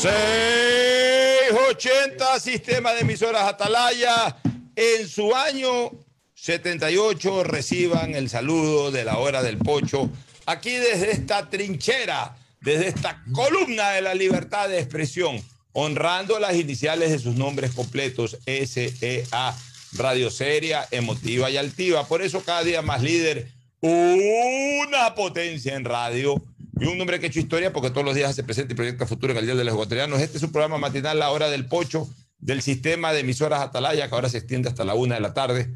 ...680 0.00 2.40
Sistema 2.40 2.92
de 2.92 3.00
Emisoras 3.00 3.42
Atalaya... 3.42 4.36
...en 4.76 5.08
su 5.08 5.34
año 5.34 5.90
78 6.34 7.42
reciban 7.42 8.14
el 8.14 8.30
saludo 8.30 8.92
de 8.92 9.04
la 9.04 9.18
hora 9.18 9.42
del 9.42 9.58
pocho... 9.58 10.08
...aquí 10.46 10.70
desde 10.70 11.10
esta 11.10 11.50
trinchera... 11.50 12.36
...desde 12.60 12.86
esta 12.88 13.24
columna 13.32 13.90
de 13.90 14.02
la 14.02 14.14
libertad 14.14 14.68
de 14.68 14.78
expresión... 14.78 15.42
...honrando 15.72 16.38
las 16.38 16.54
iniciales 16.54 17.10
de 17.10 17.18
sus 17.18 17.34
nombres 17.34 17.72
completos... 17.72 18.38
SEA 18.46 19.56
Radio 19.94 20.30
Seria, 20.30 20.86
Emotiva 20.92 21.50
y 21.50 21.56
Altiva... 21.56 22.06
...por 22.06 22.22
eso 22.22 22.44
cada 22.44 22.62
día 22.62 22.82
más 22.82 23.02
líder... 23.02 23.48
...una 23.80 25.16
potencia 25.16 25.74
en 25.74 25.84
radio 25.84 26.40
y 26.80 26.86
un 26.86 27.00
hombre 27.00 27.18
que 27.18 27.26
ha 27.26 27.28
hecho 27.28 27.40
historia 27.40 27.72
porque 27.72 27.90
todos 27.90 28.04
los 28.04 28.14
días 28.14 28.34
se 28.34 28.44
presenta 28.44 28.72
y 28.72 28.76
proyecta 28.76 29.06
futuro 29.06 29.32
en 29.32 29.38
el 29.38 29.46
Día 29.46 29.54
de 29.54 29.64
los 29.64 29.74
Ecuatorianos. 29.74 30.20
Este 30.20 30.36
es 30.36 30.42
un 30.42 30.52
programa 30.52 30.78
matinal, 30.78 31.18
la 31.18 31.30
hora 31.30 31.50
del 31.50 31.66
pocho, 31.66 32.08
del 32.38 32.62
sistema 32.62 33.12
de 33.12 33.20
emisoras 33.20 33.60
Atalaya, 33.60 34.08
que 34.08 34.14
ahora 34.14 34.28
se 34.28 34.38
extiende 34.38 34.68
hasta 34.68 34.84
la 34.84 34.94
una 34.94 35.16
de 35.16 35.20
la 35.20 35.34
tarde. 35.34 35.68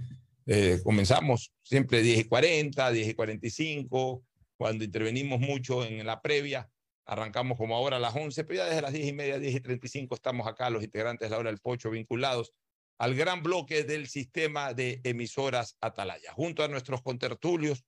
Eh, 0.47 0.81
comenzamos 0.85 1.53
siempre 1.63 2.03
10 2.03 2.21
y 2.21 2.25
40, 2.25 2.91
10 2.91 3.09
y 3.09 3.15
45, 3.15 4.25
cuando 4.57 4.85
intervenimos 4.85 5.41
mucho 5.41 5.85
en 5.85 6.07
la 6.07 6.21
previa, 6.21 6.69
arrancamos 7.05 7.59
como 7.59 7.77
ahora 7.77 7.97
a 7.97 8.01
las 8.01 8.15
11, 8.15 8.45
pero 8.45 8.59
ya 8.59 8.67
desde 8.67 8.83
las 8.83 8.93
10 8.93 9.09
y 9.09 9.13
media, 9.13 9.39
10 9.39 9.57
y 9.57 9.61
35 9.61 10.15
estamos 10.15 10.47
acá, 10.47 10.71
los 10.71 10.85
integrantes 10.85 11.27
de 11.27 11.31
la 11.31 11.39
hora 11.39 11.51
del 11.51 11.59
pocho, 11.59 11.91
vinculados 11.91 12.53
al 12.99 13.17
gran 13.17 13.43
bloque 13.43 13.83
del 13.83 14.07
sistema 14.07 14.75
de 14.75 15.01
emisoras 15.03 15.77
Atalaya, 15.81 16.33
junto 16.33 16.63
a 16.63 16.69
nuestros 16.69 17.03
contertulios, 17.03 17.85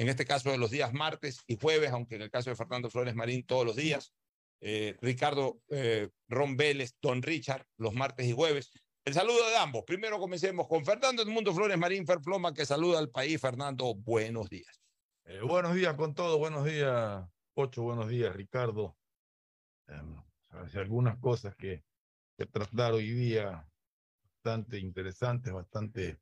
en 0.00 0.08
este 0.08 0.24
caso 0.24 0.50
de 0.50 0.56
los 0.56 0.70
días 0.70 0.94
martes 0.94 1.44
y 1.46 1.58
jueves, 1.60 1.90
aunque 1.90 2.14
en 2.14 2.22
el 2.22 2.30
caso 2.30 2.48
de 2.48 2.56
Fernando 2.56 2.88
Flores 2.88 3.14
Marín 3.14 3.44
todos 3.44 3.66
los 3.66 3.76
días, 3.76 4.14
eh, 4.62 4.96
Ricardo 5.02 5.60
eh, 5.68 6.08
Ron 6.26 6.56
Vélez, 6.56 6.96
Don 7.02 7.20
Richard, 7.20 7.66
los 7.76 7.92
martes 7.92 8.26
y 8.26 8.32
jueves. 8.32 8.70
El 9.04 9.12
saludo 9.12 9.46
de 9.50 9.58
ambos. 9.58 9.84
Primero 9.84 10.18
comencemos 10.18 10.66
con 10.68 10.86
Fernando 10.86 11.20
Edmundo 11.20 11.52
Flores 11.52 11.76
Marín 11.76 12.06
Ferploma, 12.06 12.54
que 12.54 12.64
saluda 12.64 12.98
al 12.98 13.10
país. 13.10 13.38
Fernando, 13.38 13.94
buenos 13.94 14.48
días. 14.48 14.80
Eh, 15.24 15.42
buenos 15.42 15.74
días 15.74 15.92
con 15.96 16.14
todo, 16.14 16.38
buenos 16.38 16.64
días, 16.64 17.22
Ocho, 17.52 17.82
buenos 17.82 18.08
días, 18.08 18.34
Ricardo. 18.34 18.96
Em, 19.86 20.16
algunas 20.78 21.18
cosas 21.18 21.54
que, 21.56 21.84
que 22.38 22.46
tratar 22.46 22.94
hoy 22.94 23.10
día 23.10 23.68
bastante 24.22 24.78
interesantes, 24.78 25.52
bastante 25.52 26.18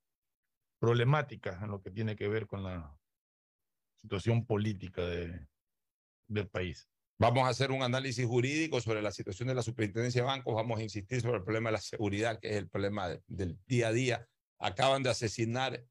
problemáticas 0.81 1.63
en 1.63 1.71
lo 1.71 1.81
que 1.81 1.93
tiene 1.93 2.17
que 2.17 2.27
ver 2.27 2.49
con 2.49 2.65
la 2.65 2.98
situación 4.09 4.47
política 4.47 5.05
de, 5.05 5.47
del 6.29 6.49
país. 6.49 6.89
Vamos 7.21 7.45
a 7.45 7.49
hacer 7.49 7.73
un 7.73 7.83
análisis 7.83 8.25
jurídico 8.27 8.81
sobre 8.81 9.03
la 9.03 9.13
situación 9.13 9.49
de 9.49 9.55
la 9.55 9.63
superintendencia 9.63 10.23
de 10.23 10.27
bancos. 10.27 10.55
Vamos 10.55 10.79
a 10.81 10.83
insistir 10.83 11.21
sobre 11.21 11.39
el 11.39 11.45
problema 11.45 11.69
de 11.69 11.73
la 11.75 11.81
seguridad, 11.81 12.39
que 12.41 12.49
es 12.51 12.57
el 12.57 12.69
problema 12.69 13.09
del 13.27 13.59
día 13.67 13.89
a 13.89 13.93
día. 13.93 14.27
Acaban 14.59 15.03
de 15.03 15.11
asesinar 15.11 15.85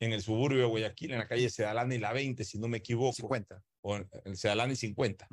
en 0.00 0.12
el 0.12 0.20
suburbio 0.22 0.58
de 0.58 0.66
Guayaquil, 0.66 1.12
en 1.12 1.18
la 1.18 1.28
calle 1.28 1.48
Sedalani 1.48 1.96
la 1.98 2.12
20, 2.12 2.44
si 2.44 2.58
no 2.58 2.68
me 2.68 2.78
equivoco. 2.78 3.14
50. 3.14 3.62
O 3.84 3.96
en 3.96 4.08
el 4.24 4.36
Sedalani 4.36 4.76
50. 4.76 5.28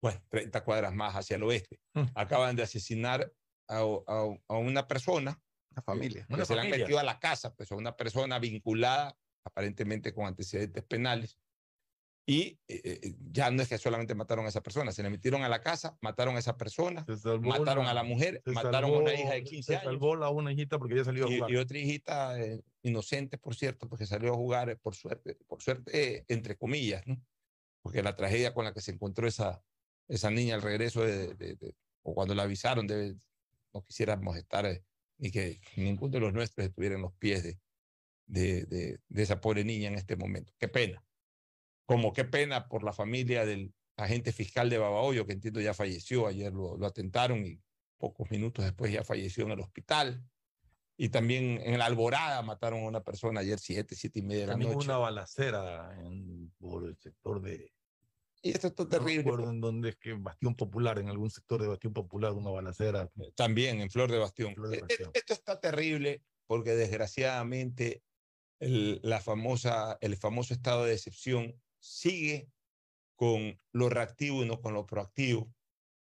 Bueno, 0.00 0.20
30 0.30 0.64
cuadras 0.64 0.94
más 0.94 1.14
hacia 1.14 1.36
el 1.36 1.42
oeste. 1.42 1.78
Mm. 1.94 2.04
Acaban 2.14 2.56
de 2.56 2.62
asesinar 2.62 3.30
a, 3.68 3.78
a, 3.80 4.36
a 4.48 4.56
una 4.56 4.86
persona. 4.88 5.38
Una 5.72 5.82
familia. 5.82 6.24
Que 6.26 6.34
Una 6.34 6.44
se 6.44 6.54
le 6.54 6.60
han 6.60 6.66
familia. 6.66 6.84
metido 6.86 6.98
a 7.00 7.02
la 7.04 7.18
casa, 7.18 7.54
pues 7.54 7.70
a 7.72 7.74
una 7.74 7.96
persona 7.96 8.38
vinculada 8.38 9.16
aparentemente 9.44 10.14
con 10.14 10.26
antecedentes 10.26 10.84
penales. 10.84 11.38
Y 12.24 12.60
eh, 12.68 12.80
eh, 12.84 13.14
ya 13.32 13.50
no 13.50 13.62
es 13.62 13.68
que 13.68 13.78
solamente 13.78 14.14
mataron 14.14 14.46
a 14.46 14.48
esa 14.48 14.62
persona, 14.62 14.92
se 14.92 15.02
le 15.02 15.10
metieron 15.10 15.42
a 15.42 15.48
la 15.48 15.60
casa, 15.60 15.98
mataron 16.00 16.36
a 16.36 16.38
esa 16.38 16.56
persona, 16.56 17.04
salvó 17.20 17.48
mataron 17.48 17.82
una- 17.82 17.90
a 17.90 17.94
la 17.94 18.04
mujer, 18.04 18.40
mataron 18.46 18.90
a 18.90 18.96
una 18.98 19.10
salvó- 19.10 19.20
hija 19.20 19.32
de 19.34 19.42
15 19.42 19.72
se 19.72 19.74
años. 19.76 19.84
salvó 19.84 20.14
la 20.14 20.28
una 20.30 20.52
hijita 20.52 20.78
porque 20.78 20.94
ya 20.96 21.04
salió 21.04 21.26
a 21.26 21.30
Y, 21.30 21.34
jugar. 21.36 21.50
y 21.50 21.56
otra 21.56 21.78
hijita 21.78 22.40
eh, 22.40 22.62
inocente, 22.82 23.38
por 23.38 23.56
cierto, 23.56 23.88
porque 23.88 24.06
salió 24.06 24.32
a 24.32 24.36
jugar, 24.36 24.70
eh, 24.70 24.76
por 24.76 24.94
suerte, 24.94 25.36
por 25.48 25.60
suerte, 25.62 25.90
eh, 26.18 26.24
entre 26.28 26.56
comillas, 26.56 27.04
¿no? 27.06 27.20
Porque 27.82 28.02
la 28.04 28.14
tragedia 28.14 28.54
con 28.54 28.64
la 28.64 28.72
que 28.72 28.80
se 28.80 28.92
encontró 28.92 29.26
esa, 29.26 29.64
esa 30.06 30.30
niña 30.30 30.54
al 30.54 30.62
regreso 30.62 31.02
de, 31.02 31.34
de- 31.34 31.56
de- 31.56 31.74
o 32.04 32.14
cuando 32.14 32.36
la 32.36 32.44
avisaron, 32.44 32.86
debe- 32.86 33.16
no 33.74 33.82
quisiéramos 33.82 34.36
estar 34.36 34.64
eh, 34.66 34.84
ni 35.18 35.32
que 35.32 35.60
ninguno 35.76 36.12
de 36.12 36.20
los 36.20 36.32
nuestros 36.32 36.64
estuviera 36.68 36.94
en 36.94 37.02
los 37.02 37.14
pies 37.14 37.42
de, 37.42 37.58
de, 38.26 38.64
de, 38.66 39.00
de 39.08 39.22
esa 39.22 39.40
pobre 39.40 39.64
niña 39.64 39.88
en 39.88 39.94
este 39.96 40.14
momento. 40.14 40.52
Qué 40.58 40.68
pena. 40.68 41.02
Como 41.92 42.12
qué 42.12 42.24
pena 42.24 42.68
por 42.68 42.82
la 42.84 42.92
familia 42.92 43.44
del 43.46 43.72
agente 43.96 44.32
fiscal 44.32 44.70
de 44.70 44.78
Babahoyo, 44.78 45.26
que 45.26 45.32
entiendo 45.32 45.60
ya 45.60 45.74
falleció, 45.74 46.26
ayer 46.26 46.52
lo, 46.52 46.76
lo 46.76 46.86
atentaron 46.86 47.44
y 47.46 47.60
pocos 47.98 48.30
minutos 48.30 48.64
después 48.64 48.92
ya 48.92 49.04
falleció 49.04 49.44
en 49.44 49.52
el 49.52 49.60
hospital. 49.60 50.24
Y 50.96 51.08
también 51.08 51.60
en 51.62 51.78
la 51.78 51.86
Alborada 51.86 52.42
mataron 52.42 52.84
a 52.84 52.86
una 52.88 53.02
persona 53.02 53.40
ayer 53.40 53.58
siete, 53.58 53.94
siete 53.94 54.18
y 54.18 54.22
media 54.22 54.42
de 54.42 54.46
la 54.48 54.56
noche. 54.56 54.76
una 54.76 54.98
balacera 54.98 55.96
en, 56.00 56.52
por 56.58 56.84
el 56.84 56.96
sector 56.98 57.40
de. 57.40 57.72
Y 58.42 58.50
esto 58.50 58.66
es 58.68 58.74
No 58.78 58.88
terrible. 58.88 59.22
recuerdo 59.22 59.50
en 59.50 59.60
dónde 59.60 59.90
es 59.90 59.96
que 59.96 60.12
Bastión 60.14 60.54
Popular, 60.54 60.98
en 60.98 61.08
algún 61.08 61.30
sector 61.30 61.62
de 61.62 61.68
Bastión 61.68 61.92
Popular, 61.92 62.32
una 62.32 62.50
balacera. 62.50 63.08
También 63.36 63.80
en 63.80 63.88
Flor 63.90 64.10
de 64.10 64.18
Bastión. 64.18 64.54
Flor 64.54 64.68
de 64.68 64.76
E- 64.76 64.78
e- 64.78 64.82
Bastión. 64.82 65.10
Esto 65.14 65.32
está 65.32 65.60
terrible 65.60 66.22
porque 66.46 66.72
desgraciadamente 66.74 68.02
el, 68.58 69.00
la 69.02 69.20
famosa, 69.20 69.96
el 70.00 70.16
famoso 70.16 70.54
estado 70.54 70.84
de 70.84 70.94
excepción 70.94 71.60
sigue 71.82 72.48
con 73.16 73.60
lo 73.72 73.88
reactivo 73.88 74.42
y 74.42 74.46
no 74.46 74.60
con 74.60 74.72
lo 74.72 74.86
proactivo. 74.86 75.52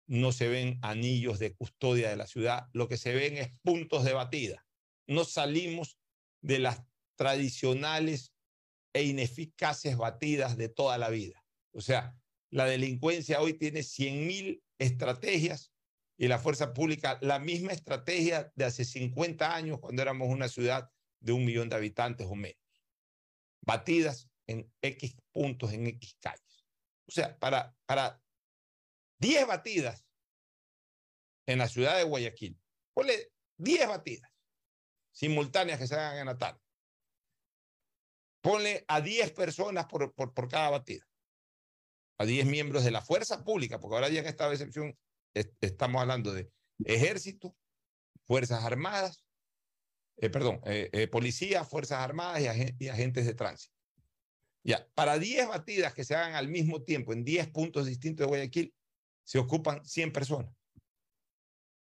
No 0.07 0.31
se 0.31 0.47
ven 0.47 0.79
anillos 0.81 1.39
de 1.39 1.53
custodia 1.53 2.09
de 2.09 2.15
la 2.15 2.27
ciudad, 2.27 2.67
lo 2.73 2.87
que 2.87 2.97
se 2.97 3.13
ven 3.13 3.37
es 3.37 3.49
puntos 3.61 4.03
de 4.03 4.13
batida. 4.13 4.65
No 5.05 5.23
salimos 5.23 5.97
de 6.41 6.59
las 6.59 6.83
tradicionales 7.15 8.33
e 8.93 9.03
ineficaces 9.03 9.97
batidas 9.97 10.57
de 10.57 10.69
toda 10.69 10.97
la 10.97 11.09
vida. 11.09 11.43
O 11.71 11.81
sea, 11.81 12.15
la 12.49 12.65
delincuencia 12.65 13.41
hoy 13.41 13.53
tiene 13.53 13.81
100.000 13.81 14.61
estrategias 14.79 15.71
y 16.17 16.27
la 16.27 16.39
fuerza 16.39 16.73
pública 16.73 17.19
la 17.21 17.39
misma 17.39 17.73
estrategia 17.73 18.51
de 18.55 18.65
hace 18.65 18.85
50 18.85 19.55
años 19.55 19.79
cuando 19.79 20.01
éramos 20.01 20.29
una 20.29 20.47
ciudad 20.47 20.89
de 21.19 21.33
un 21.33 21.45
millón 21.45 21.69
de 21.69 21.75
habitantes 21.75 22.27
o 22.27 22.35
menos. 22.35 22.61
Batidas 23.61 24.29
en 24.47 24.73
X 24.81 25.15
puntos, 25.31 25.73
en 25.73 25.87
X 25.87 26.17
calles. 26.19 26.65
O 27.07 27.11
sea, 27.11 27.37
para, 27.37 27.75
para 27.85 28.21
10 29.19 29.47
batidas 29.47 30.05
en 31.47 31.59
la 31.59 31.67
ciudad 31.67 31.97
de 31.97 32.03
Guayaquil, 32.03 32.59
ponle 32.93 33.31
10 33.57 33.87
batidas 33.87 34.31
simultáneas 35.13 35.79
que 35.79 35.87
se 35.87 35.95
hagan 35.95 36.19
en 36.19 36.25
la 36.27 36.37
tarde. 36.37 36.59
Ponle 38.41 38.85
a 38.87 39.01
10 39.01 39.31
personas 39.33 39.85
por, 39.87 40.13
por, 40.13 40.33
por 40.33 40.47
cada 40.49 40.69
batida 40.69 41.05
a 42.19 42.25
10 42.25 42.45
miembros 42.47 42.83
de 42.83 42.91
la 42.91 43.01
fuerza 43.01 43.43
pública, 43.43 43.79
porque 43.79 43.95
ahora 43.95 44.09
ya 44.09 44.21
en 44.21 44.25
esta 44.27 44.51
excepción 44.51 44.97
es- 45.35 45.51
estamos 45.61 46.01
hablando 46.01 46.33
de 46.33 46.51
ejército, 46.85 47.55
fuerzas 48.25 48.63
armadas, 48.63 49.23
eh, 50.17 50.29
perdón, 50.29 50.61
eh, 50.65 50.89
eh, 50.93 51.07
policía, 51.07 51.63
fuerzas 51.63 51.99
armadas 51.99 52.41
y 52.79 52.87
agentes 52.89 53.25
de 53.25 53.33
tránsito. 53.35 53.76
Para 54.93 55.17
10 55.17 55.47
batidas 55.47 55.93
que 55.93 56.03
se 56.03 56.15
hagan 56.15 56.35
al 56.35 56.49
mismo 56.49 56.83
tiempo 56.83 57.13
en 57.13 57.23
10 57.23 57.49
puntos 57.49 57.85
distintos 57.85 58.25
de 58.25 58.27
Guayaquil, 58.27 58.73
se 59.23 59.39
ocupan 59.39 59.83
100 59.85 60.11
personas. 60.11 60.53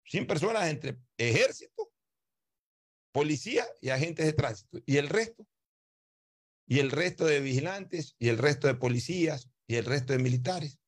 100 0.06 0.26
personas 0.26 0.68
entre 0.68 0.98
ejército, 1.16 1.92
policía 3.12 3.66
y 3.80 3.88
agentes 3.88 4.26
de 4.26 4.32
tránsito. 4.34 4.80
Y 4.84 4.98
el 4.98 5.08
resto, 5.08 5.46
y 6.66 6.80
el 6.80 6.90
resto 6.90 7.24
de 7.24 7.40
vigilantes, 7.40 8.16
y 8.18 8.28
el 8.28 8.38
resto 8.38 8.66
de 8.66 8.74
policías, 8.74 9.50
y 9.66 9.76
el 9.76 9.86
resto 9.86 10.12
de 10.12 10.18
militares. 10.18 10.78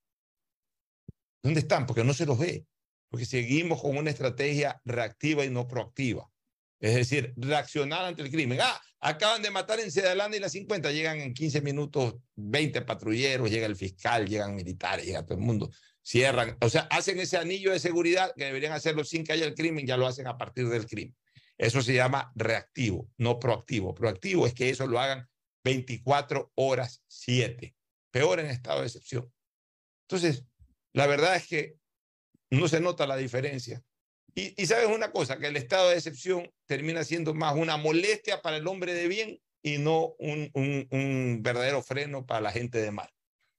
¿Dónde 1.42 1.60
están? 1.60 1.86
Porque 1.86 2.04
no 2.04 2.12
se 2.12 2.26
los 2.26 2.38
ve. 2.38 2.66
Porque 3.08 3.24
seguimos 3.24 3.80
con 3.80 3.96
una 3.96 4.10
estrategia 4.10 4.80
reactiva 4.84 5.44
y 5.44 5.50
no 5.50 5.66
proactiva. 5.66 6.30
Es 6.78 6.94
decir, 6.94 7.32
reaccionar 7.36 8.04
ante 8.04 8.22
el 8.22 8.30
crimen. 8.30 8.58
Ah, 8.60 8.80
acaban 9.00 9.42
de 9.42 9.50
matar 9.50 9.80
en 9.80 9.90
Sedalanda 9.90 10.36
y 10.36 10.40
la 10.40 10.48
50, 10.48 10.90
llegan 10.92 11.20
en 11.20 11.34
15 11.34 11.60
minutos 11.60 12.16
20 12.36 12.82
patrulleros, 12.82 13.50
llega 13.50 13.66
el 13.66 13.76
fiscal, 13.76 14.28
llegan 14.28 14.54
militares, 14.54 15.06
llega 15.06 15.24
todo 15.24 15.38
el 15.38 15.44
mundo, 15.44 15.70
cierran. 16.02 16.56
O 16.60 16.68
sea, 16.68 16.82
hacen 16.90 17.18
ese 17.20 17.36
anillo 17.36 17.72
de 17.72 17.78
seguridad 17.78 18.32
que 18.36 18.44
deberían 18.44 18.72
hacerlo 18.72 19.04
sin 19.04 19.24
que 19.24 19.32
haya 19.32 19.46
el 19.46 19.54
crimen, 19.54 19.86
ya 19.86 19.96
lo 19.96 20.06
hacen 20.06 20.26
a 20.26 20.36
partir 20.36 20.68
del 20.68 20.86
crimen. 20.86 21.16
Eso 21.58 21.82
se 21.82 21.94
llama 21.94 22.32
reactivo, 22.34 23.08
no 23.16 23.38
proactivo. 23.38 23.94
Proactivo 23.94 24.46
es 24.46 24.54
que 24.54 24.68
eso 24.68 24.86
lo 24.86 25.00
hagan 25.00 25.28
24 25.64 26.52
horas 26.54 27.02
7 27.08 27.74
peor 28.10 28.40
en 28.40 28.46
estado 28.46 28.80
de 28.80 28.86
excepción. 28.86 29.30
Entonces, 30.08 30.44
la 30.92 31.06
verdad 31.06 31.36
es 31.36 31.46
que 31.46 31.76
no 32.50 32.68
se 32.68 32.80
nota 32.80 33.06
la 33.06 33.16
diferencia. 33.16 33.82
Y, 34.38 34.66
sabes 34.66 34.88
una 34.88 35.10
cosa, 35.12 35.38
que 35.38 35.46
el 35.46 35.56
estado 35.56 35.88
de 35.88 35.96
excepción 35.96 36.52
termina 36.66 37.04
siendo 37.04 37.32
más 37.32 37.56
una 37.56 37.78
molestia 37.78 38.42
para 38.42 38.58
el 38.58 38.66
hombre 38.68 38.92
de 38.92 39.08
bien 39.08 39.40
y 39.62 39.78
no 39.78 40.14
un, 40.18 40.50
un, 40.52 40.86
un 40.90 41.42
verdadero 41.42 41.82
freno 41.82 42.26
para 42.26 42.42
la 42.42 42.52
gente 42.52 42.78
de 42.78 42.90
mal. 42.90 43.08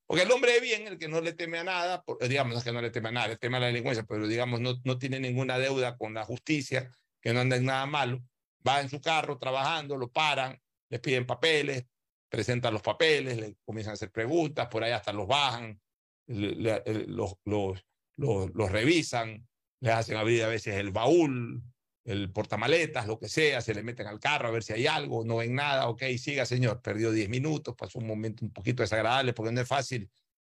Porque 0.06 0.22
el 0.22 0.32
hombre 0.32 0.54
de 0.54 0.60
bien, 0.60 0.86
el 0.86 1.00
que 1.00 1.08
no 1.08 1.20
le 1.20 1.34
teme 1.34 1.58
a 1.58 1.64
nada, 1.64 2.04
digamos, 2.30 2.54
no 2.54 2.60
es 2.60 2.64
que 2.64 2.72
no 2.72 2.82
le 2.82 2.92
teme 2.92 3.10
a 3.10 3.12
nada, 3.12 3.28
le 3.30 3.38
teme 3.38 3.58
a 3.58 3.62
la 3.62 3.66
delincuencia, 3.66 4.06
pero 4.08 4.28
digamos, 4.28 4.62
no, 4.62 4.80
no 4.84 5.00
tiene 5.00 5.20
ninguna 5.20 5.58
deuda 5.58 5.98
con 5.98 6.14
la 6.14 6.24
justicia, 6.24 6.92
que 7.20 7.34
no 7.34 7.40
anda 7.40 7.56
en 7.56 7.66
nada 7.66 7.88
malo, 7.88 8.22
va 8.66 8.80
en 8.80 8.90
su 8.90 9.02
carro 9.02 9.40
trabajando, 9.40 9.98
lo 9.98 10.12
paran, 10.12 10.62
le 10.90 11.00
piden 11.00 11.26
papeles, 11.26 11.86
presentan 12.30 12.74
los 12.74 12.84
papeles, 12.84 13.36
le 13.36 13.56
comienzan 13.66 13.92
a 13.92 13.94
hacer 13.96 14.12
preguntas, 14.12 14.68
por 14.68 14.84
ahí 14.84 14.92
hasta 14.92 15.12
los 15.12 15.28
bajan, 15.28 15.82
los, 16.28 17.36
los, 17.46 17.84
los, 18.16 18.54
los 18.54 18.72
revisan, 18.72 19.48
le 19.80 19.92
hacen 19.92 20.18
abrir 20.18 20.44
a 20.44 20.48
veces 20.48 20.76
el 20.76 20.92
baúl, 20.92 21.64
el 22.04 22.32
portamaletas, 22.32 23.06
lo 23.06 23.20
que 23.20 23.28
sea, 23.28 23.62
se 23.62 23.74
le 23.74 23.84
meten 23.84 24.08
al 24.08 24.20
carro 24.20 24.48
a 24.48 24.52
ver 24.52 24.64
si 24.64 24.74
hay 24.74 24.88
algo, 24.88 25.26
no 25.26 25.38
ven 25.38 25.54
nada, 25.54 25.90
ok, 25.90 26.04
siga 26.18 26.46
señor, 26.46 26.82
perdió 26.82 27.12
10 27.12 27.28
minutos, 27.30 27.76
pasó 27.76 28.00
un 28.00 28.08
momento 28.08 28.46
un 28.46 28.52
poquito 28.52 28.82
desagradable 28.82 29.34
porque 29.34 29.52
no 29.52 29.62
es 29.62 29.68
fácil, 29.68 30.10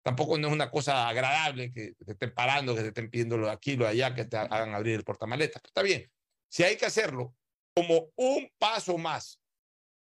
tampoco 0.04 0.38
no 0.38 0.48
es 0.48 0.54
una 0.54 0.70
cosa 0.70 1.10
agradable 1.10 1.72
que 1.72 1.94
te 1.94 2.12
estén 2.12 2.34
parando, 2.34 2.76
que 2.76 2.82
te 2.82 2.88
estén 2.90 3.10
pidiendo 3.10 3.38
lo 3.38 3.48
de 3.48 3.54
aquí, 3.54 3.76
lo 3.76 3.86
de 3.86 3.92
allá, 3.92 4.14
que 4.14 4.26
te 4.26 4.38
hagan 4.38 4.76
abrir 4.76 4.96
el 4.96 5.04
portamaletas, 5.04 5.62
está 5.66 5.82
bien, 5.82 6.10
si 6.50 6.64
hay 6.64 6.78
que 6.78 6.86
hacerlo 6.86 7.36
como 7.76 8.12
un 8.16 8.52
paso 8.60 8.98
más 8.98 9.42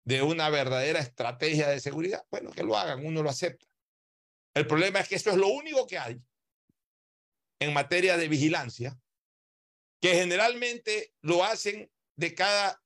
de 0.04 0.22
una 0.22 0.50
verdadera 0.50 0.98
estrategia 0.98 1.68
de 1.68 1.80
seguridad, 1.80 2.24
bueno, 2.30 2.50
que 2.50 2.62
lo 2.62 2.76
hagan, 2.76 3.04
uno 3.04 3.22
lo 3.22 3.30
acepta. 3.30 3.66
El 4.54 4.66
problema 4.66 5.00
es 5.00 5.08
que 5.08 5.16
eso 5.16 5.30
es 5.30 5.36
lo 5.36 5.48
único 5.48 5.86
que 5.86 5.98
hay 5.98 6.20
en 7.60 7.72
materia 7.72 8.16
de 8.16 8.28
vigilancia 8.28 8.96
que 10.00 10.14
generalmente 10.14 11.12
lo 11.22 11.44
hacen 11.44 11.90
de 12.16 12.34
cada 12.34 12.82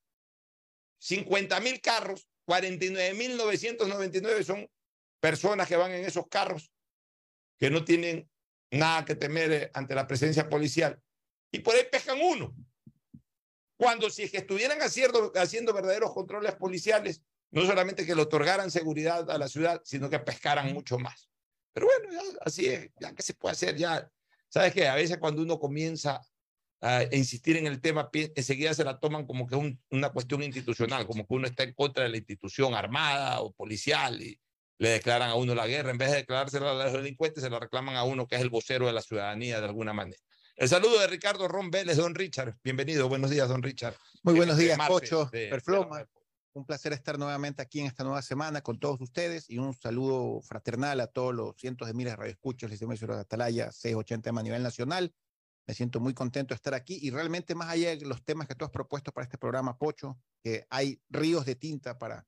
50 0.99 1.61
mil 1.61 1.81
carros, 1.81 2.29
49.999 2.47 4.43
son 4.45 4.69
personas 5.21 5.69
que 5.69 5.77
van 5.77 5.93
en 5.93 6.05
esos 6.05 6.27
carros 6.29 6.73
que 7.59 7.71
no 7.71 7.85
tienen 7.85 8.29
nada 8.71 9.05
que 9.05 9.15
temer 9.15 9.53
eh, 9.53 9.71
ante 9.75 9.95
la 9.95 10.07
presencia 10.07 10.49
policial. 10.49 11.01
Y 11.53 11.61
por 11.61 11.75
ahí 11.75 11.83
pescan 11.91 12.19
uno. 12.21 12.55
Cuando 13.77 14.09
si 14.11 14.23
es 14.25 14.31
que 14.31 14.39
estuvieran 14.39 14.81
haciendo, 14.81 15.33
haciendo 15.37 15.73
verdaderos 15.73 16.13
controles 16.13 16.55
policiales, 16.55 17.23
no 17.51 17.67
solamente 17.67 18.07
que 18.07 18.15
le 18.15 18.23
otorgaran 18.23 18.71
seguridad 18.71 19.31
a 19.31 19.39
la 19.39 19.49
ciudad, 19.49 19.81
sino 19.85 20.09
que 20.09 20.19
pescaran 20.21 20.73
mucho 20.73 20.99
más. 20.99 21.29
Pero 21.73 21.87
bueno, 21.87 22.21
así 22.41 22.67
es, 22.67 22.91
ya 22.99 23.15
que 23.15 23.23
se 23.23 23.35
puede 23.35 23.53
hacer, 23.53 23.77
ya. 23.77 24.11
¿Sabes 24.49 24.73
qué? 24.73 24.89
A 24.89 24.95
veces 24.95 25.19
cuando 25.19 25.43
uno 25.43 25.59
comienza 25.59 26.21
a 26.81 27.05
insistir 27.13 27.57
en 27.57 27.67
el 27.67 27.81
tema, 27.81 28.09
enseguida 28.13 28.73
se 28.73 28.85
la 28.85 28.99
toman 28.99 29.27
como 29.27 29.47
que 29.47 29.57
es 29.57 29.77
una 29.91 30.11
cuestión 30.11 30.43
institucional, 30.43 31.07
como 31.07 31.27
que 31.27 31.35
uno 31.35 31.47
está 31.47 31.63
en 31.63 31.75
contra 31.75 32.05
de 32.05 32.11
la 32.11 32.17
institución 32.17 32.75
armada 32.75 33.41
o 33.41 33.53
policial 33.53 34.21
y 34.23 34.41
le 34.79 34.89
declaran 34.89 35.29
a 35.29 35.35
uno 35.35 35.55
la 35.55 35.67
guerra. 35.67 35.91
En 35.91 35.99
vez 35.99 36.11
de 36.11 36.17
declarársela 36.19 36.71
a 36.71 36.85
los 36.85 36.93
delincuentes, 36.95 37.43
se 37.43 37.51
la 37.51 37.61
reclaman 37.61 37.97
a 37.97 38.05
uno 38.05 38.27
que 38.27 38.37
es 38.37 38.43
el 38.43 38.49
vocero 38.49 38.87
de 38.87 38.95
la 38.95 39.03
ciudadanía 39.03 39.61
de 39.61 39.67
alguna 39.67 39.93
manera. 39.93 40.19
El 40.57 40.69
saludo 40.69 40.99
de 40.99 41.07
Ricardo 41.07 41.49
Ron 41.49 41.71
Vélez, 41.71 41.99
don 41.99 42.15
Richard. 42.15 42.57
Bienvenido, 42.65 43.09
buenos 43.09 43.31
días, 43.31 43.49
don 43.49 43.63
Richard. 43.63 43.95
Muy 44.23 44.35
buenos 44.35 44.57
días, 44.57 44.79
Pocho, 44.89 45.29
Perfloma. 45.31 46.07
Un 46.53 46.67
placer 46.67 46.93
estar 46.93 47.19
nuevamente 47.19 47.63
aquí 47.63 47.81
en 47.81 47.87
esta 47.87 48.03
nueva 48.03 48.23
semana 48.23 48.61
con 48.61 48.81
todos 48.81 49.01
ustedes 49.01 49.49
y 49.49 49.59
un 49.59 49.73
saludo 49.73 50.41
fraternal 50.43 51.01
a 51.01 51.07
todos 51.07 51.33
los 51.33 51.55
cientos 51.57 51.87
de 51.87 51.95
miles 51.95 52.15
de 52.15 52.17
radioescuchos, 52.17 52.71
Liceo 52.71 52.89
de 52.89 53.21
Atalaya, 53.21 53.71
680 53.71 54.31
a 54.31 54.43
nivel 54.43 54.63
nacional 54.63 55.13
me 55.67 55.75
siento 55.75 56.01
muy 56.01 56.15
contento 56.15 56.55
de 56.55 56.57
estar 56.57 56.75
aquí 56.75 56.99
y 57.01 57.11
realmente 57.11 57.55
más 57.55 57.69
allá 57.69 57.91
de 57.97 58.07
los 58.07 58.25
temas 58.25 58.49
que 58.49 58.55
tú 58.55 58.65
has 58.65 58.71
propuesto 58.71 59.13
para 59.13 59.25
este 59.25 59.39
programa, 59.39 59.79
Pocho, 59.79 60.19
que 60.43 60.67
hay 60.71 61.01
ríos 61.09 61.47
de 61.47 61.55
tinta 61.55 61.99
para 61.99 62.27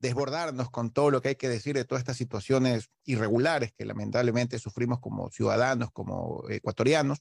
desbordarnos 0.00 0.70
con 0.70 0.90
todo 0.90 1.10
lo 1.10 1.20
que 1.20 1.28
hay 1.28 1.36
que 1.36 1.48
decir 1.48 1.76
de 1.76 1.84
todas 1.84 2.00
estas 2.00 2.16
situaciones 2.16 2.90
irregulares 3.04 3.72
que 3.72 3.84
lamentablemente 3.84 4.58
sufrimos 4.58 4.98
como 4.98 5.30
ciudadanos, 5.30 5.90
como 5.92 6.48
ecuatorianos. 6.48 7.18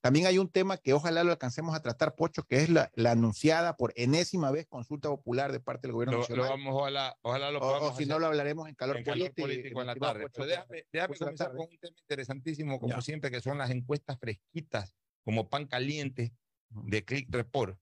También 0.00 0.26
hay 0.26 0.38
un 0.38 0.48
tema 0.48 0.78
que 0.78 0.94
ojalá 0.94 1.24
lo 1.24 1.32
alcancemos 1.32 1.74
a 1.74 1.82
tratar, 1.82 2.14
Pocho, 2.14 2.44
que 2.44 2.62
es 2.62 2.70
la, 2.70 2.90
la 2.94 3.10
anunciada 3.10 3.76
por 3.76 3.92
enésima 3.96 4.50
vez 4.50 4.66
consulta 4.66 5.10
popular 5.10 5.52
de 5.52 5.60
parte 5.60 5.88
del 5.88 5.92
gobierno 5.92 6.14
lo, 6.14 6.20
nacional. 6.20 6.44
Lo 6.44 6.50
vamos, 6.50 6.74
ojalá, 6.74 7.18
ojalá 7.20 7.50
lo 7.50 7.58
o, 7.60 7.90
o 7.90 7.96
si 7.96 8.06
no 8.06 8.18
lo 8.18 8.26
hablaremos 8.26 8.68
en 8.68 8.74
calor, 8.74 8.96
en 8.96 9.04
calor 9.04 9.34
político, 9.34 9.80
en 9.82 9.86
la 9.86 9.94
tarde. 9.94 10.22
Pocho, 10.22 10.46
déjame, 10.46 10.86
déjame 10.90 11.16
comenzar 11.16 11.50
con 11.50 11.60
un 11.60 11.78
tema 11.78 11.96
interesantísimo, 11.98 12.80
como 12.80 12.94
ya. 12.94 13.00
siempre, 13.02 13.30
que 13.30 13.42
son 13.42 13.58
las 13.58 13.70
encuestas 13.70 14.18
fresquitas 14.18 14.94
como 15.22 15.50
pan 15.50 15.66
caliente 15.66 16.32
de 16.70 17.04
Click 17.04 17.28
Report. 17.30 17.78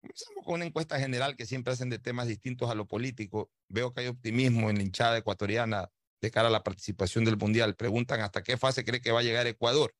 Comenzamos 0.00 0.44
con 0.44 0.54
una 0.54 0.64
encuesta 0.64 0.98
general 0.98 1.36
que 1.36 1.46
siempre 1.46 1.72
hacen 1.72 1.90
de 1.90 1.98
temas 1.98 2.28
distintos 2.28 2.70
a 2.70 2.74
lo 2.74 2.86
político. 2.86 3.50
Veo 3.68 3.92
que 3.92 4.02
hay 4.02 4.06
optimismo 4.06 4.70
en 4.70 4.76
la 4.76 4.82
hinchada 4.82 5.18
ecuatoriana 5.18 5.90
de 6.22 6.30
cara 6.30 6.48
a 6.48 6.50
la 6.50 6.62
participación 6.62 7.24
del 7.24 7.36
Mundial. 7.36 7.74
Preguntan 7.74 8.20
hasta 8.20 8.42
qué 8.42 8.56
fase 8.56 8.84
cree 8.84 9.00
que 9.00 9.12
va 9.12 9.20
a 9.20 9.22
llegar 9.22 9.46
Ecuador. 9.46 9.94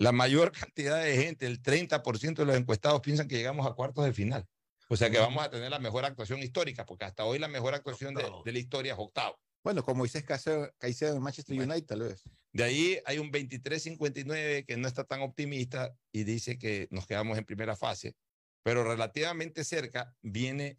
La 0.00 0.12
mayor 0.12 0.50
cantidad 0.52 1.02
de 1.04 1.14
gente, 1.14 1.46
el 1.46 1.62
30% 1.62 2.34
de 2.34 2.44
los 2.46 2.56
encuestados 2.56 3.00
piensan 3.02 3.28
que 3.28 3.36
llegamos 3.36 3.66
a 3.66 3.74
cuartos 3.74 4.04
de 4.04 4.14
final. 4.14 4.46
O 4.88 4.96
sea 4.96 5.10
que 5.10 5.18
vamos 5.18 5.44
a 5.44 5.50
tener 5.50 5.70
la 5.70 5.78
mejor 5.78 6.04
actuación 6.04 6.40
histórica, 6.40 6.84
porque 6.84 7.04
hasta 7.04 7.24
hoy 7.24 7.38
la 7.38 7.46
mejor 7.46 7.74
actuación 7.74 8.14
de, 8.14 8.24
de 8.44 8.52
la 8.52 8.58
historia 8.58 8.94
es 8.94 8.98
octavo. 8.98 9.38
Bueno, 9.62 9.84
como 9.84 10.04
dices 10.04 10.24
Caicedo 10.24 11.16
en 11.16 11.22
Manchester 11.22 11.54
bueno, 11.54 11.74
United, 11.74 11.86
tal 11.86 12.00
vez. 12.00 12.24
De 12.50 12.64
ahí 12.64 12.98
hay 13.04 13.18
un 13.18 13.30
23-59 13.30 14.64
que 14.64 14.76
no 14.78 14.88
está 14.88 15.04
tan 15.04 15.20
optimista 15.20 15.94
y 16.10 16.24
dice 16.24 16.58
que 16.58 16.88
nos 16.90 17.06
quedamos 17.06 17.36
en 17.36 17.44
primera 17.44 17.76
fase, 17.76 18.16
pero 18.64 18.82
relativamente 18.82 19.64
cerca 19.64 20.16
viene 20.22 20.78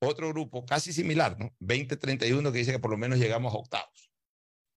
otro 0.00 0.28
grupo 0.28 0.64
casi 0.64 0.92
similar, 0.92 1.36
¿no? 1.38 1.54
20-31 1.60 2.52
que 2.52 2.58
dice 2.58 2.72
que 2.72 2.78
por 2.78 2.92
lo 2.92 2.96
menos 2.96 3.18
llegamos 3.18 3.52
a 3.52 3.56
octavos. 3.56 4.10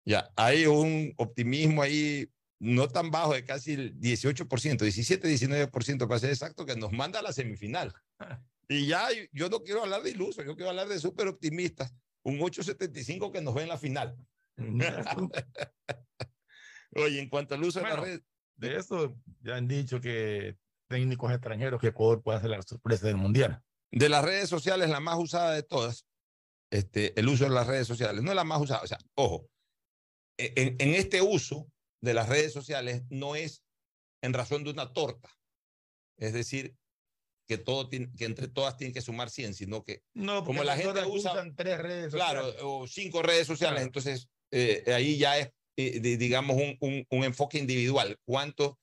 Ya, 0.05 0.31
hay 0.35 0.65
un 0.65 1.13
optimismo 1.17 1.81
ahí 1.81 2.29
no 2.59 2.87
tan 2.87 3.11
bajo 3.11 3.33
de 3.33 3.43
casi 3.43 3.73
el 3.73 3.99
18%, 3.99 4.47
17-19% 4.47 6.07
para 6.07 6.19
ser 6.19 6.29
exacto, 6.29 6.65
que 6.65 6.75
nos 6.75 6.91
manda 6.91 7.19
a 7.19 7.23
la 7.23 7.33
semifinal. 7.33 7.93
Y 8.67 8.87
ya 8.87 9.07
yo 9.31 9.49
no 9.49 9.61
quiero 9.61 9.83
hablar 9.83 10.01
de 10.03 10.11
ilusos, 10.11 10.45
yo 10.45 10.55
quiero 10.55 10.69
hablar 10.69 10.87
de 10.87 10.99
súper 10.99 11.27
optimistas 11.27 11.93
un 12.25 12.39
8.75 12.39 13.31
que 13.31 13.41
nos 13.41 13.53
ve 13.53 13.63
en 13.63 13.69
la 13.69 13.77
final. 13.77 14.17
Oye, 16.95 17.19
en 17.19 17.29
cuanto 17.29 17.55
al 17.55 17.63
uso 17.63 17.79
bueno, 17.81 17.95
de 17.95 18.01
la 18.01 18.07
red. 18.07 18.21
De 18.55 18.75
eso 18.77 19.15
ya 19.41 19.57
han 19.57 19.67
dicho 19.67 20.01
que 20.01 20.57
técnicos 20.87 21.31
extranjeros 21.31 21.79
que 21.79 21.87
Ecuador 21.87 22.23
puede 22.23 22.39
hacer 22.39 22.49
la 22.49 22.61
sorpresa 22.61 23.07
del 23.07 23.17
Mundial. 23.17 23.61
De 23.91 24.09
las 24.09 24.25
redes 24.25 24.49
sociales, 24.49 24.89
la 24.89 24.99
más 24.99 25.17
usada 25.19 25.53
de 25.53 25.61
todas, 25.63 26.07
este, 26.71 27.17
el 27.19 27.27
uso 27.27 27.43
de 27.43 27.51
las 27.51 27.67
redes 27.67 27.85
sociales, 27.87 28.23
no 28.23 28.31
es 28.31 28.35
la 28.35 28.43
más 28.43 28.61
usada. 28.61 28.81
O 28.81 28.87
sea, 28.87 28.97
ojo, 29.15 29.47
e, 30.37 30.53
en, 30.55 30.75
en 30.79 30.95
este 30.95 31.21
uso 31.21 31.67
de 32.05 32.13
las 32.13 32.29
redes 32.29 32.53
sociales 32.53 33.03
no 33.09 33.35
es 33.35 33.63
en 34.21 34.33
razón 34.33 34.63
de 34.63 34.69
una 34.69 34.93
torta. 34.93 35.29
Es 36.17 36.33
decir, 36.33 36.75
que 37.47 37.57
todo 37.57 37.89
tiene, 37.89 38.09
que 38.17 38.25
entre 38.25 38.47
todas 38.47 38.77
tienen 38.77 38.93
que 38.93 39.01
sumar 39.01 39.29
100, 39.29 39.53
sino 39.53 39.83
que 39.83 40.03
no, 40.13 40.43
como 40.43 40.63
la 40.63 40.77
gente 40.77 41.05
usa 41.05 41.31
usan 41.33 41.55
tres 41.55 41.77
redes 41.79 42.13
claro, 42.13 42.53
o 42.61 42.87
cinco 42.87 43.21
redes 43.21 43.45
sociales, 43.45 43.75
claro. 43.75 43.85
entonces 43.85 44.29
eh, 44.51 44.83
ahí 44.93 45.17
ya 45.17 45.37
es, 45.37 45.51
eh, 45.77 45.99
digamos, 45.99 46.55
un, 46.55 46.77
un, 46.79 47.05
un, 47.09 47.23
enfoque 47.23 47.57
individual. 47.59 48.17
¿Cuánto, 48.23 48.79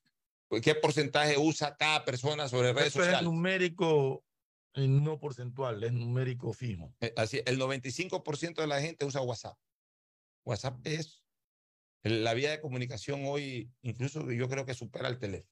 qué 0.62 0.75
porcentaje 0.75 1.38
usa 1.38 1.76
cada 1.76 2.05
persona 2.05 2.49
sobre 2.49 2.73
redes 2.73 2.88
Eso 2.88 2.99
sociales? 2.99 3.21
Es 3.21 3.25
numérico, 3.25 4.25
no 4.75 5.19
porcentual, 5.19 5.83
es 5.83 5.93
numérico 5.93 6.52
fijo. 6.52 6.95
Eh, 7.00 7.12
así, 7.17 7.41
el 7.47 7.59
95% 7.59 8.55
de 8.57 8.67
la 8.67 8.81
gente 8.81 9.05
usa 9.05 9.23
WhatsApp. 9.23 9.57
WhatsApp 10.45 10.79
es 10.85 11.22
la 12.03 12.35
vía 12.35 12.51
de 12.51 12.61
comunicación 12.61 13.23
hoy, 13.27 13.71
incluso 13.83 14.31
yo 14.31 14.49
creo 14.49 14.67
que 14.67 14.75
supera 14.75 15.09
el 15.09 15.19
teléfono. 15.19 15.51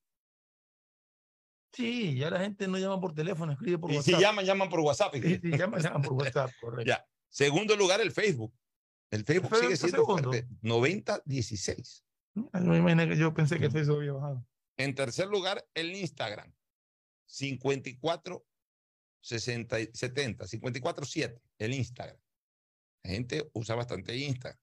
Sí, 1.73 2.17
ya 2.17 2.31
la 2.31 2.41
gente 2.41 2.67
no 2.67 2.79
llama 2.79 3.01
por 3.01 3.15
teléfono, 3.15 3.53
escribe 3.53 3.79
por 3.79 3.93
y 3.93 3.97
WhatsApp. 3.97 4.13
Y 4.13 4.17
si 4.17 4.21
llaman, 4.21 4.45
llaman 4.45 4.69
por 4.69 4.81
WhatsApp. 4.81 5.15
Sí, 5.15 5.39
sí, 5.41 5.51
llaman, 5.57 5.81
llaman 5.81 6.03
por 6.03 6.13
WhatsApp, 6.15 6.51
correcto. 6.61 6.89
Ya. 6.89 7.07
Segundo 7.29 7.77
lugar, 7.77 8.01
el 8.01 8.11
Facebook. 8.11 8.53
El 9.11 9.25
Facebook 9.25 9.57
sigue 9.57 9.77
siendo 9.77 10.05
fuerte. 10.05 10.49
90-16. 10.63 12.03
Yo, 12.35 13.15
yo 13.15 13.35
pensé 13.35 13.59
que 13.59 13.67
el 13.67 13.73
Facebook 13.73 13.99
había 13.99 14.13
bajado. 14.13 14.47
En 14.77 14.95
tercer 14.95 15.29
lugar, 15.29 15.65
el 15.75 15.95
Instagram. 15.95 16.53
54 17.27 18.45
60, 19.21 19.77
70, 19.93 20.47
54 20.47 21.05
7, 21.05 21.43
el 21.59 21.75
Instagram. 21.75 22.19
La 23.03 23.11
gente 23.11 23.51
usa 23.53 23.75
bastante 23.75 24.17
Instagram. 24.17 24.59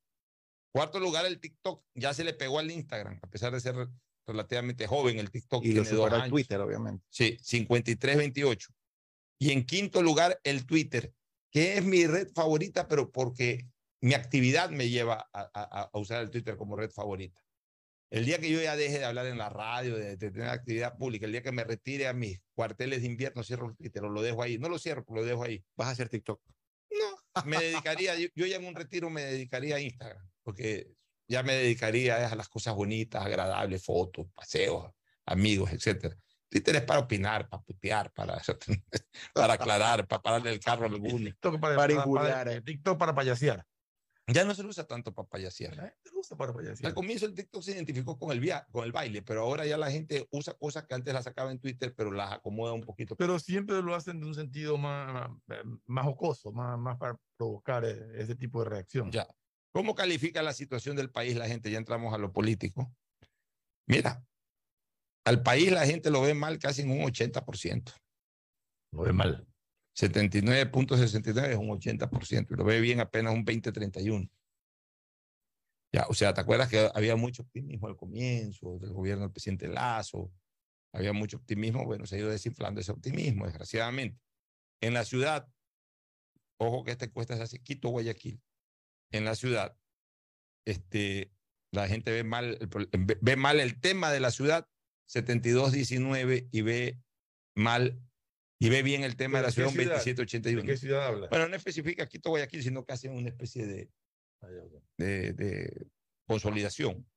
Cuarto 0.77 0.99
lugar, 0.99 1.25
el 1.25 1.39
TikTok. 1.39 1.83
Ya 1.95 2.13
se 2.13 2.23
le 2.23 2.33
pegó 2.33 2.59
al 2.59 2.69
Instagram, 2.69 3.19
a 3.21 3.27
pesar 3.27 3.51
de 3.51 3.59
ser 3.59 3.75
relativamente 4.27 4.85
joven 4.85 5.17
el 5.17 5.31
TikTok. 5.31 5.65
Y 5.65 5.73
tiene 5.73 5.89
dos 5.89 6.13
años. 6.13 6.29
Twitter, 6.29 6.59
obviamente. 6.61 7.03
Sí, 7.09 7.37
53-28. 7.41 8.67
Y 9.39 9.51
en 9.51 9.65
quinto 9.65 10.01
lugar, 10.01 10.39
el 10.43 10.65
Twitter, 10.65 11.13
que 11.51 11.77
es 11.77 11.83
mi 11.83 12.05
red 12.05 12.29
favorita, 12.33 12.87
pero 12.87 13.11
porque 13.11 13.67
mi 14.01 14.13
actividad 14.13 14.69
me 14.69 14.89
lleva 14.89 15.27
a, 15.33 15.49
a, 15.53 15.89
a, 15.91 15.97
usar 15.97 16.21
el 16.21 16.29
Twitter 16.29 16.57
como 16.57 16.75
red 16.75 16.91
favorita. 16.91 17.41
El 18.09 18.25
día 18.25 18.39
que 18.39 18.49
yo 18.49 18.61
ya 18.61 18.75
deje 18.75 18.99
de 18.99 19.05
hablar 19.05 19.25
en 19.25 19.37
la 19.37 19.49
radio, 19.49 19.97
de, 19.97 20.15
de, 20.15 20.31
tener 20.31 20.49
actividad 20.49 20.95
pública, 20.97 21.25
el 21.25 21.31
día 21.31 21.41
que 21.41 21.51
me 21.51 21.63
retire 21.63 22.07
a 22.07 22.13
mis 22.13 22.39
cuarteles 22.53 23.01
de 23.01 23.07
invierno, 23.07 23.43
cierro 23.43 23.67
el 23.67 23.75
Twitter 23.75 24.03
o 24.03 24.09
lo 24.09 24.21
dejo 24.21 24.43
ahí. 24.43 24.57
No 24.57 24.69
lo 24.69 24.79
cierro, 24.79 25.03
lo 25.09 25.25
dejo 25.25 25.43
ahí. 25.43 25.63
¿Vas 25.75 25.87
a 25.87 25.91
hacer 25.91 26.07
TikTok? 26.07 26.39
Me 27.45 27.57
dedicaría, 27.57 28.15
yo, 28.15 28.27
yo 28.35 28.45
ya 28.45 28.57
en 28.57 28.65
un 28.65 28.75
retiro 28.75 29.09
me 29.09 29.23
dedicaría 29.23 29.75
a 29.75 29.79
Instagram, 29.79 30.29
porque 30.43 30.87
ya 31.27 31.43
me 31.43 31.53
dedicaría 31.53 32.27
a 32.27 32.35
las 32.35 32.49
cosas 32.49 32.73
bonitas, 32.75 33.25
agradables, 33.25 33.83
fotos, 33.83 34.27
paseos, 34.33 34.91
amigos, 35.25 35.71
etcétera. 35.71 36.15
Twitter 36.49 36.77
es 36.77 36.83
para 36.83 36.99
opinar, 36.99 37.49
para 37.49 37.61
putear, 37.61 38.11
para, 38.11 38.41
para 39.33 39.53
aclarar, 39.53 40.07
para 40.07 40.21
pararle 40.21 40.51
el 40.51 40.59
carro 40.59 40.85
a 40.85 40.89
alguno. 40.89 41.25
TikTok 41.31 41.59
para, 41.59 41.75
para, 41.75 42.05
para, 42.05 42.61
TikTok 42.61 42.97
para 42.97 43.13
payasear. 43.13 43.65
Ya 44.33 44.43
no 44.43 44.53
se 44.53 44.61
lo 44.61 44.69
usa 44.69 44.85
tanto 44.85 45.11
usa 46.13 46.37
para 46.37 46.53
payasear. 46.53 46.87
Al 46.87 46.93
comienzo 46.93 47.25
el 47.25 47.33
TikTok 47.33 47.63
se 47.63 47.71
identificó 47.71 48.19
con 48.19 48.31
el, 48.31 48.41
via 48.41 48.67
con 48.71 48.83
el 48.83 48.91
baile, 48.91 49.21
pero 49.21 49.41
ahora 49.41 49.65
ya 49.65 49.77
la 49.77 49.89
gente 49.89 50.27
usa 50.31 50.53
cosas 50.53 50.85
que 50.85 50.95
antes 50.95 51.13
las 51.13 51.23
sacaba 51.23 51.49
en 51.51 51.59
Twitter, 51.59 51.93
pero 51.95 52.11
las 52.11 52.33
acomoda 52.33 52.73
un 52.73 52.81
poquito. 52.81 53.15
Pero 53.15 53.39
siempre 53.39 53.81
lo 53.81 53.95
hacen 53.95 54.19
de 54.19 54.25
un 54.25 54.35
sentido 54.35 54.77
más, 54.77 55.31
más, 55.85 56.05
jocoso, 56.05 56.51
más, 56.51 56.77
más 56.77 56.97
para 56.97 57.17
provocar 57.37 57.85
eh, 57.85 58.21
ese 58.21 58.35
tipo 58.35 58.63
de 58.63 58.69
reacción. 58.69 59.11
Ya. 59.11 59.27
¿Cómo 59.71 59.95
califica 59.95 60.41
la 60.41 60.53
situación 60.53 60.97
del 60.97 61.09
país 61.09 61.37
la 61.37 61.47
gente? 61.47 61.71
Ya 61.71 61.77
entramos 61.77 62.13
a 62.13 62.17
lo 62.17 62.33
político. 62.33 62.93
Mira, 63.87 64.25
al 65.25 65.41
país 65.41 65.71
la 65.71 65.85
gente 65.85 66.09
lo 66.09 66.21
ve 66.21 66.33
mal 66.33 66.59
casi 66.59 66.81
en 66.81 66.91
un 66.91 66.99
80%. 66.99 67.93
Lo 68.91 69.03
ve 69.03 69.13
mal. 69.13 69.47
79.69 69.97 71.49
es 71.49 71.57
un 71.57 71.69
80% 71.69 72.51
y 72.51 72.55
lo 72.55 72.63
ve 72.63 72.79
bien 72.81 72.99
apenas 72.99 73.33
un 73.33 73.43
20-31. 73.43 74.29
Ya, 75.91 76.05
o 76.07 76.13
sea, 76.13 76.33
¿te 76.33 76.41
acuerdas 76.41 76.69
que 76.69 76.91
había 76.93 77.15
mucho 77.15 77.41
optimismo 77.43 77.87
al 77.87 77.95
comienzo 77.95 78.77
del 78.77 78.93
gobierno 78.93 79.23
del 79.23 79.31
presidente 79.31 79.67
Lazo? 79.67 80.31
Había 80.93 81.13
mucho 81.13 81.37
optimismo, 81.37 81.83
bueno, 81.85 82.05
se 82.05 82.15
ha 82.15 82.19
ido 82.19 82.29
desinflando 82.29 82.79
ese 82.79 82.91
optimismo, 82.91 83.45
desgraciadamente. 83.45 84.19
En 84.81 84.93
la 84.93 85.03
ciudad, 85.03 85.47
ojo 86.57 86.83
que 86.83 86.91
esta 86.91 87.05
encuesta 87.05 87.35
se 87.35 87.43
hace 87.43 87.59
Quito, 87.59 87.89
Guayaquil. 87.89 88.39
En 89.11 89.25
la 89.25 89.35
ciudad, 89.35 89.75
este, 90.65 91.31
la 91.71 91.87
gente 91.87 92.11
ve 92.11 92.23
mal, 92.23 92.59
ve 93.21 93.35
mal 93.35 93.59
el 93.59 93.79
tema 93.79 94.11
de 94.11 94.19
la 94.19 94.31
ciudad 94.31 94.67
72-19 95.07 96.49
y 96.51 96.61
ve 96.61 96.99
mal 97.55 97.99
y 98.59 98.69
ve 98.69 98.81
bien 98.83 99.03
el 99.03 99.15
tema 99.15 99.39
de 99.39 99.45
la 99.45 99.51
ciudad, 99.51 99.67
2781. 99.67 100.61
¿De 100.61 100.67
qué 100.67 100.77
ciudad 100.77 101.05
habla? 101.05 101.27
Bueno, 101.29 101.47
no 101.47 101.55
especifica 101.55 102.07
Quito 102.07 102.29
Guayaquil, 102.29 102.63
sino 102.63 102.85
que 102.85 102.93
hacen 102.93 103.11
una 103.11 103.29
especie 103.29 103.65
de, 103.67 103.89
ah, 104.41 104.47
de, 104.97 105.33
de, 105.33 105.87
consolidación. 106.25 107.07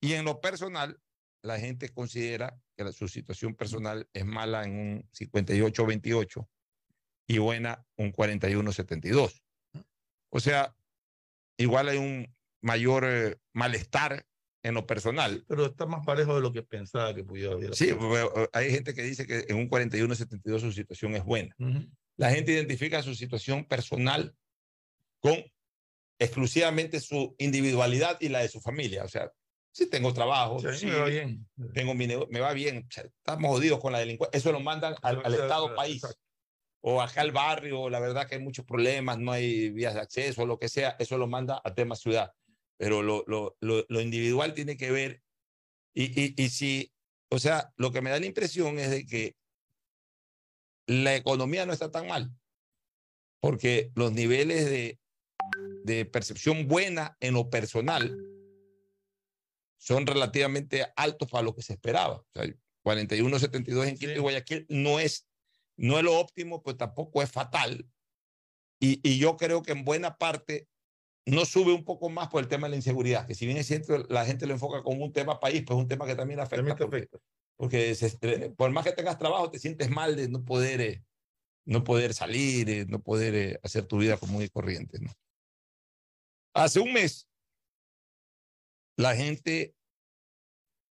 Y 0.00 0.14
en 0.14 0.24
lo 0.24 0.40
personal, 0.40 0.98
la 1.42 1.58
gente 1.58 1.90
considera 1.90 2.58
que 2.76 2.92
su 2.92 3.08
situación 3.08 3.54
personal 3.54 4.08
es 4.12 4.24
mala 4.24 4.64
en 4.64 4.72
un 4.72 5.10
58-28 5.12 6.48
y 7.28 7.38
buena 7.38 7.84
un 7.96 8.12
41-72. 8.12 9.42
O 10.30 10.40
sea, 10.40 10.74
igual 11.58 11.88
hay 11.88 11.98
un 11.98 12.34
mayor 12.62 13.04
eh, 13.06 13.38
malestar 13.52 14.26
en 14.62 14.74
lo 14.74 14.86
personal. 14.86 15.44
Pero 15.48 15.66
está 15.66 15.86
más 15.86 16.04
parejo 16.04 16.34
de 16.34 16.40
lo 16.40 16.52
que 16.52 16.62
pensaba 16.62 17.14
que 17.14 17.24
pudiera 17.24 17.52
haber. 17.52 17.74
Sí, 17.74 17.90
hay 18.52 18.70
gente 18.70 18.94
que 18.94 19.02
dice 19.02 19.26
que 19.26 19.46
en 19.48 19.56
un 19.56 19.68
41-72 19.68 20.60
su 20.60 20.72
situación 20.72 21.14
es 21.16 21.24
buena. 21.24 21.54
La 22.16 22.30
gente 22.30 22.52
identifica 22.52 23.02
su 23.02 23.14
situación 23.14 23.64
personal 23.64 24.34
con 25.20 25.42
exclusivamente 26.18 27.00
su 27.00 27.34
individualidad 27.38 28.18
y 28.20 28.28
la 28.28 28.40
de 28.40 28.48
su 28.48 28.60
familia. 28.60 29.04
O 29.04 29.08
sea, 29.08 29.32
si 29.72 29.88
tengo 29.88 30.12
trabajo, 30.12 30.60
sí, 30.72 30.86
me 30.86 30.96
va 30.96 31.06
bien. 31.06 31.48
Tengo 31.72 31.94
mi 31.94 32.06
me 32.06 32.40
va 32.40 32.52
bien. 32.52 32.86
Estamos 32.94 33.50
jodidos 33.50 33.80
con 33.80 33.92
la 33.92 33.98
delincuencia. 33.98 34.38
Eso 34.38 34.52
lo 34.52 34.60
mandan 34.60 34.94
al, 35.02 35.22
al 35.24 35.34
Estado 35.34 35.74
país. 35.74 36.02
O 36.84 37.00
acá 37.00 37.20
al 37.20 37.30
barrio, 37.30 37.88
la 37.88 38.00
verdad 38.00 38.28
que 38.28 38.34
hay 38.34 38.42
muchos 38.42 38.64
problemas, 38.64 39.18
no 39.18 39.30
hay 39.30 39.70
vías 39.70 39.94
de 39.94 40.00
acceso, 40.00 40.44
lo 40.44 40.58
que 40.58 40.68
sea, 40.68 40.96
eso 40.98 41.16
lo 41.16 41.28
manda 41.28 41.62
a 41.62 41.74
tema 41.74 41.94
ciudad 41.94 42.32
pero 42.82 43.00
lo, 43.00 43.22
lo, 43.28 43.56
lo, 43.60 44.00
individual 44.00 44.54
tiene 44.54 44.76
que 44.76 44.90
ver, 44.90 45.22
y, 45.94 46.20
y, 46.20 46.34
y 46.36 46.48
si, 46.48 46.92
o 47.30 47.38
sea, 47.38 47.72
lo 47.76 47.92
que 47.92 48.00
me 48.00 48.10
da 48.10 48.18
la 48.18 48.26
impresión 48.26 48.76
es 48.80 48.90
de 48.90 49.06
que 49.06 49.36
la 50.88 51.14
economía 51.14 51.64
no 51.64 51.72
está 51.72 51.92
tan 51.92 52.08
mal, 52.08 52.32
porque 53.38 53.92
los 53.94 54.10
niveles 54.10 54.64
de, 54.64 54.98
de 55.84 56.06
percepción 56.06 56.66
buena 56.66 57.16
en 57.20 57.34
lo 57.34 57.50
personal 57.50 58.18
son 59.78 60.04
relativamente 60.04 60.84
altos 60.96 61.30
para 61.30 61.44
lo 61.44 61.54
que 61.54 61.62
se 61.62 61.74
esperaba. 61.74 62.16
O 62.16 62.26
sea, 62.34 62.52
41.72 62.84 63.86
en 63.86 63.96
Quito 63.96 64.12
y 64.12 64.18
Guayaquil 64.18 64.66
no 64.68 64.98
es, 64.98 65.28
no 65.76 65.98
es 65.98 66.04
lo 66.04 66.18
óptimo, 66.18 66.64
pues 66.64 66.76
tampoco 66.76 67.22
es 67.22 67.30
fatal. 67.30 67.88
Y, 68.80 68.98
y 69.08 69.20
yo 69.20 69.36
creo 69.36 69.62
que 69.62 69.70
en 69.70 69.84
buena 69.84 70.18
parte 70.18 70.66
no 71.26 71.44
sube 71.44 71.72
un 71.72 71.84
poco 71.84 72.10
más 72.10 72.28
por 72.28 72.42
el 72.42 72.48
tema 72.48 72.66
de 72.66 72.70
la 72.72 72.76
inseguridad, 72.76 73.26
que 73.26 73.34
si 73.34 73.46
bien 73.46 73.58
es 73.58 73.66
cierto, 73.66 73.98
la 74.08 74.24
gente 74.24 74.46
lo 74.46 74.54
enfoca 74.54 74.82
como 74.82 75.04
un 75.04 75.12
tema 75.12 75.38
país, 75.38 75.62
pues 75.66 75.76
es 75.76 75.82
un 75.82 75.88
tema 75.88 76.06
que 76.06 76.16
también 76.16 76.40
afecta. 76.40 76.76
porque, 77.56 78.54
por 78.56 78.70
más 78.72 78.84
que 78.84 78.92
tengas 78.92 79.18
trabajo, 79.18 79.50
te 79.50 79.58
sientes 79.58 79.90
mal 79.90 80.16
de 80.16 80.28
no 80.28 80.44
poder, 80.44 80.80
eh, 80.80 81.04
no 81.64 81.84
poder 81.84 82.12
salir, 82.14 82.68
eh, 82.68 82.86
no 82.88 83.00
poder 83.00 83.34
eh, 83.34 83.60
hacer 83.62 83.86
tu 83.86 83.98
vida 83.98 84.16
común 84.16 84.42
y 84.42 84.48
corriente. 84.48 84.98
¿no? 85.00 85.12
Hace 86.54 86.80
un 86.80 86.92
mes, 86.92 87.28
la 88.96 89.14
gente 89.14 89.74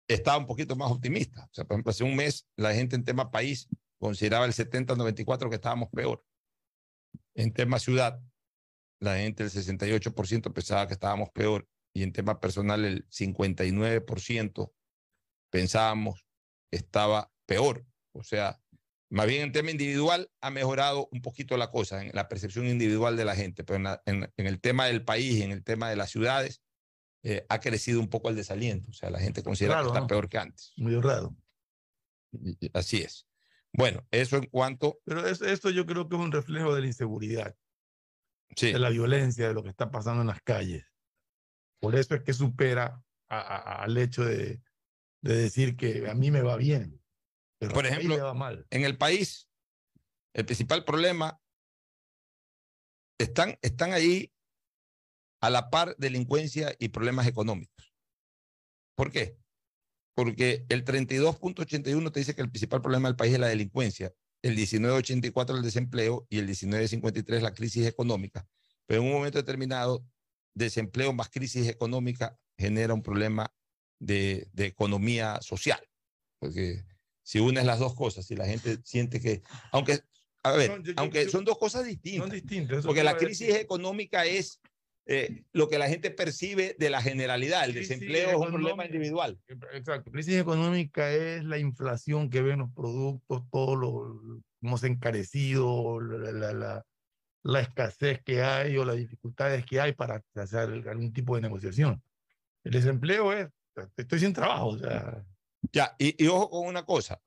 estaba 0.09 0.37
un 0.37 0.45
poquito 0.45 0.75
más 0.75 0.91
optimista. 0.91 1.45
O 1.45 1.53
sea, 1.53 1.65
por 1.65 1.75
ejemplo, 1.75 1.91
hace 1.91 2.03
un 2.03 2.15
mes, 2.15 2.47
la 2.57 2.73
gente 2.73 2.95
en 2.95 3.05
tema 3.05 3.31
país 3.31 3.69
consideraba 3.97 4.45
el 4.45 4.53
70-94 4.53 5.49
que 5.49 5.55
estábamos 5.55 5.89
peor. 5.89 6.23
En 7.33 7.53
tema 7.53 7.79
ciudad, 7.79 8.19
la 8.99 9.17
gente, 9.17 9.43
el 9.43 9.49
68% 9.49 10.53
pensaba 10.53 10.87
que 10.87 10.93
estábamos 10.93 11.29
peor 11.29 11.67
y 11.93 12.03
en 12.03 12.13
tema 12.13 12.39
personal 12.39 12.85
el 12.85 13.07
59% 13.09 14.71
pensábamos 15.49 16.25
que 16.69 16.77
estaba 16.77 17.31
peor. 17.45 17.85
O 18.13 18.23
sea, 18.23 18.59
más 19.09 19.27
bien 19.27 19.43
en 19.43 19.51
tema 19.51 19.71
individual 19.71 20.29
ha 20.41 20.49
mejorado 20.49 21.07
un 21.11 21.21
poquito 21.21 21.57
la 21.57 21.71
cosa, 21.71 22.03
en 22.03 22.11
la 22.13 22.27
percepción 22.27 22.67
individual 22.67 23.15
de 23.15 23.25
la 23.25 23.35
gente, 23.35 23.63
pero 23.63 23.99
en, 24.05 24.31
el 24.35 24.61
tema 24.61 24.85
del 24.85 25.03
país, 25.03 25.41
en 25.41 25.51
el 25.51 25.63
tema 25.63 25.89
de 25.89 25.95
las 25.95 26.09
ciudades, 26.09 26.61
eh, 27.23 27.45
ha 27.49 27.59
crecido 27.59 27.99
un 27.99 28.09
poco 28.09 28.29
el 28.29 28.35
desaliento. 28.35 28.89
O 28.91 28.93
sea, 28.93 29.09
la 29.09 29.19
gente 29.19 29.43
considera 29.43 29.81
que 29.81 29.87
está 29.87 30.07
peor 30.07 30.29
que 30.29 30.37
antes. 30.37 30.73
Muy 30.77 30.99
raro. 30.99 31.35
Así 32.73 32.97
es. 33.01 33.27
Bueno, 33.73 34.05
eso 34.11 34.37
en 34.37 34.45
cuanto... 34.47 34.99
Pero 35.03 35.25
esto 35.25 35.69
yo 35.69 35.85
creo 35.85 36.07
que 36.07 36.15
es 36.15 36.21
un 36.21 36.31
reflejo 36.31 36.73
de 36.73 36.81
la 36.81 36.87
inseguridad 36.87 37.55
de 38.59 38.79
la 38.79 38.89
violencia, 38.89 39.47
de 39.47 39.53
lo 39.53 39.63
que 39.63 39.69
está 39.69 39.91
pasando 39.91 40.21
en 40.21 40.27
las 40.27 40.41
calles. 40.41 40.85
Por 41.79 41.95
eso 41.95 42.15
es 42.15 42.23
que 42.23 42.33
supera 42.33 43.03
al 43.27 43.97
hecho 43.97 44.25
de, 44.25 44.61
de, 45.21 45.35
decir 45.35 45.75
que 45.75 46.09
a 46.09 46.15
mí 46.15 46.31
me 46.31 46.41
va 46.41 46.57
bien. 46.57 47.01
Pero 47.59 47.73
Por 47.73 47.85
ejemplo, 47.85 48.17
va 48.23 48.33
mal. 48.33 48.65
en 48.69 48.83
el 48.83 48.97
país, 48.97 49.49
el 50.33 50.45
principal 50.45 50.85
problema, 50.85 51.39
están, 53.19 53.57
están 53.61 53.93
ahí 53.93 54.31
a 55.41 55.49
la 55.49 55.69
par 55.69 55.95
delincuencia 55.97 56.75
y 56.79 56.89
problemas 56.89 57.27
económicos. 57.27 57.93
¿Por 58.95 59.11
qué? 59.11 59.37
Porque 60.15 60.65
el 60.69 60.83
32.81 60.83 62.11
te 62.11 62.19
dice 62.19 62.33
que 62.33 62.41
el 62.41 62.49
principal 62.49 62.81
problema 62.81 63.07
del 63.07 63.15
país 63.15 63.33
es 63.33 63.39
la 63.39 63.47
delincuencia 63.47 64.13
el 64.41 64.55
1984 64.55 65.57
el 65.57 65.63
desempleo 65.63 66.27
y 66.29 66.37
el 66.37 66.45
1953 66.45 67.41
la 67.41 67.53
crisis 67.53 67.85
económica. 67.85 68.47
Pero 68.85 69.01
en 69.01 69.07
un 69.07 69.13
momento 69.13 69.37
determinado, 69.37 70.05
desempleo 70.53 71.13
más 71.13 71.29
crisis 71.29 71.67
económica 71.67 72.37
genera 72.57 72.93
un 72.93 73.03
problema 73.03 73.53
de, 73.99 74.47
de 74.53 74.65
economía 74.65 75.39
social. 75.41 75.79
Porque 76.39 76.83
si 77.23 77.39
unes 77.39 77.65
las 77.65 77.79
dos 77.79 77.93
cosas, 77.93 78.25
si 78.25 78.35
la 78.35 78.45
gente 78.45 78.79
siente 78.83 79.19
que, 79.19 79.41
aunque, 79.71 79.99
a 80.43 80.51
ver, 80.53 80.81
aunque 80.95 81.29
son 81.29 81.43
dos 81.43 81.57
cosas 81.57 81.85
distintas. 81.85 82.29
Son 82.29 82.35
distintas. 82.35 82.85
Porque 82.85 83.03
la 83.03 83.17
crisis 83.17 83.55
económica 83.55 84.25
es 84.25 84.61
eh, 85.09 85.43
lo 85.53 85.69
que 85.69 85.79
la 85.79 85.87
gente 85.87 86.11
percibe 86.11 86.75
de 86.77 86.89
la 86.89 87.01
generalidad. 87.01 87.63
El 87.63 87.73
desempleo 87.73 88.29
es 88.29 88.35
un 88.35 88.51
problema 88.51 88.85
individual. 88.85 89.39
Exacto. 89.71 90.11
Crisis 90.11 90.35
económica 90.35 91.09
es 91.11 91.45
la 91.45 91.57
inflación 91.57 92.29
que 92.29 92.41
ven 92.41 92.59
los 92.59 92.73
productos, 92.73 93.43
todo 93.49 93.75
lo 93.77 94.41
hemos 94.61 94.83
encarecido, 94.83 96.01
la, 96.01 96.51
la, 96.51 96.85
la, 97.43 97.59
escasez 97.61 98.21
que 98.21 98.41
hay 98.41 98.77
o 98.77 98.83
las 98.83 98.97
dificultades 98.97 99.65
que 99.65 99.79
hay 99.79 99.93
para 99.93 100.21
hacer 100.35 100.83
algún 100.89 101.13
tipo 101.13 101.35
de 101.35 101.41
negociación. 101.41 102.03
El 102.65 102.73
desempleo 102.73 103.31
es, 103.31 103.47
estoy 103.95 104.19
sin 104.19 104.33
trabajo. 104.33 104.67
O 104.67 104.77
sea. 104.77 105.23
Ya, 105.71 105.95
y, 105.97 106.21
y 106.21 106.27
ojo 106.27 106.49
con 106.49 106.67
una 106.67 106.83
cosa. 106.83 107.21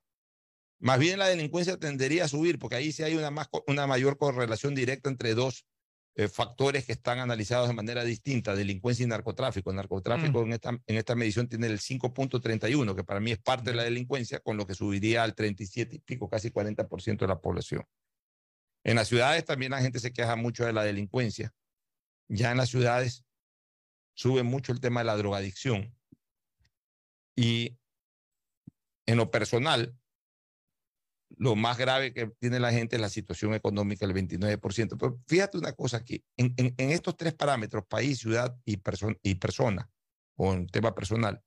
Más 0.77 0.99
bien 0.99 1.17
la 1.17 1.27
delincuencia 1.27 1.77
tendería 1.77 2.25
a 2.25 2.27
subir, 2.27 2.59
porque 2.59 2.75
ahí 2.75 2.91
sí 2.91 3.01
hay 3.01 3.15
una, 3.15 3.31
más, 3.31 3.49
una 3.65 3.87
mayor 3.87 4.17
correlación 4.17 4.75
directa 4.75 5.09
entre 5.09 5.33
dos 5.33 5.65
eh, 6.15 6.27
factores 6.27 6.85
que 6.85 6.91
están 6.91 7.19
analizados 7.19 7.69
de 7.69 7.73
manera 7.73 8.03
distinta, 8.03 8.53
delincuencia 8.53 9.03
y 9.03 9.07
narcotráfico. 9.07 9.69
El 9.69 9.77
narcotráfico 9.77 10.41
mm. 10.41 10.45
en, 10.45 10.53
esta, 10.53 10.69
en 10.69 10.97
esta 10.97 11.15
medición 11.15 11.47
tiene 11.47 11.67
el 11.67 11.79
5.31, 11.79 12.95
que 12.95 13.03
para 13.03 13.21
mí 13.21 13.31
es 13.31 13.39
parte 13.39 13.71
de 13.71 13.77
la 13.77 13.83
delincuencia, 13.83 14.39
con 14.39 14.57
lo 14.57 14.67
que 14.67 14.75
subiría 14.75 15.23
al 15.23 15.35
37 15.35 15.95
y 15.95 15.99
pico, 15.99 16.29
casi 16.29 16.51
40% 16.51 17.17
de 17.17 17.27
la 17.27 17.39
población. 17.39 17.85
En 18.83 18.95
las 18.95 19.07
ciudades 19.07 19.45
también 19.45 19.71
la 19.71 19.81
gente 19.81 19.99
se 19.99 20.11
queja 20.11 20.35
mucho 20.35 20.65
de 20.65 20.73
la 20.73 20.83
delincuencia. 20.83 21.53
Ya 22.27 22.51
en 22.51 22.57
las 22.57 22.69
ciudades 22.69 23.23
sube 24.13 24.43
mucho 24.43 24.73
el 24.73 24.81
tema 24.81 25.01
de 25.01 25.05
la 25.05 25.15
drogadicción. 25.15 25.95
Y 27.35 27.77
en 29.05 29.17
lo 29.17 29.31
personal, 29.31 29.95
lo 31.41 31.55
más 31.55 31.75
grave 31.75 32.13
que 32.13 32.27
tiene 32.37 32.59
la 32.59 32.71
gente 32.71 32.97
es 32.97 33.01
la 33.01 33.09
situación 33.09 33.55
económica, 33.55 34.05
el 34.05 34.13
29%. 34.13 34.95
Pero 34.99 35.19
fíjate 35.27 35.57
una 35.57 35.73
cosa 35.73 35.97
aquí, 35.97 36.23
en, 36.37 36.75
estos 36.77 37.17
tres 37.17 37.33
parámetros, 37.33 37.83
país, 37.87 38.19
ciudad 38.19 38.55
y, 38.63 38.79
y 39.23 39.35
persona, 39.35 39.89
o 40.35 40.53
en 40.53 40.67
tema 40.67 40.93
personal, 40.93 41.41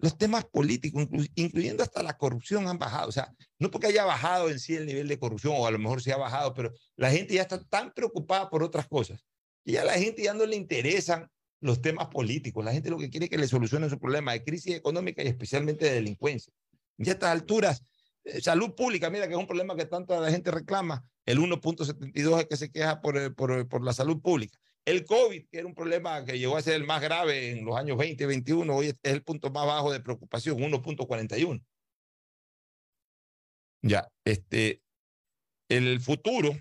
los 0.00 0.18
temas 0.18 0.44
políticos, 0.44 1.08
incluyendo 1.34 1.82
hasta 1.82 2.02
la 2.02 2.18
corrupción, 2.18 2.68
han 2.68 2.78
bajado. 2.78 3.08
O 3.08 3.12
sea, 3.12 3.32
no 3.58 3.70
porque 3.70 3.86
haya 3.86 4.04
bajado 4.04 4.50
en 4.50 4.60
sí 4.60 4.74
el 4.76 4.84
nivel 4.84 5.08
de 5.08 5.18
corrupción, 5.18 5.54
o 5.56 5.66
a 5.66 5.70
lo 5.70 5.78
mejor 5.78 6.02
se 6.02 6.12
ha 6.12 6.18
bajado, 6.18 6.52
pero 6.52 6.70
la 6.96 7.10
gente 7.10 7.32
ya 7.32 7.42
está 7.42 7.58
tan 7.64 7.94
preocupada 7.94 8.50
por 8.50 8.62
otras 8.62 8.86
cosas, 8.86 9.24
y 9.64 9.76
a 9.76 9.84
la 9.84 9.94
gente 9.94 10.24
ya 10.24 10.34
no 10.34 10.44
le 10.44 10.56
interesan 10.56 11.26
los 11.62 11.80
temas 11.80 12.08
políticos. 12.08 12.62
La 12.62 12.72
gente 12.72 12.90
lo 12.90 12.98
que 12.98 13.08
quiere 13.08 13.24
es 13.24 13.30
que 13.30 13.38
le 13.38 13.48
solucionen 13.48 13.88
su 13.88 13.98
problema 13.98 14.32
de 14.32 14.44
crisis 14.44 14.74
económica 14.74 15.22
y 15.22 15.28
especialmente 15.28 15.86
de 15.86 15.92
delincuencia. 15.92 16.52
Y 16.98 17.08
a 17.08 17.12
estas 17.12 17.30
alturas, 17.30 17.82
salud 18.40 18.74
pública, 18.74 19.10
mira 19.10 19.26
que 19.26 19.34
es 19.34 19.38
un 19.38 19.46
problema 19.46 19.76
que 19.76 19.86
tanta 19.86 20.20
la 20.20 20.30
gente 20.30 20.50
reclama, 20.50 21.04
el 21.26 21.38
1.72 21.38 22.40
es 22.40 22.46
que 22.46 22.56
se 22.56 22.70
queja 22.70 23.00
por, 23.00 23.16
eh, 23.16 23.30
por, 23.30 23.68
por 23.68 23.84
la 23.84 23.92
salud 23.92 24.20
pública. 24.20 24.58
El 24.84 25.04
COVID, 25.04 25.46
que 25.48 25.58
era 25.58 25.66
un 25.66 25.74
problema 25.74 26.24
que 26.24 26.38
llegó 26.38 26.56
a 26.56 26.62
ser 26.62 26.74
el 26.74 26.86
más 26.86 27.02
grave 27.02 27.50
en 27.50 27.64
los 27.64 27.76
años 27.76 27.98
20 27.98 28.24
y 28.24 28.26
21, 28.26 28.74
hoy 28.74 28.86
es 28.88 28.96
el 29.02 29.22
punto 29.22 29.50
más 29.50 29.66
bajo 29.66 29.92
de 29.92 30.00
preocupación, 30.00 30.58
1.41. 30.58 31.62
Ya, 33.82 34.10
este, 34.24 34.82
el 35.68 36.00
futuro 36.00 36.52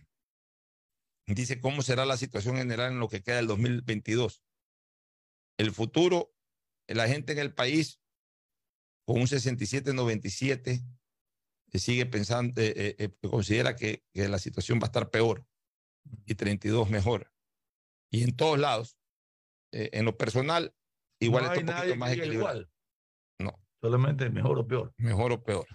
dice 1.26 1.60
cómo 1.60 1.82
será 1.82 2.06
la 2.06 2.18
situación 2.18 2.58
general 2.58 2.92
en 2.94 3.00
lo 3.00 3.10
que 3.10 3.22
queda 3.22 3.38
del 3.38 3.48
2022. 3.48 4.44
El 5.58 5.72
futuro, 5.72 6.34
la 6.88 7.08
gente 7.08 7.34
en 7.34 7.40
el 7.40 7.54
país 7.54 8.00
con 9.06 9.22
un 9.22 9.28
67-97 9.28 10.68
eh, 10.68 10.82
sigue 11.78 12.08
pensando, 12.08 12.60
eh, 12.62 12.96
eh, 12.98 13.10
considera 13.30 13.76
que, 13.76 14.04
que 14.12 14.28
la 14.28 14.40
situación 14.40 14.80
va 14.80 14.86
a 14.86 14.88
estar 14.88 15.12
peor 15.12 15.46
y 16.26 16.34
32 16.34 16.90
mejor 16.90 17.32
y 18.12 18.24
en 18.24 18.36
todos 18.36 18.60
lados. 18.60 18.98
Eh, 19.72 19.90
en 19.94 20.06
lo 20.06 20.18
personal, 20.18 20.74
igual 21.20 21.46
no 21.46 21.54
está 21.54 21.72
un 21.72 21.78
poquito 21.78 21.96
más 21.96 22.12
equilibrado. 22.14 22.68
No. 23.40 23.54
Solamente 23.82 24.30
mejor 24.30 24.60
o 24.60 24.68
peor. 24.68 24.94
Mejor 24.98 25.32
o 25.32 25.44
peor. 25.44 25.68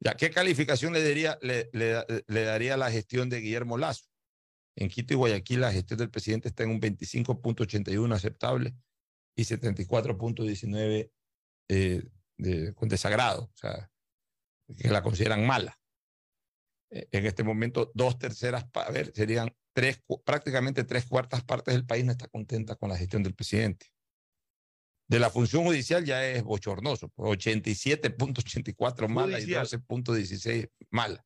Ya, 0.00 0.14
¿qué 0.14 0.30
calificación 0.30 0.92
le 0.92 1.02
daría, 1.02 1.38
le, 1.42 1.70
le, 1.72 2.42
daría 2.42 2.76
la 2.76 2.90
gestión 2.90 3.30
de 3.30 3.40
Guillermo 3.40 3.78
Lazo? 3.78 4.06
En 4.76 4.88
Quito 4.88 5.14
y 5.14 5.16
Guayaquil 5.16 5.60
la 5.60 5.72
gestión 5.72 5.98
del 5.98 6.10
presidente 6.10 6.48
está 6.48 6.64
en 6.64 6.70
un 6.70 6.80
25.81 6.80 8.14
aceptable 8.14 8.74
y 9.36 9.42
74.19 9.42 11.10
eh, 11.68 12.02
de, 12.36 12.74
con 12.74 12.88
desagrado, 12.88 13.44
o 13.44 13.56
sea, 13.56 13.91
que 14.76 14.88
la 14.88 15.02
consideran 15.02 15.46
mala. 15.46 15.78
Eh, 16.90 17.08
en 17.12 17.26
este 17.26 17.42
momento, 17.42 17.90
dos 17.94 18.18
terceras, 18.18 18.66
a 18.74 18.90
ver, 18.90 19.12
serían 19.14 19.54
tres, 19.72 20.02
prácticamente 20.24 20.84
tres 20.84 21.06
cuartas 21.06 21.42
partes 21.44 21.74
del 21.74 21.86
país 21.86 22.04
no 22.04 22.12
está 22.12 22.28
contenta 22.28 22.76
con 22.76 22.90
la 22.90 22.96
gestión 22.96 23.22
del 23.22 23.34
presidente. 23.34 23.86
De 25.08 25.18
la 25.18 25.30
función 25.30 25.64
judicial 25.64 26.04
ya 26.04 26.26
es 26.26 26.42
bochornoso, 26.42 27.08
87.84 27.16 28.74
pues, 28.74 29.10
mala 29.10 29.40
y 29.40 29.44
12.16 29.44 30.70
mala. 30.90 31.24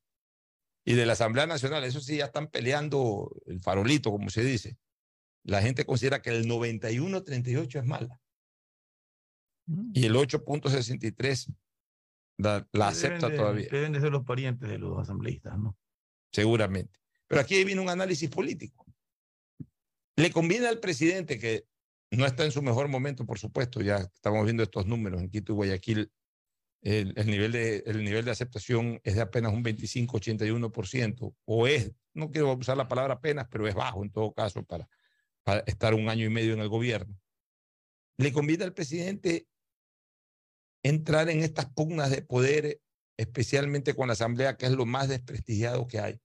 Y 0.85 0.95
de 0.95 1.05
la 1.05 1.15
Asamblea 1.15 1.47
Nacional, 1.47 1.85
eso 1.85 2.01
sí, 2.01 2.19
ya 2.19 2.27
están 2.27 2.49
peleando 2.49 3.31
el 3.47 3.61
farolito, 3.61 4.11
como 4.11 4.31
se 4.31 4.45
dice. 4.45 4.79
La 5.43 5.61
gente 5.61 5.85
considera 5.85 6.23
que 6.23 6.31
el 6.31 6.47
91.38 6.47 7.81
es 7.81 7.85
mala. 7.85 8.21
Y 9.93 10.07
el 10.07 10.15
8.63 10.15 11.53
la, 12.39 12.67
la 12.73 12.89
acepta 12.89 13.35
todavía. 13.35 13.69
Deben 13.71 13.93
de 13.93 14.01
ser 14.01 14.13
los 14.13 14.25
parientes 14.25 14.69
de 14.69 14.79
los 14.79 14.99
asambleístas, 14.99 15.59
¿no? 15.59 15.77
Seguramente. 16.33 17.01
Pero 17.27 17.41
aquí 17.41 17.65
viene 17.65 17.81
un 17.81 17.89
análisis 17.89 18.29
político. 18.31 18.85
Le 20.17 20.31
conviene 20.31 20.67
al 20.67 20.81
presidente 20.81 21.39
que 21.39 21.67
no 22.11 22.25
está 22.27 22.45
en 22.45 22.53
su 22.53 22.63
mejor 22.63 22.89
momento, 22.89 23.27
por 23.27 23.39
supuesto, 23.39 23.81
ya 23.81 23.97
estamos 23.97 24.45
viendo 24.45 24.63
estos 24.63 24.87
números 24.87 25.21
en 25.21 25.29
Quito 25.29 25.53
y 25.53 25.57
Guayaquil, 25.57 26.13
el, 26.83 27.15
nivel, 27.27 27.53
de, 27.53 27.83
el 27.87 28.05
nivel 28.05 28.25
de 28.25 28.31
aceptación 28.31 29.01
es 29.03 29.17
de 29.17 29.23
apenas 29.23 29.53
un 29.53 29.65
25-81%, 29.65 31.35
o 31.45 31.67
es, 31.67 31.93
no 32.15 32.31
quiero 32.31 32.53
usar 32.53 32.77
la 32.77 32.87
palabra 32.87 33.15
apenas, 33.15 33.49
pero 33.51 33.67
es 33.67 33.75
bajo 33.75 34.05
en 34.05 34.11
todo 34.11 34.33
caso 34.33 34.63
para, 34.65 34.89
para 35.43 35.61
estar 35.67 35.95
un 35.95 36.09
año 36.09 36.25
y 36.25 36.31
medio 36.31 36.53
en 36.53 36.61
el 36.61 36.69
gobierno. 36.69 37.19
Le 38.19 38.33
conviene 38.33 38.65
al 38.65 38.73
presidente 38.73 39.49
entrar 40.89 41.29
en 41.29 41.43
estas 41.43 41.67
pugnas 41.67 42.11
de 42.11 42.23
poder, 42.23 42.81
especialmente 43.17 43.95
con 43.95 44.09
la 44.09 44.15
Asamblea, 44.15 44.57
que 44.57 44.67
es 44.67 44.73
lo 44.73 44.87
más 44.87 45.09
desprestigiado 45.09 45.87
que 45.87 46.01
hay 46.01 46.21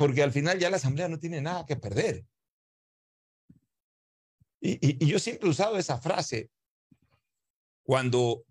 porque 0.00 0.22
al 0.22 0.32
final 0.32 0.58
ya 0.58 0.70
la 0.70 0.78
Asamblea 0.78 1.08
no 1.08 1.18
tiene 1.18 1.42
nada 1.42 1.66
que 1.66 1.76
perder. 1.76 2.24
Y, 4.58 5.06
yo 5.06 5.18
siempre 5.18 5.46
he 5.46 5.50
usado 5.50 5.76
esa 5.76 5.98
frase 5.98 6.50
cuando, 7.82 8.46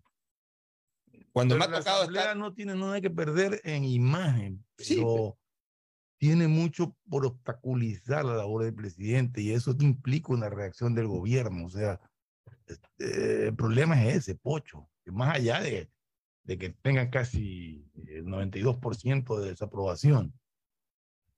cuando 1.31 1.57
me 1.57 1.63
ha 1.63 1.71
tocado. 1.71 1.83
La 1.83 2.21
Asamblea 2.21 2.35
no 2.35 2.53
tiene 2.53 2.75
nada 2.75 3.01
que 3.01 3.09
perder 3.09 3.61
en 3.63 3.83
imagen, 3.83 4.63
pero 4.77 5.39
tiene 6.19 6.47
mucho 6.47 6.95
por 7.09 7.25
obstaculizar 7.25 8.25
la 8.25 8.35
labor 8.35 8.65
del 8.65 8.75
presidente 8.75 9.41
y 9.41 9.51
eso 9.51 9.75
implica 9.79 10.31
una 10.31 10.49
reacción 10.49 10.93
del 10.93 11.07
gobierno. 11.07 11.65
O 11.65 11.69
sea, 11.71 11.99
el 12.97 13.55
problema 13.55 14.03
es 14.05 14.17
ese, 14.17 14.35
Pocho, 14.35 14.89
que 15.03 15.11
más 15.11 15.35
allá 15.35 15.61
de, 15.61 15.89
de 16.43 16.57
que 16.57 16.69
tengan 16.69 17.09
casi 17.09 17.89
el 18.07 18.25
92% 18.25 19.39
de 19.39 19.49
desaprobación 19.49 20.33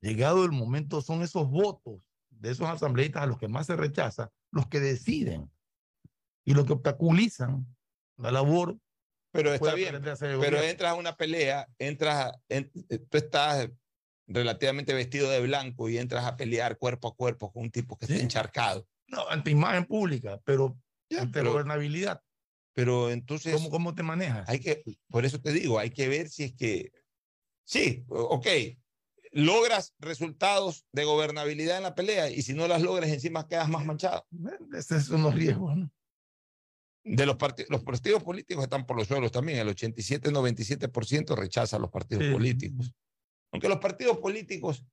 llegado 0.01 0.43
el 0.43 0.51
momento, 0.51 1.01
son 1.01 1.21
esos 1.21 1.49
votos 1.49 2.01
de 2.29 2.51
esos 2.51 2.67
asambleístas 2.67 3.23
a 3.23 3.27
los 3.27 3.37
que 3.37 3.47
más 3.47 3.67
se 3.67 3.75
rechaza, 3.75 4.31
los 4.51 4.67
que 4.67 4.79
deciden 4.79 5.49
y 6.43 6.53
los 6.53 6.65
que 6.65 6.73
obstaculizan 6.73 7.65
la 8.17 8.31
labor. 8.31 8.77
Pero 9.31 9.53
está 9.53 9.75
bien, 9.75 10.01
pero 10.01 10.61
entras 10.61 10.91
a 10.91 10.95
una 10.95 11.15
pelea, 11.15 11.69
entras, 11.77 12.33
en, 12.49 12.69
eh, 12.89 12.97
tú 12.97 13.17
estás 13.17 13.69
relativamente 14.27 14.93
vestido 14.93 15.29
de 15.29 15.41
blanco 15.41 15.87
y 15.87 15.97
entras 15.97 16.25
a 16.25 16.35
pelear 16.35 16.77
cuerpo 16.77 17.07
a 17.07 17.15
cuerpo 17.15 17.51
con 17.51 17.63
un 17.63 17.71
tipo 17.71 17.97
que 17.97 18.05
está 18.05 18.17
encharcado. 18.17 18.85
No, 19.07 19.27
ante 19.29 19.51
imagen 19.51 19.85
pública, 19.85 20.41
pero 20.43 20.77
ante 21.19 21.41
gobernabilidad. 21.41 22.21
Pero 22.73 23.09
entonces... 23.09 23.53
¿Cómo, 23.53 23.69
¿Cómo 23.69 23.95
te 23.95 24.03
manejas? 24.03 24.47
Hay 24.47 24.59
que, 24.59 24.83
por 25.09 25.25
eso 25.25 25.39
te 25.41 25.51
digo, 25.51 25.79
hay 25.79 25.89
que 25.89 26.07
ver 26.07 26.29
si 26.29 26.43
es 26.43 26.53
que... 26.53 26.91
Sí, 27.63 28.03
ok, 28.07 28.47
logras 29.31 29.93
resultados 29.99 30.85
de 30.91 31.05
gobernabilidad 31.05 31.77
en 31.77 31.83
la 31.83 31.95
pelea 31.95 32.29
y 32.29 32.41
si 32.41 32.53
no 32.53 32.67
las 32.67 32.81
logras 32.81 33.09
encima 33.09 33.47
quedas 33.47 33.69
más 33.69 33.85
manchado. 33.85 34.25
Esos 34.73 35.05
son 35.05 35.23
los 35.23 35.33
riesgos, 35.33 35.77
¿no? 35.77 35.91
De 37.03 37.25
los, 37.25 37.35
partidos, 37.35 37.71
los 37.71 37.83
partidos 37.83 38.21
políticos 38.21 38.63
están 38.63 38.85
por 38.85 38.95
los 38.95 39.07
suelos 39.07 39.31
también. 39.31 39.57
El 39.57 39.75
87-97% 39.75 41.35
rechaza 41.35 41.77
a 41.77 41.79
los 41.79 41.89
partidos 41.89 42.25
políticos. 42.31 42.93
Aunque 43.51 43.67
los 43.67 43.79
partidos 43.79 44.19
políticos 44.19 44.85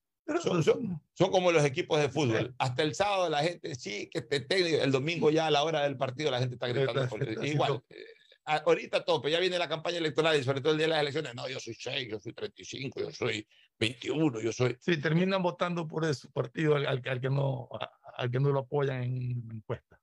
son, 0.42 0.62
son, 0.62 1.30
como 1.30 1.52
los 1.52 1.64
equipos 1.64 1.98
de 2.00 2.08
fútbol. 2.08 2.54
Hasta 2.58 2.82
el 2.82 2.94
sábado 2.94 3.30
la 3.30 3.42
gente, 3.42 3.74
sí, 3.74 4.10
que 4.12 4.20
te, 4.20 4.40
te, 4.40 4.82
el 4.82 4.92
domingo 4.92 5.30
ya 5.30 5.46
a 5.46 5.50
la 5.50 5.62
hora 5.62 5.82
del 5.82 5.96
partido 5.96 6.30
la 6.30 6.38
gente 6.38 6.54
está 6.54 6.68
gritando. 6.68 7.08
Igual, 7.44 7.82
ahorita 8.44 9.04
tope, 9.04 9.30
ya 9.30 9.40
viene 9.40 9.58
la 9.58 9.68
campaña 9.68 9.98
electoral 9.98 10.38
y 10.38 10.44
sobre 10.44 10.60
todo 10.60 10.72
el 10.72 10.78
día 10.78 10.86
de 10.86 10.92
las 10.92 11.00
elecciones, 11.00 11.34
no, 11.34 11.48
yo 11.48 11.60
soy 11.60 11.74
6, 11.74 12.08
yo 12.10 12.18
soy 12.18 12.32
35, 12.32 13.00
yo 13.00 13.10
soy 13.10 13.46
21, 13.78 14.40
yo 14.40 14.52
soy... 14.52 14.76
Sí, 14.80 15.00
terminan 15.00 15.42
votando 15.42 15.86
por 15.86 16.14
su 16.14 16.30
partido 16.30 16.76
al, 16.76 16.86
al, 16.86 17.20
que 17.20 17.30
no, 17.30 17.68
al 18.16 18.30
que 18.30 18.40
no 18.40 18.50
lo 18.50 18.60
apoyan 18.60 19.02
en 19.02 19.48
encuesta. 19.52 20.00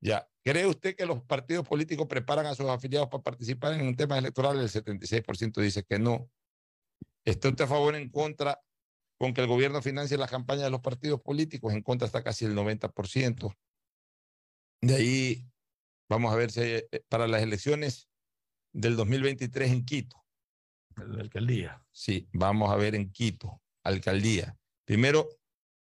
Ya, 0.00 0.28
¿cree 0.44 0.66
usted 0.66 0.94
que 0.94 1.06
los 1.06 1.22
partidos 1.22 1.66
políticos 1.66 2.06
preparan 2.06 2.46
a 2.46 2.54
sus 2.54 2.66
afiliados 2.66 3.08
para 3.08 3.22
participar 3.22 3.72
en 3.74 3.86
un 3.86 3.96
tema 3.96 4.18
electoral? 4.18 4.58
El 4.58 4.68
76% 4.68 5.60
dice 5.60 5.84
que 5.84 5.98
no. 5.98 6.30
¿Está 7.24 7.48
usted 7.48 7.64
a 7.64 7.68
favor 7.68 7.94
o 7.94 7.96
en 7.96 8.08
contra 8.10 8.60
con 9.18 9.34
que 9.34 9.40
el 9.40 9.46
gobierno 9.46 9.82
financie 9.82 10.18
las 10.18 10.30
campañas 10.30 10.64
de 10.64 10.70
los 10.70 10.80
partidos 10.80 11.20
políticos? 11.20 11.72
En 11.72 11.82
contra 11.82 12.06
está 12.06 12.22
casi 12.22 12.44
el 12.44 12.54
90%. 12.54 13.54
De 14.82 14.94
ahí 14.94 15.46
Vamos 16.08 16.32
a 16.32 16.36
ver 16.36 16.50
si 16.50 16.60
eh, 16.60 16.88
para 17.08 17.26
las 17.26 17.42
elecciones 17.42 18.08
del 18.72 18.96
2023 18.96 19.72
en 19.72 19.84
Quito. 19.84 20.24
La 20.96 21.22
alcaldía. 21.22 21.84
Sí, 21.90 22.28
vamos 22.32 22.70
a 22.70 22.76
ver 22.76 22.94
en 22.94 23.10
Quito, 23.10 23.60
alcaldía. 23.82 24.56
Primero, 24.84 25.28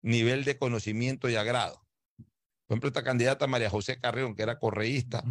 nivel 0.03 0.45
de 0.45 0.59
conocimiento 0.59 1.29
y 1.29 1.37
agrado. 1.37 1.87
Por 2.17 2.75
ejemplo, 2.75 2.89
esta 2.89 3.05
candidata 3.05 3.47
María 3.47 3.71
José 3.71 4.01
Carreón, 4.01 4.35
que 4.35 4.43
era 4.43 4.59
correísta, 4.59 5.23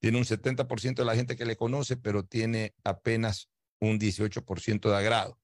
tiene 0.00 0.18
un 0.18 0.24
70% 0.24 0.94
de 0.94 1.04
la 1.04 1.14
gente 1.14 1.36
que 1.36 1.44
le 1.44 1.56
conoce, 1.56 1.96
pero 1.96 2.24
tiene 2.24 2.74
apenas 2.84 3.50
un 3.80 3.98
18% 3.98 4.88
de 4.88 4.96
agrado. 4.96 5.38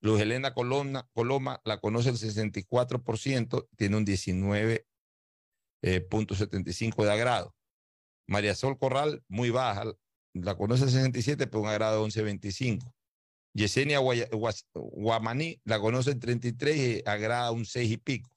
Luz 0.00 0.20
Helena 0.20 0.54
Coloma, 0.54 1.60
la 1.64 1.78
conoce 1.78 2.10
el 2.10 2.16
64%, 2.16 3.68
tiene 3.76 3.96
un 3.96 4.06
19% 4.06 4.84
eh, 5.82 6.00
punto 6.02 6.34
75 6.34 7.04
de 7.04 7.12
agrado. 7.12 7.54
María 8.26 8.54
Sol 8.54 8.78
Corral, 8.78 9.22
muy 9.28 9.50
baja, 9.50 9.84
la 10.32 10.56
conoce 10.56 10.84
67, 10.86 11.46
pero 11.46 11.62
un 11.62 11.68
agrado 11.68 12.02
de 12.02 12.10
11.25. 12.10 12.92
Yesenia 13.52 13.98
Guamaní 14.74 15.60
la 15.64 15.80
conoce 15.80 16.12
en 16.12 16.20
33 16.20 16.76
y 16.76 17.02
agrada 17.08 17.50
un 17.50 17.64
6 17.64 17.90
y 17.90 17.96
pico. 17.96 18.30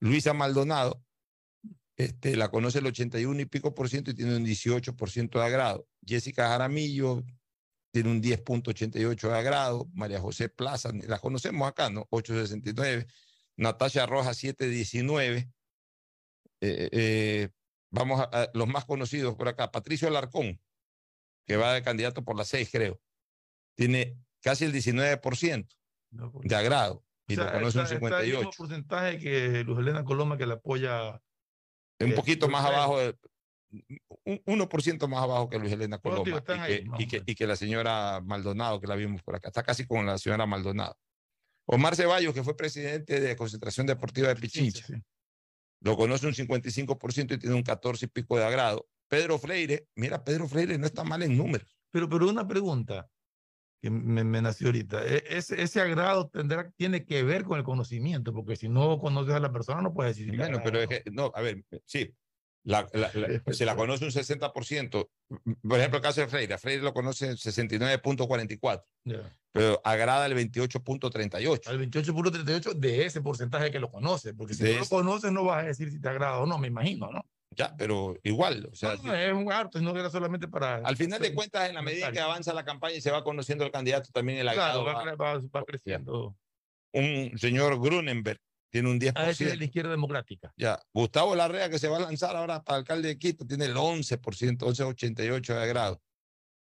Luisa 0.00 0.32
Maldonado 0.32 1.04
este, 1.96 2.36
la 2.36 2.50
conoce 2.50 2.78
el 2.78 2.86
81 2.86 3.40
y 3.40 3.44
pico 3.44 3.74
por 3.74 3.88
ciento 3.88 4.10
y 4.10 4.14
tiene 4.14 4.36
un 4.36 4.44
18% 4.44 5.38
de 5.38 5.44
agrado. 5.44 5.86
Jessica 6.04 6.48
Jaramillo 6.48 7.22
tiene 7.92 8.10
un 8.10 8.22
10.88 8.22 9.28
de 9.28 9.38
agrado. 9.38 9.88
María 9.92 10.20
José 10.20 10.48
Plaza, 10.48 10.90
la 11.06 11.18
conocemos 11.18 11.68
acá, 11.68 11.90
¿no? 11.90 12.08
8.69. 12.10 13.06
Natasha 13.56 14.06
Rojas, 14.06 14.42
7.19. 14.42 15.52
Eh, 16.64 16.88
eh, 16.92 17.48
vamos 17.90 18.20
a, 18.20 18.50
los 18.54 18.66
más 18.66 18.86
conocidos 18.86 19.36
por 19.36 19.48
acá. 19.48 19.70
Patricio 19.70 20.08
Alarcón, 20.08 20.58
que 21.46 21.56
va 21.56 21.74
de 21.74 21.82
candidato 21.82 22.24
por 22.24 22.36
la 22.36 22.44
6, 22.44 22.70
creo. 22.72 22.98
Tiene 23.76 24.16
casi 24.40 24.64
el 24.64 24.72
19% 24.72 25.68
de 26.44 26.56
agrado. 26.56 27.04
Y 27.28 27.36
lo 27.36 27.50
conoce 27.52 27.78
un 27.78 27.86
58. 27.86 28.40
Está 28.40 28.56
porcentaje 28.56 29.18
que 29.18 29.64
Luz 29.64 29.78
Elena 29.78 30.04
Coloma 30.04 30.38
que 30.38 30.46
la 30.46 30.54
apoya. 30.54 31.22
Un 32.00 32.14
poquito 32.14 32.48
más 32.48 32.64
abajo, 32.64 32.98
de, 32.98 33.16
un 34.24 34.42
1% 34.44 35.08
más 35.08 35.22
abajo 35.22 35.48
que 35.48 35.58
Luis 35.58 35.72
Elena 35.72 35.98
Coloma 35.98 36.42
y, 36.98 37.06
que, 37.06 37.22
y, 37.24 37.34
que, 37.34 37.46
la 37.46 37.56
señora 37.56 38.20
Maldonado, 38.20 38.80
que 38.80 38.86
la 38.86 38.96
vimos 38.96 39.22
por 39.22 39.36
acá. 39.36 39.48
Está 39.48 39.62
casi 39.62 39.86
con 39.86 40.06
la 40.06 40.18
señora 40.18 40.46
Maldonado. 40.46 40.96
Omar 41.66 41.96
Ceballos, 41.96 42.34
que 42.34 42.42
fue 42.42 42.56
presidente 42.56 43.20
de 43.20 43.36
Concentración 43.36 43.86
Deportiva 43.86 44.28
de 44.28 44.36
Pichincha. 44.36 44.86
Lo 45.80 45.96
conoce 45.96 46.26
un 46.26 46.34
55% 46.34 47.34
y 47.34 47.38
tiene 47.38 47.56
un 47.56 47.62
14 47.62 48.06
y 48.06 48.08
pico 48.08 48.36
de 48.36 48.44
agrado. 48.44 48.86
Pedro 49.08 49.38
Freire, 49.38 49.88
mira, 49.96 50.22
Pedro 50.22 50.48
Freire 50.48 50.78
no 50.78 50.86
está 50.86 51.04
mal 51.04 51.22
en 51.22 51.36
números. 51.36 51.76
Pero, 51.90 52.08
pero 52.08 52.28
una 52.28 52.46
pregunta 52.46 53.08
que 53.80 53.90
me, 53.90 54.22
nació 54.40 54.68
ahorita. 54.68 55.04
E, 55.04 55.24
ese, 55.28 55.60
ese, 55.60 55.80
agrado 55.80 56.28
tendrá, 56.28 56.70
tiene 56.76 57.04
que 57.04 57.22
ver 57.24 57.44
con 57.44 57.58
el 57.58 57.64
conocimiento, 57.64 58.32
porque 58.32 58.56
si 58.56 58.68
no 58.68 58.98
conoces 58.98 59.34
a 59.34 59.40
la 59.40 59.52
persona 59.52 59.82
no 59.82 59.92
puedes 59.92 60.16
decir. 60.16 60.36
Bueno, 60.36 60.60
pero 60.62 60.80
es 60.80 60.88
que, 60.88 61.02
no, 61.10 61.32
a 61.34 61.40
ver, 61.42 61.64
sí, 61.84 62.14
la, 62.64 62.88
la, 62.92 63.10
se 63.52 63.64
la 63.66 63.76
conoce 63.76 64.04
un 64.04 64.10
60%. 64.10 65.08
Por 65.62 65.78
ejemplo, 65.78 65.96
el 65.98 66.02
caso 66.02 66.20
de 66.20 66.28
Freire. 66.28 66.58
Freire 66.58 66.82
lo 66.82 66.94
conoce 66.94 67.32
69.44. 67.32 68.84
Pero 69.52 69.80
agrada 69.84 70.26
el 70.26 70.34
28.38. 70.34 71.66
Al 71.66 71.80
28.38 71.80 72.74
de 72.74 73.06
ese 73.06 73.20
porcentaje 73.20 73.70
que 73.70 73.80
lo 73.80 73.90
conoce. 73.90 74.34
Porque 74.34 74.54
si 74.54 74.64
no 74.64 74.80
lo 74.80 74.86
conoces, 74.86 75.32
no 75.32 75.44
vas 75.44 75.64
a 75.64 75.66
decir 75.66 75.90
si 75.90 76.00
te 76.00 76.08
agrada 76.08 76.38
o 76.38 76.46
no, 76.46 76.58
me 76.58 76.68
imagino, 76.68 77.10
¿no? 77.10 77.24
Ya, 77.54 77.74
pero 77.76 78.16
igual, 78.22 78.70
o 78.72 78.74
sea, 78.74 78.94
es 78.94 79.34
un 79.34 79.52
arte, 79.52 79.82
no 79.82 79.90
era 79.90 80.08
solamente 80.08 80.48
para... 80.48 80.76
Al 80.76 80.96
final 80.96 81.20
de 81.20 81.34
cuentas, 81.34 81.68
en 81.68 81.74
la 81.74 81.82
medida 81.82 82.10
que 82.10 82.18
avanza 82.18 82.54
la 82.54 82.64
campaña 82.64 82.94
y 82.94 83.02
se 83.02 83.10
va 83.10 83.22
conociendo 83.22 83.62
el 83.64 83.70
candidato, 83.70 84.08
también 84.10 84.38
el 84.38 84.48
agrado 84.48 84.84
va, 84.84 85.38
va, 85.38 85.64
creciendo. 85.64 86.34
Un 86.92 87.32
señor 87.36 87.78
Grunenberg 87.78 88.40
tiene 88.72 88.90
un 88.90 88.98
10%. 88.98 89.12
Ah, 89.14 89.30
ese 89.30 89.44
es 89.44 89.50
de 89.50 89.56
la 89.58 89.64
izquierda 89.64 89.90
democrática. 89.90 90.52
Ya, 90.56 90.80
Gustavo 90.94 91.36
Larrea, 91.36 91.68
que 91.68 91.78
se 91.78 91.88
va 91.88 91.98
a 91.98 92.00
lanzar 92.00 92.34
ahora 92.34 92.64
para 92.64 92.78
alcalde 92.78 93.08
de 93.08 93.18
Quito, 93.18 93.46
tiene 93.46 93.66
el 93.66 93.76
11%, 93.76 94.18
11,88 94.18 95.54
de 95.54 95.62
agrado. 95.62 96.02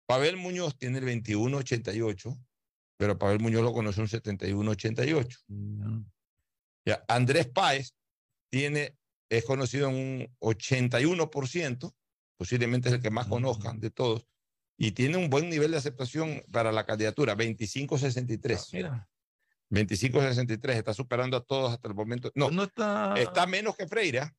Pavel 0.05 0.35
Muñoz 0.35 0.77
tiene 0.77 0.99
el 0.99 1.05
21,88, 1.05 2.37
pero 2.97 3.17
Pavel 3.17 3.39
Muñoz 3.39 3.63
lo 3.63 3.71
conoce 3.71 4.01
un 4.01 4.07
71,88. 4.07 5.43
Mm. 5.47 6.01
Ya, 6.85 7.05
Andrés 7.07 7.47
Páez 7.47 7.95
tiene 8.51 8.97
es 9.29 9.45
conocido 9.45 9.89
en 9.89 9.95
un 9.95 10.37
81%, 10.41 11.95
posiblemente 12.37 12.89
es 12.89 12.95
el 12.95 13.01
que 13.01 13.09
más 13.09 13.27
conozcan 13.27 13.79
de 13.79 13.89
todos, 13.89 14.27
y 14.77 14.91
tiene 14.91 15.15
un 15.17 15.29
buen 15.29 15.49
nivel 15.49 15.71
de 15.71 15.77
aceptación 15.77 16.43
para 16.51 16.73
la 16.73 16.85
candidatura, 16.85 17.35
25-63. 17.35 18.73
Mira. 18.73 19.09
25-63, 19.73 20.75
está 20.75 20.93
superando 20.93 21.37
a 21.37 21.43
todos 21.43 21.73
hasta 21.73 21.87
el 21.87 21.95
momento. 21.95 22.31
No, 22.35 22.51
no 22.51 22.63
está... 22.63 23.15
está 23.17 23.47
menos 23.47 23.75
que 23.75 23.87
Freire. 23.87 24.19
¿ah? 24.19 24.31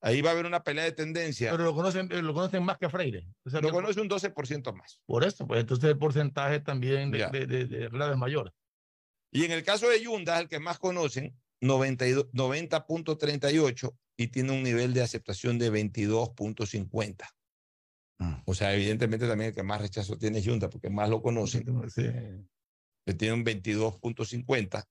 Ahí 0.00 0.20
va 0.20 0.30
a 0.30 0.32
haber 0.32 0.46
una 0.46 0.62
pelea 0.62 0.84
de 0.84 0.92
tendencia. 0.92 1.50
Pero 1.50 1.64
lo 1.64 1.74
conocen, 1.74 2.08
eh, 2.10 2.22
lo 2.22 2.34
conocen 2.34 2.64
más 2.64 2.78
que 2.78 2.88
Freire. 2.88 3.26
lo 3.44 3.70
conoce 3.70 4.00
un 4.00 4.08
12% 4.08 4.74
más. 4.74 5.00
Por 5.06 5.24
eso, 5.24 5.46
pues 5.46 5.60
entonces 5.60 5.90
el 5.90 5.98
porcentaje 5.98 6.60
también 6.60 7.10
de, 7.10 7.26
de, 7.28 7.46
de, 7.46 7.66
de, 7.66 7.86
es 7.86 8.16
mayor. 8.16 8.52
Y 9.30 9.44
en 9.44 9.52
el 9.52 9.62
caso 9.62 9.88
de 9.88 10.02
Yunda, 10.02 10.40
el 10.40 10.48
que 10.48 10.58
más 10.58 10.78
conocen, 10.78 11.36
90.38 11.62 13.96
y 14.16 14.28
tiene 14.28 14.52
un 14.52 14.62
nivel 14.62 14.92
de 14.92 15.02
aceptación 15.02 15.58
de 15.58 15.72
22.50. 15.72 17.26
Mm. 18.18 18.34
O 18.44 18.54
sea, 18.54 18.74
evidentemente 18.74 19.26
también 19.26 19.48
el 19.50 19.54
que 19.54 19.62
más 19.62 19.80
rechazo 19.80 20.18
tiene 20.18 20.40
es 20.40 20.46
Junta, 20.46 20.68
porque 20.68 20.90
más 20.90 21.08
lo 21.08 21.22
conocen. 21.22 21.64
Tiene 23.04 23.34
un 23.34 23.44
22.50. 23.44 24.84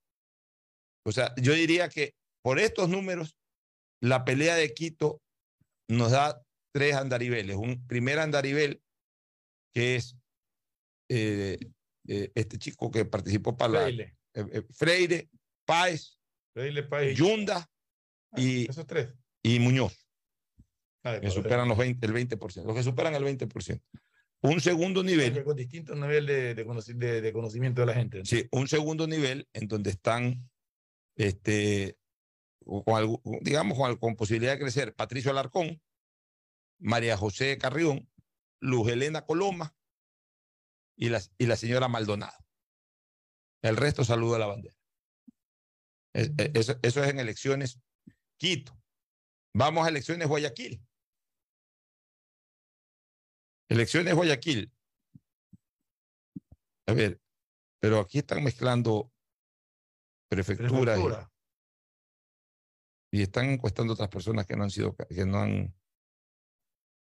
O 1.06 1.12
sea, 1.12 1.34
yo 1.38 1.54
diría 1.54 1.90
que 1.90 2.14
por 2.44 2.60
estos 2.60 2.90
números, 2.90 3.38
la 4.02 4.26
pelea 4.26 4.56
de 4.56 4.74
Quito 4.74 5.22
nos 5.88 6.12
da 6.12 6.42
tres 6.74 6.96
andariveles. 6.96 7.56
Un 7.56 7.86
primer 7.88 8.20
andarivel, 8.20 8.82
que 9.74 9.96
es 9.96 10.16
eh, 11.10 11.58
eh, 12.08 12.32
este 12.36 12.58
chico 12.58 12.90
que 12.92 13.06
participó 13.06 13.56
para 13.58 13.82
Freire. 13.82 14.18
la... 14.34 14.42
Eh, 14.44 14.64
Freire, 14.72 15.30
Páez 15.66 16.18
Yunda 17.16 17.70
ah, 18.32 18.40
y, 18.40 18.70
esos 18.70 18.86
tres. 18.86 19.14
y 19.44 19.60
Muñoz. 19.60 20.06
Ah, 21.04 21.20
que 21.20 21.32
superan 21.32 21.68
los 21.68 21.78
20, 21.78 22.06
el 22.06 22.14
20%. 22.14 22.64
Los 22.64 22.76
que 22.76 22.84
superan 22.84 23.16
el 23.16 23.24
20%. 23.24 23.82
Un 24.42 24.60
segundo 24.60 25.04
nivel. 25.04 25.44
Con 25.44 25.56
distintos 25.56 25.96
niveles 25.98 26.56
de, 26.56 27.22
de, 27.22 27.34
conocimiento 27.34 27.82
de 27.82 27.88
la 27.88 27.94
gente. 27.94 28.26
Sí, 28.26 28.48
un 28.52 28.68
segundo 28.68 29.06
nivel 29.08 29.48
en 29.54 29.68
donde 29.68 29.92
están, 29.92 30.50
este, 31.16 31.98
con, 32.66 33.22
digamos, 33.42 33.78
con, 33.78 33.98
con, 33.98 34.16
posibilidad 34.16 34.54
de 34.54 34.60
crecer 34.60 34.96
Patricio 34.96 35.30
Alarcón, 35.30 35.80
María 36.80 37.18
José 37.18 37.58
Carrión, 37.60 38.10
Luz 38.60 38.90
Elena 38.90 39.26
Coloma 39.26 39.76
y 40.96 41.10
la, 41.10 41.22
y 41.38 41.46
la 41.46 41.56
señora 41.56 41.88
Maldonado. 41.88 42.38
El 43.62 43.78
resto 43.78 44.04
saluda 44.04 44.38
a 44.38 44.40
la 44.40 44.48
bandera. 44.48 44.76
E, 46.14 46.52
eso, 46.56 46.78
es 46.82 46.98
en 46.98 47.20
elecciones 47.20 47.80
Quito. 48.38 48.78
Vamos 49.54 49.86
a 49.86 49.90
elecciones 49.90 50.28
Guayaquil. 50.28 50.82
Elecciones 53.72 54.14
Guayaquil. 54.14 54.70
A 56.88 56.94
ver, 56.94 57.22
pero 57.80 58.02
aquí 58.02 58.18
están 58.18 58.44
mezclando 58.44 59.14
prefecturas 60.30 61.00
y, 63.12 63.22
están 63.22 63.46
encuestando 63.46 63.94
otras 63.94 64.10
personas 64.10 64.46
que 64.46 64.58
no 64.58 64.64
han 64.64 64.72
sido, 64.72 64.94
que 64.96 65.26
no 65.26 65.40
han, 65.40 65.74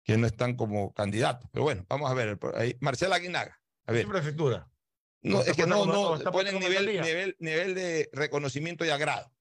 que 0.04 0.18
no 0.18 0.26
están 0.26 0.56
como 0.56 0.94
candidatos. 0.94 1.48
Pero 1.52 1.62
bueno, 1.62 1.86
vamos 1.88 2.10
a 2.10 2.16
ver. 2.16 2.40
Ahí, 2.56 2.76
Marcela 2.80 3.18
Aguinaga. 3.18 3.62
A 3.86 3.92
ver. 3.92 4.08
prefectura? 4.08 4.68
No, 5.22 5.42
es 5.42 5.56
que 5.56 5.68
no, 5.68 5.86
no, 5.86 6.20
ponen 6.32 6.58
nivel, 6.58 6.88
nivel, 6.88 7.36
nivel 7.38 7.76
de 7.76 8.10
reconocimiento 8.14 8.84
y 8.84 8.90
agrado. 8.90 9.32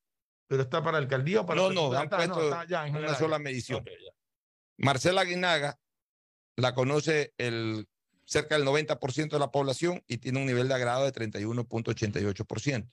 ¿Pero 0.49 0.63
está 0.63 0.83
para 0.83 0.99
alcaldía 0.99 1.41
o 1.41 1.47
para 1.47 1.63
No, 1.63 1.71
no, 1.71 1.93
han 1.93 2.11
puesto 2.11 2.49
una 2.49 3.15
sola 3.15 3.39
medición. 3.39 3.83
Marcela 4.77 5.25
Guinaga 5.25 5.79
la 6.57 6.75
conoce 6.75 7.35
el, 7.39 7.89
cerca 8.25 8.59
del 8.59 8.67
90% 8.67 9.31
de 9.31 9.39
la 9.39 9.51
población 9.51 10.03
y 10.07 10.19
tiene 10.19 10.41
un 10.41 10.47
nivel 10.47 10.69
de 10.69 10.75
agrado 10.75 11.05
de 11.05 11.13
31.88%. 11.13 12.91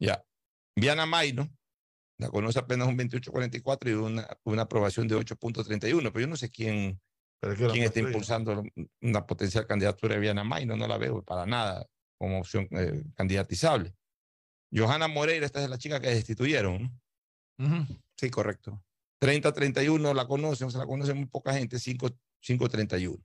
Ya. 0.00 0.24
Viana 0.76 1.06
Maino 1.06 1.48
la 2.18 2.30
conoce 2.30 2.58
apenas 2.58 2.88
un 2.88 2.98
28.44 2.98 3.90
y 3.90 3.92
una, 3.94 4.28
una 4.44 4.62
aprobación 4.62 5.08
de 5.08 5.16
8.31, 5.16 6.12
pero 6.12 6.20
yo 6.20 6.26
no 6.26 6.36
sé 6.36 6.50
quién 6.50 7.00
¿Quién 7.42 7.82
está 7.82 7.98
impulsando 7.98 8.62
una 9.00 9.26
potencial 9.26 9.66
candidatura 9.66 10.14
de 10.14 10.20
Viana 10.20 10.44
Maino? 10.44 10.76
No 10.76 10.86
la 10.86 10.96
veo 10.96 11.22
para 11.22 11.44
nada 11.44 11.84
como 12.16 12.38
opción 12.38 12.68
eh, 12.70 13.02
candidatizable. 13.16 13.92
Johanna 14.72 15.08
Moreira, 15.08 15.44
esta 15.44 15.62
es 15.62 15.68
la 15.68 15.76
chica 15.76 16.00
que 16.00 16.10
destituyeron. 16.10 17.00
Sí, 18.16 18.30
correcto. 18.30 18.80
30-31 19.22 20.14
la 20.14 20.26
conocen, 20.26 20.70
se 20.72 20.78
la 20.78 20.84
conoce 20.84 21.14
muy 21.14 21.26
poca 21.26 21.54
gente, 21.54 21.76
5-31. 21.76 23.22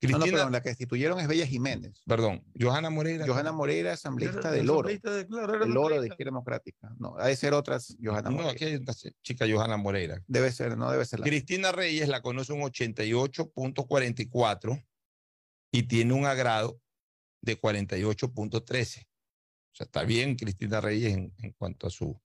Cristina, 0.00 0.18
no, 0.18 0.26
no, 0.26 0.32
perdón, 0.32 0.52
la 0.52 0.62
que 0.62 0.70
destituyeron 0.70 1.20
es 1.20 1.28
Bella 1.28 1.46
Jiménez. 1.46 2.02
Perdón, 2.06 2.42
Johanna 2.58 2.88
Moreira. 2.88 3.26
Johanna 3.26 3.52
Moreira, 3.52 3.92
asambleísta 3.92 4.50
del 4.50 4.70
Oro. 4.70 4.88
De, 4.88 4.98
claro, 5.28 5.62
el 5.62 5.76
Oro 5.76 6.00
de 6.00 6.08
Izquierda 6.08 6.30
Democrática. 6.30 6.94
No, 6.98 7.14
ha 7.18 7.26
de 7.28 7.36
ser 7.36 7.52
otras 7.52 7.94
Johanna 8.02 8.30
Moreira. 8.30 8.46
No, 8.46 8.50
aquí 8.50 8.64
hay 8.64 8.76
una 8.76 8.94
chica 9.22 9.44
Johanna 9.48 9.76
Moreira. 9.76 10.22
Debe 10.26 10.50
ser, 10.50 10.78
no 10.78 10.90
debe 10.90 11.04
ser 11.04 11.20
la. 11.20 11.26
Cristina 11.26 11.72
Reyes 11.72 12.08
la 12.08 12.22
conoce 12.22 12.54
un 12.54 12.62
88.44 12.62 14.86
y 15.72 15.82
tiene 15.84 16.14
un 16.14 16.24
agrado 16.24 16.80
de 17.42 17.60
48.13. 17.60 19.04
O 19.04 19.08
sea, 19.74 19.84
está 19.84 20.04
bien 20.04 20.36
Cristina 20.36 20.80
Reyes 20.80 21.12
en, 21.12 21.34
en 21.38 21.52
cuanto 21.52 21.86
a 21.86 21.90
su 21.90 22.18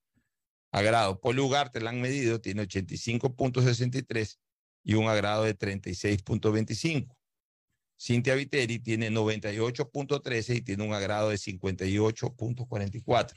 agrado. 0.72 1.20
Paul 1.20 1.40
Ugarte 1.40 1.82
la 1.82 1.90
han 1.90 2.02
medido, 2.02 2.42
tiene 2.42 2.64
85.63 2.64 4.38
y 4.84 4.94
un 4.96 5.08
agrado 5.08 5.44
de 5.44 5.58
36.25. 5.58 7.16
Cintia 8.00 8.36
Viteri 8.36 8.80
tiene 8.80 9.10
98.13 9.10 10.58
y 10.58 10.62
tiene 10.62 10.84
un 10.84 10.94
agrado 10.94 11.30
de 11.30 11.38
58.44. 11.38 13.34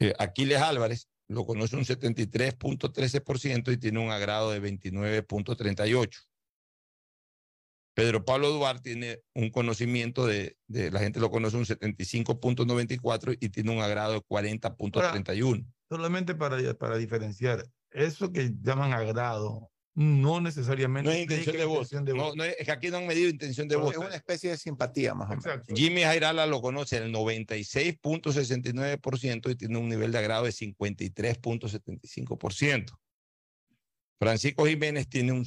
Eh, 0.00 0.12
Aquiles 0.18 0.60
Álvarez 0.60 1.08
lo 1.28 1.46
conoce 1.46 1.76
un 1.76 1.84
73.13% 1.84 3.72
y 3.72 3.76
tiene 3.78 4.00
un 4.00 4.10
agrado 4.10 4.50
de 4.50 4.60
29.38. 4.60 6.26
Pedro 7.94 8.24
Pablo 8.24 8.50
Duarte 8.50 8.94
tiene 8.94 9.20
un 9.34 9.50
conocimiento 9.50 10.26
de, 10.26 10.56
la 10.68 11.00
gente 11.00 11.20
lo 11.20 11.30
conoce 11.30 11.56
un 11.56 11.64
75.94 11.64 13.36
y 13.38 13.48
tiene 13.50 13.70
un 13.70 13.80
agrado 13.80 14.14
de 14.14 14.20
40.31. 14.20 15.66
Solamente 15.88 16.34
para, 16.34 16.74
para 16.74 16.96
diferenciar, 16.96 17.64
eso 17.90 18.32
que 18.32 18.52
llaman 18.62 18.94
agrado 18.94 19.70
no 19.94 20.40
necesariamente. 20.40 21.10
No 21.10 21.14
es 21.14 21.20
intención 21.22 21.56
de 22.04 22.12
voto. 22.14 22.34
No, 22.34 22.44
es, 22.44 22.56
que 22.56 22.72
aquí 22.72 22.88
no 22.88 22.96
han 22.96 23.06
medido 23.06 23.28
intención 23.28 23.68
de 23.68 23.76
voto. 23.76 23.90
Es 23.90 23.98
una 23.98 24.16
especie 24.16 24.48
de 24.50 24.56
simpatía, 24.56 25.12
más 25.14 25.30
o 25.30 25.36
menos. 25.36 25.66
Jimmy 25.74 26.00
Jairala 26.02 26.46
lo 26.46 26.62
conoce 26.62 26.96
el 26.96 27.12
96.69% 27.12 29.50
y 29.50 29.54
tiene 29.54 29.76
un 29.78 29.90
nivel 29.90 30.12
de 30.12 30.18
agrado 30.18 30.44
de 30.44 30.52
53.75%. 30.52 32.86
Francisco 34.18 34.66
Jiménez 34.66 35.08
tiene 35.08 35.32
un 35.32 35.44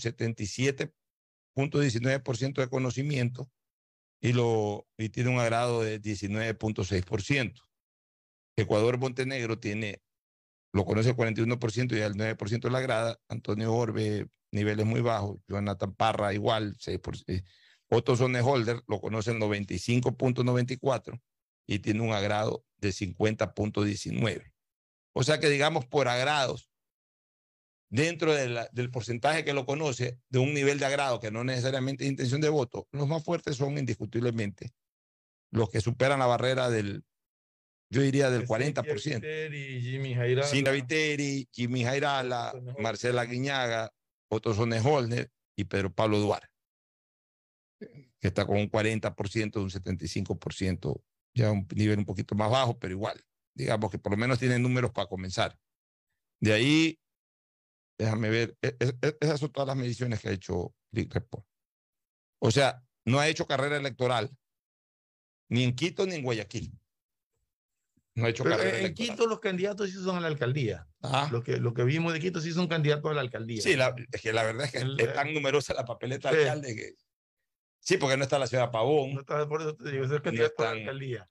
77.19% 1.56 2.56
de 2.56 2.70
conocimiento 2.70 3.50
y, 4.22 4.34
lo, 4.34 4.88
y 4.98 5.10
tiene 5.10 5.30
un 5.30 5.40
agrado 5.40 5.82
de 5.82 6.02
19.6%. 6.02 7.62
Ecuador 8.58 8.98
Montenegro 8.98 9.60
tiene 9.60 10.02
lo 10.76 10.84
conoce 10.84 11.12
el 11.12 11.16
41% 11.16 11.96
y 11.96 12.02
el 12.02 12.16
9% 12.16 12.60
de 12.60 12.70
la 12.70 12.82
grada. 12.82 13.18
Antonio 13.30 13.74
Orbe, 13.74 14.28
niveles 14.52 14.86
muy 14.86 15.00
bajos. 15.00 15.40
Jonathan 15.48 15.96
Parra, 15.96 16.34
igual, 16.34 16.76
6%. 16.80 17.46
Otto 17.90 18.14
Holder 18.14 18.82
lo 18.86 19.00
conoce 19.00 19.32
el 19.32 19.38
95.94 19.38 21.22
y 21.66 21.80
tiene 21.80 22.02
un 22.02 22.12
agrado 22.12 22.66
de 22.76 22.90
50.19. 22.90 24.52
O 25.14 25.24
sea 25.24 25.40
que, 25.40 25.50
digamos, 25.50 25.86
por 25.86 26.10
agrados, 26.10 26.70
dentro 27.90 28.34
del 28.34 28.92
porcentaje 28.92 29.46
que 29.46 29.54
lo 29.54 29.66
conoce, 29.66 30.20
de 30.30 30.40
un 30.40 30.54
nivel 30.54 30.80
de 30.80 30.86
agrado 30.86 31.20
que 31.20 31.32
no 31.32 31.44
necesariamente 31.44 32.04
es 32.04 32.10
intención 32.10 32.42
de 32.42 32.50
voto, 32.50 32.88
los 32.92 33.08
más 33.08 33.24
fuertes 33.24 33.56
son 33.56 33.78
indiscutiblemente 33.78 34.74
los 35.52 35.70
que 35.70 35.82
superan 35.82 36.20
la 36.20 36.26
barrera 36.26 36.70
del 36.70 37.04
yo 37.90 38.02
diría 38.02 38.30
del 38.30 38.48
40%. 38.48 38.84
Viteri, 39.22 39.82
Jimmy 39.82 40.16
Jairala. 40.16 40.72
Viteri, 40.72 41.48
Jimmy 41.52 41.84
Jairala, 41.84 42.54
Marcela 42.80 43.26
Guiñaga, 43.26 43.94
Otto 44.28 44.52
Holner 44.52 45.32
y 45.56 45.66
Pedro 45.66 45.94
Pablo 45.94 46.20
Duarte, 46.20 46.50
que 47.80 48.28
está 48.28 48.46
con 48.46 48.58
un 48.58 48.70
40%, 48.70 49.62
un 49.62 49.70
75%, 49.70 51.02
ya 51.36 51.52
un 51.52 51.68
nivel 51.76 52.00
un 52.00 52.06
poquito 52.06 52.36
más 52.36 52.50
bajo, 52.50 52.78
pero 52.78 52.94
igual, 52.94 53.24
digamos 53.54 53.92
que 53.92 54.00
por 54.00 54.12
lo 54.12 54.18
menos 54.18 54.40
tienen 54.40 54.62
números 54.62 54.92
para 54.92 55.08
comenzar. 55.08 55.58
De 56.42 56.54
ahí, 56.54 57.00
déjame 57.98 58.30
ver, 58.30 58.58
e, 58.62 58.76
e, 58.80 58.94
e, 59.02 59.18
esas 59.20 59.40
son 59.40 59.52
todas 59.52 59.68
las 59.68 59.78
mediciones 59.78 60.20
que 60.20 60.30
ha 60.30 60.34
hecho 60.34 60.74
Rick 60.92 61.14
Report. 61.14 61.46
O 62.40 62.52
sea, 62.52 62.82
no 63.06 63.20
ha 63.20 63.28
hecho 63.28 63.46
carrera 63.46 63.78
electoral 63.78 64.30
ni 65.50 65.64
en 65.64 65.76
Quito 65.76 66.06
ni 66.06 66.16
en 66.16 66.24
Guayaquil. 66.24 66.72
No 68.16 68.26
ha 68.26 68.30
hecho 68.30 68.44
carrera 68.44 68.80
En 68.80 68.94
Quito 68.94 69.28
los 69.28 69.40
candidatos 69.40 69.90
sí 69.90 69.98
son 69.98 70.18
a 70.18 70.22
la 70.22 70.28
alcaldía. 70.28 70.88
Ah. 71.02 71.30
Lo, 71.32 71.44
que, 71.44 71.58
lo 71.58 71.74
que 71.74 71.84
vimos 71.84 72.14
de 72.14 72.20
Quito 72.20 72.40
sí 72.40 72.52
son 72.52 72.68
candidatos 72.68 73.12
a 73.12 73.14
la 73.14 73.22
alcaldía. 73.22 73.62
Sí, 73.62 73.76
la, 73.76 73.94
es 74.12 74.22
que 74.22 74.34
la 74.34 74.44
verdad 74.44 74.66
es 74.66 74.72
que 74.72 75.04
es 75.04 75.14
tan 75.14 75.34
numerosa 75.34 75.74
la 75.74 75.86
papeleta 75.86 76.32
sí. 76.32 76.38
alcalde 76.38 76.76
que... 76.76 76.96
Sí, 77.80 77.98
porque 77.98 78.18
no 78.18 78.24
está 78.24 78.40
la 78.40 78.48
ciudad 78.48 78.66
de 78.66 78.72
Pavón. 78.72 79.14
No 79.14 79.20
está, 79.20 79.48
por 79.48 79.62
eso 79.62 79.76
te 79.76 79.92
digo, 79.92 80.06
es 80.06 80.22
candidato 80.22 80.64
a 80.64 80.66
la 80.66 80.72
alcaldía. 80.72 81.30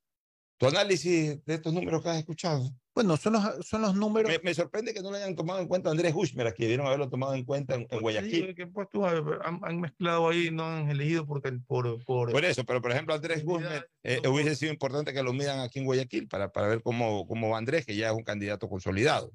Tu 0.56 0.66
análisis 0.66 1.44
de 1.44 1.54
estos 1.54 1.72
números 1.72 2.02
que 2.02 2.08
has 2.10 2.18
escuchado. 2.18 2.70
Bueno, 2.94 3.16
son 3.16 3.32
los, 3.32 3.66
son 3.66 3.82
los 3.82 3.96
números. 3.96 4.30
Me, 4.44 4.54
sorprende 4.54 4.94
que 4.94 5.02
no 5.02 5.10
lo 5.10 5.16
hayan 5.16 5.34
tomado 5.34 5.58
en 5.58 5.66
cuenta 5.66 5.90
Andrés 5.90 6.14
Hushmer, 6.14 6.54
que 6.54 6.62
debieron 6.62 6.86
haberlo 6.86 7.08
tomado 7.08 7.34
en 7.34 7.44
cuenta 7.44 7.74
en, 7.74 7.88
Guayaquil. 8.00 8.54
Que, 8.54 8.68
pues, 8.68 8.88
tú, 8.88 9.04
han, 9.04 9.80
mezclado 9.80 10.28
ahí, 10.28 10.52
no 10.52 10.64
han 10.64 10.88
elegido 10.88 11.26
por, 11.26 11.42
por, 11.64 12.04
por, 12.04 12.44
eso, 12.44 12.64
pero 12.64 12.80
por 12.80 12.92
ejemplo, 12.92 13.12
Andrés 13.12 13.42
Hushmer 13.44 13.90
eh, 14.04 14.20
hubiese 14.28 14.54
sido 14.54 14.72
importante 14.72 15.12
que 15.12 15.24
lo 15.24 15.32
midan 15.32 15.58
aquí 15.58 15.80
en 15.80 15.86
Guayaquil 15.86 16.28
para, 16.28 16.52
para 16.52 16.68
ver 16.68 16.82
cómo, 16.82 17.26
cómo 17.26 17.50
va 17.50 17.58
Andrés, 17.58 17.84
que 17.84 17.96
ya 17.96 18.10
es 18.10 18.14
un 18.14 18.22
candidato 18.22 18.68
consolidado. 18.68 19.32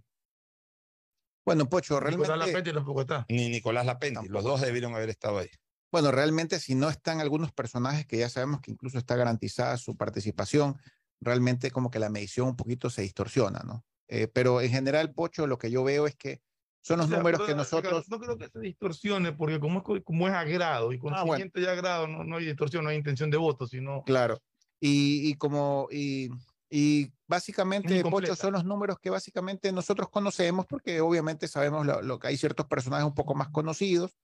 Bueno, 1.45 1.67
Pocho, 1.67 1.99
realmente. 1.99 2.31
Nicolás 2.31 2.47
Lapenti 2.47 2.71
tampoco 2.71 3.01
está. 3.01 3.25
Ni 3.27 3.49
Nicolás 3.49 3.85
Lapenti, 3.85 4.27
los 4.29 4.43
dos 4.43 4.61
debieron 4.61 4.95
haber 4.95 5.09
estado 5.09 5.39
ahí. 5.39 5.49
Bueno, 5.91 6.11
realmente 6.11 6.59
si 6.59 6.75
no 6.75 6.89
están 6.89 7.19
algunos 7.19 7.51
personajes 7.51 8.05
que 8.05 8.17
ya 8.17 8.29
sabemos 8.29 8.61
que 8.61 8.71
incluso 8.71 8.99
está 8.99 9.15
garantizada 9.15 9.75
su 9.77 9.97
participación, 9.97 10.77
realmente 11.21 11.71
como 11.71 11.91
que 11.91 11.99
la 11.99 12.09
medición 12.09 12.47
un 12.47 12.55
poquito 12.55 12.89
se 12.89 13.01
distorsiona, 13.01 13.61
¿no? 13.65 13.85
Eh, 14.07 14.27
pero 14.27 14.61
en 14.61 14.71
general, 14.71 15.13
Pocho, 15.13 15.47
lo 15.47 15.57
que 15.57 15.69
yo 15.69 15.83
veo 15.83 16.07
es 16.07 16.15
que 16.15 16.41
son 16.81 16.99
los 16.99 17.09
números 17.09 17.41
que 17.45 17.53
nosotros... 17.53 18.09
No 18.09 18.19
creo 18.19 18.37
que 18.37 18.49
se 18.49 18.59
distorsione, 18.59 19.33
porque 19.33 19.59
como 19.59 19.79
es, 19.79 20.03
como 20.03 20.27
es 20.27 20.33
agrado, 20.33 20.93
y 20.93 20.99
con 20.99 21.13
ah, 21.13 21.23
siguiente 21.23 21.61
ya 21.61 21.71
agrado 21.71 22.07
no, 22.07 22.23
no 22.23 22.37
hay 22.37 22.45
distorsión, 22.45 22.83
no 22.83 22.89
hay 22.89 22.97
intención 22.97 23.29
de 23.29 23.37
voto, 23.37 23.67
sino... 23.67 24.03
Claro, 24.03 24.41
y, 24.79 25.29
y 25.29 25.35
como... 25.35 25.87
Y, 25.91 26.29
y 26.71 27.11
básicamente, 27.27 28.03
Pocho, 28.03 28.35
son 28.35 28.53
los 28.53 28.63
números 28.63 28.97
que 28.99 29.09
básicamente 29.09 29.71
nosotros 29.71 30.09
conocemos, 30.09 30.67
porque 30.67 31.01
obviamente 31.01 31.47
sabemos 31.47 31.85
lo, 31.85 32.19
que 32.19 32.27
hay 32.27 32.37
ciertos 32.37 32.67
personajes 32.67 33.05
un 33.05 33.15
poco 33.15 33.33
más 33.33 33.49
conocidos. 33.49 34.15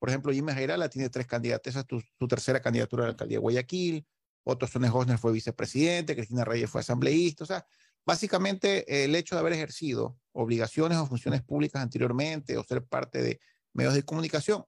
Por 0.00 0.08
ejemplo, 0.08 0.32
Jimmy 0.32 0.52
Jairala 0.52 0.88
tiene 0.88 1.10
tres 1.10 1.28
candidatos, 1.28 1.76
a 1.76 1.84
su, 1.88 2.02
su 2.18 2.28
tercera 2.28 2.60
candidatura 2.60 3.04
a 3.04 3.06
la 3.06 3.10
alcaldía 3.12 3.36
de 3.36 3.42
Guayaquil. 3.42 4.04
Otto 4.44 4.66
Sones 4.66 4.90
Hosner 4.92 5.18
fue 5.18 5.32
vicepresidente, 5.32 6.16
Cristina 6.16 6.44
Reyes 6.44 6.70
fue 6.70 6.80
asambleísta, 6.80 7.44
o 7.44 7.46
sea, 7.46 7.66
básicamente 8.04 9.04
el 9.04 9.14
hecho 9.14 9.34
de 9.34 9.40
haber 9.40 9.52
ejercido 9.52 10.18
obligaciones 10.32 10.98
o 10.98 11.06
funciones 11.06 11.42
públicas 11.42 11.82
anteriormente 11.82 12.56
o 12.56 12.64
ser 12.64 12.84
parte 12.84 13.22
de 13.22 13.40
medios 13.72 13.94
de 13.94 14.02
comunicación, 14.02 14.64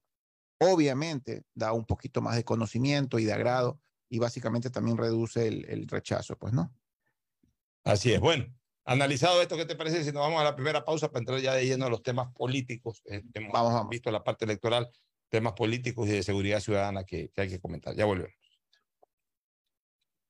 obviamente 0.59 1.45
da 1.55 1.73
un 1.73 1.85
poquito 1.85 2.23
más 2.23 2.37
de 2.37 2.45
conocimiento 2.45 3.19
y 3.19 3.25
de 3.25 3.33
agrado 3.33 3.81
y 4.09 4.19
básicamente 4.19 4.71
también 4.71 4.97
reduce 4.97 5.49
el, 5.49 5.89
rechazo, 5.89 6.39
pues, 6.39 6.53
¿no? 6.53 6.73
Así 7.83 8.13
es. 8.13 8.21
Bueno, 8.21 8.47
analizado 8.85 9.43
esto, 9.43 9.57
¿qué 9.57 9.65
te 9.65 9.75
parece 9.75 10.05
si 10.05 10.13
nos 10.13 10.23
vamos 10.23 10.41
a 10.41 10.45
la 10.45 10.55
primera 10.55 10.85
pausa 10.85 11.09
para 11.09 11.21
entrar 11.21 11.41
ya 11.41 11.55
de 11.55 11.67
lleno 11.67 11.87
a 11.87 11.91
los 11.91 12.03
temas 12.03 12.33
políticos? 12.33 13.03
Eh, 13.07 13.23
hemos 13.35 13.53
vamos, 13.53 13.89
visto 13.89 14.11
la 14.11 14.23
parte 14.23 14.45
electoral, 14.45 14.89
temas 15.29 15.55
políticos 15.55 16.09
y 16.09 16.13
de 16.13 16.23
seguridad 16.23 16.61
ciudadana 16.61 17.05
que 17.05 17.33
hay 17.37 17.49
que 17.49 17.61
comentar. 17.61 17.95
Ya 17.97 18.05
volvemos. 18.05 18.44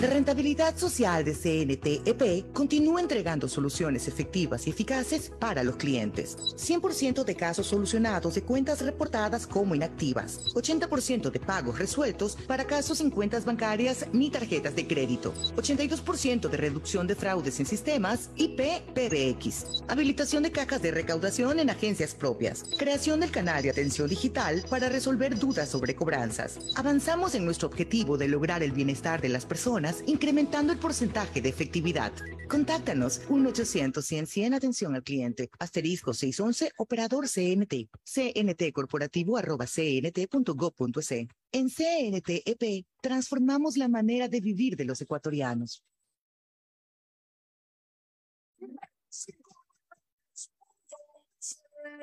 La 0.00 0.06
rentabilidad 0.06 0.78
social 0.78 1.26
de 1.26 1.34
CNTEP 1.34 2.54
continúa 2.54 3.02
entregando 3.02 3.46
soluciones 3.48 4.08
efectivas 4.08 4.66
y 4.66 4.70
eficaces 4.70 5.30
para 5.38 5.62
los 5.62 5.76
clientes. 5.76 6.38
100% 6.56 7.22
de 7.22 7.36
casos 7.36 7.66
solucionados 7.66 8.34
de 8.34 8.40
cuentas 8.40 8.80
reportadas 8.80 9.46
como 9.46 9.74
inactivas. 9.74 10.54
80% 10.54 11.30
de 11.30 11.38
pagos 11.38 11.78
resueltos 11.78 12.38
para 12.46 12.64
casos 12.64 13.02
en 13.02 13.10
cuentas 13.10 13.44
bancarias 13.44 14.06
ni 14.14 14.30
tarjetas 14.30 14.74
de 14.74 14.86
crédito. 14.86 15.34
82% 15.56 16.48
de 16.48 16.56
reducción 16.56 17.06
de 17.06 17.14
fraudes 17.14 17.60
en 17.60 17.66
sistemas 17.66 18.30
IP-PBX. 18.36 19.82
Habilitación 19.86 20.44
de 20.44 20.50
cajas 20.50 20.80
de 20.80 20.92
recaudación 20.92 21.60
en 21.60 21.68
agencias 21.68 22.14
propias. 22.14 22.64
Creación 22.78 23.20
del 23.20 23.30
canal 23.30 23.62
de 23.62 23.68
atención 23.68 24.08
digital 24.08 24.64
para 24.70 24.88
resolver 24.88 25.38
dudas 25.38 25.68
sobre 25.68 25.94
cobranzas. 25.94 26.58
Avanzamos 26.74 27.34
en 27.34 27.44
nuestro 27.44 27.68
objetivo 27.68 28.16
de 28.16 28.28
lograr 28.28 28.62
el 28.62 28.72
bienestar 28.72 29.20
de 29.20 29.28
las 29.28 29.44
personas 29.44 29.89
incrementando 30.06 30.72
el 30.72 30.78
porcentaje 30.78 31.40
de 31.40 31.48
efectividad. 31.48 32.12
Contáctanos 32.48 33.22
1-800-100-100 33.28 34.54
Atención 34.54 34.94
al 34.94 35.02
Cliente. 35.02 35.50
Asterisco 35.58 36.12
611 36.14 36.72
Operador 36.78 37.28
CNT. 37.28 37.88
CNT 38.04 38.72
Corporativo 38.72 39.36
arroba 39.36 39.66
cnt.gov.es. 39.66 41.10
En 41.52 41.68
CNTEP 41.68 42.86
transformamos 43.00 43.76
la 43.76 43.88
manera 43.88 44.28
de 44.28 44.40
vivir 44.40 44.76
de 44.76 44.84
los 44.84 45.00
ecuatorianos. 45.00 45.82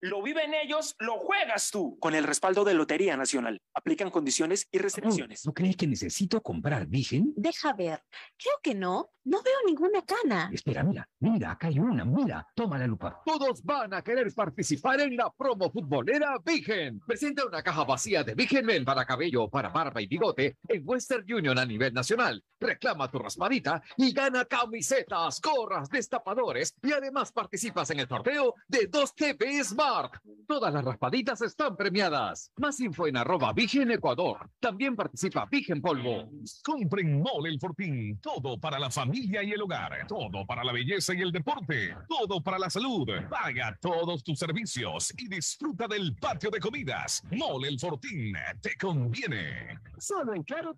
Lo 0.00 0.22
viven 0.22 0.54
ellos, 0.54 0.94
lo 1.00 1.18
juegas 1.18 1.72
tú. 1.72 1.98
Con 1.98 2.14
el 2.14 2.22
respaldo 2.22 2.62
de 2.64 2.72
Lotería 2.74 3.16
Nacional. 3.16 3.60
Aplican 3.74 4.10
condiciones 4.10 4.68
y 4.70 4.78
restricciones. 4.78 5.44
¿No 5.44 5.52
crees 5.52 5.76
que 5.76 5.88
necesito 5.88 6.40
comprar 6.40 6.86
Vigen? 6.86 7.32
Deja 7.36 7.72
ver. 7.72 8.04
Creo 8.36 8.54
que 8.62 8.76
no. 8.76 9.10
No 9.28 9.42
veo 9.42 9.56
ninguna 9.66 10.00
cana. 10.00 10.48
Espera, 10.50 10.82
mira, 10.82 11.06
mira, 11.20 11.50
acá 11.50 11.66
hay 11.66 11.78
una, 11.78 12.02
mira, 12.02 12.48
toma 12.54 12.78
la 12.78 12.86
lupa. 12.86 13.20
Todos 13.26 13.62
van 13.62 13.92
a 13.92 14.00
querer 14.00 14.32
participar 14.34 15.02
en 15.02 15.18
la 15.18 15.30
promo 15.30 15.70
futbolera 15.70 16.38
Vigen. 16.42 16.98
Presenta 17.00 17.44
una 17.44 17.62
caja 17.62 17.84
vacía 17.84 18.24
de 18.24 18.34
Vigen 18.34 18.64
Men 18.64 18.86
para 18.86 19.04
cabello, 19.04 19.50
para 19.50 19.68
barba 19.68 20.00
y 20.00 20.06
bigote 20.06 20.56
en 20.66 20.82
Western 20.82 21.30
Union 21.30 21.58
a 21.58 21.66
nivel 21.66 21.92
nacional. 21.92 22.42
Reclama 22.58 23.10
tu 23.10 23.18
raspadita 23.18 23.82
y 23.98 24.12
gana 24.12 24.46
camisetas, 24.46 25.42
gorras, 25.42 25.90
destapadores 25.90 26.74
y 26.82 26.92
además 26.92 27.30
participas 27.30 27.90
en 27.90 28.00
el 28.00 28.08
sorteo 28.08 28.54
de 28.66 28.86
2 28.86 29.14
TV 29.14 29.62
Smart. 29.62 30.14
Todas 30.46 30.72
las 30.72 30.82
raspaditas 30.82 31.42
están 31.42 31.76
premiadas. 31.76 32.50
Más 32.56 32.80
info 32.80 33.06
en 33.06 33.18
arroba 33.18 33.52
Vigen 33.52 33.90
Ecuador. 33.90 34.48
También 34.58 34.96
participa 34.96 35.46
Vigen 35.50 35.82
Polvo. 35.82 36.30
Compren 36.64 37.20
Mole 37.20 37.50
el 37.50 37.60
Fortín. 37.60 38.18
Todo 38.22 38.58
para 38.58 38.78
la 38.78 38.90
familia 38.90 39.17
y 39.18 39.52
el 39.52 39.62
hogar. 39.62 40.06
Todo 40.06 40.46
para 40.46 40.64
la 40.64 40.72
belleza 40.72 41.14
y 41.14 41.20
el 41.20 41.32
deporte. 41.32 41.94
Todo 42.08 42.42
para 42.42 42.58
la 42.58 42.70
salud. 42.70 43.08
Paga 43.28 43.76
todos 43.80 44.22
tus 44.22 44.38
servicios 44.38 45.12
y 45.18 45.28
disfruta 45.28 45.86
del 45.86 46.14
patio 46.16 46.50
de 46.50 46.60
comidas. 46.60 47.22
Mole 47.30 47.68
el 47.68 47.78
Fortín. 47.78 48.34
Te 48.60 48.76
conviene. 48.76 49.78
Solo 49.98 50.34
en 50.34 50.42
Claro 50.42 50.76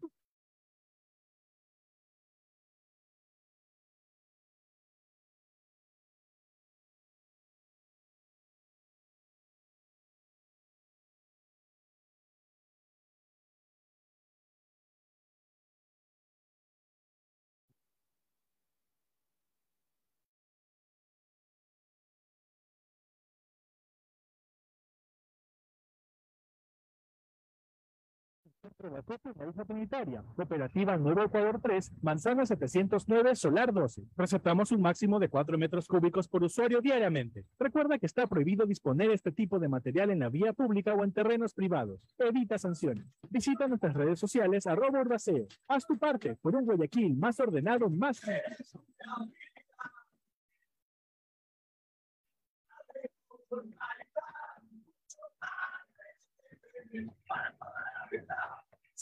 Tarifa 28.81 29.65
Trinitaria, 29.67 30.25
Cooperativa 30.35 30.97
Nuevo 30.97 31.23
Ecuador 31.23 31.61
3, 31.61 31.93
Manzana 32.01 32.47
709, 32.47 33.37
Solar 33.37 33.75
12. 33.75 34.05
Receptamos 34.17 34.73
un 34.73 34.81
máximo 34.81 35.19
de 35.19 35.29
4 35.29 35.59
metros 35.59 35.87
cúbicos 35.87 36.27
por 36.29 36.43
usuario 36.43 36.81
diariamente. 36.81 37.45
Recuerda 37.59 37.99
que 37.99 38.07
está 38.07 38.27
prohibido 38.27 38.65
disponer 38.65 39.11
este 39.11 39.33
tipo 39.33 39.59
de 39.59 39.69
material 39.69 40.11
en 40.11 40.21
la 40.21 40.31
vía 40.31 40.55
pública 40.55 40.95
o 40.95 41.05
en 41.05 41.13
terrenos 41.13 41.53
privados. 41.53 42.01
Evita 42.19 42.57
sanciones. 42.57 43.05
Visita 43.29 43.69
nuestras 43.69 43.93
redes 43.93 44.19
sociales 44.19 44.67
arroba 44.67 45.03
Urbaceo. 45.03 45.47
Haz 45.69 45.87
tu 45.87 45.99
parte 45.99 46.37
por 46.37 46.57
un 46.57 46.65
Guayaquil 46.65 47.17
más 47.17 47.39
ordenado, 47.39 47.91
más... 47.91 48.23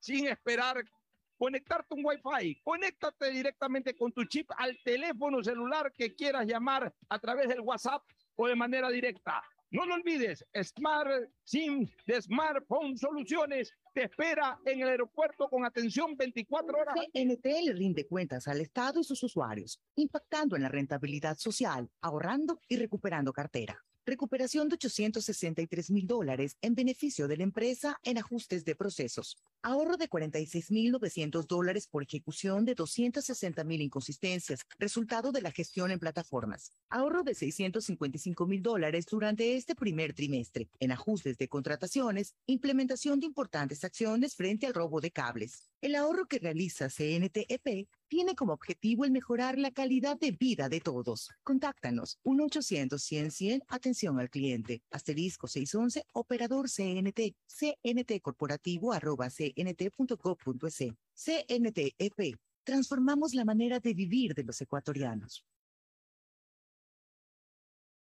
sin 0.00 0.26
esperar 0.26 0.84
conectarte 1.38 1.94
un 1.94 2.04
Wi-Fi. 2.04 2.60
Conéctate 2.62 3.30
directamente 3.30 3.96
con 3.96 4.12
tu 4.12 4.24
chip 4.24 4.50
al 4.56 4.76
teléfono 4.84 5.42
celular 5.42 5.92
que 5.96 6.14
quieras 6.14 6.46
llamar 6.46 6.92
a 7.08 7.18
través 7.18 7.48
del 7.48 7.60
WhatsApp 7.60 8.02
o 8.36 8.48
de 8.48 8.56
manera 8.56 8.90
directa. 8.90 9.42
No 9.72 9.86
lo 9.86 9.94
olvides, 9.94 10.44
Smart 10.64 11.30
SIM 11.44 11.88
de 12.04 12.20
Smartphone 12.20 12.98
Soluciones 12.98 13.72
te 13.94 14.04
espera 14.04 14.58
en 14.66 14.80
el 14.80 14.88
aeropuerto 14.88 15.48
con 15.48 15.64
atención 15.64 16.16
24 16.16 16.76
horas. 16.76 16.94
CNT 17.12 17.46
rinde 17.74 18.04
cuentas 18.06 18.48
al 18.48 18.60
Estado 18.60 18.98
y 18.98 19.04
sus 19.04 19.22
usuarios, 19.22 19.80
impactando 19.94 20.56
en 20.56 20.62
la 20.62 20.68
rentabilidad 20.68 21.38
social, 21.38 21.88
ahorrando 22.00 22.58
y 22.68 22.76
recuperando 22.78 23.32
cartera. 23.32 23.78
Recuperación 24.04 24.68
de 24.68 24.74
863 24.74 25.90
mil 25.92 26.06
dólares 26.08 26.56
en 26.62 26.74
beneficio 26.74 27.28
de 27.28 27.36
la 27.36 27.44
empresa 27.44 27.96
en 28.02 28.18
ajustes 28.18 28.64
de 28.64 28.74
procesos. 28.74 29.36
Ahorro 29.62 29.98
de 29.98 30.08
46 30.08 30.70
mil 30.70 30.90
900 30.92 31.46
dólares 31.46 31.86
por 31.86 32.02
ejecución 32.02 32.64
de 32.64 32.74
260 32.74 33.62
mil 33.64 33.82
inconsistencias, 33.82 34.60
resultado 34.78 35.32
de 35.32 35.42
la 35.42 35.50
gestión 35.50 35.90
en 35.90 35.98
plataformas. 35.98 36.72
Ahorro 36.88 37.22
de 37.24 37.34
655 37.34 38.46
mil 38.46 38.62
dólares 38.62 39.04
durante 39.04 39.56
este 39.56 39.74
primer 39.74 40.14
trimestre 40.14 40.70
en 40.78 40.92
ajustes 40.92 41.36
de 41.36 41.48
contrataciones, 41.48 42.34
implementación 42.46 43.20
de 43.20 43.26
importantes 43.26 43.84
acciones 43.84 44.34
frente 44.34 44.66
al 44.66 44.72
robo 44.72 45.02
de 45.02 45.10
cables. 45.10 45.68
El 45.82 45.94
ahorro 45.94 46.26
que 46.26 46.38
realiza 46.38 46.88
CNTEP 46.88 47.86
tiene 48.08 48.34
como 48.34 48.54
objetivo 48.54 49.04
el 49.04 49.12
mejorar 49.12 49.58
la 49.58 49.70
calidad 49.70 50.18
de 50.18 50.32
vida 50.32 50.68
de 50.68 50.80
todos. 50.80 51.30
Contáctanos 51.42 52.18
1-800-100-100, 52.24 53.62
atención 53.68 54.18
al 54.18 54.30
cliente, 54.30 54.82
asterisco 54.90 55.46
611, 55.46 56.04
operador 56.12 56.68
CNT, 56.68 57.36
CNT 57.46 58.20
corporativo 58.20 58.92
arroba 58.92 59.30
cnt.gov.es. 59.54 60.94
CNTEP, 61.14 62.36
transformamos 62.64 63.34
la 63.34 63.44
manera 63.44 63.80
de 63.80 63.94
vivir 63.94 64.34
de 64.34 64.44
los 64.44 64.60
ecuatorianos. 64.60 65.44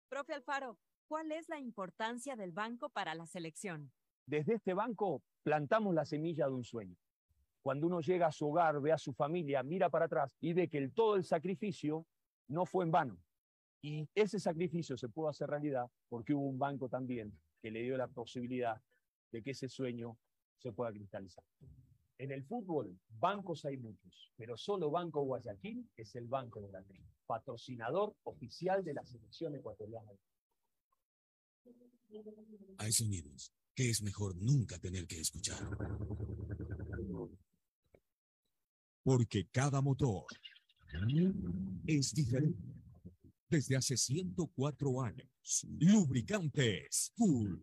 Profe 0.09 0.35
Alfaro, 0.35 0.79
¿cuál 1.09 1.33
es 1.33 1.49
la 1.49 1.59
importancia 1.59 2.37
del 2.37 2.53
banco 2.53 2.89
para 2.89 3.15
la 3.15 3.27
selección? 3.27 3.93
Desde 4.27 4.55
este 4.55 4.75
banco 4.75 5.23
plantamos 5.43 5.95
la 5.95 6.05
semilla 6.05 6.47
de 6.47 6.53
un 6.53 6.65
sueño 6.65 6.97
cuando 7.67 7.89
uno 7.89 8.01
llega 8.01 8.29
a 8.29 8.31
su 8.31 8.47
hogar, 8.47 8.81
ve 8.81 8.93
a 8.93 8.97
su 8.97 9.13
familia, 9.13 9.61
mira 9.65 9.91
para 9.91 10.05
atrás 10.05 10.37
y 10.41 10.53
ve 10.53 10.69
que 10.69 10.79
el, 10.79 10.93
todo 10.93 11.17
el 11.17 11.25
sacrificio 11.25 12.07
no 12.47 12.65
fue 12.65 12.85
en 12.85 12.93
vano. 12.93 13.19
Y 13.83 14.09
ese 14.15 14.39
sacrificio 14.39 14.97
se 14.97 15.09
pudo 15.09 15.29
hacer 15.29 15.51
realidad 15.51 15.91
porque 16.09 16.33
hubo 16.33 16.47
un 16.47 16.61
banco 16.61 16.89
también 16.89 17.37
que 17.61 17.73
le 17.73 17.83
dio 17.83 17.97
la 17.97 18.07
posibilidad 18.07 18.81
de 19.33 19.43
que 19.43 19.51
ese 19.51 19.69
sueño 19.69 20.17
se 20.59 20.73
pueda 20.73 20.93
cristalizar. 20.93 21.45
En 22.19 22.33
el 22.33 22.45
fútbol, 22.45 22.99
bancos 23.09 23.65
hay 23.65 23.77
muchos, 23.77 24.33
pero 24.37 24.57
solo 24.57 24.91
Banco 24.91 25.23
Guayaquil 25.23 25.89
es 25.97 26.15
el 26.17 26.27
banco 26.27 26.63
de 26.63 26.73
la 26.73 26.85
patrocinador 27.27 28.17
oficial 28.25 28.83
de 28.85 28.95
la 28.95 29.05
selección 29.05 29.55
ecuatoriana. 29.55 30.11
Hay 32.79 32.93
sonidos 32.93 33.53
que 33.75 33.91
es 33.91 34.03
mejor 34.03 34.35
nunca 34.37 34.79
tener 34.79 35.07
que 35.07 35.21
escuchar 35.21 35.59
porque 39.03 39.47
cada 39.53 39.81
motor 39.83 40.25
es 41.87 42.13
diferente. 42.13 42.59
Desde 43.49 43.77
hace 43.77 43.97
104 43.97 45.03
años, 45.03 45.67
Lubricantes 45.79 47.13
Cool 47.17 47.63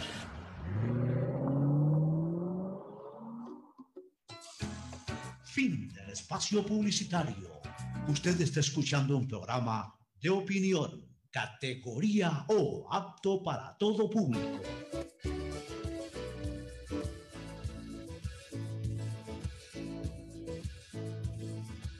Fin 5.51 5.89
del 5.89 6.09
espacio 6.11 6.65
publicitario. 6.65 7.61
Usted 8.07 8.39
está 8.39 8.61
escuchando 8.61 9.17
un 9.17 9.27
programa 9.27 9.93
de 10.21 10.29
opinión, 10.29 11.05
categoría 11.29 12.45
O, 12.47 12.87
apto 12.89 13.43
para 13.43 13.75
todo 13.77 14.09
público. 14.09 14.61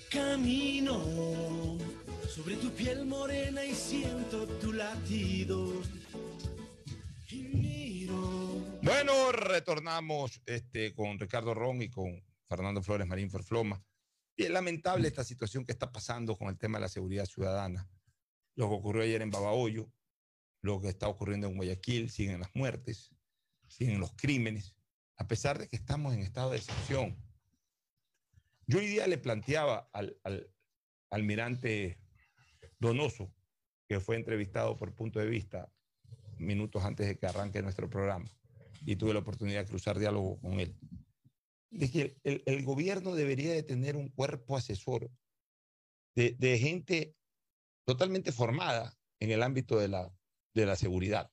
Camino 0.09 1.77
sobre 2.33 2.55
tu 2.55 2.71
piel 2.71 3.05
morena 3.05 3.65
y 3.65 3.75
siento 3.75 4.47
tu 4.61 4.71
latido. 4.71 5.73
Y 7.29 7.43
miro. 7.43 8.79
Bueno, 8.81 9.33
retornamos 9.33 10.39
este, 10.45 10.93
con 10.93 11.19
Ricardo 11.19 11.53
Ron 11.53 11.81
y 11.81 11.89
con 11.89 12.30
Fernando 12.51 12.83
Flores 12.83 13.07
Marín 13.07 13.29
Forfloma. 13.29 13.81
Y 14.35 14.43
es 14.43 14.49
lamentable 14.49 15.07
esta 15.07 15.23
situación 15.23 15.63
que 15.65 15.71
está 15.71 15.89
pasando 15.89 16.37
con 16.37 16.49
el 16.49 16.57
tema 16.57 16.79
de 16.79 16.81
la 16.81 16.89
seguridad 16.89 17.25
ciudadana. 17.25 17.89
Lo 18.55 18.67
que 18.67 18.75
ocurrió 18.75 19.03
ayer 19.03 19.21
en 19.21 19.31
Babahoyo, 19.31 19.89
lo 20.61 20.81
que 20.81 20.89
está 20.89 21.07
ocurriendo 21.07 21.47
en 21.47 21.55
Guayaquil, 21.55 22.09
siguen 22.09 22.41
las 22.41 22.53
muertes, 22.53 23.15
siguen 23.69 24.01
los 24.01 24.11
crímenes, 24.17 24.75
a 25.15 25.27
pesar 25.29 25.59
de 25.59 25.69
que 25.69 25.77
estamos 25.77 26.13
en 26.13 26.23
estado 26.23 26.51
de 26.51 26.57
excepción. 26.57 27.17
Yo 28.67 28.79
hoy 28.79 28.87
día 28.87 29.07
le 29.07 29.17
planteaba 29.17 29.89
al, 29.93 30.19
al 30.25 30.53
almirante 31.09 32.01
Donoso, 32.79 33.33
que 33.87 34.01
fue 34.01 34.17
entrevistado 34.17 34.75
por 34.75 34.93
punto 34.93 35.19
de 35.19 35.27
vista 35.27 35.71
minutos 36.37 36.83
antes 36.83 37.07
de 37.07 37.17
que 37.17 37.27
arranque 37.27 37.61
nuestro 37.61 37.89
programa, 37.89 38.29
y 38.85 38.97
tuve 38.97 39.13
la 39.13 39.19
oportunidad 39.19 39.61
de 39.61 39.69
cruzar 39.69 39.97
diálogo 39.97 40.37
con 40.41 40.59
él 40.59 40.75
de 41.71 41.89
que 41.89 42.17
el, 42.23 42.63
gobierno 42.63 43.15
debería 43.15 43.53
de 43.53 43.63
tener 43.63 43.95
un 43.95 44.09
cuerpo 44.09 44.57
asesor 44.57 45.09
de, 46.15 46.57
gente 46.59 47.15
totalmente 47.85 48.31
formada 48.31 48.97
en 49.19 49.31
el 49.31 49.41
ámbito 49.41 49.79
de 49.79 49.87
la, 49.87 50.13
de 50.53 50.65
la 50.65 50.75
seguridad, 50.75 51.31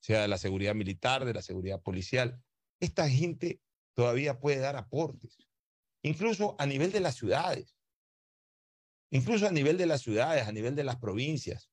sea 0.00 0.22
de 0.22 0.28
la 0.28 0.38
seguridad 0.38 0.74
militar, 0.74 1.24
de 1.24 1.34
la 1.34 1.42
seguridad 1.42 1.82
policial. 1.82 2.40
Esta 2.80 3.08
gente 3.10 3.60
todavía 3.94 4.38
puede 4.38 4.58
dar 4.58 4.76
aportes, 4.76 5.36
incluso 6.02 6.54
a 6.58 6.66
nivel 6.66 6.92
de 6.92 7.00
las 7.00 7.16
ciudades, 7.16 7.76
incluso 9.10 9.48
a 9.48 9.52
nivel 9.52 9.76
de 9.78 9.86
las 9.86 10.02
ciudades, 10.02 10.46
a 10.46 10.52
nivel 10.52 10.76
de 10.76 10.84
las 10.84 10.96
provincias, 10.96 11.70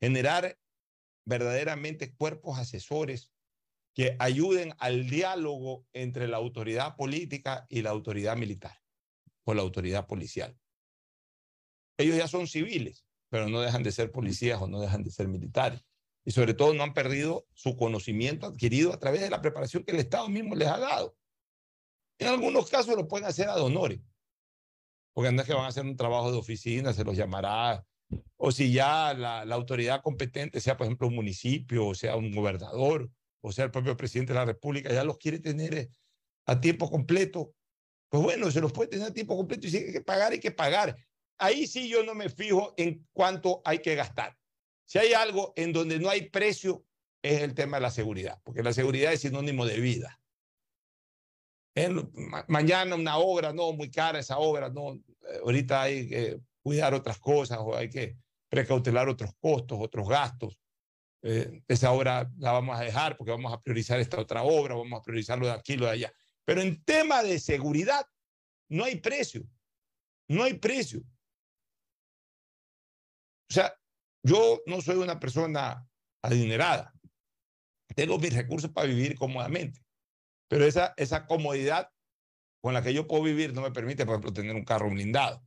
generar 0.00 0.58
verdaderamente 1.26 2.14
cuerpos 2.14 2.58
asesores 2.58 3.30
que 3.96 4.14
ayuden 4.18 4.74
al 4.78 5.08
diálogo 5.08 5.86
entre 5.94 6.28
la 6.28 6.36
autoridad 6.36 6.96
política 6.96 7.66
y 7.70 7.80
la 7.80 7.90
autoridad 7.90 8.36
militar 8.36 8.78
o 9.44 9.54
la 9.54 9.62
autoridad 9.62 10.06
policial. 10.06 10.54
Ellos 11.96 12.18
ya 12.18 12.28
son 12.28 12.46
civiles, 12.46 13.06
pero 13.30 13.48
no 13.48 13.58
dejan 13.62 13.82
de 13.82 13.92
ser 13.92 14.12
policías 14.12 14.60
o 14.60 14.68
no 14.68 14.80
dejan 14.80 15.02
de 15.02 15.10
ser 15.10 15.28
militares. 15.28 15.82
Y 16.26 16.32
sobre 16.32 16.52
todo 16.52 16.74
no 16.74 16.82
han 16.82 16.92
perdido 16.92 17.46
su 17.54 17.74
conocimiento 17.78 18.46
adquirido 18.46 18.92
a 18.92 18.98
través 18.98 19.22
de 19.22 19.30
la 19.30 19.40
preparación 19.40 19.82
que 19.82 19.92
el 19.92 20.00
Estado 20.00 20.28
mismo 20.28 20.54
les 20.54 20.68
ha 20.68 20.76
dado. 20.76 21.16
En 22.18 22.28
algunos 22.28 22.68
casos 22.68 22.96
lo 22.96 23.08
pueden 23.08 23.26
hacer 23.26 23.48
a 23.48 23.56
donores, 23.56 24.00
porque 25.14 25.32
no 25.32 25.40
es 25.40 25.46
que 25.46 25.54
van 25.54 25.64
a 25.64 25.68
hacer 25.68 25.86
un 25.86 25.96
trabajo 25.96 26.30
de 26.30 26.36
oficina, 26.36 26.92
se 26.92 27.04
los 27.04 27.16
llamará, 27.16 27.82
o 28.36 28.52
si 28.52 28.74
ya 28.74 29.14
la, 29.14 29.46
la 29.46 29.54
autoridad 29.54 30.02
competente, 30.02 30.60
sea 30.60 30.76
por 30.76 30.86
ejemplo 30.86 31.08
un 31.08 31.14
municipio, 31.14 31.86
o 31.86 31.94
sea 31.94 32.16
un 32.16 32.34
gobernador, 32.34 33.10
o 33.40 33.52
sea, 33.52 33.64
el 33.64 33.70
propio 33.70 33.96
presidente 33.96 34.32
de 34.32 34.38
la 34.38 34.44
República 34.44 34.92
ya 34.92 35.04
los 35.04 35.18
quiere 35.18 35.38
tener 35.38 35.74
eh, 35.74 35.90
a 36.46 36.60
tiempo 36.60 36.90
completo, 36.90 37.54
pues 38.08 38.22
bueno, 38.22 38.50
se 38.50 38.60
los 38.60 38.72
puede 38.72 38.88
tener 38.88 39.08
a 39.08 39.12
tiempo 39.12 39.36
completo 39.36 39.66
y 39.66 39.70
si 39.70 39.76
hay 39.78 39.92
que 39.92 40.00
pagar, 40.00 40.32
hay 40.32 40.40
que 40.40 40.50
pagar. 40.50 40.96
Ahí 41.38 41.66
sí 41.66 41.88
yo 41.88 42.02
no 42.04 42.14
me 42.14 42.28
fijo 42.28 42.74
en 42.76 43.06
cuánto 43.12 43.60
hay 43.64 43.80
que 43.80 43.94
gastar. 43.94 44.36
Si 44.86 44.98
hay 44.98 45.12
algo 45.12 45.52
en 45.56 45.72
donde 45.72 45.98
no 45.98 46.08
hay 46.08 46.30
precio, 46.30 46.84
es 47.22 47.42
el 47.42 47.54
tema 47.54 47.78
de 47.78 47.82
la 47.82 47.90
seguridad, 47.90 48.40
porque 48.44 48.62
la 48.62 48.72
seguridad 48.72 49.12
es 49.12 49.20
sinónimo 49.20 49.66
de 49.66 49.80
vida. 49.80 50.20
mañana 52.48 52.94
una 52.94 53.18
obra, 53.18 53.52
no, 53.52 53.72
muy 53.72 53.90
cara 53.90 54.20
esa 54.20 54.38
obra, 54.38 54.70
no, 54.70 54.94
eh, 54.94 55.40
ahorita 55.42 55.82
hay 55.82 56.08
que 56.08 56.40
cuidar 56.62 56.94
otras 56.94 57.18
cosas 57.18 57.58
o 57.60 57.76
hay 57.76 57.90
que 57.90 58.16
precautelar 58.48 59.08
otros 59.08 59.32
costos, 59.40 59.78
otros 59.80 60.08
gastos. 60.08 60.58
Eh, 61.28 61.60
esa 61.66 61.90
obra 61.90 62.30
la 62.38 62.52
vamos 62.52 62.78
a 62.78 62.84
dejar 62.84 63.16
porque 63.16 63.32
vamos 63.32 63.52
a 63.52 63.60
priorizar 63.60 63.98
esta 63.98 64.20
otra 64.20 64.44
obra, 64.44 64.76
vamos 64.76 65.00
a 65.00 65.02
priorizar 65.02 65.36
lo 65.36 65.46
de 65.46 65.54
aquí, 65.54 65.76
lo 65.76 65.86
de 65.86 65.92
allá. 65.92 66.12
Pero 66.44 66.60
en 66.60 66.84
tema 66.84 67.24
de 67.24 67.40
seguridad, 67.40 68.06
no 68.68 68.84
hay 68.84 69.00
precio. 69.00 69.42
No 70.28 70.44
hay 70.44 70.54
precio. 70.54 71.00
O 73.50 73.54
sea, 73.54 73.74
yo 74.22 74.60
no 74.66 74.80
soy 74.80 74.98
una 74.98 75.18
persona 75.18 75.84
adinerada. 76.22 76.92
Tengo 77.96 78.18
mis 78.18 78.32
recursos 78.32 78.70
para 78.70 78.86
vivir 78.86 79.16
cómodamente. 79.16 79.80
Pero 80.48 80.64
esa, 80.64 80.94
esa 80.96 81.26
comodidad 81.26 81.90
con 82.60 82.74
la 82.74 82.82
que 82.82 82.94
yo 82.94 83.08
puedo 83.08 83.24
vivir 83.24 83.52
no 83.52 83.62
me 83.62 83.72
permite, 83.72 84.04
por 84.04 84.14
ejemplo, 84.14 84.32
tener 84.32 84.54
un 84.54 84.64
carro 84.64 84.90
blindado. 84.90 85.44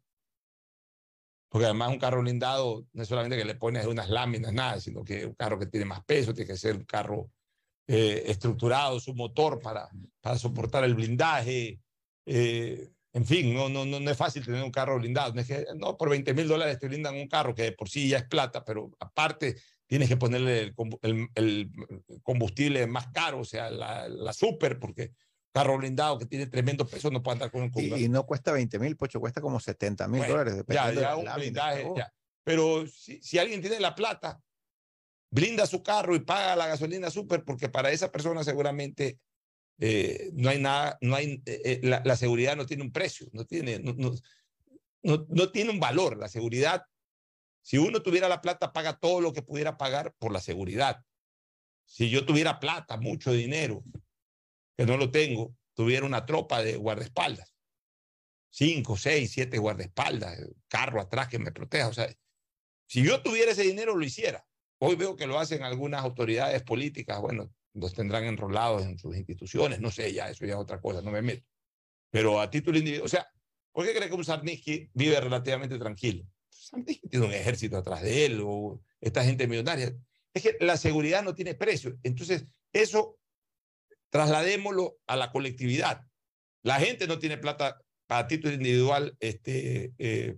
Porque 1.49 1.65
además 1.65 1.89
un 1.89 1.99
carro 1.99 2.21
blindado 2.21 2.85
no 2.93 3.01
es 3.01 3.09
solamente 3.09 3.37
que 3.37 3.45
le 3.45 3.55
pones 3.55 3.85
unas 3.87 4.09
láminas, 4.09 4.53
nada, 4.53 4.79
sino 4.79 5.03
que 5.03 5.25
un 5.25 5.33
carro 5.33 5.57
que 5.57 5.65
tiene 5.65 5.85
más 5.85 6.03
peso, 6.05 6.33
tiene 6.33 6.51
que 6.51 6.57
ser 6.57 6.75
un 6.75 6.85
carro 6.85 7.31
eh, 7.87 8.23
estructurado, 8.27 8.99
su 8.99 9.15
motor 9.15 9.59
para, 9.59 9.89
para 10.21 10.37
soportar 10.37 10.83
el 10.83 10.93
blindaje. 10.93 11.79
Eh, 12.27 12.91
en 13.13 13.25
fin, 13.25 13.51
no, 13.51 13.67
no, 13.67 13.83
no, 13.83 14.11
es 14.11 14.17
fácil 14.17 14.45
tener 14.45 14.63
un 14.63 14.69
carro 14.69 14.99
blindado. 14.99 15.33
No, 15.33 15.41
es 15.41 15.47
que, 15.47 15.65
no 15.75 15.97
por 15.97 16.09
20 16.09 16.35
mil 16.35 16.47
dólares 16.47 16.77
te 16.77 16.87
blindan 16.87 17.15
un 17.15 17.27
carro 17.27 17.55
que 17.55 17.63
de 17.63 17.71
por 17.71 17.89
sí 17.89 18.07
ya 18.07 18.19
es 18.19 18.27
plata, 18.27 18.63
pero 18.63 18.91
aparte 18.99 19.55
tienes 19.87 20.07
que 20.07 20.17
ponerle 20.17 20.75
el, 21.01 21.27
el, 21.33 21.71
combustible 22.21 22.85
más 22.85 23.07
caro, 23.07 23.39
o 23.39 23.45
sea, 23.45 23.71
la, 23.71 24.07
la 24.07 24.33
super, 24.33 24.77
porque 24.77 25.13
carro 25.51 25.77
blindado 25.77 26.19
que 26.19 26.25
tiene 26.25 26.47
tremendo 26.47 26.85
peso 26.85 27.09
no 27.09 27.23
puede 27.23 27.35
andar 27.35 27.51
con 27.51 27.63
un 27.63 27.71
y, 27.75 28.05
y, 28.05 28.09
no 28.09 28.25
cuesta 28.25 28.51
20 28.51 28.79
mil, 28.79 28.95
Pocho, 28.95 29.19
cuesta 29.19 29.41
como 29.41 29.59
70 29.59 30.07
mil 30.07 30.25
dólares. 30.27 30.63
Ya, 30.67 30.91
ya, 30.93 31.15
un 31.15 31.27
blindaje, 31.35 31.87
ya. 31.95 32.11
Pero 32.43 32.87
si, 32.87 33.21
si, 33.21 33.37
alguien 33.37 33.61
tiene 33.61 33.79
la 33.79 33.95
plata, 33.95 34.39
blinda 35.29 35.65
su 35.65 35.83
carro 35.83 36.15
y 36.15 36.19
paga 36.19 36.55
la 36.55 36.67
gasolina 36.67 37.09
super, 37.09 37.43
porque 37.43 37.69
para 37.69 37.91
esa 37.91 38.11
persona 38.11 38.43
seguramente 38.43 39.19
eh, 39.79 40.29
no 40.33 40.49
hay 40.49 40.59
nada, 40.59 40.97
no 41.01 41.15
hay, 41.15 41.41
eh, 41.45 41.61
eh, 41.65 41.79
la, 41.83 42.01
la, 42.05 42.15
seguridad 42.15 42.55
no 42.55 42.65
tiene 42.65 42.83
un 42.83 42.91
precio, 42.91 43.27
no 43.33 43.45
tiene, 43.45 43.79
no, 43.79 43.93
no, 43.97 44.11
no, 45.03 45.25
no 45.29 45.51
tiene 45.51 45.71
un 45.71 45.79
valor. 45.79 46.17
La 46.17 46.27
seguridad 46.27 46.83
si 47.61 47.77
uno 47.77 48.01
tuviera 48.01 48.27
la 48.27 48.41
plata, 48.41 48.73
paga 48.73 48.97
todo 48.97 49.21
lo 49.21 49.33
que 49.33 49.41
pudiera 49.41 49.77
pagar 49.77 50.13
por 50.17 50.31
la 50.31 50.39
seguridad. 50.39 51.03
Si 51.85 52.09
yo 52.09 52.25
tuviera 52.25 52.59
plata, 52.59 52.97
mucho 52.97 53.31
dinero, 53.31 53.83
que 54.79 54.85
no 54.85 54.95
lo 54.95 55.11
tengo, 55.11 55.53
tuviera 55.73 56.05
una 56.05 56.25
tropa 56.25 56.63
de 56.63 56.77
guardaespaldas. 56.77 57.53
Cinco, 58.49 58.95
seis, 58.95 59.29
siete 59.29 59.57
guardaespaldas, 59.57 60.39
carro 60.69 61.01
atrás 61.01 61.27
que 61.27 61.37
me 61.37 61.51
proteja. 61.51 61.89
O 61.89 61.93
sea, 61.93 62.09
si 62.87 63.03
yo 63.03 63.21
tuviera 63.21 63.51
ese 63.51 63.63
dinero, 63.63 63.93
lo 63.93 64.05
hiciera. 64.05 64.47
Hoy 64.77 64.95
veo 64.95 65.17
que 65.17 65.27
lo 65.27 65.37
hacen 65.37 65.63
algunas 65.63 66.01
autoridades 66.01 66.63
políticas, 66.63 67.19
bueno, 67.19 67.53
los 67.73 67.93
tendrán 67.93 68.23
enrolados 68.23 68.83
en 68.83 68.97
sus 68.97 69.17
instituciones, 69.17 69.81
no 69.81 69.91
sé, 69.91 70.13
ya 70.13 70.29
eso 70.29 70.45
ya 70.45 70.53
es 70.53 70.59
otra 70.59 70.79
cosa, 70.79 71.01
no 71.01 71.11
me 71.11 71.21
meto. 71.21 71.45
Pero 72.09 72.39
a 72.39 72.49
título 72.49 72.77
individual, 72.77 73.05
o 73.05 73.09
sea, 73.09 73.27
¿por 73.73 73.85
qué 73.85 73.93
cree 73.93 74.07
que 74.07 74.15
un 74.15 74.23
Sarnitsky 74.23 74.91
vive 74.93 75.19
relativamente 75.19 75.77
tranquilo? 75.77 76.23
tiene 77.09 77.25
un 77.25 77.33
ejército 77.33 77.75
atrás 77.75 78.01
de 78.01 78.27
él 78.27 78.41
o 78.45 78.81
esta 79.01 79.25
gente 79.25 79.45
millonaria. 79.45 79.93
Es 80.33 80.41
que 80.41 80.55
la 80.61 80.77
seguridad 80.77 81.21
no 81.21 81.35
tiene 81.35 81.53
precio. 81.53 81.97
Entonces, 82.01 82.45
eso 82.71 83.18
trasladémoslo 84.09 84.97
a 85.07 85.15
la 85.15 85.31
colectividad. 85.31 86.05
La 86.63 86.79
gente 86.79 87.07
no 87.07 87.19
tiene 87.19 87.37
plata 87.37 87.81
para 88.07 88.27
título 88.27 88.53
individual 88.53 89.15
este, 89.19 89.93
eh, 89.97 90.37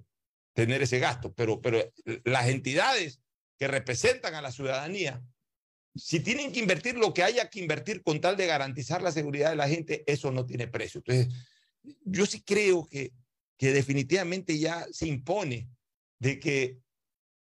tener 0.53 0.81
ese 0.81 0.99
gasto, 0.99 1.33
pero, 1.33 1.61
pero 1.61 1.81
las 2.25 2.49
entidades 2.49 3.21
que 3.57 3.67
representan 3.67 4.35
a 4.35 4.41
la 4.41 4.51
ciudadanía, 4.51 5.23
si 5.95 6.19
tienen 6.19 6.51
que 6.51 6.59
invertir 6.59 6.95
lo 6.95 7.13
que 7.13 7.23
haya 7.23 7.49
que 7.49 7.59
invertir 7.59 8.01
con 8.01 8.21
tal 8.21 8.37
de 8.37 8.47
garantizar 8.47 9.01
la 9.01 9.11
seguridad 9.11 9.49
de 9.49 9.55
la 9.55 9.67
gente, 9.67 10.03
eso 10.07 10.31
no 10.31 10.45
tiene 10.45 10.67
precio. 10.67 10.99
Entonces, 10.99 11.33
yo 12.03 12.25
sí 12.25 12.41
creo 12.41 12.87
que, 12.87 13.13
que 13.57 13.71
definitivamente 13.71 14.57
ya 14.57 14.85
se 14.91 15.07
impone 15.07 15.69
de 16.19 16.39
que 16.39 16.79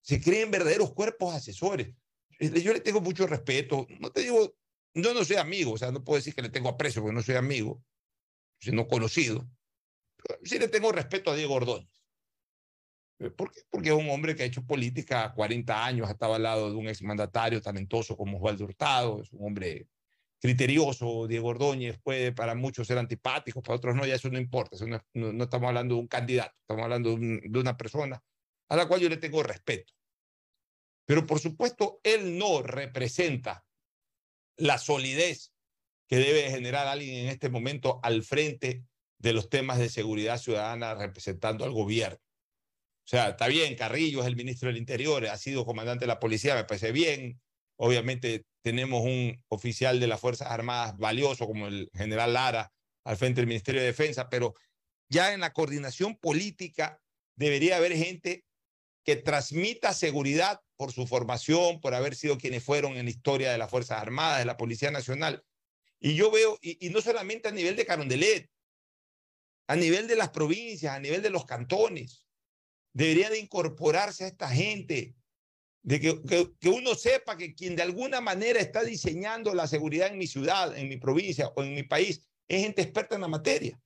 se 0.03 0.21
creen 0.21 0.51
verdaderos 0.51 0.93
cuerpos 0.95 1.35
asesores. 1.35 1.89
Yo 2.39 2.73
le 2.73 2.81
tengo 2.81 3.01
mucho 3.01 3.27
respeto. 3.27 3.87
No 3.99 4.11
te 4.11 4.21
digo, 4.23 4.55
yo 4.97 5.13
no 5.13 5.25
soy 5.25 5.37
amigo, 5.37 5.73
o 5.73 5.79
sea, 5.79 5.93
no 5.93 6.03
puedo 6.03 6.17
decir 6.17 6.35
que 6.35 6.43
le 6.43 6.49
tengo 6.49 6.71
aprecio 6.71 7.03
porque 7.03 7.15
no 7.15 7.23
soy 7.23 7.35
amigo, 7.35 7.83
sino 8.59 8.89
conocido. 8.89 9.47
Pero 10.17 10.41
sí 10.43 10.59
le 10.59 10.69
tengo 10.69 10.91
respeto 10.91 11.31
a 11.31 11.37
Diego 11.37 11.55
Ordóñez. 11.55 12.03
Eh, 13.19 13.31
¿Por 13.31 13.53
qué? 13.53 13.61
Porque 13.71 13.91
es 13.91 13.95
un 13.95 14.09
hombre 14.09 14.35
que 14.35 14.43
ha 14.43 14.47
hecho 14.47 14.65
política 14.65 15.33
40 15.35 15.85
años, 15.85 16.09
ha 16.09 16.13
estado 16.13 16.35
al 16.35 16.43
lado 16.43 16.71
de 16.71 16.77
un 16.77 16.89
exmandatario 16.89 17.61
talentoso 17.61 18.17
como 18.17 18.39
Osvaldo 18.39 18.65
Hurtado, 18.65 19.21
es 19.21 19.31
un 19.33 19.47
hombre 19.47 19.87
criterioso, 20.41 21.27
Diego 21.27 21.49
Ordóñez 21.49 21.99
puede 22.03 22.33
para 22.33 22.55
muchos 22.55 22.87
ser 22.87 22.97
antipático, 22.99 23.63
para 23.63 23.77
otros 23.77 23.95
no, 23.97 24.07
ya 24.07 24.15
eso 24.15 24.31
no 24.31 24.39
importa, 24.39 24.77
no, 24.87 25.33
no, 25.33 25.45
estamos 25.45 25.69
hablando 25.69 25.95
de 25.95 26.01
un 26.03 26.09
candidato, 26.09 26.55
estamos 26.61 26.85
hablando 26.85 27.17
de 27.17 27.59
una 27.59 27.77
persona 27.77 28.23
a 28.69 28.77
la 28.77 28.87
cual 28.87 29.01
yo 29.01 29.09
le 29.09 29.17
tengo 29.19 29.43
respeto. 29.43 29.93
Pero 31.05 31.27
por 31.27 31.39
supuesto, 31.39 32.01
él 32.03 32.39
no 32.39 32.63
representa 32.63 33.66
la 34.57 34.79
solidez 34.79 35.53
que 36.09 36.17
debe 36.17 36.51
generar 36.51 36.87
alguien 36.87 37.25
en 37.25 37.29
este 37.29 37.49
momento 37.49 38.01
al 38.03 38.23
frente 38.23 38.85
de 39.19 39.33
los 39.33 39.49
temas 39.49 39.79
de 39.79 39.89
seguridad 39.89 40.39
ciudadana 40.39 40.95
representando 40.95 41.65
al 41.65 41.73
gobierno. 41.73 42.19
O 42.19 43.09
sea, 43.09 43.31
está 43.31 43.47
bien, 43.47 43.77
Carrillo 43.77 44.21
es 44.21 44.27
el 44.27 44.37
ministro 44.37 44.69
del 44.69 44.79
Interior, 44.79 45.27
ha 45.27 45.37
sido 45.37 45.65
comandante 45.65 46.05
de 46.05 46.09
la 46.09 46.19
policía, 46.19 46.55
me 46.55 46.65
parece 46.65 46.93
bien. 46.93 47.41
Obviamente 47.77 48.45
tenemos 48.63 49.03
un 49.03 49.45
oficial 49.49 50.01
de 50.01 50.09
las 50.09 50.21
Fuerzas 50.21 50.51
Armadas 50.51 50.97
valioso 50.97 51.47
como 51.47 51.69
el 51.69 51.89
general 51.95 52.33
Lara 52.33 52.73
al 53.05 53.17
frente 53.17 53.41
del 53.41 53.47
Ministerio 53.47 53.81
de 53.81 53.87
Defensa, 53.87 54.29
pero 54.29 54.55
ya 55.09 55.33
en 55.33 55.41
la 55.41 55.53
coordinación 55.53 56.17
política 56.17 57.01
debería 57.37 57.77
haber 57.77 57.97
gente 57.97 58.45
que 59.05 59.15
transmita 59.15 59.95
seguridad 59.95 60.61
por 60.77 60.93
su 60.93 61.07
formación, 61.07 61.81
por 61.81 61.95
haber 61.95 62.15
sido 62.15 62.39
quienes 62.39 62.63
fueron 62.63 62.97
en 62.97 63.07
la 63.07 63.11
historia 63.11 63.51
de 63.51 63.59
las 63.59 63.71
Fuerzas 63.71 64.01
Armadas, 64.01 64.39
de 64.39 64.45
la 64.45 64.57
Policía 64.57 64.91
Nacional. 64.91 65.45
Y 65.99 66.15
yo 66.15 66.31
veo, 66.31 66.59
y, 66.61 66.91
no 66.91 67.01
solamente 67.01 67.49
a 67.49 67.53
nivel 67.53 67.77
de 67.77 67.87
Carondelet, 67.87 68.51
a 69.67 69.77
nivel 69.77 70.07
de 70.07 70.17
las 70.17 70.31
provincias, 70.31 70.95
a 70.95 71.01
nivel 71.01 71.23
de 71.23 71.31
los 71.31 71.45
cantones, 71.45 72.27
debería 72.93 73.31
de 73.31 73.39
incorporarse 73.39 74.25
a 74.25 74.29
esta 74.29 74.49
gente, 74.49 75.15
de 75.83 76.01
que, 76.01 76.69
uno 76.69 76.95
sepa 76.95 77.37
que 77.37 77.55
quien 77.55 77.77
de 77.77 77.83
alguna 77.83 78.21
manera 78.21 78.61
está 78.61 78.83
diseñando 78.83 79.55
la 79.55 79.67
seguridad 79.67 80.09
en 80.09 80.19
mi 80.19 80.27
ciudad, 80.27 80.77
en 80.77 80.89
mi 80.89 80.97
provincia 80.97 81.49
o 81.55 81.63
en 81.63 81.75
mi 81.75 81.85
país, 81.85 82.23
es 82.49 82.63
gente 82.63 82.83
experta 82.83 83.15
en 83.15 83.21
la 83.23 83.29
materia. 83.29 83.81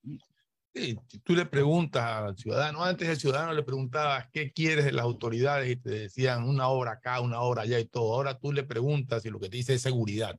Sí, 0.73 0.97
tú 1.25 1.35
le 1.35 1.47
preguntas 1.47 2.05
al 2.05 2.37
ciudadano, 2.37 2.85
antes 2.85 3.09
el 3.09 3.17
ciudadano 3.19 3.53
le 3.53 3.65
preguntabas 3.65 4.29
qué 4.33 4.53
quieres 4.53 4.85
de 4.85 4.93
las 4.93 5.03
autoridades 5.05 5.69
y 5.69 5.75
te 5.77 5.91
decían 5.91 6.49
una 6.49 6.69
obra 6.69 6.93
acá, 6.93 7.21
una 7.21 7.41
obra 7.41 7.63
allá 7.63 7.81
y 7.81 7.87
todo. 7.87 8.15
Ahora 8.15 8.39
tú 8.39 8.53
le 8.53 8.63
preguntas 8.63 9.25
y 9.25 9.31
lo 9.31 9.41
que 9.41 9.49
te 9.49 9.57
dice 9.57 9.75
es 9.75 9.83
seguridad. 9.83 10.39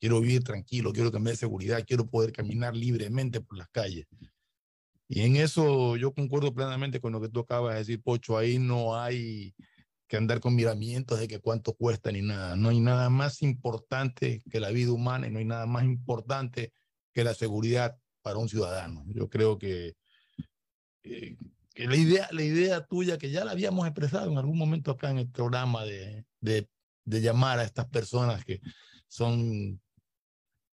Quiero 0.00 0.20
vivir 0.20 0.42
tranquilo, 0.42 0.92
quiero 0.92 1.12
tener 1.12 1.36
seguridad, 1.36 1.84
quiero 1.86 2.08
poder 2.08 2.32
caminar 2.32 2.74
libremente 2.74 3.40
por 3.40 3.56
las 3.56 3.68
calles. 3.68 4.06
Y 5.06 5.20
en 5.20 5.36
eso 5.36 5.96
yo 5.96 6.12
concuerdo 6.12 6.52
plenamente 6.52 7.00
con 7.00 7.12
lo 7.12 7.20
que 7.20 7.28
tú 7.28 7.40
acabas 7.40 7.74
de 7.74 7.78
decir, 7.80 8.02
Pocho. 8.02 8.36
Ahí 8.36 8.58
no 8.58 8.96
hay 8.98 9.54
que 10.08 10.16
andar 10.16 10.40
con 10.40 10.56
miramientos 10.56 11.20
de 11.20 11.28
que 11.28 11.38
cuánto 11.38 11.74
cuesta 11.74 12.10
ni 12.10 12.22
nada. 12.22 12.56
No 12.56 12.70
hay 12.70 12.80
nada 12.80 13.10
más 13.10 13.42
importante 13.42 14.42
que 14.50 14.58
la 14.58 14.70
vida 14.70 14.92
humana 14.92 15.28
y 15.28 15.30
no 15.30 15.38
hay 15.38 15.44
nada 15.44 15.66
más 15.66 15.84
importante 15.84 16.72
que 17.12 17.22
la 17.22 17.34
seguridad 17.34 17.96
para 18.22 18.38
un 18.38 18.48
ciudadano. 18.48 19.04
Yo 19.08 19.28
creo 19.28 19.58
que, 19.58 19.96
eh, 21.02 21.36
que 21.74 21.86
la, 21.86 21.96
idea, 21.96 22.28
la 22.32 22.42
idea 22.42 22.86
tuya, 22.86 23.18
que 23.18 23.30
ya 23.30 23.44
la 23.44 23.52
habíamos 23.52 23.86
expresado 23.86 24.30
en 24.30 24.38
algún 24.38 24.58
momento 24.58 24.90
acá 24.90 25.10
en 25.10 25.18
el 25.18 25.30
programa, 25.30 25.84
de, 25.84 26.24
de, 26.40 26.68
de 27.04 27.20
llamar 27.20 27.58
a 27.58 27.64
estas 27.64 27.88
personas 27.88 28.44
que 28.44 28.60
son 29.08 29.80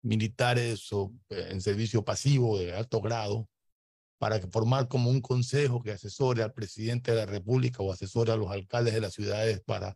militares 0.01 0.91
o 0.93 1.13
eh, 1.29 1.49
en 1.51 1.61
servicio 1.61 2.03
pasivo 2.03 2.59
de 2.59 2.75
alto 2.75 3.01
grado, 3.01 3.49
para 4.17 4.39
formar 4.47 4.87
como 4.87 5.09
un 5.09 5.21
consejo 5.21 5.81
que 5.81 5.91
asesore 5.91 6.41
al 6.41 6.53
presidente 6.53 7.11
de 7.11 7.17
la 7.17 7.25
República 7.25 7.83
o 7.83 7.91
asesore 7.91 8.31
a 8.31 8.37
los 8.37 8.49
alcaldes 8.49 8.93
de 8.93 9.01
las 9.01 9.13
ciudades 9.13 9.61
para 9.61 9.95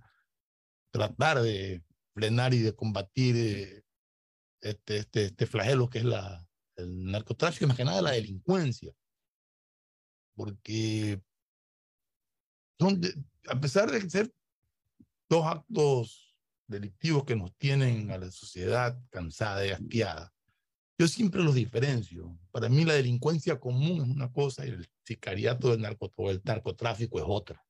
tratar 0.92 1.42
de 1.42 1.84
frenar 2.14 2.54
y 2.54 2.60
de 2.60 2.76
combatir 2.76 3.36
eh, 3.38 3.84
este, 4.62 4.98
este, 4.98 5.26
este 5.26 5.46
flagelo 5.46 5.90
que 5.90 6.00
es 6.00 6.06
la, 6.06 6.49
el 6.80 7.06
narcotráfico 7.06 7.66
y 7.66 7.68
más 7.68 7.78
que 7.78 7.86
nada 7.86 8.02
la 8.02 8.12
delincuencia. 8.12 8.94
Porque 10.36 11.22
son 12.80 13.02
a 13.48 13.60
pesar 13.60 13.92
de 13.92 14.10
ser 14.10 14.34
dos 15.30 15.46
actos 15.46 16.36
delictivos 16.68 17.24
que 17.26 17.36
nos 17.36 17.56
tienen 17.58 18.12
a 18.12 18.18
la 18.18 18.32
sociedad 18.32 18.98
cansada 19.10 19.66
y 19.66 19.72
hastiada, 19.72 20.34
yo 20.98 21.08
siempre 21.08 21.44
los 21.44 21.56
diferencio. 21.56 22.38
Para 22.52 22.70
mí 22.70 22.84
la 22.84 22.94
delincuencia 22.94 23.60
común 23.60 24.02
es 24.02 24.16
una 24.16 24.32
cosa 24.32 24.66
y 24.66 24.70
el 24.70 24.88
sicariato 25.04 25.72
del 25.72 25.82
narcotráfico, 25.82 26.32
el 26.32 26.42
narcotráfico 26.44 27.20
es 27.20 27.26
otra. 27.28 27.66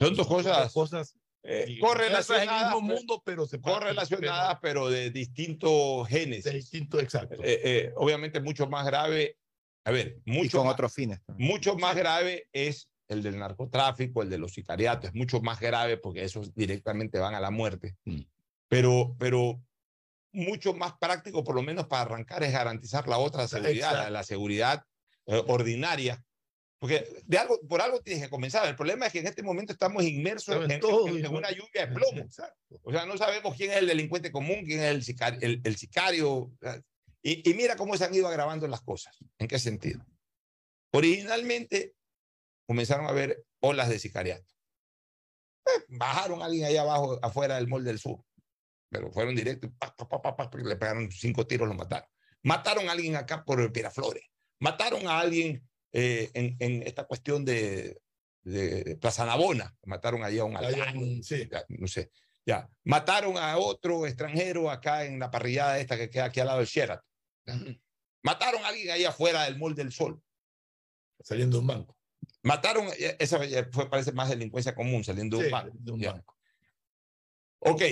Son 0.00 0.14
dos 0.14 0.26
cosas, 0.26 0.72
cosas 0.72 1.16
eh, 1.50 1.78
correlacionadas, 1.80 2.74
mismo 2.74 2.94
mundo, 2.94 3.22
pero 3.24 3.46
se 3.46 3.58
correlacionadas, 3.58 4.58
pero, 4.60 4.90
de 4.90 5.10
distintos 5.10 6.06
genes. 6.06 6.44
De 6.44 6.52
distintos, 6.52 7.02
exacto. 7.02 7.42
Eh, 7.42 7.60
eh, 7.64 7.92
obviamente 7.96 8.40
mucho 8.40 8.68
más 8.68 8.84
grave 8.84 9.38
A 9.84 9.90
ver, 9.90 10.18
mucho 10.26 10.58
con 10.58 10.66
más, 10.66 10.74
otros 10.74 10.92
fines. 10.92 11.20
Mucho 11.38 11.76
más 11.76 11.96
grave 11.96 12.48
es 12.52 12.90
el 13.08 13.22
del 13.22 13.38
narcotráfico, 13.38 14.22
el 14.22 14.28
de 14.28 14.36
los 14.36 14.52
sicariatos, 14.52 15.08
es 15.08 15.14
mucho 15.14 15.40
más 15.40 15.58
grave 15.58 15.96
porque 15.96 16.22
esos 16.22 16.54
directamente 16.54 17.18
van 17.18 17.34
a 17.34 17.40
la 17.40 17.50
muerte. 17.50 17.96
Mm. 18.04 18.20
Pero, 18.68 19.16
pero 19.18 19.58
mucho 20.32 20.74
más 20.74 20.98
práctico, 20.98 21.42
por 21.42 21.54
lo 21.54 21.62
menos 21.62 21.86
para 21.86 22.02
arrancar, 22.02 22.42
es 22.42 22.52
garantizar 22.52 23.08
la 23.08 23.16
otra 23.16 23.48
seguridad, 23.48 23.94
la, 23.94 24.10
la, 24.10 24.22
seguridad 24.22 24.84
eh, 25.26 25.42
ordinaria. 25.46 26.22
Porque 26.78 27.22
de 27.24 27.38
algo, 27.38 27.58
por 27.68 27.80
algo 27.80 28.00
tienes 28.00 28.24
que 28.24 28.30
comenzar. 28.30 28.68
El 28.68 28.76
problema 28.76 29.06
es 29.06 29.12
que 29.12 29.18
en 29.18 29.26
este 29.26 29.42
momento 29.42 29.72
estamos 29.72 30.04
inmersos 30.04 30.54
en, 30.54 30.70
en, 30.70 30.80
en, 30.80 31.24
en, 31.24 31.34
una 31.34 31.50
lluvia 31.50 31.86
de 31.86 31.88
plomo. 31.88 32.24
O 32.82 32.92
sea, 32.92 33.04
no 33.04 33.16
sabemos 33.16 33.56
quién 33.56 33.72
es 33.72 33.78
el 33.78 33.88
delincuente 33.88 34.30
común, 34.30 34.64
quién 34.64 34.80
es 34.80 34.90
el 34.90 35.02
sicario. 35.02 35.38
El, 35.42 35.60
el 35.64 35.76
sicario. 35.76 36.52
Y, 37.22 37.50
y, 37.50 37.54
mira 37.54 37.74
cómo 37.74 37.96
se 37.96 38.04
han 38.04 38.14
ido 38.14 38.28
agravando 38.28 38.68
las 38.68 38.80
cosas. 38.80 39.16
¿En 39.38 39.48
qué 39.48 39.58
sentido? 39.58 40.06
Originalmente 40.92 41.94
comenzaron 42.66 43.06
a 43.06 43.10
haber 43.10 43.44
olas 43.60 43.88
de 43.88 43.98
sicariato. 43.98 44.54
Eh, 45.66 45.84
bajaron 45.88 46.42
a 46.42 46.44
alguien 46.44 46.64
allá 46.64 46.82
abajo, 46.82 47.18
afuera 47.22 47.56
del 47.56 47.66
Mall 47.66 47.84
del 47.84 47.98
Sur 47.98 48.24
pero 48.90 49.10
fueron 49.10 49.34
directos, 49.34 49.70
pa, 49.78 49.94
pa, 49.94 50.36
pa, 50.36 50.50
le 50.56 50.76
pegaron 50.76 51.10
cinco 51.10 51.46
tiros, 51.46 51.68
lo 51.68 51.74
mataron. 51.74 52.08
Mataron 52.42 52.88
a 52.88 52.92
alguien 52.92 53.16
acá 53.16 53.44
por 53.44 53.72
Piraflores, 53.72 54.24
mataron 54.60 55.06
a 55.06 55.20
alguien 55.20 55.68
eh, 55.92 56.30
en, 56.34 56.56
en, 56.58 56.82
esta 56.82 57.04
cuestión 57.04 57.44
de, 57.44 58.00
de 58.42 58.96
Plaza 59.00 59.24
Navona, 59.26 59.76
mataron 59.84 60.22
allá 60.22 60.42
a 60.42 60.44
un 60.44 60.56
alcalde, 60.56 61.22
sí. 61.22 61.48
no 61.68 61.86
sé, 61.86 62.10
ya, 62.44 62.68
mataron 62.84 63.36
a 63.36 63.58
otro 63.58 64.06
extranjero 64.06 64.70
acá 64.70 65.04
en 65.04 65.18
la 65.18 65.30
parrillada 65.30 65.78
esta 65.78 65.96
que 65.96 66.10
queda 66.10 66.26
aquí 66.26 66.40
al 66.40 66.46
lado 66.46 66.58
del 66.58 66.68
Sheraton. 66.68 67.04
Mataron 68.22 68.64
a 68.64 68.68
alguien 68.68 68.90
ahí 68.90 69.04
afuera 69.04 69.44
del 69.44 69.58
Mall 69.58 69.74
del 69.74 69.92
Sol. 69.92 70.20
Saliendo 71.20 71.56
de 71.56 71.60
un 71.60 71.66
banco. 71.66 71.96
Mataron, 72.42 72.88
esa 73.18 73.38
fue, 73.70 73.88
parece 73.88 74.12
más 74.12 74.28
delincuencia 74.28 74.74
común, 74.74 75.04
saliendo 75.04 75.38
de 75.38 75.46
un 75.46 75.50
banco. 75.50 75.76
De 75.78 75.92
un 75.92 76.00
banco. 76.00 76.36
Ok, 77.60 77.82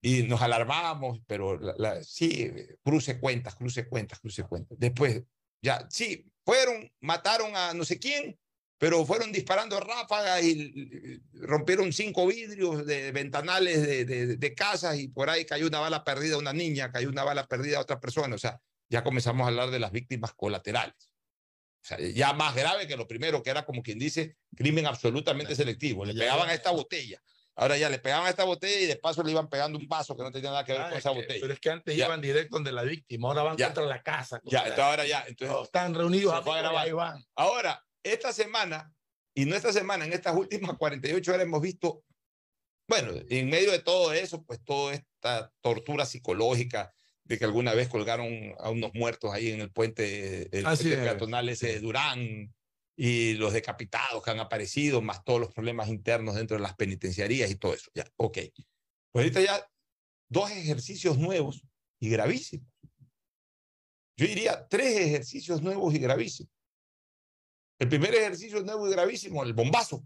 y 0.00 0.22
nos 0.22 0.40
alarmamos, 0.40 1.20
pero 1.26 1.58
la, 1.58 1.74
la, 1.78 2.04
sí, 2.04 2.48
cruce 2.84 3.18
cuentas, 3.18 3.56
cruce 3.56 3.88
cuentas, 3.88 4.20
cruce 4.20 4.44
cuentas. 4.44 4.78
Después, 4.78 5.22
ya, 5.60 5.84
sí, 5.90 6.30
fueron, 6.46 6.90
mataron 7.00 7.56
a 7.56 7.74
no 7.74 7.84
sé 7.84 7.98
quién, 7.98 8.38
pero 8.78 9.04
fueron 9.04 9.32
disparando 9.32 9.80
ráfagas 9.80 10.44
y 10.44 11.20
rompieron 11.32 11.92
cinco 11.92 12.26
vidrios 12.26 12.86
de 12.86 13.10
ventanales 13.10 13.82
de, 13.84 14.04
de, 14.04 14.36
de, 14.36 14.54
casas 14.54 14.98
y 14.98 15.08
por 15.08 15.28
ahí 15.28 15.44
cayó 15.44 15.66
una 15.66 15.80
bala 15.80 16.04
perdida 16.04 16.36
a 16.36 16.38
una 16.38 16.52
niña, 16.52 16.92
cayó 16.92 17.08
una 17.08 17.24
bala 17.24 17.46
perdida 17.46 17.78
a 17.78 17.80
otra 17.80 17.98
persona. 17.98 18.36
O 18.36 18.38
sea, 18.38 18.60
ya 18.88 19.02
comenzamos 19.02 19.44
a 19.44 19.48
hablar 19.48 19.70
de 19.70 19.80
las 19.80 19.90
víctimas 19.90 20.34
colaterales. 20.34 21.10
O 21.82 21.88
sea, 21.88 21.98
ya 22.00 22.32
más 22.32 22.54
grave 22.54 22.86
que 22.86 22.96
lo 22.96 23.08
primero, 23.08 23.42
que 23.42 23.50
era 23.50 23.64
como 23.64 23.82
quien 23.82 23.98
dice, 23.98 24.36
crimen 24.54 24.86
absolutamente 24.86 25.56
selectivo. 25.56 26.04
Le 26.04 26.14
pegaban 26.14 26.48
a 26.48 26.54
esta 26.54 26.70
botella. 26.70 27.20
Ahora 27.58 27.78
ya 27.78 27.88
le 27.88 27.98
pegaban 27.98 28.26
a 28.26 28.30
esta 28.30 28.44
botella 28.44 28.80
y 28.80 28.86
de 28.86 28.96
paso 28.96 29.22
le 29.22 29.30
iban 29.30 29.48
pegando 29.48 29.78
un 29.78 29.88
vaso 29.88 30.14
que 30.14 30.22
no 30.22 30.30
tenía 30.30 30.50
nada 30.50 30.64
que 30.64 30.72
ver 30.72 30.82
ah, 30.82 30.88
con 30.90 30.98
esa 30.98 31.10
que, 31.10 31.16
botella. 31.16 31.40
Pero 31.40 31.52
es 31.54 31.60
que 31.60 31.70
antes 31.70 31.96
ya. 31.96 32.04
iban 32.04 32.20
directo 32.20 32.56
donde 32.56 32.70
la 32.70 32.82
víctima, 32.82 33.28
ahora 33.28 33.42
van 33.44 33.56
ya. 33.56 33.68
contra 33.68 33.86
la 33.86 34.02
casa. 34.02 34.40
Ya, 34.44 34.60
entonces 34.60 34.84
ahora 34.84 35.06
ya. 35.06 35.24
Entonces, 35.26 35.56
están 35.62 35.94
reunidos 35.94 36.34
ahí 36.34 36.92
van. 36.92 37.24
Ahora, 37.34 37.82
esta 38.02 38.32
semana, 38.34 38.92
y 39.34 39.46
no 39.46 39.56
esta 39.56 39.72
semana, 39.72 40.04
en 40.04 40.12
estas 40.12 40.36
últimas 40.36 40.76
48 40.76 41.32
horas 41.32 41.46
hemos 41.46 41.62
visto, 41.62 42.04
bueno, 42.88 43.12
en 43.30 43.48
medio 43.48 43.72
de 43.72 43.78
todo 43.78 44.12
eso, 44.12 44.44
pues 44.44 44.62
toda 44.62 44.92
esta 44.92 45.50
tortura 45.62 46.04
psicológica 46.04 46.92
de 47.24 47.38
que 47.38 47.44
alguna 47.46 47.72
vez 47.72 47.88
colgaron 47.88 48.54
a 48.58 48.68
unos 48.68 48.92
muertos 48.92 49.32
ahí 49.32 49.50
en 49.50 49.62
el 49.62 49.72
puente, 49.72 50.48
el 50.56 50.66
ah, 50.66 50.74
puente 50.74 50.96
peatonal 50.96 51.48
ese 51.48 51.68
de 51.68 51.80
Durán, 51.80 52.54
y 52.96 53.34
los 53.34 53.52
decapitados 53.52 54.22
que 54.22 54.30
han 54.30 54.40
aparecido, 54.40 55.02
más 55.02 55.22
todos 55.22 55.38
los 55.38 55.52
problemas 55.52 55.88
internos 55.88 56.34
dentro 56.34 56.56
de 56.56 56.62
las 56.62 56.74
penitenciarías 56.74 57.50
y 57.50 57.56
todo 57.56 57.74
eso. 57.74 57.90
Ya, 57.94 58.10
ok. 58.16 58.38
Pues 59.12 59.24
ahorita 59.24 59.40
ya 59.42 59.70
dos 60.28 60.50
ejercicios 60.50 61.18
nuevos 61.18 61.62
y 62.00 62.08
gravísimos. 62.08 62.66
Yo 64.16 64.26
diría 64.26 64.66
tres 64.66 64.98
ejercicios 64.98 65.62
nuevos 65.62 65.94
y 65.94 65.98
gravísimos. 65.98 66.50
El 67.78 67.88
primer 67.88 68.14
ejercicio 68.14 68.62
nuevo 68.62 68.88
y 68.88 68.90
gravísimo, 68.90 69.42
el 69.42 69.52
bombazo. 69.52 70.02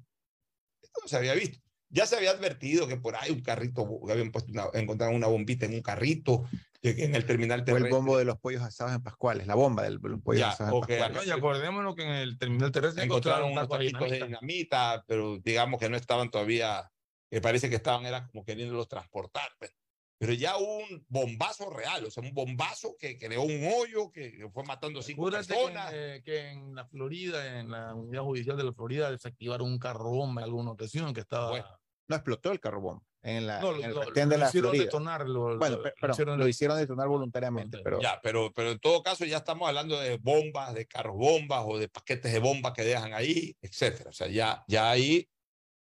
Esto 0.82 1.00
no 1.02 1.08
se 1.08 1.16
había 1.16 1.34
visto. 1.34 1.60
Ya 1.88 2.06
se 2.06 2.16
había 2.16 2.32
advertido 2.32 2.88
que 2.88 2.96
por 2.96 3.14
ahí 3.16 3.30
un 3.30 3.42
carrito, 3.42 4.00
habían 4.08 4.32
puesto 4.32 4.50
una, 4.50 4.66
encontraron 4.74 5.16
una 5.16 5.28
bombita 5.28 5.66
en 5.66 5.74
un 5.74 5.82
carrito, 5.82 6.48
en 6.82 7.14
el 7.14 7.26
terminal 7.26 7.64
terrestre. 7.64 7.84
O 7.84 7.86
el 7.86 7.92
bombo 7.92 8.16
de 8.16 8.24
los 8.24 8.38
pollos 8.38 8.62
asados 8.62 8.94
en 8.94 9.02
Pascuales, 9.02 9.46
la 9.46 9.54
bomba 9.54 9.82
de 9.82 9.90
los 9.90 10.20
pollos 10.20 10.40
ya, 10.40 10.50
asados 10.50 10.74
okay. 10.74 10.96
en 10.96 11.02
Pascuales. 11.02 11.28
No, 11.28 11.34
y 11.34 11.38
acordémonos 11.38 11.94
que 11.94 12.02
en 12.02 12.10
el 12.10 12.38
terminal 12.38 12.72
terrestre 12.72 13.04
encontraron, 13.04 13.50
encontraron 13.50 13.68
unos 13.68 13.68
carritos 13.68 14.10
de 14.10 14.26
dinamita, 14.26 15.04
pero 15.06 15.38
digamos 15.38 15.78
que 15.80 15.88
no 15.88 15.96
estaban 15.96 16.30
todavía, 16.30 16.90
me 17.30 17.40
parece 17.40 17.68
que 17.68 17.76
estaban, 17.76 18.06
era 18.06 18.26
como 18.26 18.44
queriéndolos 18.44 18.88
transportar. 18.88 19.48
Pero, 19.58 19.72
pero 20.18 20.32
ya 20.34 20.56
un 20.56 21.04
bombazo 21.08 21.70
real, 21.70 22.04
o 22.04 22.10
sea, 22.10 22.22
un 22.22 22.34
bombazo 22.34 22.94
que 22.98 23.18
creó 23.18 23.42
un 23.42 23.64
hoyo, 23.64 24.12
que 24.12 24.48
fue 24.52 24.64
matando 24.64 25.02
cinco 25.02 25.22
Júrate 25.22 25.46
personas. 25.46 25.90
Que, 25.90 26.14
eh, 26.16 26.22
que, 26.22 26.50
en 26.50 26.74
la 26.74 26.86
Florida, 26.86 27.58
en 27.58 27.70
la 27.70 27.94
unidad 27.94 28.22
judicial 28.22 28.56
de 28.56 28.64
la 28.64 28.72
Florida, 28.72 29.10
desactivaron 29.10 29.70
un 29.70 29.78
carro 29.78 30.10
bomba 30.10 30.42
en 30.42 30.44
alguna 30.44 30.72
ocasión 30.72 31.14
que 31.14 31.20
estaba... 31.20 31.50
Bueno 31.50 31.80
no 32.10 32.16
explotó 32.16 32.50
el 32.52 32.60
carro 32.60 32.80
bomba 32.80 33.06
en, 33.22 33.46
la, 33.46 33.60
no, 33.60 33.76
en 33.76 33.84
el 33.84 33.90
lo, 33.90 34.04
lo 34.04 34.10
de 34.12 34.38
la 34.38 34.48
hicieron 34.48 34.70
Florida. 34.70 34.84
detonar 34.84 35.28
lo, 35.28 35.58
bueno, 35.58 35.78
pero, 35.82 35.94
lo, 36.00 36.12
hicieron, 36.12 36.38
lo 36.38 36.48
hicieron 36.48 36.78
detonar 36.78 37.08
voluntariamente 37.08 37.78
pero 37.84 38.00
ya 38.00 38.18
pero 38.22 38.50
pero 38.52 38.70
en 38.70 38.78
todo 38.78 39.02
caso 39.02 39.26
ya 39.26 39.38
estamos 39.38 39.68
hablando 39.68 39.98
de 40.00 40.16
bombas 40.16 40.74
de 40.74 40.86
carros 40.86 41.16
bombas 41.16 41.64
o 41.66 41.78
de 41.78 41.88
paquetes 41.88 42.32
de 42.32 42.38
bombas 42.38 42.72
que 42.72 42.82
dejan 42.82 43.12
ahí 43.12 43.56
etcétera 43.60 44.10
o 44.10 44.12
sea 44.12 44.28
ya 44.28 44.64
ya 44.68 44.90
ahí 44.90 45.28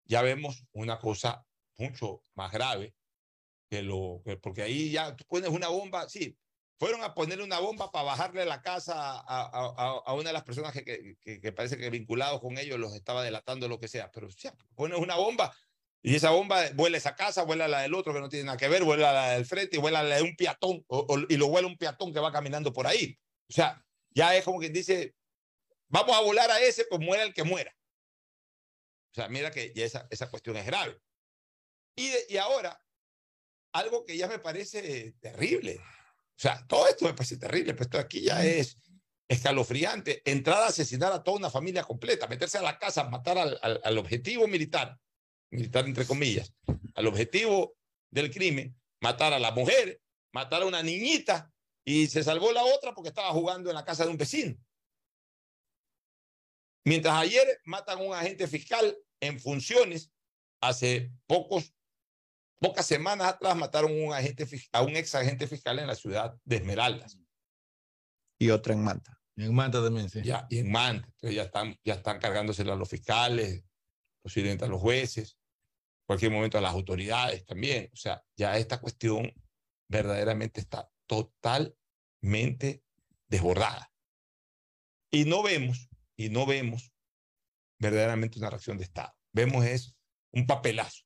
ya 0.05 0.21
vemos 0.21 0.63
una 0.73 0.99
cosa 0.99 1.43
mucho 1.77 2.21
más 2.35 2.51
grave 2.51 2.93
que 3.67 3.81
lo 3.81 4.21
que, 4.23 4.37
porque 4.37 4.61
ahí 4.61 4.91
ya 4.91 5.15
tú 5.15 5.23
pones 5.27 5.49
una 5.49 5.69
bomba 5.69 6.07
sí 6.07 6.37
fueron 6.77 7.03
a 7.03 7.13
ponerle 7.13 7.43
una 7.43 7.59
bomba 7.59 7.89
para 7.91 8.05
bajarle 8.05 8.45
la 8.45 8.61
casa 8.61 8.93
a, 8.95 9.23
a, 9.25 10.01
a 10.05 10.13
una 10.13 10.29
de 10.29 10.33
las 10.33 10.43
personas 10.43 10.73
que, 10.73 11.15
que, 11.19 11.39
que, 11.39 11.51
parece 11.51 11.77
que 11.77 11.89
vinculados 11.89 12.41
con 12.41 12.57
ellos 12.57 12.77
los 12.77 12.93
estaba 12.93 13.23
delatando 13.23 13.67
lo 13.67 13.79
que 13.79 13.87
sea 13.87 14.11
pero 14.11 14.29
sí, 14.29 14.49
pones 14.75 14.99
una 14.99 15.15
bomba 15.15 15.55
y 16.05 16.15
esa 16.15 16.31
bomba 16.31 16.69
vuela 16.73 16.97
esa 16.97 17.15
casa, 17.15 17.43
vuela 17.43 17.65
la 17.65 17.79
del 17.79 17.93
otro 17.93 18.13
que 18.13 18.19
no 18.19 18.27
tiene 18.27 18.43
nada 18.43 18.57
que 18.57 18.67
ver, 18.67 18.83
vuela 18.83 19.13
la 19.13 19.29
del 19.31 19.45
frente 19.45 19.77
y 19.77 19.79
vuela 19.79 20.03
la 20.03 20.17
de 20.17 20.21
un 20.21 20.35
peatón, 20.35 20.85
y 21.29 21.37
lo 21.37 21.47
vuela 21.47 21.65
un 21.65 21.77
peatón 21.77 22.11
que 22.13 22.19
va 22.19 22.29
caminando 22.29 22.73
por 22.73 22.85
ahí. 22.85 23.17
O 23.49 23.53
sea, 23.53 23.81
ya 24.09 24.35
es 24.35 24.43
como 24.43 24.59
quien 24.59 24.73
dice, 24.73 25.15
vamos 25.87 26.13
a 26.13 26.19
volar 26.19 26.51
a 26.51 26.59
ese, 26.59 26.83
pues 26.89 26.99
muera 26.99 27.23
el 27.23 27.33
que 27.33 27.45
muera. 27.45 27.73
O 29.11 29.15
sea, 29.15 29.29
mira 29.29 29.49
que 29.49 29.71
ya 29.73 29.85
esa, 29.85 30.29
cuestión 30.29 30.57
es 30.57 30.65
grave. 30.65 30.99
Y, 31.95 32.11
y 32.27 32.35
ahora, 32.35 32.77
algo 33.71 34.03
que 34.03 34.17
ya 34.17 34.27
me 34.27 34.39
parece 34.39 35.13
terrible. 35.21 35.77
O 35.77 36.39
sea, 36.39 36.67
todo 36.67 36.85
esto 36.89 37.05
me 37.05 37.13
parece 37.13 37.37
terrible, 37.37 37.75
pero 37.75 37.83
esto 37.83 37.97
aquí 37.97 38.23
ya 38.23 38.43
es 38.43 38.75
escalofriante. 39.29 40.21
Entrar 40.29 40.63
a 40.63 40.67
asesinar 40.67 41.13
a 41.13 41.23
toda 41.23 41.37
una 41.37 41.49
familia 41.49 41.83
completa, 41.83 42.27
meterse 42.27 42.57
a 42.57 42.61
la 42.61 42.77
casa, 42.77 43.05
matar 43.05 43.37
al, 43.37 43.57
al 43.61 43.97
objetivo 43.97 44.49
militar 44.49 44.99
militar 45.53 45.85
entre 45.85 46.05
comillas, 46.05 46.53
al 46.95 47.07
objetivo 47.07 47.75
del 48.09 48.31
crimen, 48.31 48.75
matar 49.01 49.33
a 49.33 49.39
la 49.39 49.51
mujer, 49.51 50.01
matar 50.33 50.63
a 50.63 50.65
una 50.65 50.81
niñita 50.81 51.51
y 51.85 52.07
se 52.07 52.23
salvó 52.23 52.51
la 52.51 52.63
otra 52.63 52.93
porque 52.93 53.09
estaba 53.09 53.31
jugando 53.31 53.69
en 53.69 53.75
la 53.75 53.85
casa 53.85 54.03
de 54.03 54.11
un 54.11 54.17
vecino. 54.17 54.55
Mientras 56.85 57.13
ayer 57.15 57.61
matan 57.65 57.99
a 57.99 58.01
un 58.01 58.13
agente 58.13 58.47
fiscal 58.47 58.97
en 59.21 59.39
funciones, 59.39 60.11
hace 60.61 61.11
pocos, 61.27 61.73
pocas 62.59 62.85
semanas 62.85 63.27
atrás 63.27 63.55
mataron 63.55 63.91
a 63.91 64.05
un, 64.05 64.13
agente, 64.13 64.47
a 64.71 64.81
un 64.81 64.95
ex 64.95 65.15
agente 65.15 65.47
fiscal 65.47 65.79
en 65.79 65.87
la 65.87 65.95
ciudad 65.95 66.35
de 66.43 66.57
Esmeraldas. 66.57 67.17
Y 68.39 68.49
otra 68.49 68.73
en 68.73 68.83
Manta. 68.83 69.17
Y 69.35 69.45
en 69.45 69.55
Manta 69.55 69.81
también, 69.83 70.09
sí. 70.09 70.21
Ya, 70.23 70.45
y 70.49 70.59
en 70.59 70.71
Manta. 70.71 71.07
Entonces 71.07 71.35
ya 71.35 71.43
están, 71.43 71.75
ya 71.83 71.93
están 71.95 72.19
cargándosela 72.19 72.73
a 72.73 72.75
los 72.75 72.89
fiscales, 72.89 73.63
posiblemente 74.21 74.65
a 74.65 74.67
los 74.67 74.81
jueces 74.81 75.37
cualquier 76.05 76.31
momento 76.31 76.57
a 76.57 76.61
las 76.61 76.73
autoridades 76.73 77.45
también. 77.45 77.89
O 77.93 77.95
sea, 77.95 78.23
ya 78.35 78.57
esta 78.57 78.79
cuestión 78.79 79.33
verdaderamente 79.87 80.59
está 80.59 80.89
totalmente 81.07 82.83
desbordada. 83.27 83.91
Y 85.11 85.25
no 85.25 85.43
vemos, 85.43 85.89
y 86.15 86.29
no 86.29 86.45
vemos 86.45 86.91
verdaderamente 87.79 88.39
una 88.39 88.49
reacción 88.49 88.77
de 88.77 88.85
Estado. 88.85 89.13
Vemos 89.31 89.65
es 89.65 89.95
un 90.31 90.47
papelazo, 90.47 91.03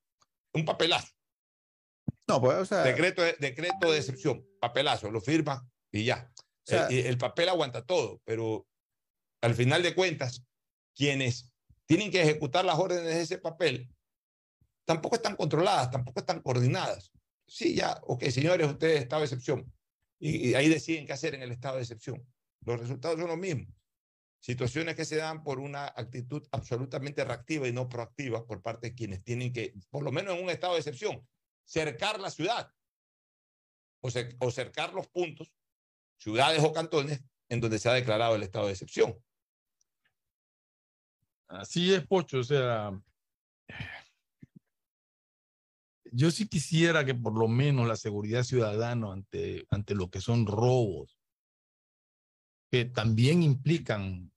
un 0.54 0.66
papelazo. 0.66 1.14
No, 2.28 2.42
pues, 2.42 2.58
o 2.58 2.66
sea... 2.66 2.84
Decreto 2.84 3.22
de, 3.22 3.36
decreto 3.40 3.92
de 3.92 3.98
excepción, 3.98 4.46
papelazo, 4.60 5.12
lo 5.12 5.22
firma 5.22 5.70
y 5.92 6.06
ya. 6.06 6.32
O 6.36 6.70
sea, 6.70 6.88
el, 6.88 7.06
el 7.06 7.18
papel 7.18 7.50
aguanta 7.50 7.86
todo, 7.86 8.22
pero 8.26 8.68
al 9.42 9.56
final 9.56 9.84
de 9.84 9.96
cuentas, 9.96 10.44
quienes 10.96 11.54
tienen 11.86 12.12
que 12.12 12.22
ejecutar 12.22 12.66
las 12.66 12.78
órdenes 12.78 13.16
de 13.16 13.22
ese 13.22 13.38
papel 13.38 13.90
tampoco 14.88 15.18
están 15.18 15.36
controladas, 15.36 15.92
tampoco 15.92 16.22
están 16.22 16.42
coordinadas. 16.42 17.12
Sí, 17.46 17.76
ya, 17.76 18.00
ok, 18.04 18.24
señores, 18.30 18.68
ustedes 18.68 19.02
estado 19.02 19.22
de 19.22 19.26
excepción. 19.26 19.74
Y, 20.18 20.50
y, 20.50 20.56
ahí 20.56 20.70
deciden 20.70 21.06
qué 21.06 21.14
hacer 21.14 21.36
en 21.36 21.42
el 21.42 21.52
estado 21.52 21.76
de 21.76 21.82
excepción. 21.82 22.26
Los 22.66 22.80
resultados 22.80 23.20
son 23.20 23.28
los 23.28 23.38
mismos. 23.38 23.68
situaciones 24.40 24.96
que 24.96 25.04
se 25.04 25.18
dan 25.18 25.44
por 25.44 25.60
una 25.60 25.88
actitud 25.88 26.42
absolutamente 26.52 27.26
reactiva 27.26 27.68
y 27.68 27.74
no 27.74 27.90
proactiva 27.90 28.46
por 28.46 28.62
parte 28.62 28.88
de 28.88 28.96
quienes 28.96 29.24
tienen 29.24 29.52
que, 29.52 29.74
por 29.90 30.04
lo 30.04 30.12
menos 30.12 30.38
en 30.38 30.44
un 30.44 30.50
estado 30.50 30.74
de 30.74 30.80
excepción, 30.80 31.28
cercar 31.66 32.22
la 32.22 32.32
ciudad 32.32 32.72
o, 34.02 34.10
o 34.40 34.52
cercar 34.52 34.94
los 34.94 35.08
puntos, 35.10 35.52
ciudades 36.18 36.64
o 36.64 36.72
cantones 36.72 37.22
en 37.50 37.60
donde 37.60 37.78
se 37.78 37.90
ha 37.90 37.94
declarado 37.94 38.36
el 38.36 38.44
estado 38.44 38.68
de 38.68 38.72
excepción. 38.72 39.22
Así 41.50 41.94
es, 41.94 42.06
Pocho. 42.08 42.40
O 42.40 42.44
sea, 42.44 42.92
yo 46.12 46.32
sí 46.32 46.48
quisiera 46.48 47.06
que 47.06 47.16
por 47.16 47.38
lo 47.38 47.48
menos 47.48 47.88
la 47.88 47.96
seguridad 47.96 48.44
ciudadana 48.44 49.12
ante, 49.12 49.66
ante 49.70 49.96
lo 49.96 50.10
que 50.10 50.22
son 50.22 50.46
robos, 50.46 51.18
que 52.72 52.86
también 52.86 53.44
implican 53.44 54.32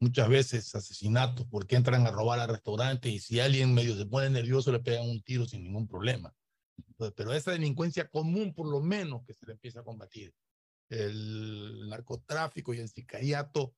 muchas 0.00 0.28
veces 0.28 0.74
asesinatos 0.74 1.46
porque 1.48 1.76
entran 1.76 2.06
a 2.06 2.10
robar 2.10 2.40
al 2.40 2.48
restaurante 2.48 3.08
y 3.08 3.20
si 3.20 3.38
alguien 3.38 3.72
medio 3.72 3.96
se 3.96 4.06
pone 4.06 4.28
nervioso 4.30 4.72
le 4.72 4.80
pegan 4.80 5.08
un 5.08 5.22
tiro 5.22 5.46
sin 5.46 5.62
ningún 5.62 5.86
problema. 5.86 6.34
pero 7.16 7.32
esa 7.32 7.52
delincuencia 7.52 8.08
común 8.08 8.52
por 8.52 8.68
lo 8.68 8.80
menos 8.80 9.24
que 9.24 9.34
se 9.34 9.46
le 9.46 9.52
empieza 9.52 9.80
a 9.80 9.84
combatir. 9.84 10.34
El 10.88 11.88
narcotráfico 11.88 12.74
y 12.74 12.78
el 12.80 12.88
sicariato 12.88 13.74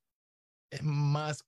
es 0.70 0.82
más 0.82 1.44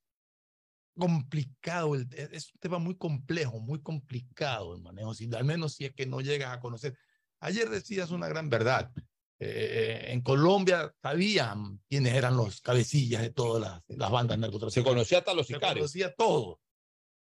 complicado, 0.98 1.94
es 1.94 2.52
un 2.52 2.60
tema 2.60 2.78
muy 2.78 2.96
complejo, 2.96 3.60
muy 3.60 3.80
complicado 3.80 4.74
el 4.74 4.82
manejo, 4.82 5.14
si, 5.14 5.32
al 5.34 5.44
menos 5.44 5.74
si 5.74 5.84
es 5.84 5.94
que 5.94 6.06
no 6.06 6.20
llegas 6.20 6.56
a 6.56 6.60
conocer. 6.60 6.96
Ayer 7.40 7.68
decías 7.68 8.10
una 8.10 8.28
gran 8.28 8.48
verdad. 8.48 8.90
Eh, 9.38 10.06
en 10.08 10.22
Colombia 10.22 10.94
sabían 11.02 11.78
quiénes 11.88 12.14
eran 12.14 12.36
los 12.36 12.62
cabecillas 12.62 13.20
de 13.20 13.30
todas 13.30 13.60
las, 13.60 13.98
las 13.98 14.10
bandas 14.10 14.38
narcotraficantes. 14.38 14.74
Se 14.74 14.82
conocía 14.82 15.18
hasta 15.18 15.34
los 15.34 15.46
sicarios. 15.46 15.90
Se 15.90 15.98
conocía 15.98 16.14
todo. 16.14 16.60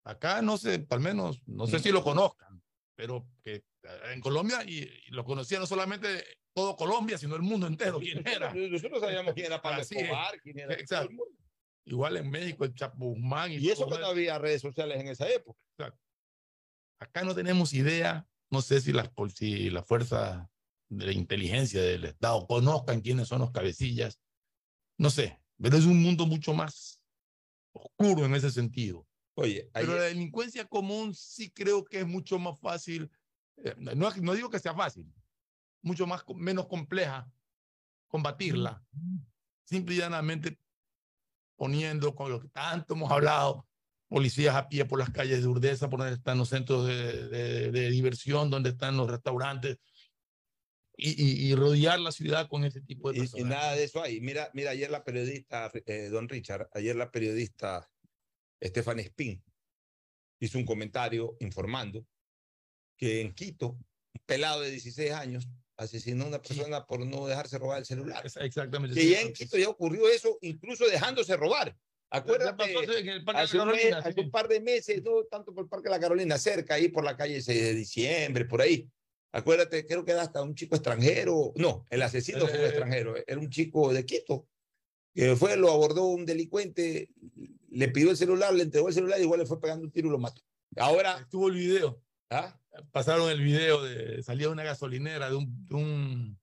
Acá 0.05 0.43
no 0.43 0.57
sé, 0.57 0.87
al 0.91 1.01
menos, 1.01 1.41
no 1.47 1.67
sé 1.67 1.79
mm. 1.79 1.83
si 1.83 1.93
lo 1.93 2.03
conozcan, 2.03 2.61
pero 2.97 3.27
que 3.45 3.55
eh, 3.55 3.65
en 4.13 4.21
Colombia 4.21 4.65
y, 4.65 4.89
lo 5.11 5.25
conocía 5.25 5.59
no 5.59 5.67
solamente 5.67 6.25
todo 6.53 6.75
Colombia, 6.75 7.17
sino 7.17 7.37
el 7.37 7.43
mundo 7.43 7.67
entero 7.67 8.01
quién 8.01 8.27
era. 8.27 8.53
Nosotros 8.53 9.01
sabíamos 9.01 9.35
quién 9.35 9.47
era 9.47 9.63
Pablo 9.63 9.83
Escobar, 9.83 10.41
quién 10.43 10.59
era 10.59 10.75
Exacto. 10.75 11.15
Igual 11.85 12.17
en 12.19 12.31
México, 12.31 12.65
el 12.65 12.75
Chapo 12.75 13.17
Y, 13.49 13.59
y 13.59 13.71
eso 13.71 13.89
que 13.89 13.99
no 13.99 14.07
había 14.07 14.39
redes 14.39 14.61
sociales 14.61 15.01
en 15.01 15.09
esa 15.09 15.29
época. 15.29 15.59
Acá 16.99 17.25
no 17.25 17.35
tenemos 17.35 17.73
idea, 17.73 18.29
no 18.51 18.61
sé 18.61 18.81
si 18.81 18.93
las, 18.93 19.11
si 19.35 19.71
la 19.71 19.83
fuerza 19.83 20.51
de 20.91 21.07
la 21.07 21.13
inteligencia 21.13 21.81
del 21.81 22.05
Estado 22.05 22.47
conozcan 22.47 23.01
quiénes 23.01 23.29
son 23.29 23.41
los 23.41 23.53
cabecillas, 23.53 24.21
no 24.99 25.09
sé, 25.09 25.41
pero 25.59 25.79
es 25.79 25.87
un 25.87 26.03
mundo 26.03 26.27
mucho 26.27 26.53
más 26.53 27.01
oscuro 27.73 28.27
en 28.27 28.35
ese 28.35 28.51
sentido. 28.51 29.07
Oye, 29.35 29.71
pero 29.73 29.97
la 29.97 30.03
delincuencia 30.03 30.67
común 30.67 31.15
sí 31.15 31.51
creo 31.51 31.85
que 31.85 32.01
es 32.01 32.07
mucho 32.07 32.39
más 32.39 32.61
fácil, 32.61 33.11
eh, 33.65 33.75
no, 33.79 34.11
no 34.11 34.35
digo 34.35 34.51
que 34.51 34.59
sea 34.59 34.75
fácil, 34.75 35.11
mucho 35.81 36.07
más 36.07 36.23
menos 36.35 36.67
compleja 36.67 37.33
combatirla, 38.09 38.85
simple 39.65 39.95
y 39.95 39.99
llanamente 39.99 40.59
poniendo 41.61 42.15
con 42.15 42.33
lo 42.33 42.41
que 42.41 42.49
tanto 42.49 42.95
hemos 42.95 43.13
hablado, 43.13 43.69
policías 44.09 44.55
a 44.55 44.67
pie 44.67 44.87
por 44.87 44.99
las 44.99 45.11
calles 45.11 45.43
de 45.43 45.47
Urdesa, 45.47 45.91
por 45.91 45.99
donde 45.99 46.15
están 46.15 46.39
los 46.39 46.49
centros 46.49 46.87
de, 46.87 47.71
de, 47.71 47.91
diversión, 47.91 48.49
donde 48.49 48.71
están 48.71 48.97
los 48.97 49.11
restaurantes, 49.11 49.77
y, 50.97 51.21
y, 51.21 51.55
rodear 51.55 52.01
la 52.01 52.13
ciudad 52.13 52.49
con 52.49 52.65
ese 52.65 52.81
tipo 52.81 53.13
de 53.13 53.19
personas. 53.21 53.47
Y, 53.47 53.49
nada 53.49 53.75
de 53.75 53.85
eso 53.85 54.03
hay. 54.03 54.23
Mira, 54.23 54.51
mira 54.55 54.71
ayer 54.71 54.91
la 54.91 55.05
periodista, 55.05 55.71
eh, 55.85 56.09
don 56.09 56.31
Richard, 56.31 56.71
ayer 56.73 56.97
la 56.97 57.11
periodista 57.11 57.91
Estefan 58.59 59.01
Spin 59.01 59.45
hizo 60.41 60.57
un 60.57 60.65
comentario 60.65 61.37
informando 61.41 62.07
que 62.97 63.21
en 63.21 63.35
Quito, 63.35 63.73
un 63.73 64.23
pelado 64.25 64.63
de 64.63 64.71
16 64.71 65.13
años 65.13 65.47
asesinó 65.81 66.25
a 66.25 66.29
una 66.29 66.43
persona 66.43 66.87
por 66.87 67.05
no 67.07 67.27
dejarse 67.27 67.59
robar 67.59 67.79
el 67.79 67.87
celular. 67.87 68.23
Exactamente. 68.25 68.95
Que 68.95 69.09
ya 69.09 69.21
en 69.23 69.33
Quito 69.33 69.57
ya 69.57 69.69
ocurrió 69.69 70.09
eso, 70.09 70.39
incluso 70.43 70.87
dejándose 70.87 71.37
robar. 71.37 71.75
Acuérdate, 72.11 72.75
hace, 73.35 73.59
un, 73.59 73.71
hace 73.95 74.21
un 74.21 74.31
par 74.31 74.49
de 74.49 74.61
meses, 74.61 75.03
no 75.03 75.25
tanto 75.25 75.55
por 75.55 75.65
el 75.65 75.71
Parque 75.71 75.89
de 75.89 75.95
la 75.95 76.01
Carolina, 76.01 76.39
cerca, 76.39 76.75
ahí 76.75 76.89
por 76.89 77.05
la 77.05 77.17
calle 77.17 77.41
6 77.41 77.63
de 77.63 77.75
diciembre, 77.75 78.45
por 78.45 78.61
ahí. 78.61 78.89
Acuérdate, 79.33 79.87
creo 79.87 80.05
que 80.05 80.11
era 80.11 80.23
hasta 80.23 80.43
un 80.43 80.55
chico 80.55 80.75
extranjero. 80.75 81.53
No, 81.55 81.87
el 81.89 82.03
asesino 82.03 82.47
fue 82.49 82.59
un 82.59 82.65
eh, 82.65 82.69
extranjero, 82.69 83.15
era 83.27 83.39
un 83.39 83.49
chico 83.49 83.93
de 83.93 84.05
Quito. 84.05 84.49
Que 85.15 85.35
fue, 85.37 85.57
lo 85.57 85.71
abordó 85.71 86.07
un 86.07 86.27
delincuente, 86.27 87.11
le 87.71 87.89
pidió 87.89 88.11
el 88.11 88.17
celular, 88.17 88.53
le 88.53 88.65
entregó 88.65 88.89
el 88.89 88.95
celular 88.95 89.19
y 89.19 89.23
igual 89.23 89.41
le 89.41 89.47
fue 89.47 89.61
pegando 89.61 89.85
un 89.85 89.93
tiro 89.93 90.09
y 90.09 90.11
lo 90.11 90.19
mató. 90.19 90.43
Ahora. 90.77 91.19
Estuvo 91.21 91.49
el 91.49 91.55
video. 91.55 92.03
¿Ah? 92.29 92.60
Pasaron 92.93 93.31
el 93.31 93.41
video 93.41 93.83
de 93.83 94.23
salía 94.23 94.49
una 94.49 94.63
gasolinera 94.63 95.31
de 95.31 95.37
un, 95.37 95.67
de 95.67 95.75
un 95.75 96.41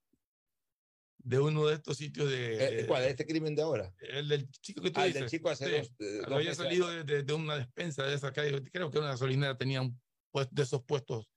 de 1.17 1.39
uno 1.39 1.67
de 1.67 1.75
estos 1.75 1.97
sitios 1.97 2.30
de 2.30 2.82
eh, 2.82 2.86
¿Cuál? 2.88 3.03
¿Este 3.03 3.25
crimen 3.25 3.53
de 3.53 3.61
ahora? 3.61 3.93
El 3.99 4.30
del 4.30 4.49
chico 4.49 4.82
que 4.82 4.91
tú 4.91 5.01
ah, 5.01 5.05
dices. 5.05 5.17
El 5.17 5.21
del 5.23 5.30
chico 5.30 5.49
hace 5.49 5.80
dos, 5.80 5.91
había 6.32 6.55
salido 6.55 6.89
de, 6.89 7.23
de, 7.23 7.34
una 7.34 7.57
despensa 7.57 8.03
de 8.03 8.15
esa 8.15 8.32
calle. 8.32 8.63
Creo 8.71 8.89
que 8.89 8.99
una 8.99 9.09
gasolinera 9.09 9.57
tenía 9.57 9.82
un 9.82 9.99
pues, 10.32 10.47
de 10.51 10.63
esos 10.63 10.84
puestos 10.84 11.28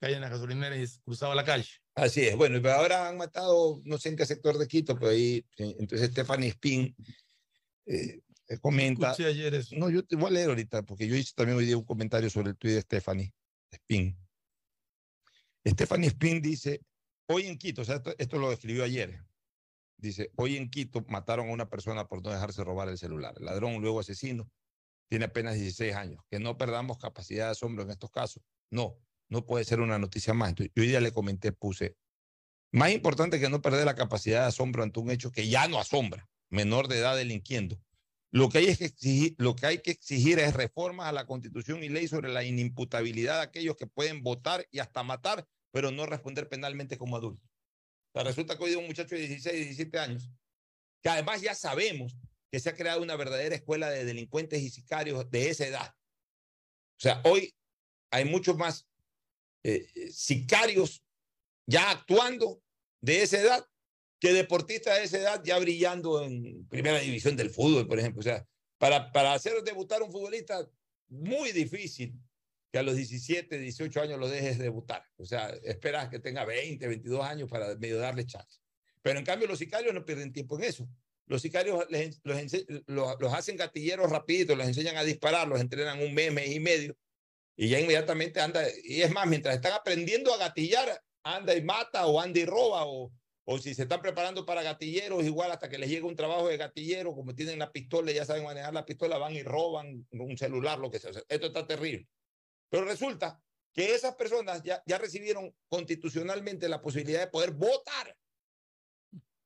que 0.00 0.06
hay 0.06 0.14
en 0.14 0.20
las 0.20 0.30
gasolineras 0.30 0.78
y 0.78 1.00
cruzaba 1.00 1.34
la 1.34 1.44
calle. 1.44 1.68
Así 1.94 2.22
es. 2.22 2.36
Bueno, 2.36 2.60
pero 2.62 2.74
ahora 2.74 3.08
han 3.08 3.18
matado, 3.18 3.80
no 3.84 3.98
sé 3.98 4.10
en 4.10 4.16
qué 4.16 4.24
sector 4.24 4.56
de 4.56 4.66
Quito, 4.66 4.94
pero 4.94 5.10
ahí, 5.10 5.44
entonces 5.56 6.10
Stephanie 6.10 6.48
Spin 6.48 6.94
eh, 7.86 8.20
comenta. 8.60 9.12
ayer 9.12 9.54
eso. 9.54 9.76
No, 9.76 9.90
yo 9.90 10.04
te 10.04 10.16
voy 10.16 10.28
a 10.28 10.30
leer 10.30 10.48
ahorita, 10.48 10.82
porque 10.82 11.06
yo 11.06 11.16
hice 11.16 11.32
también 11.34 11.58
hoy 11.58 11.66
día 11.66 11.76
un 11.76 11.84
comentario 11.84 12.30
sobre 12.30 12.50
el 12.50 12.56
tuit 12.56 12.74
de 12.74 12.80
Stephanie 12.80 13.32
Spin. 13.72 14.16
Stephanie 15.66 16.08
Spin 16.08 16.40
dice, 16.40 16.80
hoy 17.28 17.46
en 17.46 17.58
Quito, 17.58 17.82
o 17.82 17.84
sea, 17.84 18.02
esto, 18.18 18.38
lo 18.38 18.52
escribió 18.52 18.84
ayer, 18.84 19.24
dice, 19.98 20.30
hoy 20.36 20.56
en 20.56 20.70
Quito 20.70 21.04
mataron 21.08 21.48
a 21.48 21.52
una 21.52 21.68
persona 21.68 22.08
por 22.08 22.22
no 22.22 22.30
dejarse 22.30 22.64
robar 22.64 22.88
el 22.88 22.98
celular. 22.98 23.34
El 23.38 23.44
ladrón, 23.44 23.80
luego 23.80 24.00
asesino, 24.00 24.50
tiene 25.08 25.26
apenas 25.26 25.54
16 25.54 25.94
años. 25.94 26.22
Que 26.30 26.38
no 26.38 26.56
perdamos 26.56 26.98
capacidad 26.98 27.46
de 27.46 27.52
asombro 27.52 27.82
en 27.82 27.90
estos 27.90 28.10
casos. 28.10 28.42
No, 28.70 28.96
no 29.28 29.44
puede 29.44 29.64
ser 29.64 29.80
una 29.80 29.98
noticia 29.98 30.32
más. 30.32 30.50
Entonces, 30.50 30.72
yo 30.74 30.82
hoy 30.82 30.88
día 30.88 31.00
le 31.00 31.12
comenté, 31.12 31.52
puse, 31.52 31.96
más 32.72 32.92
importante 32.92 33.40
que 33.40 33.50
no 33.50 33.60
perder 33.60 33.84
la 33.84 33.96
capacidad 33.96 34.42
de 34.42 34.48
asombro 34.48 34.82
ante 34.82 35.00
un 35.00 35.10
hecho 35.10 35.32
que 35.32 35.48
ya 35.48 35.66
no 35.68 35.78
asombra, 35.78 36.28
menor 36.48 36.88
de 36.88 36.98
edad 36.98 37.16
delinquiendo. 37.16 37.80
Lo 38.32 38.48
que, 38.48 38.58
hay 38.58 38.66
es 38.66 38.78
que 38.78 38.84
exigir, 38.84 39.34
lo 39.38 39.56
que 39.56 39.66
hay 39.66 39.78
que 39.78 39.90
exigir 39.90 40.38
es 40.38 40.54
reformas 40.54 41.08
a 41.08 41.12
la 41.12 41.26
constitución 41.26 41.82
y 41.82 41.88
ley 41.88 42.06
sobre 42.06 42.28
la 42.28 42.44
inimputabilidad 42.44 43.36
de 43.38 43.42
aquellos 43.42 43.76
que 43.76 43.88
pueden 43.88 44.22
votar 44.22 44.66
y 44.70 44.78
hasta 44.78 45.02
matar, 45.02 45.46
pero 45.72 45.90
no 45.90 46.06
responder 46.06 46.48
penalmente 46.48 46.96
como 46.96 47.16
adultos. 47.16 47.50
resulta 48.14 48.56
que 48.56 48.64
hoy 48.64 48.74
un 48.76 48.86
muchacho 48.86 49.16
de 49.16 49.22
16, 49.26 49.56
17 49.56 49.98
años, 49.98 50.30
que 51.02 51.08
además 51.08 51.40
ya 51.40 51.54
sabemos 51.54 52.16
que 52.52 52.60
se 52.60 52.70
ha 52.70 52.76
creado 52.76 53.02
una 53.02 53.16
verdadera 53.16 53.54
escuela 53.54 53.90
de 53.90 54.04
delincuentes 54.04 54.60
y 54.62 54.70
sicarios 54.70 55.28
de 55.30 55.50
esa 55.50 55.66
edad. 55.66 55.94
O 56.98 57.00
sea, 57.00 57.20
hoy 57.24 57.54
hay 58.10 58.24
muchos 58.24 58.56
más 58.56 58.86
eh, 59.64 59.88
sicarios 60.12 61.02
ya 61.66 61.90
actuando 61.90 62.62
de 63.00 63.22
esa 63.22 63.38
edad 63.38 63.69
que 64.20 64.32
deportistas 64.34 64.98
de 64.98 65.04
esa 65.04 65.18
edad 65.18 65.42
ya 65.42 65.58
brillando 65.58 66.22
en 66.22 66.66
primera 66.68 67.00
división 67.00 67.36
del 67.36 67.50
fútbol, 67.50 67.88
por 67.88 67.98
ejemplo. 67.98 68.20
O 68.20 68.22
sea, 68.22 68.46
para, 68.78 69.10
para 69.12 69.32
hacer 69.32 69.62
debutar 69.62 70.02
un 70.02 70.12
futbolista, 70.12 70.68
muy 71.08 71.52
difícil 71.52 72.14
que 72.70 72.78
a 72.78 72.82
los 72.82 72.94
17, 72.94 73.58
18 73.58 74.00
años 74.00 74.20
lo 74.20 74.28
dejes 74.28 74.58
debutar. 74.58 75.04
O 75.16 75.24
sea, 75.24 75.48
esperas 75.64 76.08
que 76.08 76.20
tenga 76.20 76.44
20, 76.44 76.86
22 76.86 77.24
años 77.24 77.48
para 77.48 77.74
medio 77.76 77.98
darle 77.98 78.26
chance. 78.26 78.60
Pero 79.02 79.18
en 79.18 79.24
cambio 79.24 79.48
los 79.48 79.58
sicarios 79.58 79.94
no 79.94 80.04
pierden 80.04 80.32
tiempo 80.32 80.56
en 80.58 80.64
eso. 80.64 80.88
Los 81.26 81.42
sicarios 81.42 81.86
los, 82.24 83.20
los, 83.20 83.32
hacen 83.32 83.56
gatilleros 83.56 84.10
rapiditos, 84.10 84.56
los 84.56 84.66
enseñan 84.66 84.96
a 84.96 85.04
disparar, 85.04 85.48
los 85.48 85.60
entrenan 85.60 86.02
un 86.02 86.12
mes, 86.12 86.32
mes 86.32 86.50
y 86.50 86.60
medio, 86.60 86.96
y 87.56 87.68
ya 87.68 87.78
inmediatamente 87.78 88.40
anda, 88.40 88.64
y 88.82 89.02
es 89.02 89.12
más, 89.12 89.28
mientras 89.28 89.54
están 89.54 89.72
aprendiendo 89.72 90.34
a 90.34 90.38
gatillar, 90.38 91.00
anda 91.22 91.54
y 91.54 91.62
mata 91.62 92.06
o 92.06 92.20
anda 92.20 92.40
y 92.40 92.44
roba 92.46 92.84
o, 92.84 93.12
o 93.52 93.58
si 93.58 93.74
se 93.74 93.82
están 93.82 94.00
preparando 94.00 94.46
para 94.46 94.62
gatilleros, 94.62 95.24
igual 95.24 95.50
hasta 95.50 95.68
que 95.68 95.76
les 95.76 95.90
llegue 95.90 96.04
un 96.04 96.14
trabajo 96.14 96.46
de 96.46 96.56
gatillero, 96.56 97.12
como 97.12 97.34
tienen 97.34 97.58
la 97.58 97.72
pistola 97.72 98.12
ya 98.12 98.24
saben 98.24 98.44
manejar 98.44 98.72
la 98.72 98.86
pistola, 98.86 99.18
van 99.18 99.34
y 99.34 99.42
roban 99.42 100.06
un 100.12 100.38
celular, 100.38 100.78
lo 100.78 100.88
que 100.88 101.00
sea. 101.00 101.10
Esto 101.28 101.48
está 101.48 101.66
terrible. 101.66 102.06
Pero 102.68 102.84
resulta 102.84 103.42
que 103.74 103.92
esas 103.92 104.14
personas 104.14 104.62
ya, 104.62 104.80
ya 104.86 104.98
recibieron 104.98 105.52
constitucionalmente 105.66 106.68
la 106.68 106.80
posibilidad 106.80 107.18
de 107.18 107.26
poder 107.26 107.50
votar 107.50 108.16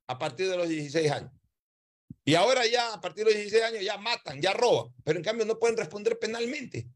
a 0.06 0.18
partir 0.18 0.50
de 0.50 0.58
los 0.58 0.68
16 0.68 1.10
años. 1.10 1.32
Y 2.26 2.34
ahora 2.34 2.66
ya, 2.66 2.92
a 2.92 3.00
partir 3.00 3.24
de 3.24 3.30
los 3.30 3.40
16 3.40 3.62
años, 3.62 3.82
ya 3.82 3.96
matan, 3.96 4.38
ya 4.38 4.52
roban, 4.52 4.92
pero 5.02 5.18
en 5.18 5.24
cambio 5.24 5.46
no 5.46 5.58
pueden 5.58 5.78
responder 5.78 6.18
penalmente. 6.18 6.86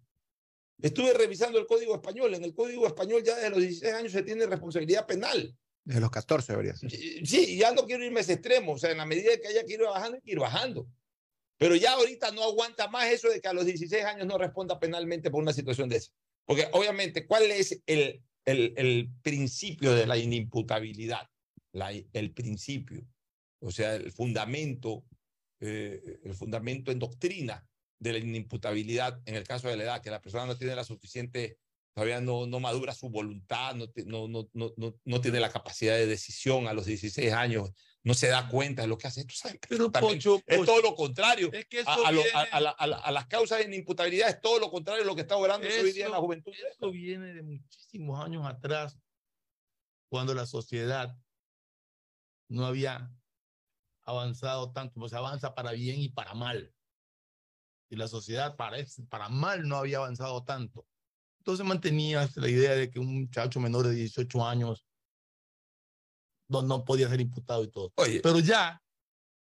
Estuve 0.82 1.14
revisando 1.14 1.58
el 1.58 1.66
Código 1.66 1.94
Español. 1.94 2.34
En 2.34 2.44
el 2.44 2.52
Código 2.52 2.86
Español 2.86 3.22
ya 3.24 3.34
desde 3.34 3.48
los 3.48 3.60
16 3.60 3.94
años 3.94 4.12
se 4.12 4.22
tiene 4.22 4.44
responsabilidad 4.44 5.06
penal. 5.06 5.56
Desde 5.88 6.02
los 6.02 6.10
14 6.10 6.52
debería 6.52 6.76
ser. 6.76 6.90
Sí, 6.90 7.56
ya 7.56 7.72
no 7.72 7.86
quiero 7.86 8.04
irme 8.04 8.18
a 8.18 8.20
ese 8.20 8.34
extremo. 8.34 8.72
O 8.72 8.78
sea, 8.78 8.90
en 8.90 8.98
la 8.98 9.06
medida 9.06 9.30
que 9.40 9.48
haya 9.48 9.64
que 9.64 9.72
ir 9.72 9.80
bajando, 9.80 10.16
hay 10.16 10.20
que 10.20 10.32
ir 10.32 10.38
bajando. 10.38 10.86
Pero 11.56 11.76
ya 11.76 11.94
ahorita 11.94 12.30
no 12.32 12.42
aguanta 12.42 12.88
más 12.88 13.06
eso 13.06 13.30
de 13.30 13.40
que 13.40 13.48
a 13.48 13.54
los 13.54 13.64
16 13.64 14.04
años 14.04 14.26
no 14.26 14.36
responda 14.36 14.78
penalmente 14.78 15.30
por 15.30 15.42
una 15.42 15.54
situación 15.54 15.88
de 15.88 15.96
esa. 15.96 16.12
Porque 16.44 16.68
obviamente, 16.72 17.26
¿cuál 17.26 17.44
es 17.44 17.82
el, 17.86 18.22
el, 18.44 18.74
el 18.76 19.08
principio 19.22 19.94
de 19.94 20.06
la 20.06 20.18
inimputabilidad? 20.18 21.26
La, 21.72 21.90
el 21.90 22.32
principio, 22.32 23.06
o 23.60 23.70
sea, 23.70 23.94
el 23.94 24.12
fundamento, 24.12 25.06
eh, 25.60 26.20
el 26.22 26.34
fundamento 26.34 26.92
en 26.92 26.98
doctrina 26.98 27.66
de 27.98 28.12
la 28.12 28.18
inimputabilidad 28.18 29.22
en 29.24 29.36
el 29.36 29.44
caso 29.44 29.68
de 29.68 29.78
la 29.78 29.84
edad, 29.84 30.02
que 30.02 30.10
la 30.10 30.20
persona 30.20 30.44
no 30.44 30.58
tiene 30.58 30.76
la 30.76 30.84
suficiente, 30.84 31.56
todavía 31.98 32.20
no, 32.20 32.46
no 32.46 32.60
madura 32.60 32.94
su 32.94 33.10
voluntad, 33.10 33.74
no, 33.74 33.88
no, 34.06 34.28
no, 34.28 34.72
no, 34.76 34.94
no 35.04 35.20
tiene 35.20 35.40
la 35.40 35.50
capacidad 35.50 35.96
de 35.96 36.06
decisión 36.06 36.68
a 36.68 36.72
los 36.72 36.86
16 36.86 37.32
años, 37.32 37.72
no 38.04 38.14
se 38.14 38.28
da 38.28 38.48
cuenta 38.48 38.82
de 38.82 38.88
lo 38.88 38.96
que 38.96 39.08
hace. 39.08 39.24
¿Tú 39.24 39.34
sabes? 39.34 39.58
Pero 39.68 39.90
Pocho, 39.90 40.40
es 40.46 40.64
todo 40.64 40.80
lo 40.80 40.94
contrario. 40.94 41.50
Es 41.52 41.66
que 41.66 41.80
a, 41.80 41.94
a, 41.94 42.12
lo, 42.12 42.22
a, 42.34 42.42
a, 42.42 42.60
la, 42.60 42.70
a, 42.70 43.10
las 43.10 43.26
causas 43.26 43.58
de 43.58 43.64
inimputabilidad 43.64 44.28
es 44.28 44.40
todo 44.40 44.60
lo 44.60 44.70
contrario 44.70 45.02
de 45.02 45.08
lo 45.08 45.16
que 45.16 45.22
está 45.22 45.36
obrando 45.36 45.66
eso, 45.66 45.82
hoy 45.82 45.92
día 45.92 46.06
en 46.06 46.12
la 46.12 46.18
juventud. 46.18 46.52
Eso 46.70 46.92
viene 46.92 47.34
de 47.34 47.42
muchísimos 47.42 48.24
años 48.24 48.46
atrás, 48.46 48.96
cuando 50.08 50.34
la 50.34 50.46
sociedad 50.46 51.18
no 52.48 52.64
había 52.64 53.12
avanzado 54.04 54.70
tanto, 54.70 55.00
pues 55.00 55.14
avanza 55.14 55.56
para 55.56 55.72
bien 55.72 56.00
y 56.00 56.10
para 56.10 56.32
mal. 56.34 56.72
Y 57.90 57.96
la 57.96 58.06
sociedad 58.06 58.54
para, 58.54 58.76
para 59.08 59.28
mal 59.28 59.66
no 59.66 59.78
había 59.78 59.96
avanzado 59.96 60.44
tanto. 60.44 60.86
Entonces 61.38 61.64
mantenías 61.64 62.36
la 62.36 62.48
idea 62.48 62.72
de 62.72 62.90
que 62.90 62.98
un 62.98 63.20
muchacho 63.20 63.60
menor 63.60 63.86
de 63.86 63.94
18 63.94 64.46
años 64.46 64.86
no, 66.48 66.62
no 66.62 66.84
podía 66.84 67.08
ser 67.08 67.20
imputado 67.20 67.64
y 67.64 67.70
todo. 67.70 67.92
Oye. 67.96 68.20
Pero 68.20 68.38
ya, 68.40 68.82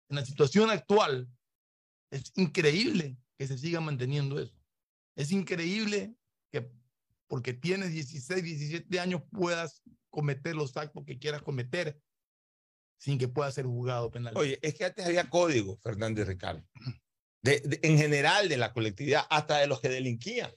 en 0.08 0.16
la 0.16 0.24
situación 0.24 0.70
actual, 0.70 1.28
es 2.10 2.32
increíble 2.36 3.16
que 3.36 3.46
se 3.46 3.58
siga 3.58 3.80
manteniendo 3.80 4.38
eso. 4.40 4.54
Es 5.16 5.30
increíble 5.32 6.14
que 6.50 6.70
porque 7.26 7.52
tienes 7.52 7.92
16, 7.92 8.42
17 8.42 9.00
años 9.00 9.22
puedas 9.30 9.82
cometer 10.10 10.54
los 10.56 10.76
actos 10.76 11.04
que 11.04 11.18
quieras 11.18 11.42
cometer 11.42 12.00
sin 12.98 13.18
que 13.18 13.28
pueda 13.28 13.50
ser 13.52 13.66
juzgado 13.66 14.10
penal. 14.10 14.36
Oye, 14.36 14.58
es 14.62 14.74
que 14.74 14.84
antes 14.84 15.06
había 15.06 15.28
código, 15.28 15.78
Fernández 15.78 16.26
Ricardo, 16.26 16.64
de, 17.42 17.60
de, 17.60 17.78
en 17.82 17.98
general 17.98 18.48
de 18.48 18.56
la 18.56 18.72
colectividad, 18.72 19.26
hasta 19.30 19.58
de 19.58 19.66
los 19.66 19.80
que 19.80 19.88
delinquían. 19.88 20.50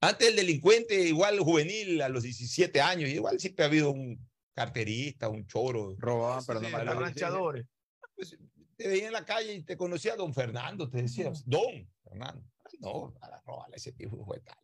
Antes 0.00 0.28
el 0.28 0.36
delincuente, 0.36 0.94
igual 1.00 1.38
juvenil, 1.40 2.00
a 2.00 2.08
los 2.08 2.22
17 2.22 2.80
años, 2.80 3.10
igual 3.10 3.38
siempre 3.38 3.64
ha 3.64 3.68
habido 3.68 3.90
un 3.90 4.18
carterista, 4.54 5.28
un 5.28 5.46
choro. 5.46 5.94
Robaban, 5.98 6.44
pero 6.46 6.60
no 6.60 6.68
sí, 6.68 6.74
ranchadores. 6.74 7.66
Pues, 8.14 8.36
te 8.76 8.88
veía 8.88 9.08
en 9.08 9.12
la 9.12 9.26
calle 9.26 9.54
y 9.54 9.62
te 9.62 9.76
conocía 9.76 10.16
don 10.16 10.32
Fernando, 10.32 10.88
te 10.88 11.02
decía, 11.02 11.30
don 11.44 11.86
Fernando. 12.02 12.42
No, 12.78 13.12
para 13.20 13.40
robarle 13.42 13.76
ese 13.76 13.92
tipo 13.92 14.24
fue 14.24 14.40
tal. 14.40 14.56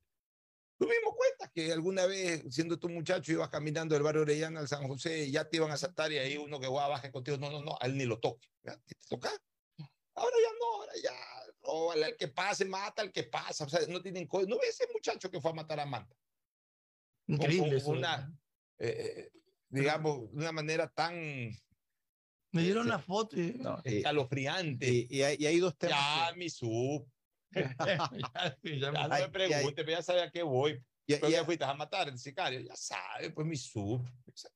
Tú 0.78 0.86
mismo 0.86 1.14
cuentas 1.14 1.50
que 1.54 1.72
alguna 1.72 2.06
vez, 2.06 2.44
siendo 2.50 2.78
tu 2.78 2.88
muchacho, 2.88 3.32
ibas 3.32 3.48
caminando 3.48 3.94
del 3.94 4.02
barrio 4.02 4.22
Orellana 4.22 4.60
al 4.60 4.68
San 4.68 4.86
José 4.86 5.24
y 5.24 5.32
ya 5.32 5.48
te 5.48 5.56
iban 5.56 5.70
a 5.70 5.76
saltar 5.76 6.12
y 6.12 6.18
ahí 6.18 6.36
uno 6.36 6.60
que 6.60 6.68
va 6.68 6.84
a 6.84 6.88
bajar 6.88 7.10
contigo, 7.10 7.38
no, 7.38 7.50
no, 7.50 7.62
no, 7.62 7.78
a 7.80 7.86
él 7.86 7.96
ni 7.96 8.04
lo 8.04 8.18
toque. 8.18 8.48
¿Te 8.62 8.94
toca? 9.08 9.30
Ahora 10.14 10.36
ya 10.42 10.52
no, 10.58 10.80
ahora 10.80 10.92
ya, 11.02 11.12
róbale 11.66 12.04
al 12.06 12.16
que 12.16 12.28
pase, 12.28 12.64
mata 12.64 13.02
al 13.02 13.12
que 13.12 13.24
pasa. 13.24 13.64
O 13.64 13.68
sea, 13.68 13.80
no 13.88 14.00
tienen 14.00 14.26
código. 14.26 14.50
¿No 14.50 14.58
ves 14.58 14.80
ese 14.80 14.92
muchacho 14.92 15.30
que 15.30 15.40
fue 15.40 15.50
a 15.50 15.54
matar 15.54 15.80
a 15.80 15.86
Manta? 15.86 16.14
Increíble. 17.26 17.82
Con, 17.82 17.84
con 17.84 17.98
una, 17.98 18.32
eh, 18.78 19.30
digamos, 19.68 20.32
de 20.32 20.38
una 20.38 20.52
manera 20.52 20.88
tan. 20.88 21.14
Me 22.52 22.62
dieron 22.62 22.88
la 22.88 22.98
foto. 22.98 23.38
Y... 23.38 23.54
No, 23.54 23.80
escalofriante. 23.84 24.88
Y, 24.88 25.06
y, 25.10 25.22
hay, 25.22 25.36
y, 25.38 25.46
hay, 25.46 25.58
dos 25.58 25.76
temas. 25.76 25.98
Ya, 25.98 26.32
que... 26.32 26.38
mi 26.38 26.48
sub. 26.48 27.06
ya, 27.52 27.76
ya, 28.62 28.90
no 28.92 29.08
me 29.08 29.28
pregunte, 29.28 29.84
ya 29.86 30.02
sabe 30.02 30.22
a 30.22 30.30
qué 30.30 30.42
voy. 30.42 30.82
Ya, 31.08 31.20
ya, 31.28 31.44
fuiste 31.44 31.64
a 31.64 31.72
matar 31.72 32.08
el 32.08 32.18
sicario, 32.18 32.58
ya 32.60 32.74
sabe, 32.74 33.30
pues 33.30 33.46
mi 33.46 33.56
sub. 33.56 34.04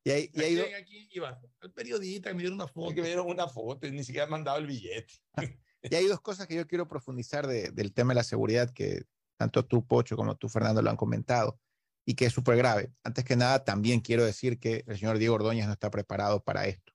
Y 0.02 0.10
hay, 0.10 0.30
y 0.34 0.54
do... 0.56 0.64
aquí 0.76 1.08
iba, 1.12 1.40
el 1.62 1.72
periodista 1.72 2.30
que 2.30 2.34
me 2.34 2.40
dieron 2.42 2.56
una 2.56 2.66
foto. 2.66 2.92
Que 2.92 3.02
me 3.02 3.06
dieron 3.06 3.28
una 3.28 3.46
foto 3.46 3.86
y 3.86 3.92
ni 3.92 4.02
siquiera 4.02 4.26
me 4.26 4.34
han 4.34 4.44
dado 4.44 4.58
el 4.58 4.66
billete. 4.66 5.14
y 5.82 5.94
hay 5.94 6.06
dos 6.06 6.20
cosas 6.20 6.46
que 6.46 6.54
yo 6.54 6.66
quiero 6.66 6.88
profundizar 6.88 7.46
de, 7.46 7.70
del 7.70 7.92
tema 7.92 8.10
de 8.12 8.16
la 8.16 8.24
seguridad 8.24 8.70
que 8.70 9.04
tanto 9.36 9.64
tú, 9.64 9.86
Pocho, 9.86 10.16
como 10.16 10.36
tú, 10.36 10.48
Fernando, 10.48 10.82
lo 10.82 10.90
han 10.90 10.96
comentado 10.96 11.58
y 12.04 12.14
que 12.14 12.26
es 12.26 12.32
súper 12.32 12.56
grave. 12.56 12.92
Antes 13.04 13.24
que 13.24 13.36
nada, 13.36 13.64
también 13.64 14.00
quiero 14.00 14.24
decir 14.24 14.58
que 14.58 14.84
el 14.86 14.98
señor 14.98 15.18
Diego 15.18 15.36
Ordóñez 15.36 15.66
no 15.66 15.72
está 15.72 15.90
preparado 15.90 16.42
para 16.42 16.66
esto. 16.66 16.92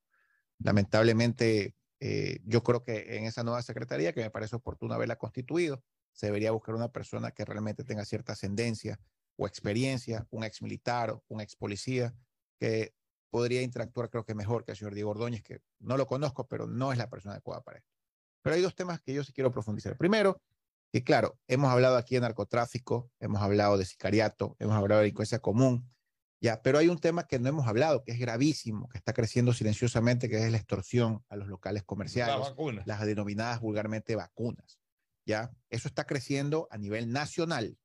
Lamentablemente, 0.59 1.75
eh, 1.99 2.39
yo 2.45 2.63
creo 2.63 2.83
que 2.83 3.17
en 3.17 3.25
esa 3.25 3.43
nueva 3.43 3.61
secretaría, 3.61 4.13
que 4.13 4.21
me 4.21 4.29
parece 4.29 4.55
oportuno 4.55 4.93
haberla 4.93 5.15
constituido, 5.15 5.83
se 6.11 6.27
debería 6.27 6.51
buscar 6.51 6.75
una 6.75 6.91
persona 6.91 7.31
que 7.31 7.45
realmente 7.45 7.83
tenga 7.83 8.05
cierta 8.05 8.33
ascendencia 8.33 8.99
o 9.37 9.47
experiencia, 9.47 10.27
un 10.29 10.43
ex 10.43 10.61
militar, 10.61 11.19
un 11.27 11.41
ex 11.41 11.55
policía, 11.55 12.13
que 12.59 12.93
podría 13.29 13.61
interactuar 13.61 14.09
creo 14.09 14.23
que 14.23 14.33
mejor 14.33 14.63
que 14.63 14.71
el 14.71 14.77
señor 14.77 14.93
Diego 14.93 15.09
Ordóñez, 15.09 15.43
que 15.43 15.59
no 15.79 15.97
lo 15.97 16.07
conozco, 16.07 16.47
pero 16.47 16.67
no 16.67 16.91
es 16.91 16.97
la 16.97 17.09
persona 17.09 17.33
adecuada 17.33 17.61
para 17.61 17.79
esto. 17.79 17.94
Pero 18.45 18.57
hay 18.57 18.61
dos 18.61 18.75
temas 18.75 19.01
que 19.01 19.11
yo 19.11 19.23
sí 19.23 19.33
quiero 19.33 19.51
profundizar. 19.51 19.97
Primero, 19.97 20.39
que 20.93 21.03
claro, 21.03 21.35
hemos 21.47 21.71
hablado 21.71 21.97
aquí 21.97 22.13
de 22.13 22.21
narcotráfico, 22.21 23.09
hemos 23.19 23.41
hablado 23.41 23.75
de 23.75 23.85
sicariato, 23.85 24.55
hemos 24.59 24.75
hablado 24.75 24.99
de 24.99 25.05
delincuencia 25.05 25.39
común, 25.39 25.91
ya, 26.39 26.61
pero 26.61 26.77
hay 26.77 26.87
un 26.87 26.99
tema 26.99 27.25
que 27.25 27.39
no 27.39 27.49
hemos 27.49 27.65
hablado, 27.65 28.03
que 28.03 28.11
es 28.11 28.19
gravísimo, 28.19 28.87
que 28.89 28.99
está 28.99 29.13
creciendo 29.13 29.51
silenciosamente, 29.51 30.29
que 30.29 30.37
es 30.37 30.51
la 30.51 30.57
extorsión 30.57 31.25
a 31.27 31.37
los 31.37 31.47
locales 31.47 31.81
comerciales, 31.81 32.35
la 32.55 32.83
las 32.85 33.05
denominadas 33.07 33.61
vulgarmente 33.61 34.15
vacunas. 34.15 34.79
¿ya? 35.25 35.51
Eso 35.71 35.87
está 35.87 36.05
creciendo 36.05 36.67
a 36.69 36.77
nivel 36.77 37.11
nacional, 37.11 37.79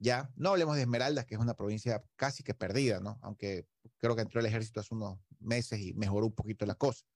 ¿ya? 0.00 0.28
No 0.34 0.50
hablemos 0.50 0.74
de 0.74 0.82
Esmeraldas, 0.82 1.24
que 1.24 1.36
es 1.36 1.40
una 1.40 1.54
provincia 1.54 2.02
casi 2.16 2.42
que 2.42 2.52
perdida, 2.52 2.98
¿no? 2.98 3.20
Aunque 3.22 3.68
creo 3.98 4.16
que 4.16 4.22
entró 4.22 4.40
el 4.40 4.46
ejército 4.46 4.80
hace 4.80 4.92
unos 4.92 5.20
meses 5.38 5.78
y 5.78 5.94
mejoró 5.94 6.26
un 6.26 6.34
poquito 6.34 6.66
la 6.66 6.74
cosa. 6.74 7.06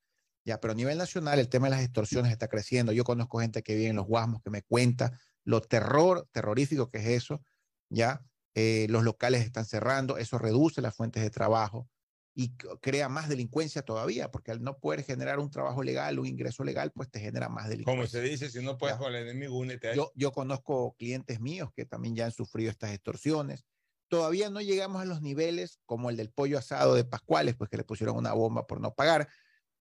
Ya, 0.49 0.59
pero 0.63 0.73
a 0.73 0.75
nivel 0.75 0.97
nacional 0.97 1.39
el 1.39 1.51
tema 1.51 1.67
de 1.67 1.73
las 1.73 1.83
extorsiones 1.83 2.33
está 2.33 2.49
creciendo. 2.49 2.91
Yo 2.93 3.05
conozco 3.05 3.39
gente 3.39 3.63
que 3.63 3.75
vive 3.75 3.89
en 3.89 3.97
los 3.97 4.07
Guasmos 4.07 4.41
que 4.43 4.49
me 4.49 4.63
cuenta 4.63 5.13
lo 5.45 5.61
terror, 5.61 6.27
terrorífico 6.33 6.91
que 6.91 7.01
es 7.01 7.07
eso, 7.09 7.43
¿ya? 7.91 8.25
Eh, 8.55 8.87
los 8.89 9.05
locales 9.05 9.45
están 9.45 9.67
cerrando, 9.67 10.17
eso 10.17 10.39
reduce 10.39 10.81
las 10.81 10.97
fuentes 10.97 11.23
de 11.23 11.29
trabajo 11.29 11.87
y 12.35 12.57
crea 12.81 13.11
más 13.11 13.29
delincuencia 13.29 13.83
todavía, 13.83 14.31
porque 14.31 14.51
al 14.51 14.63
no 14.63 14.79
poder 14.79 15.03
generar 15.03 15.39
un 15.39 15.51
trabajo 15.51 15.83
legal, 15.83 16.19
un 16.19 16.27
ingreso 16.27 16.65
legal, 16.65 16.93
pues 16.93 17.11
te 17.11 17.21
genera 17.21 17.51
más 17.51 17.69
delincuencia. 17.69 18.01
Como 18.01 18.09
se 18.09 18.23
dice, 18.23 18.49
si 18.49 18.65
no 18.65 18.79
puedes 18.79 18.97
con 18.97 19.15
el 19.15 19.29
enemigo, 19.29 19.55
únete 19.59 19.91
a 19.91 19.95
yo, 19.95 20.13
yo 20.15 20.33
conozco 20.33 20.97
clientes 20.99 21.41
míos 21.41 21.69
que 21.77 21.85
también 21.85 22.17
ya 22.17 22.25
han 22.25 22.33
sufrido 22.33 22.71
estas 22.71 22.93
extorsiones. 22.93 23.67
Todavía 24.09 24.49
no 24.49 24.63
llegamos 24.63 25.03
a 25.03 25.05
los 25.05 25.21
niveles 25.21 25.79
como 25.85 26.09
el 26.09 26.17
del 26.17 26.31
pollo 26.31 26.57
asado 26.57 26.95
de 26.95 27.05
Pascuales, 27.05 27.55
pues 27.55 27.69
que 27.69 27.77
le 27.77 27.85
pusieron 27.85 28.17
una 28.17 28.33
bomba 28.33 28.67
por 28.67 28.81
no 28.81 28.95
pagar, 28.95 29.29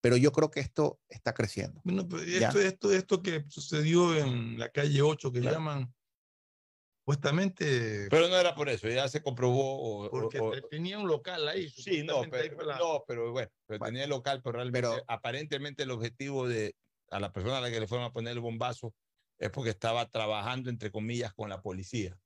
pero 0.01 0.17
yo 0.17 0.31
creo 0.31 0.51
que 0.51 0.59
esto 0.59 0.99
está 1.09 1.33
creciendo. 1.33 1.81
Bueno, 1.83 2.07
pues 2.07 2.27
esto, 2.27 2.59
esto, 2.59 2.91
esto 2.91 3.21
que 3.21 3.45
sucedió 3.49 4.15
en 4.15 4.59
la 4.59 4.69
calle 4.69 5.01
8, 5.01 5.31
que 5.31 5.41
claro. 5.41 5.57
llaman 5.57 5.93
supuestamente. 7.07 8.07
Pero 8.09 8.27
no 8.27 8.35
era 8.35 8.53
por 8.53 8.67
eso, 8.67 8.89
ya 8.89 9.07
se 9.07 9.21
comprobó. 9.21 10.05
O, 10.05 10.09
porque 10.09 10.39
o, 10.41 10.51
tenía 10.69 10.99
un 10.99 11.07
local 11.07 11.47
ahí. 11.47 11.69
Sí, 11.69 12.03
no, 12.03 12.21
pero, 12.29 12.65
la... 12.65 12.77
no, 12.77 13.05
pero 13.07 13.31
bueno, 13.31 13.49
pero 13.65 13.79
bueno, 13.79 13.85
tenía 13.85 14.03
el 14.03 14.09
local, 14.09 14.41
pero 14.43 14.57
realmente, 14.57 14.89
pero, 14.89 15.03
aparentemente 15.07 15.83
el 15.83 15.91
objetivo 15.91 16.47
de 16.47 16.75
a 17.09 17.21
la 17.21 17.31
persona 17.31 17.59
a 17.59 17.61
la 17.61 17.71
que 17.71 17.79
le 17.79 17.87
fueron 17.87 18.07
a 18.07 18.11
poner 18.11 18.33
el 18.33 18.41
bombazo 18.41 18.93
es 19.39 19.49
porque 19.51 19.69
estaba 19.69 20.09
trabajando, 20.09 20.69
entre 20.69 20.91
comillas, 20.91 21.33
con 21.33 21.47
la 21.47 21.61
policía. 21.61 22.17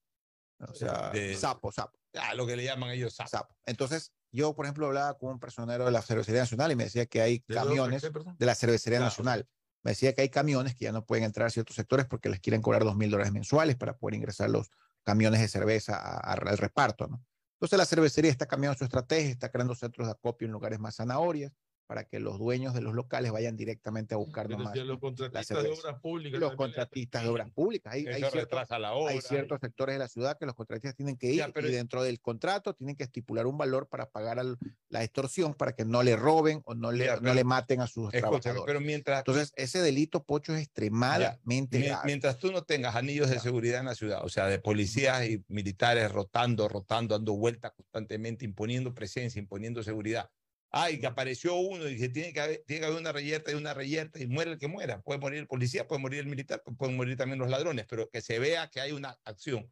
O 0.60 0.74
sea, 0.74 1.12
de, 1.12 1.36
sapo, 1.36 1.72
sapo. 1.72 2.00
Ah, 2.16 2.34
lo 2.34 2.48
que 2.48 2.56
le 2.56 2.64
llaman 2.64 2.90
ellos 2.90 3.14
sapo. 3.14 3.30
sapo. 3.30 3.56
Entonces, 3.66 4.12
yo, 4.32 4.54
por 4.56 4.66
ejemplo, 4.66 4.88
hablaba 4.88 5.18
con 5.18 5.32
un 5.32 5.40
personero 5.40 5.86
de 5.86 5.92
la 5.92 6.02
Cervecería 6.02 6.42
Nacional 6.42 6.72
y 6.72 6.76
me 6.76 6.86
decía 6.86 7.06
que 7.06 7.22
hay 7.22 7.44
¿De 7.48 7.56
camiones 7.56 8.02
dónde, 8.02 8.34
de 8.38 8.46
la 8.46 8.56
Cervecería 8.56 9.00
claro. 9.00 9.10
Nacional. 9.10 9.48
Me 9.84 9.92
decía 9.92 10.14
que 10.14 10.22
hay 10.22 10.30
camiones 10.30 10.76
que 10.76 10.86
ya 10.86 10.92
no 10.92 11.06
pueden 11.06 11.24
entrar 11.24 11.48
a 11.48 11.50
ciertos 11.50 11.76
sectores 11.76 12.06
porque 12.06 12.30
les 12.30 12.40
quieren 12.40 12.62
cobrar 12.62 12.84
dos 12.84 12.96
mil 12.96 13.10
dólares 13.10 13.34
mensuales 13.34 13.76
para 13.76 13.98
poder 13.98 14.16
ingresar 14.16 14.50
los 14.50 14.70
camiones 15.04 15.42
de 15.42 15.48
cerveza 15.48 15.98
al 15.98 16.58
reparto, 16.58 17.08
¿no? 17.08 17.24
Entonces 17.56 17.78
la 17.78 17.86
cervecería 17.86 18.32
está 18.32 18.48
cambiando 18.48 18.78
su 18.78 18.84
estrategia, 18.84 19.32
está 19.32 19.50
creando 19.50 19.76
centros 19.76 20.08
de 20.08 20.12
acopio 20.12 20.46
en 20.46 20.52
lugares 20.52 20.80
más 20.80 20.96
zanahorias 20.96 21.52
para 21.92 22.06
que 22.06 22.22
los 22.22 22.40
dueños 22.40 22.74
de 22.74 22.80
los 22.80 22.94
locales 22.94 23.34
vayan 23.34 23.58
directamente 23.58 24.14
a 24.14 24.18
buscar 24.18 24.50
nomás 24.50 24.74
los 24.78 24.98
contratistas 24.98 25.62
de 25.62 25.70
obras 25.72 26.00
públicas. 26.00 26.40
Los 26.40 26.56
contratistas 26.56 27.22
de 27.22 27.28
obras 27.28 27.52
públicas. 27.52 27.94
Hay, 27.94 28.08
hay, 28.08 28.24
ciertos, 28.32 28.72
obra, 28.72 29.12
hay 29.12 29.20
ciertos 29.20 29.58
y... 29.58 29.66
sectores 29.66 29.96
de 29.96 30.00
la 30.00 30.08
ciudad 30.08 30.38
que 30.40 30.46
los 30.46 30.56
contratistas 30.56 30.96
tienen 30.96 31.18
que 31.18 31.32
ir 31.32 31.40
ya, 31.40 31.52
y 31.54 31.64
dentro 31.64 32.02
del 32.02 32.22
contrato 32.22 32.74
tienen 32.76 32.96
que 32.96 33.04
estipular 33.04 33.46
un 33.46 33.58
valor 33.58 33.90
para 33.90 34.10
pagar 34.10 34.40
al, 34.40 34.58
la 34.88 35.04
extorsión 35.04 35.54
para 35.54 35.74
que 35.74 35.84
no 35.84 36.02
le 36.02 36.16
roben 36.16 36.62
o 36.64 36.76
no 36.76 36.94
le, 36.94 37.08
ya, 37.08 37.16
pero, 37.16 37.24
no 37.24 37.34
le 37.34 37.44
maten 37.44 37.82
a 37.82 37.88
sus 37.88 38.10
trabajadores. 38.10 38.64
Pero 38.66 38.80
mientras, 38.80 39.20
Entonces, 39.20 39.52
ese 39.58 39.82
delito, 39.82 40.24
Pocho, 40.24 40.56
es 40.56 40.62
extremadamente 40.62 41.82
ya, 41.82 41.88
grave. 41.88 42.04
Mientras 42.06 42.38
tú 42.38 42.54
no 42.54 42.64
tengas 42.64 42.96
anillos 42.96 43.30
de 43.30 43.42
seguridad 43.42 43.82
en 43.82 43.88
la 43.88 43.96
ciudad, 43.96 44.24
o 44.24 44.30
sea, 44.30 44.46
de 44.46 44.60
policías 44.60 45.28
y 45.28 45.44
militares 45.50 46.10
rotando, 46.10 46.70
rotando, 46.70 47.16
dando 47.16 47.34
vueltas 47.34 47.74
constantemente, 47.74 48.46
imponiendo 48.46 48.94
presencia, 48.94 49.40
imponiendo 49.40 49.84
seguridad, 49.84 50.30
ay, 50.72 51.00
que 51.00 51.08
apareció 51.08 51.56
uno 51.56 51.88
y 51.88 51.98
que 51.98 52.10
tiene 52.10 52.34
que 52.34 52.40
haber, 52.40 52.64
tiene 52.66 52.80
que 52.82 52.86
haber 52.88 53.00
una 53.00 53.12
reyerta 53.12 53.52
y 53.52 53.56
una 53.56 53.74
reyerta 53.74 54.20
y 54.20 54.28
muere 54.28 54.52
el 54.52 54.58
que 54.58 54.68
muera. 54.68 55.02
Puede 55.02 55.20
morir 55.20 55.40
el 55.40 55.48
policía, 55.48 55.88
puede 55.88 56.02
morir 56.02 56.22
el 56.22 56.28
militar, 56.28 56.64
pueden 56.78 56.96
morir 56.96 57.18
también 57.18 57.40
los 57.40 57.50
ladrones, 57.50 57.86
pero 57.90 58.10
que 58.10 58.22
se 58.22 58.40
vea 58.40 58.70
que 58.70 58.80
hay 58.80 58.94
una 58.94 59.20
acción. 59.26 59.70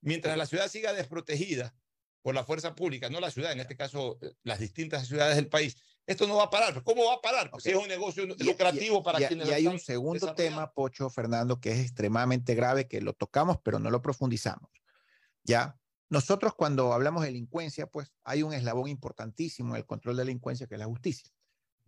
Mientras 0.00 0.36
la 0.36 0.46
ciudad 0.46 0.68
siga 0.68 0.92
desprotegida 0.92 1.74
por 2.20 2.34
la 2.34 2.44
fuerza 2.44 2.74
pública, 2.74 3.08
no 3.08 3.20
la 3.20 3.30
ciudad, 3.30 3.52
en 3.52 3.60
este 3.60 3.76
caso 3.76 4.18
las 4.42 4.58
distintas 4.58 5.08
ciudades 5.08 5.36
del 5.36 5.48
país, 5.48 5.76
esto 6.06 6.26
no 6.26 6.36
va 6.36 6.44
a 6.44 6.50
parar. 6.50 6.82
¿Cómo 6.82 7.06
va 7.06 7.14
a 7.14 7.20
parar? 7.20 7.50
Porque 7.50 7.70
es 7.70 7.76
un 7.76 7.88
negocio 7.88 8.26
lucrativo 8.26 9.02
para 9.02 9.26
quienes 9.26 9.48
Y 9.48 9.52
hay 9.52 9.66
un 9.66 9.78
segundo 9.78 10.34
tema, 10.34 10.70
Pocho, 10.72 11.08
Fernando, 11.08 11.60
que 11.60 11.72
es 11.72 11.80
extremadamente 11.80 12.54
grave, 12.54 12.86
que 12.86 13.00
lo 13.00 13.14
tocamos, 13.14 13.58
pero 13.62 13.78
no 13.78 13.90
lo 13.90 14.02
profundizamos. 14.02 14.70
¿Ya? 15.42 15.78
Nosotros 16.14 16.54
cuando 16.54 16.92
hablamos 16.92 17.22
de 17.22 17.30
delincuencia, 17.30 17.88
pues 17.88 18.12
hay 18.22 18.44
un 18.44 18.52
eslabón 18.52 18.88
importantísimo 18.88 19.70
en 19.70 19.78
el 19.78 19.84
control 19.84 20.14
de 20.14 20.22
la 20.22 20.26
delincuencia, 20.26 20.68
que 20.68 20.76
es 20.76 20.78
la 20.78 20.86
justicia. 20.86 21.28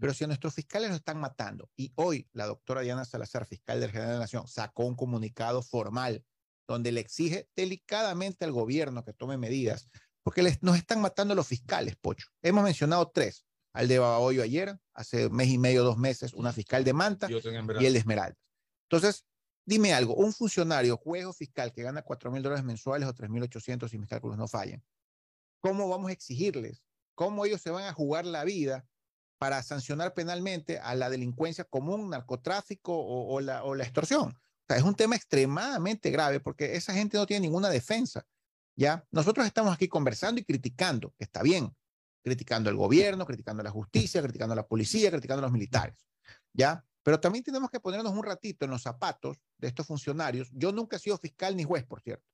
Pero 0.00 0.12
si 0.12 0.24
a 0.24 0.26
nuestros 0.26 0.52
fiscales 0.52 0.90
lo 0.90 0.96
están 0.96 1.20
matando, 1.20 1.70
y 1.76 1.92
hoy 1.94 2.28
la 2.32 2.46
doctora 2.46 2.80
Diana 2.80 3.04
Salazar, 3.04 3.46
fiscal 3.46 3.78
del 3.78 3.92
General 3.92 4.08
de 4.08 4.14
la 4.14 4.20
Nación, 4.22 4.48
sacó 4.48 4.84
un 4.84 4.96
comunicado 4.96 5.62
formal 5.62 6.24
donde 6.66 6.90
le 6.90 7.02
exige 7.02 7.48
delicadamente 7.54 8.44
al 8.44 8.50
gobierno 8.50 9.04
que 9.04 9.12
tome 9.12 9.36
medidas, 9.36 9.86
porque 10.24 10.42
les, 10.42 10.60
nos 10.60 10.76
están 10.76 11.00
matando 11.00 11.36
los 11.36 11.46
fiscales, 11.46 11.94
Pocho. 11.94 12.26
Hemos 12.42 12.64
mencionado 12.64 13.08
tres, 13.14 13.46
al 13.74 13.86
de 13.86 14.00
Babahoyo 14.00 14.42
ayer, 14.42 14.76
hace 14.92 15.30
mes 15.30 15.50
y 15.50 15.58
medio, 15.58 15.84
dos 15.84 15.98
meses, 15.98 16.34
una 16.34 16.52
fiscal 16.52 16.82
de 16.82 16.92
Manta 16.92 17.28
y 17.30 17.86
el 17.86 17.92
de 17.92 17.98
Esmeralda. 18.00 18.36
Entonces, 18.90 19.24
dime 19.66 19.92
algo, 19.92 20.14
un 20.14 20.32
funcionario, 20.32 20.96
juez 20.96 21.26
o 21.26 21.32
fiscal 21.32 21.72
que 21.72 21.82
gana 21.82 22.02
4 22.02 22.30
mil 22.30 22.42
dólares 22.42 22.64
mensuales 22.64 23.08
o 23.08 23.14
3.800 23.14 23.88
si 23.88 23.98
mis 23.98 24.08
cálculos 24.08 24.38
no 24.38 24.48
fallan, 24.48 24.82
¿cómo 25.60 25.88
vamos 25.88 26.08
a 26.08 26.12
exigirles? 26.12 26.82
¿Cómo 27.14 27.44
ellos 27.44 27.60
se 27.60 27.70
van 27.70 27.84
a 27.84 27.92
jugar 27.92 28.24
la 28.24 28.44
vida 28.44 28.86
para 29.38 29.62
sancionar 29.62 30.14
penalmente 30.14 30.78
a 30.78 30.94
la 30.94 31.10
delincuencia 31.10 31.64
común, 31.64 32.08
narcotráfico 32.10 32.92
o, 32.96 33.40
la, 33.40 33.62
extorsión? 33.82 34.30
O 34.30 34.66
sea, 34.68 34.76
es 34.76 34.82
un 34.82 34.94
tema 34.94 35.16
extremadamente 35.16 36.10
grave 36.10 36.40
porque 36.40 36.76
esa 36.76 36.94
gente 36.94 37.18
no 37.18 37.26
tiene 37.26 37.46
ninguna 37.46 37.68
defensa. 37.68 38.24
¿ya? 38.76 39.04
Nosotros 39.10 39.46
estamos 39.46 39.74
aquí 39.74 39.88
conversando 39.88 40.40
y 40.40 40.44
criticando, 40.44 41.12
que 41.18 41.24
está 41.24 41.42
bien, 41.42 41.74
criticando 42.22 42.70
al 42.70 42.76
gobierno, 42.76 43.26
criticando 43.26 43.62
a 43.62 43.64
la 43.64 43.70
justicia, 43.70 44.22
criticando 44.22 44.52
a 44.52 44.56
la 44.56 44.66
policía, 44.66 45.10
criticando 45.10 45.40
a 45.40 45.46
los 45.46 45.52
militares, 45.52 45.96
¿ya? 46.52 46.84
Pero 47.06 47.20
también 47.20 47.44
tenemos 47.44 47.70
que 47.70 47.78
ponernos 47.78 48.12
un 48.12 48.24
ratito 48.24 48.64
en 48.64 48.72
los 48.72 48.82
zapatos 48.82 49.38
de 49.58 49.68
estos 49.68 49.86
funcionarios. 49.86 50.50
Yo 50.52 50.72
nunca 50.72 50.96
he 50.96 50.98
sido 50.98 51.16
fiscal 51.16 51.56
ni 51.56 51.62
juez, 51.62 51.84
por 51.84 52.00
cierto, 52.00 52.26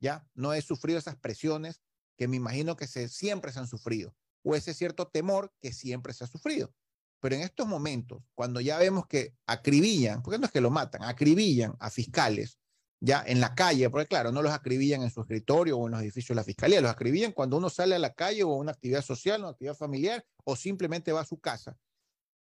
¿ya? 0.00 0.24
No 0.32 0.52
he 0.52 0.62
sufrido 0.62 0.96
esas 0.96 1.16
presiones 1.16 1.82
que 2.16 2.28
me 2.28 2.36
imagino 2.36 2.76
que 2.76 2.86
se, 2.86 3.08
siempre 3.08 3.50
se 3.50 3.58
han 3.58 3.66
sufrido, 3.66 4.14
o 4.44 4.54
ese 4.54 4.74
cierto 4.74 5.08
temor 5.08 5.52
que 5.60 5.72
siempre 5.72 6.12
se 6.12 6.22
ha 6.22 6.28
sufrido. 6.28 6.72
Pero 7.18 7.34
en 7.34 7.40
estos 7.40 7.66
momentos, 7.66 8.22
cuando 8.36 8.60
ya 8.60 8.78
vemos 8.78 9.08
que 9.08 9.34
acribillan, 9.44 10.22
porque 10.22 10.38
no 10.38 10.46
es 10.46 10.52
que 10.52 10.60
lo 10.60 10.70
matan, 10.70 11.02
acribillan 11.02 11.74
a 11.80 11.90
fiscales, 11.90 12.60
ya 13.00 13.24
en 13.26 13.40
la 13.40 13.56
calle, 13.56 13.90
porque 13.90 14.06
claro, 14.06 14.30
no 14.30 14.40
los 14.40 14.52
acribillan 14.52 15.02
en 15.02 15.10
su 15.10 15.22
escritorio 15.22 15.76
o 15.78 15.86
en 15.86 15.94
los 15.94 16.00
edificios 16.00 16.28
de 16.28 16.34
la 16.36 16.44
fiscalía, 16.44 16.80
los 16.80 16.92
acribillan 16.92 17.32
cuando 17.32 17.56
uno 17.56 17.68
sale 17.70 17.96
a 17.96 17.98
la 17.98 18.14
calle 18.14 18.44
o 18.44 18.52
a 18.52 18.56
una 18.56 18.70
actividad 18.70 19.02
social, 19.02 19.40
una 19.40 19.50
actividad 19.50 19.74
familiar 19.74 20.24
o 20.44 20.54
simplemente 20.54 21.10
va 21.10 21.22
a 21.22 21.24
su 21.24 21.40
casa. 21.40 21.76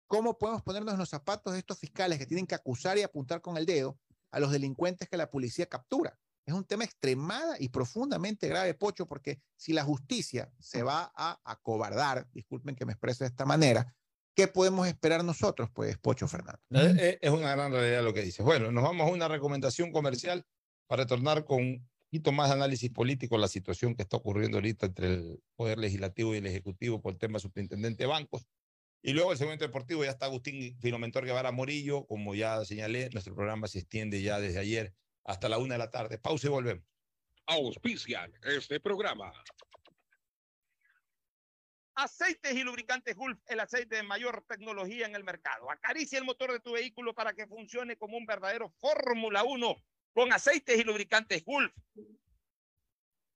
¿Cómo 0.09 0.39
podemos 0.39 0.63
ponernos 0.63 0.95
en 0.95 1.01
los 1.01 1.11
zapatos 1.11 1.53
de 1.53 1.59
estos 1.59 1.79
fiscales 1.79 2.19
que 2.19 2.27
tienen 2.27 2.47
que 2.47 2.55
acusar 2.55 2.97
y 2.97 3.03
apuntar 3.03 3.43
con 3.43 3.59
el 3.59 3.67
dedo 3.67 3.99
a 4.31 4.41
los 4.41 4.51
delincuentes 4.51 5.07
que 5.07 5.19
la 5.19 5.31
policía 5.31 5.67
captura? 5.67 6.19
Es 6.47 6.55
un 6.55 6.65
tema 6.65 6.85
extremada 6.85 7.57
y 7.59 7.69
profundamente 7.69 8.49
grave, 8.49 8.73
Pocho, 8.73 9.07
porque 9.07 9.43
si 9.55 9.75
la 9.75 9.85
justicia 9.85 10.51
se 10.59 10.83
va 10.83 11.13
a 11.15 11.39
acobardar, 11.45 12.27
disculpen 12.33 12.75
que 12.75 12.87
me 12.87 12.93
exprese 12.93 13.25
de 13.25 13.29
esta 13.29 13.45
manera, 13.45 13.95
¿qué 14.35 14.49
podemos 14.49 14.89
esperar 14.89 15.23
nosotros, 15.23 15.69
pues, 15.75 15.99
Pocho 15.99 16.27
Fernando? 16.27 16.59
Eh, 16.71 16.97
eh, 16.99 17.19
es 17.21 17.31
una 17.31 17.55
gran 17.55 17.71
realidad 17.71 18.03
lo 18.03 18.15
que 18.15 18.23
dices. 18.23 18.43
Bueno, 18.43 18.73
nos 18.73 18.83
vamos 18.83 19.07
a 19.07 19.13
una 19.13 19.29
recomendación 19.29 19.93
comercial 19.93 20.47
para 20.87 21.03
retornar 21.03 21.45
con 21.45 21.61
un 21.63 21.89
poquito 22.07 22.33
más 22.33 22.49
de 22.49 22.55
análisis 22.55 22.91
político 22.91 23.37
la 23.37 23.49
situación 23.49 23.95
que 23.95 24.01
está 24.01 24.17
ocurriendo 24.17 24.57
ahorita 24.57 24.87
entre 24.87 25.13
el 25.13 25.43
Poder 25.55 25.77
Legislativo 25.77 26.35
y 26.35 26.39
el 26.39 26.47
Ejecutivo 26.47 27.03
por 27.03 27.13
el 27.13 27.19
tema 27.19 27.39
superintendente 27.39 28.05
de 28.05 28.07
bancos. 28.07 28.47
Y 29.03 29.13
luego 29.13 29.33
el 29.33 29.39
segmento 29.39 29.65
deportivo 29.65 30.05
ya 30.05 30.11
está 30.11 30.27
Agustín 30.27 30.79
Filomentor 30.81 31.25
Guevara 31.25 31.53
Morillo, 31.53 32.07
como 32.07 32.35
ya 32.35 32.65
señalé, 32.65 33.11
nuestro 33.11 33.35
programa 33.35 33.69
se 33.69 33.81
extiende 33.81 34.21
ya 34.23 34.41
desde 34.41 34.59
ayer 34.59 34.95
hasta 35.25 35.49
la 35.49 35.59
una 35.59 35.75
de 35.75 35.79
la 35.79 35.91
tarde. 35.91 36.19
Pausa 36.19 36.49
y 36.49 36.51
volvemos. 36.51 36.85
Auspician 37.47 38.33
este 38.43 38.81
programa. 38.81 39.33
Aceites 41.95 42.55
y 42.55 42.63
lubricantes 42.63 43.17
Gulf, 43.17 43.39
el 43.47 43.61
aceite 43.61 43.97
de 43.97 44.03
mayor 44.05 44.45
tecnología 44.47 45.07
en 45.07 45.17
el 45.17 45.25
mercado. 45.25 45.71
Acaricia 45.71 46.19
el 46.19 46.25
motor 46.25 46.53
de 46.53 46.61
tu 46.61 46.73
vehículo 46.73 47.15
para 47.15 47.35
que 47.35 47.47
funcione 47.47 47.97
como 47.97 48.17
un 48.17 48.25
verdadero 48.25 48.71
Fórmula 48.79 49.43
1 49.43 49.77
con 50.13 50.33
aceites 50.33 50.79
y 50.79 50.85
lubricantes 50.85 51.45
Gulf. 51.45 51.73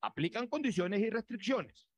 Aplican 0.00 0.46
condiciones 0.46 1.00
y 1.00 1.10
restricciones. 1.10 1.88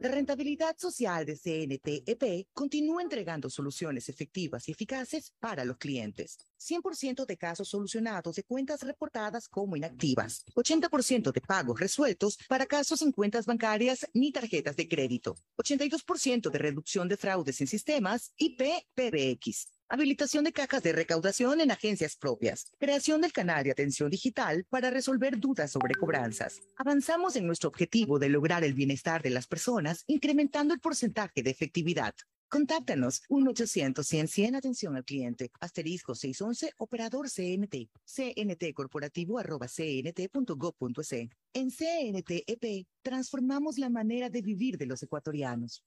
La 0.00 0.10
rentabilidad 0.10 0.76
social 0.76 1.24
de 1.24 1.36
CNTEP 1.36 2.48
continúa 2.52 3.02
entregando 3.02 3.48
soluciones 3.48 4.10
efectivas 4.10 4.68
y 4.68 4.72
eficaces 4.72 5.32
para 5.40 5.64
los 5.64 5.78
clientes. 5.78 6.36
100% 6.58 7.24
de 7.24 7.36
casos 7.38 7.68
solucionados 7.68 8.36
de 8.36 8.44
cuentas 8.44 8.82
reportadas 8.82 9.48
como 9.48 9.76
inactivas. 9.76 10.44
80% 10.54 11.32
de 11.32 11.40
pagos 11.40 11.80
resueltos 11.80 12.38
para 12.46 12.66
casos 12.66 13.00
en 13.00 13.12
cuentas 13.12 13.46
bancarias 13.46 14.06
ni 14.12 14.32
tarjetas 14.32 14.76
de 14.76 14.86
crédito. 14.86 15.34
82% 15.56 16.50
de 16.50 16.58
reducción 16.58 17.08
de 17.08 17.16
fraudes 17.16 17.60
en 17.62 17.66
sistemas 17.66 18.34
IP-PBX. 18.36 19.79
Habilitación 19.92 20.44
de 20.44 20.52
cajas 20.52 20.84
de 20.84 20.92
recaudación 20.92 21.60
en 21.60 21.72
agencias 21.72 22.14
propias. 22.14 22.70
Creación 22.78 23.22
del 23.22 23.32
canal 23.32 23.64
de 23.64 23.72
atención 23.72 24.08
digital 24.08 24.64
para 24.70 24.88
resolver 24.88 25.40
dudas 25.40 25.72
sobre 25.72 25.96
cobranzas. 25.96 26.60
Avanzamos 26.76 27.34
en 27.34 27.44
nuestro 27.44 27.70
objetivo 27.70 28.20
de 28.20 28.28
lograr 28.28 28.62
el 28.62 28.72
bienestar 28.72 29.20
de 29.20 29.30
las 29.30 29.48
personas, 29.48 30.04
incrementando 30.06 30.74
el 30.74 30.78
porcentaje 30.78 31.42
de 31.42 31.50
efectividad. 31.50 32.14
Contáctanos 32.48 33.22
1-800-100-100 33.30 34.58
atención 34.58 34.94
al 34.94 35.04
cliente. 35.04 35.50
Asterisco 35.58 36.14
611 36.14 36.72
operador 36.78 37.28
CNT. 37.28 37.90
CNT 38.04 38.72
corporativo 38.72 39.40
arroba 39.40 39.66
cnt.gov.es. 39.66 41.10
En 41.52 41.70
CNTEP 41.72 42.86
transformamos 43.02 43.76
la 43.76 43.90
manera 43.90 44.30
de 44.30 44.40
vivir 44.40 44.78
de 44.78 44.86
los 44.86 45.02
ecuatorianos. 45.02 45.82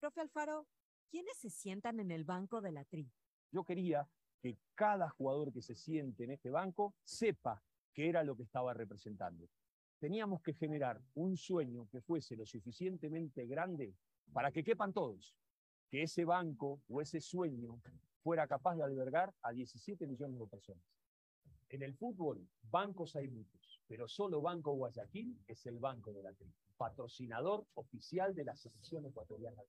Profe 0.00 0.20
Alfaro, 0.20 0.66
¿quiénes 1.10 1.38
se 1.38 1.48
sientan 1.48 1.98
en 1.98 2.10
el 2.10 2.24
banco 2.24 2.60
de 2.60 2.72
la 2.72 2.84
TRI? 2.84 3.10
Yo 3.50 3.64
quería 3.64 4.08
que 4.40 4.58
cada 4.74 5.08
jugador 5.10 5.52
que 5.52 5.62
se 5.62 5.74
siente 5.74 6.24
en 6.24 6.32
este 6.32 6.50
banco 6.50 6.94
sepa 7.04 7.62
qué 7.92 8.08
era 8.08 8.22
lo 8.22 8.36
que 8.36 8.44
estaba 8.44 8.74
representando. 8.74 9.48
Teníamos 9.98 10.40
que 10.42 10.54
generar 10.54 11.00
un 11.14 11.36
sueño 11.36 11.88
que 11.90 12.00
fuese 12.00 12.36
lo 12.36 12.46
suficientemente 12.46 13.46
grande 13.46 13.94
para 14.32 14.52
que 14.52 14.62
quepan 14.62 14.92
todos, 14.92 15.34
que 15.90 16.02
ese 16.02 16.24
banco 16.24 16.80
o 16.88 17.00
ese 17.00 17.20
sueño 17.20 17.80
fuera 18.22 18.46
capaz 18.46 18.76
de 18.76 18.84
albergar 18.84 19.34
a 19.42 19.52
17 19.52 20.06
millones 20.06 20.38
de 20.38 20.46
personas. 20.46 20.84
En 21.70 21.82
el 21.82 21.94
fútbol, 21.94 22.46
bancos 22.62 23.16
hay 23.16 23.28
muchos, 23.28 23.80
pero 23.86 24.08
solo 24.08 24.40
Banco 24.40 24.72
Guayaquil 24.72 25.38
es 25.46 25.66
el 25.66 25.78
banco 25.78 26.12
de 26.12 26.22
la 26.22 26.34
patrocinador 26.76 27.66
oficial 27.74 28.34
de 28.34 28.44
la 28.44 28.56
selección 28.56 29.04
ecuatoriana. 29.04 29.62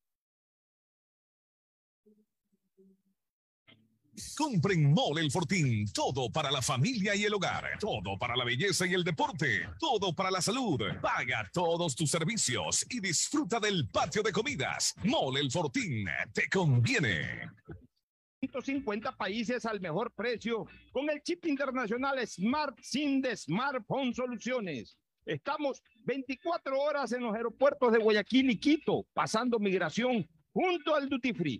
Compren 4.36 4.92
Mole 4.92 5.22
El 5.22 5.32
Fortín. 5.32 5.86
Todo 5.94 6.30
para 6.30 6.52
la 6.52 6.62
familia 6.62 7.16
y 7.16 7.24
el 7.24 7.34
hogar. 7.34 7.78
Todo 7.80 8.18
para 8.18 8.36
la 8.36 8.44
belleza 8.44 8.86
y 8.86 8.94
el 8.94 9.04
deporte. 9.04 9.68
Todo 9.80 10.14
para 10.14 10.32
la 10.32 10.42
salud. 10.42 10.82
Paga 11.02 11.50
todos 11.54 11.96
tus 11.96 12.10
servicios 12.12 12.86
y 12.90 13.00
disfruta 13.00 13.60
del 13.60 13.88
patio 13.90 14.22
de 14.22 14.32
comidas. 14.32 14.96
Mole 15.04 15.40
El 15.40 15.52
Fortín. 15.52 16.08
Te 16.34 16.50
conviene. 16.50 17.50
150 18.40 19.12
países 19.18 19.66
al 19.66 19.82
mejor 19.82 20.12
precio 20.14 20.66
con 20.92 21.10
el 21.10 21.22
chip 21.22 21.46
internacional 21.46 22.26
Smart 22.26 22.78
SIM 22.82 23.22
de 23.22 23.36
Smartphone 23.36 24.14
Soluciones. 24.14 24.98
Estamos 25.26 25.82
24 26.06 26.80
horas 26.80 27.12
en 27.12 27.24
los 27.24 27.36
aeropuertos 27.36 27.92
de 27.92 28.00
Guayaquil 28.00 28.50
y 28.50 28.60
Quito, 28.60 29.06
pasando 29.14 29.60
migración 29.60 30.28
junto 30.52 30.96
al 30.96 31.10
Duty 31.10 31.34
Free. 31.34 31.60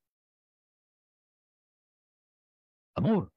Amor, 3.03 3.29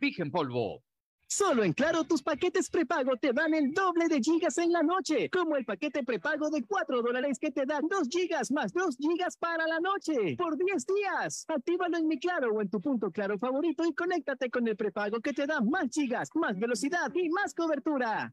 Vigen 0.00 0.30
Polvo. 0.30 0.82
Solo 1.30 1.62
en 1.62 1.74
Claro 1.74 2.04
tus 2.04 2.22
paquetes 2.22 2.70
prepago 2.70 3.14
te 3.18 3.34
dan 3.34 3.52
el 3.52 3.72
doble 3.72 4.08
de 4.08 4.18
gigas 4.18 4.56
en 4.56 4.72
la 4.72 4.82
noche, 4.82 5.28
como 5.28 5.56
el 5.56 5.66
paquete 5.66 6.02
prepago 6.02 6.48
de 6.48 6.64
4 6.64 7.02
dólares 7.02 7.38
que 7.38 7.50
te 7.50 7.66
dan 7.66 7.86
2 7.86 8.08
gigas 8.10 8.50
más 8.50 8.72
2 8.72 8.96
gigas 8.96 9.36
para 9.36 9.66
la 9.66 9.78
noche 9.78 10.36
por 10.38 10.56
10 10.56 10.86
días. 10.86 11.44
Actívalo 11.48 11.98
en 11.98 12.08
mi 12.08 12.18
Claro 12.18 12.54
o 12.54 12.62
en 12.62 12.70
tu 12.70 12.80
punto 12.80 13.10
Claro 13.10 13.38
favorito 13.38 13.84
y 13.84 13.94
conéctate 13.94 14.48
con 14.48 14.66
el 14.68 14.76
prepago 14.76 15.20
que 15.20 15.34
te 15.34 15.46
da 15.46 15.60
más 15.60 15.88
gigas, 15.92 16.30
más 16.34 16.58
velocidad 16.58 17.12
y 17.14 17.28
más 17.28 17.54
cobertura. 17.54 18.32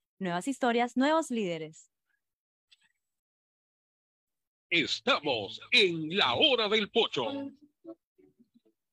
Nuevas 0.21 0.47
historias, 0.47 0.97
nuevos 0.97 1.31
líderes. 1.31 1.89
Estamos 4.69 5.59
en 5.71 6.15
la 6.15 6.35
hora 6.35 6.69
del 6.69 6.91
pocho. 6.91 7.25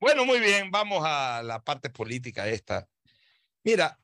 Bueno, 0.00 0.24
muy 0.24 0.40
bien, 0.40 0.70
vamos 0.70 1.02
a 1.04 1.42
la 1.42 1.62
parte 1.62 1.90
política 1.90 2.48
esta. 2.48 2.88
Mira, 3.62 4.00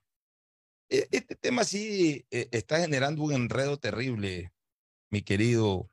e, 0.90 1.08
este 1.12 1.34
tema 1.34 1.64
sí 1.64 2.26
eh, 2.30 2.50
está 2.52 2.78
generando 2.80 3.22
un 3.22 3.32
enredo 3.32 3.78
terrible, 3.78 4.52
mi 5.08 5.22
querido 5.22 5.90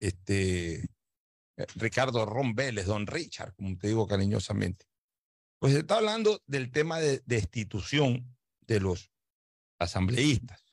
este, 0.00 0.82
eh, 1.56 1.66
Ricardo 1.76 2.26
Ron 2.26 2.54
don 2.54 3.06
Richard, 3.06 3.54
como 3.54 3.74
te 3.78 3.88
digo 3.88 4.06
cariñosamente. 4.06 4.84
Pues 5.58 5.72
se 5.72 5.78
está 5.78 5.96
hablando 5.96 6.42
del 6.44 6.70
tema 6.70 7.00
de 7.00 7.22
destitución 7.24 8.36
de 8.66 8.80
los 8.80 9.10
asambleístas. 9.80 10.64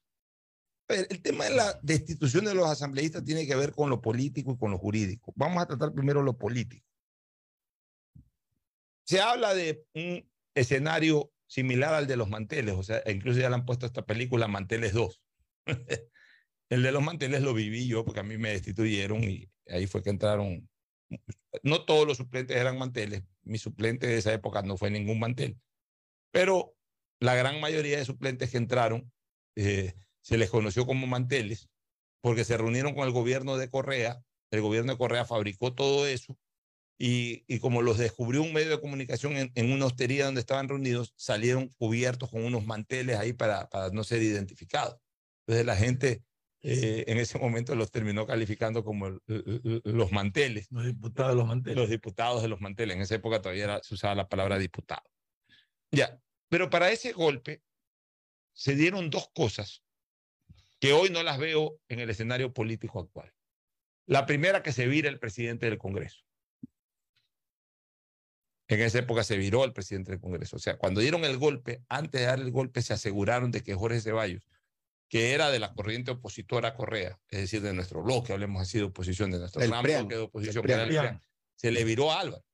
el 0.90 1.22
tema 1.22 1.46
de 1.46 1.56
la 1.56 1.80
destitución 1.82 2.46
de 2.46 2.54
los 2.54 2.70
asambleístas 2.70 3.24
tiene 3.24 3.48
que 3.48 3.56
ver 3.56 3.74
con 3.74 3.90
lo 3.90 4.02
político 4.02 4.52
y 4.52 4.58
con 4.58 4.72
lo 4.72 4.78
jurídico. 4.78 5.34
Vamos 5.36 5.64
a 5.64 5.66
tratar 5.66 5.94
primero 5.94 6.22
lo 6.22 6.38
político. 6.38 6.86
Se 9.04 9.20
habla 9.20 9.54
de 9.54 9.86
un 9.94 10.30
escenario 10.54 11.32
similar 11.48 11.94
al 11.94 12.08
de 12.08 12.18
los 12.18 12.30
manteles, 12.30 12.76
o 12.76 12.84
sea, 12.84 13.02
incluso 13.08 13.40
ya 13.40 13.50
le 13.50 13.56
han 13.56 13.66
puesto 13.66 13.86
esta 13.86 14.06
película 14.06 14.48
Manteles 14.48 14.94
2. 14.94 15.22
el 16.70 16.84
de 16.84 16.92
los 16.92 17.02
manteles 17.02 17.42
lo 17.42 17.54
viví 17.54 17.88
yo 17.88 18.04
porque 18.04 18.20
a 18.20 18.24
mí 18.24 18.38
me 18.38 18.50
destituyeron 18.50 19.24
y 19.24 19.50
ahí 19.68 19.88
fue 19.88 20.04
que 20.04 20.10
entraron. 20.10 20.70
No 21.64 21.86
todos 21.86 22.06
los 22.06 22.18
suplentes 22.18 22.58
eran 22.58 22.78
manteles, 22.78 23.24
mi 23.44 23.58
suplente 23.58 24.08
de 24.08 24.18
esa 24.18 24.34
época 24.34 24.62
no 24.62 24.76
fue 24.76 24.92
ningún 24.92 25.20
mantel, 25.20 25.58
pero 26.32 26.77
la 27.20 27.36
gran 27.36 27.60
mayoría 27.60 27.98
de 27.98 28.06
suplentes 28.06 28.52
que 28.52 28.58
entraron 28.58 29.12
eh, 29.56 29.94
se 30.22 30.38
les 30.38 30.50
conoció 30.50 30.86
como 30.86 31.08
manteles 31.08 31.70
porque 32.22 32.44
se 32.44 32.58
reunieron 32.58 32.94
con 32.94 33.08
el 33.08 33.14
gobierno 33.14 33.58
de 33.58 33.70
Correa, 33.70 34.22
el 34.52 34.62
gobierno 34.62 34.92
de 34.92 34.98
Correa 34.98 35.26
fabricó 35.26 35.74
todo 35.74 36.08
eso 36.08 36.38
y, 36.98 37.44
y 37.48 37.60
como 37.60 37.82
los 37.82 37.98
descubrió 37.98 38.42
un 38.42 38.54
medio 38.54 38.72
de 38.72 38.82
comunicación 38.82 39.52
en, 39.54 39.72
una 39.72 39.86
hostería 39.86 40.26
donde 40.26 40.42
estaban 40.42 40.68
reunidos, 40.68 41.14
salieron 41.16 41.70
cubiertos 41.78 42.30
con 42.30 42.44
unos 42.44 42.66
manteles 42.66 43.18
ahí 43.18 43.34
para, 43.34 43.70
para 43.70 43.90
no 43.90 44.04
ser 44.04 44.24
identificados. 44.24 44.98
Entonces 45.46 45.66
la 45.66 45.76
gente 45.76 46.24
eh, 46.62 47.06
en 47.08 47.20
ese 47.20 47.38
momento 47.38 47.76
los 47.76 47.92
terminó 47.92 48.26
calificando 48.26 48.84
como 48.84 49.20
los 49.28 50.12
manteles. 50.12 50.68
Los 50.72 50.86
diputados 50.86 51.32
de 51.32 51.38
los 51.38 51.48
manteles. 51.48 51.78
Los 51.78 51.90
diputados 51.90 52.42
de 52.42 52.48
los 52.48 52.62
manteles. 52.62 52.96
En 52.96 53.02
esa 53.04 53.16
época 53.16 53.42
todavía 53.42 53.80
se 53.84 53.94
usaba 53.94 54.16
la 54.16 54.28
palabra 54.28 54.58
diputado. 54.58 55.04
Ya, 55.92 56.20
pero 56.50 56.70
para 56.70 56.92
ese 56.92 57.12
golpe 57.12 57.64
se 58.54 58.76
dieron 58.76 59.10
dos 59.10 59.30
cosas 59.34 59.84
que 60.80 60.94
hoy 60.94 61.10
no 61.10 61.24
las 61.24 61.38
veo 61.38 61.80
en 61.88 62.00
el 62.00 62.10
escenario 62.10 62.54
político 62.54 63.00
actual. 63.00 63.34
La 64.06 64.26
primera, 64.26 64.64
que 64.64 64.72
se 64.72 64.88
vira 64.88 65.10
el 65.10 65.20
presidente 65.20 65.66
del 65.66 65.78
Congreso. 65.78 66.24
En 68.70 68.82
esa 68.82 69.00
época 69.00 69.24
se 69.24 69.38
viró 69.38 69.64
el 69.64 69.74
presidente 69.74 70.12
del 70.12 70.20
Congreso. 70.20 70.58
O 70.58 70.60
sea, 70.60 70.78
cuando 70.78 71.02
dieron 71.02 71.24
el 71.24 71.38
golpe, 71.38 71.84
antes 71.88 72.22
de 72.22 72.28
dar 72.28 72.40
el 72.40 72.52
golpe, 72.52 72.82
se 72.82 72.94
aseguraron 72.94 73.52
de 73.52 73.64
que 73.64 73.76
Jorge 73.76 74.02
Ceballos, 74.02 74.48
que 75.10 75.34
era 75.34 75.50
de 75.50 75.60
la 75.60 75.74
corriente 75.74 76.12
opositora 76.12 76.76
Correa, 76.76 77.20
es 77.30 77.40
decir, 77.40 77.62
de 77.62 77.74
nuestro 77.74 78.04
bloque, 78.04 78.34
hablemos 78.34 78.62
así 78.62 78.78
de 78.78 78.86
oposición, 78.86 79.32
de 79.32 79.40
nuestro 79.40 79.62
de 79.62 80.18
oposición, 80.18 81.22
se 81.56 81.72
le 81.72 81.84
viró 81.86 82.12
a 82.12 82.20
Álvaro. 82.20 82.46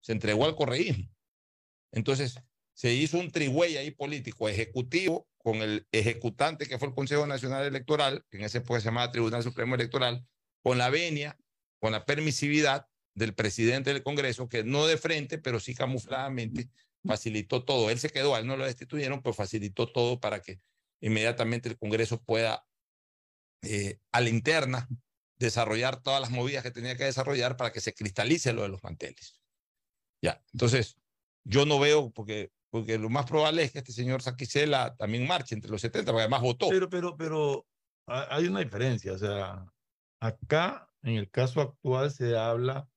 Se 0.00 0.12
entregó 0.12 0.44
al 0.44 0.54
correísmo. 0.54 1.10
Entonces, 1.90 2.38
se 2.74 2.92
hizo 2.92 3.18
un 3.18 3.30
trigüey 3.30 3.76
ahí 3.76 3.90
político 3.90 4.48
ejecutivo 4.48 5.28
con 5.38 5.56
el 5.56 5.86
ejecutante 5.92 6.66
que 6.66 6.78
fue 6.78 6.88
el 6.88 6.94
Consejo 6.94 7.26
Nacional 7.26 7.64
Electoral, 7.64 8.24
en 8.30 8.42
ese 8.42 8.58
época 8.58 8.80
se 8.80 8.86
llamaba 8.86 9.12
Tribunal 9.12 9.42
Supremo 9.42 9.74
Electoral, 9.74 10.26
con 10.62 10.78
la 10.78 10.90
venia, 10.90 11.38
con 11.78 11.92
la 11.92 12.04
permisividad 12.04 12.88
del 13.14 13.34
presidente 13.34 13.92
del 13.92 14.02
Congreso, 14.02 14.48
que 14.48 14.64
no 14.64 14.86
de 14.86 14.96
frente, 14.96 15.38
pero 15.38 15.60
sí 15.60 15.74
camufladamente 15.74 16.70
facilitó 17.06 17.64
todo. 17.64 17.90
Él 17.90 17.98
se 17.98 18.10
quedó, 18.10 18.34
a 18.34 18.40
él 18.40 18.46
no 18.46 18.56
lo 18.56 18.64
destituyeron, 18.64 19.22
pero 19.22 19.34
facilitó 19.34 19.90
todo 19.92 20.18
para 20.18 20.40
que 20.40 20.60
inmediatamente 21.00 21.68
el 21.68 21.78
Congreso 21.78 22.22
pueda 22.22 22.66
eh, 23.62 24.00
a 24.10 24.20
la 24.20 24.30
interna 24.30 24.88
desarrollar 25.36 26.02
todas 26.02 26.20
las 26.20 26.30
movidas 26.30 26.62
que 26.62 26.70
tenía 26.70 26.96
que 26.96 27.04
desarrollar 27.04 27.56
para 27.56 27.72
que 27.72 27.80
se 27.80 27.92
cristalice 27.92 28.52
lo 28.52 28.62
de 28.62 28.68
los 28.68 28.82
manteles. 28.82 29.40
Ya, 30.22 30.42
entonces, 30.52 30.96
yo 31.44 31.66
no 31.66 31.78
veo, 31.78 32.10
porque 32.10 32.50
porque 32.74 32.98
lo 32.98 33.08
más 33.08 33.24
probable 33.24 33.62
es 33.62 33.70
que 33.70 33.78
este 33.78 33.92
señor 33.92 34.20
Saquicela 34.20 34.96
también 34.96 35.28
marche 35.28 35.54
entre 35.54 35.70
los 35.70 35.80
70, 35.80 36.10
porque 36.10 36.22
además 36.22 36.40
votó. 36.40 36.70
Pero, 36.70 36.90
pero, 36.90 37.16
pero 37.16 37.64
hay 38.08 38.48
una 38.48 38.58
diferencia, 38.58 39.12
o 39.12 39.16
sea, 39.16 39.64
acá, 40.20 40.88
en 41.04 41.14
el 41.14 41.30
caso 41.30 41.60
actual, 41.60 42.10
se 42.10 42.36
habla 42.36 42.88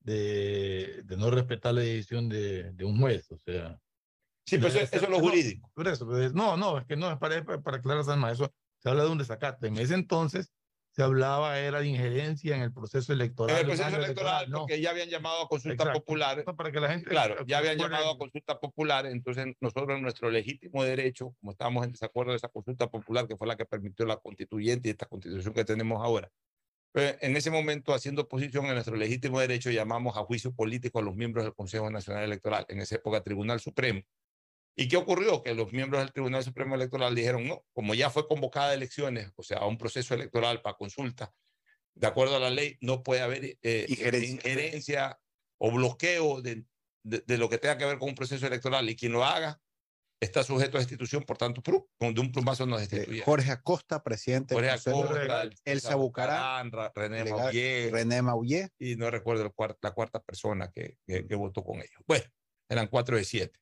de, 0.00 1.02
de 1.04 1.16
no 1.16 1.30
respetar 1.30 1.72
la 1.72 1.82
decisión 1.82 2.28
de, 2.28 2.72
de 2.72 2.84
un 2.84 2.98
juez, 2.98 3.30
o 3.30 3.38
sea. 3.38 3.80
Sí, 4.44 4.58
pero 4.58 4.66
eso, 4.66 4.96
es 4.96 5.08
lo 5.08 5.20
jurídico. 5.20 5.70
Por 5.72 5.86
eso, 5.86 6.04
no, 6.34 6.56
no, 6.56 6.78
es 6.78 6.84
que 6.84 6.96
no, 6.96 7.12
es 7.12 7.18
para, 7.18 7.44
para 7.44 7.76
aclarar 7.76 8.18
más, 8.18 8.32
eso 8.32 8.52
se 8.80 8.88
habla 8.88 9.04
de 9.04 9.10
un 9.10 9.18
desacate. 9.18 9.68
En 9.68 9.76
ese 9.76 9.94
entonces, 9.94 10.52
se 11.00 11.04
hablaba 11.04 11.58
era 11.58 11.80
de 11.80 11.86
injerencia 11.86 12.54
en 12.54 12.62
el 12.62 12.72
proceso 12.74 13.14
electoral. 13.14 13.56
En 13.56 13.60
el 13.62 13.74
proceso 13.74 13.96
electoral, 13.96 14.50
porque 14.52 14.82
ya 14.82 14.90
habían 14.90 15.08
llamado 15.08 15.42
a 15.42 15.48
consulta 15.48 15.92
popular. 15.94 16.44
Para 16.44 16.70
que 16.70 16.78
la 16.78 16.90
gente. 16.90 17.08
Claro, 17.08 17.42
ya 17.46 17.56
habían 17.56 17.78
llamado 17.78 18.10
a 18.10 18.18
consulta 18.18 18.60
popular, 18.60 19.06
entonces 19.06 19.46
nosotros 19.60 19.96
en 19.96 20.02
nuestro 20.02 20.30
legítimo 20.30 20.84
derecho, 20.84 21.34
como 21.40 21.52
estábamos 21.52 21.86
en 21.86 21.92
desacuerdo 21.92 22.32
de 22.32 22.36
esa 22.36 22.48
consulta 22.48 22.90
popular, 22.90 23.26
que 23.26 23.36
fue 23.36 23.46
la 23.46 23.56
que 23.56 23.64
permitió 23.64 24.04
la 24.04 24.18
constituyente 24.18 24.88
y 24.88 24.92
esta 24.92 25.06
constitución 25.06 25.54
que 25.54 25.64
tenemos 25.64 26.02
ahora, 26.04 26.30
Pues, 26.92 27.16
en 27.22 27.34
ese 27.36 27.50
momento, 27.50 27.94
haciendo 27.94 28.22
oposición 28.22 28.66
en 28.66 28.74
nuestro 28.74 28.96
legítimo 28.96 29.40
derecho, 29.40 29.70
llamamos 29.70 30.18
a 30.18 30.24
juicio 30.24 30.52
político 30.52 30.98
a 30.98 31.02
los 31.02 31.16
miembros 31.16 31.44
del 31.44 31.54
Consejo 31.54 31.90
Nacional 31.90 32.24
Electoral, 32.24 32.66
en 32.68 32.80
esa 32.80 32.96
época 32.96 33.22
Tribunal 33.22 33.60
Supremo. 33.60 34.02
¿Y 34.76 34.88
qué 34.88 34.96
ocurrió? 34.96 35.42
Que 35.42 35.54
los 35.54 35.72
miembros 35.72 36.02
del 36.02 36.12
Tribunal 36.12 36.44
Supremo 36.44 36.74
Electoral 36.74 37.14
dijeron, 37.14 37.46
no, 37.46 37.64
como 37.72 37.94
ya 37.94 38.10
fue 38.10 38.26
convocada 38.26 38.70
a 38.70 38.74
elecciones, 38.74 39.32
o 39.36 39.42
sea, 39.42 39.58
a 39.58 39.66
un 39.66 39.78
proceso 39.78 40.14
electoral 40.14 40.62
para 40.62 40.76
consulta, 40.76 41.32
de 41.94 42.06
acuerdo 42.06 42.36
a 42.36 42.40
la 42.40 42.50
ley, 42.50 42.78
no 42.80 43.02
puede 43.02 43.20
haber 43.20 43.58
eh, 43.62 43.86
injerencia. 43.88 45.18
o 45.58 45.70
bloqueo 45.70 46.40
de, 46.40 46.64
de, 47.02 47.38
lo 47.38 47.48
que 47.48 47.58
tenga 47.58 47.76
que 47.76 47.84
ver 47.84 47.98
con 47.98 48.08
un 48.08 48.14
proceso 48.14 48.46
electoral 48.46 48.88
y 48.88 48.96
quien 48.96 49.12
lo 49.12 49.24
haga 49.24 49.60
está 50.20 50.42
sujeto 50.44 50.76
a 50.76 50.80
destitución, 50.80 51.22
por 51.22 51.38
tanto, 51.38 51.62
de 51.98 52.20
un 52.20 52.30
plumazo 52.30 52.66
nos 52.66 52.80
destituye. 52.80 53.22
Jorge 53.22 53.50
Acosta, 53.50 54.02
presidente 54.02 54.54
Jorge 54.54 54.70
Acosta, 54.70 55.48
Elsa 55.64 55.94
Bucarán, 55.94 56.70
René 56.94 57.24
Maullé, 57.24 57.88
René 57.90 58.22
Maullé, 58.22 58.68
y 58.78 58.96
no 58.96 59.10
recuerdo 59.10 59.42
el 59.42 59.52
la 59.82 59.90
cuarta 59.92 60.22
persona 60.22 60.70
que, 60.70 60.98
que, 61.06 61.34
votó 61.34 61.64
con 61.64 61.78
ellos. 61.78 62.02
Bueno, 62.06 62.24
eran 62.68 62.86
cuatro 62.88 63.16
de 63.16 63.24
siete. 63.24 63.58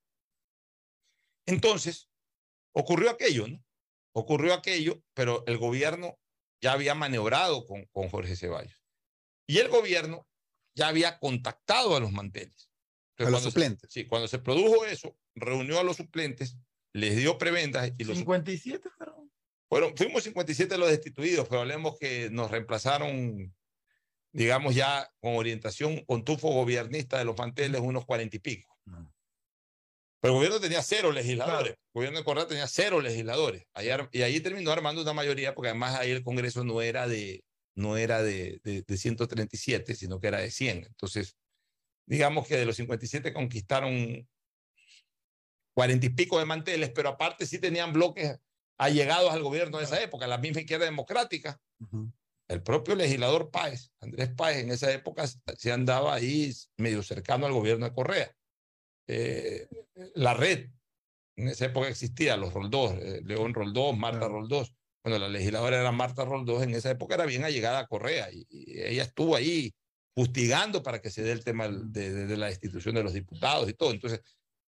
Entonces, 1.48 2.10
ocurrió 2.72 3.10
aquello, 3.10 3.48
¿no? 3.48 3.64
Ocurrió 4.12 4.54
aquello, 4.54 5.02
pero 5.14 5.44
el 5.46 5.56
gobierno 5.58 6.18
ya 6.60 6.72
había 6.72 6.94
maniobrado 6.94 7.66
con, 7.66 7.86
con 7.86 8.08
Jorge 8.10 8.36
Ceballos. 8.36 8.82
Y 9.46 9.58
el 9.58 9.68
gobierno 9.68 10.28
ya 10.74 10.88
había 10.88 11.18
contactado 11.18 11.96
a 11.96 12.00
los 12.00 12.12
manteles. 12.12 12.70
a 13.18 13.30
los 13.30 13.42
suplentes. 13.42 13.90
sí, 13.90 14.06
cuando 14.06 14.28
se 14.28 14.38
produjo 14.38 14.84
eso, 14.84 15.16
reunió 15.34 15.80
a 15.80 15.84
los 15.84 15.96
suplentes, 15.96 16.56
les 16.92 17.16
dio 17.16 17.38
preventas. 17.38 17.92
Y 17.96 18.04
los 18.04 18.18
57 18.18 18.88
fueron. 19.68 19.96
fuimos 19.96 20.22
57 20.24 20.76
los 20.76 20.90
destituidos, 20.90 21.48
pero 21.48 21.62
hablemos 21.62 21.98
que 21.98 22.28
nos 22.30 22.50
reemplazaron, 22.50 23.54
digamos 24.32 24.74
ya 24.74 25.10
con 25.20 25.36
orientación, 25.36 26.04
con 26.04 26.24
tufo 26.24 26.50
gobiernista 26.50 27.18
de 27.18 27.24
los 27.24 27.38
manteles, 27.38 27.80
unos 27.80 28.04
cuarenta 28.04 28.36
y 28.36 28.40
pico. 28.40 28.78
Pero 30.20 30.34
el 30.34 30.38
gobierno 30.38 30.60
tenía 30.60 30.82
cero 30.82 31.12
legisladores. 31.12 31.72
El 31.72 31.92
gobierno 31.94 32.18
de 32.18 32.24
Correa 32.24 32.46
tenía 32.46 32.66
cero 32.66 33.00
legisladores. 33.00 33.64
y 34.12 34.22
ahí 34.22 34.40
terminó 34.40 34.72
armando 34.72 35.02
una 35.02 35.12
mayoría, 35.12 35.54
porque 35.54 35.70
además 35.70 35.94
ahí 35.94 36.10
el 36.10 36.24
Congreso 36.24 36.64
no 36.64 36.82
era 36.82 37.06
de, 37.06 37.44
no 37.76 37.96
era 37.96 38.22
de, 38.22 38.60
de, 38.64 38.82
de 38.82 38.96
137, 38.96 39.94
sino 39.94 40.18
que 40.20 40.28
era 40.28 40.38
de 40.38 40.50
100. 40.50 40.84
Entonces, 40.86 41.36
digamos 42.06 42.48
que 42.48 42.56
de 42.56 42.66
los 42.66 42.76
57 42.76 43.32
conquistaron 43.32 44.26
cuarenta 45.78 46.06
y 46.06 46.10
pico 46.10 46.40
de 46.40 46.44
manteles, 46.44 46.90
pero 46.90 47.10
aparte 47.10 47.46
sí 47.46 47.60
tenían 47.60 47.92
bloques 47.92 48.36
allegados 48.78 49.32
al 49.32 49.44
gobierno 49.44 49.78
de 49.78 49.84
esa 49.84 50.02
época, 50.02 50.26
la 50.26 50.38
misma 50.38 50.60
izquierda 50.60 50.84
democrática. 50.84 51.60
El 52.48 52.62
propio 52.62 52.96
legislador 52.96 53.50
Páez, 53.50 53.92
Andrés 54.00 54.30
Páez, 54.34 54.58
en 54.58 54.70
esa 54.72 54.90
época 54.90 55.24
se 55.26 55.70
andaba 55.70 56.14
ahí 56.14 56.52
medio 56.78 57.02
cercano 57.04 57.46
al 57.46 57.52
gobierno 57.52 57.86
de 57.86 57.92
Correa. 57.92 58.34
Eh, 59.08 59.66
la 60.14 60.34
red, 60.34 60.68
en 61.36 61.48
esa 61.48 61.66
época 61.66 61.88
existía, 61.88 62.36
los 62.36 62.52
Roldós, 62.52 62.92
eh, 62.92 63.22
León 63.24 63.54
Roldós, 63.54 63.96
Marta 63.96 64.28
Roldós. 64.28 64.72
Bueno, 65.02 65.18
la 65.18 65.28
legisladora 65.28 65.80
era 65.80 65.92
Marta 65.92 66.24
Roldós, 66.24 66.62
en 66.62 66.74
esa 66.74 66.90
época 66.90 67.14
era 67.14 67.24
bien 67.24 67.44
allegada 67.44 67.80
a 67.80 67.86
Correa 67.86 68.30
y, 68.30 68.46
ella 68.50 69.04
estuvo 69.04 69.34
ahí 69.34 69.74
fustigando 70.14 70.82
para 70.82 71.00
que 71.00 71.10
se 71.10 71.22
dé 71.22 71.32
el 71.32 71.44
tema 71.44 71.68
de, 71.68 72.26
de, 72.26 72.36
la 72.36 72.50
institución 72.50 72.94
de 72.94 73.02
los 73.02 73.12
diputados 73.12 73.68
y 73.68 73.72
todo. 73.72 73.92
Entonces, 73.92 74.20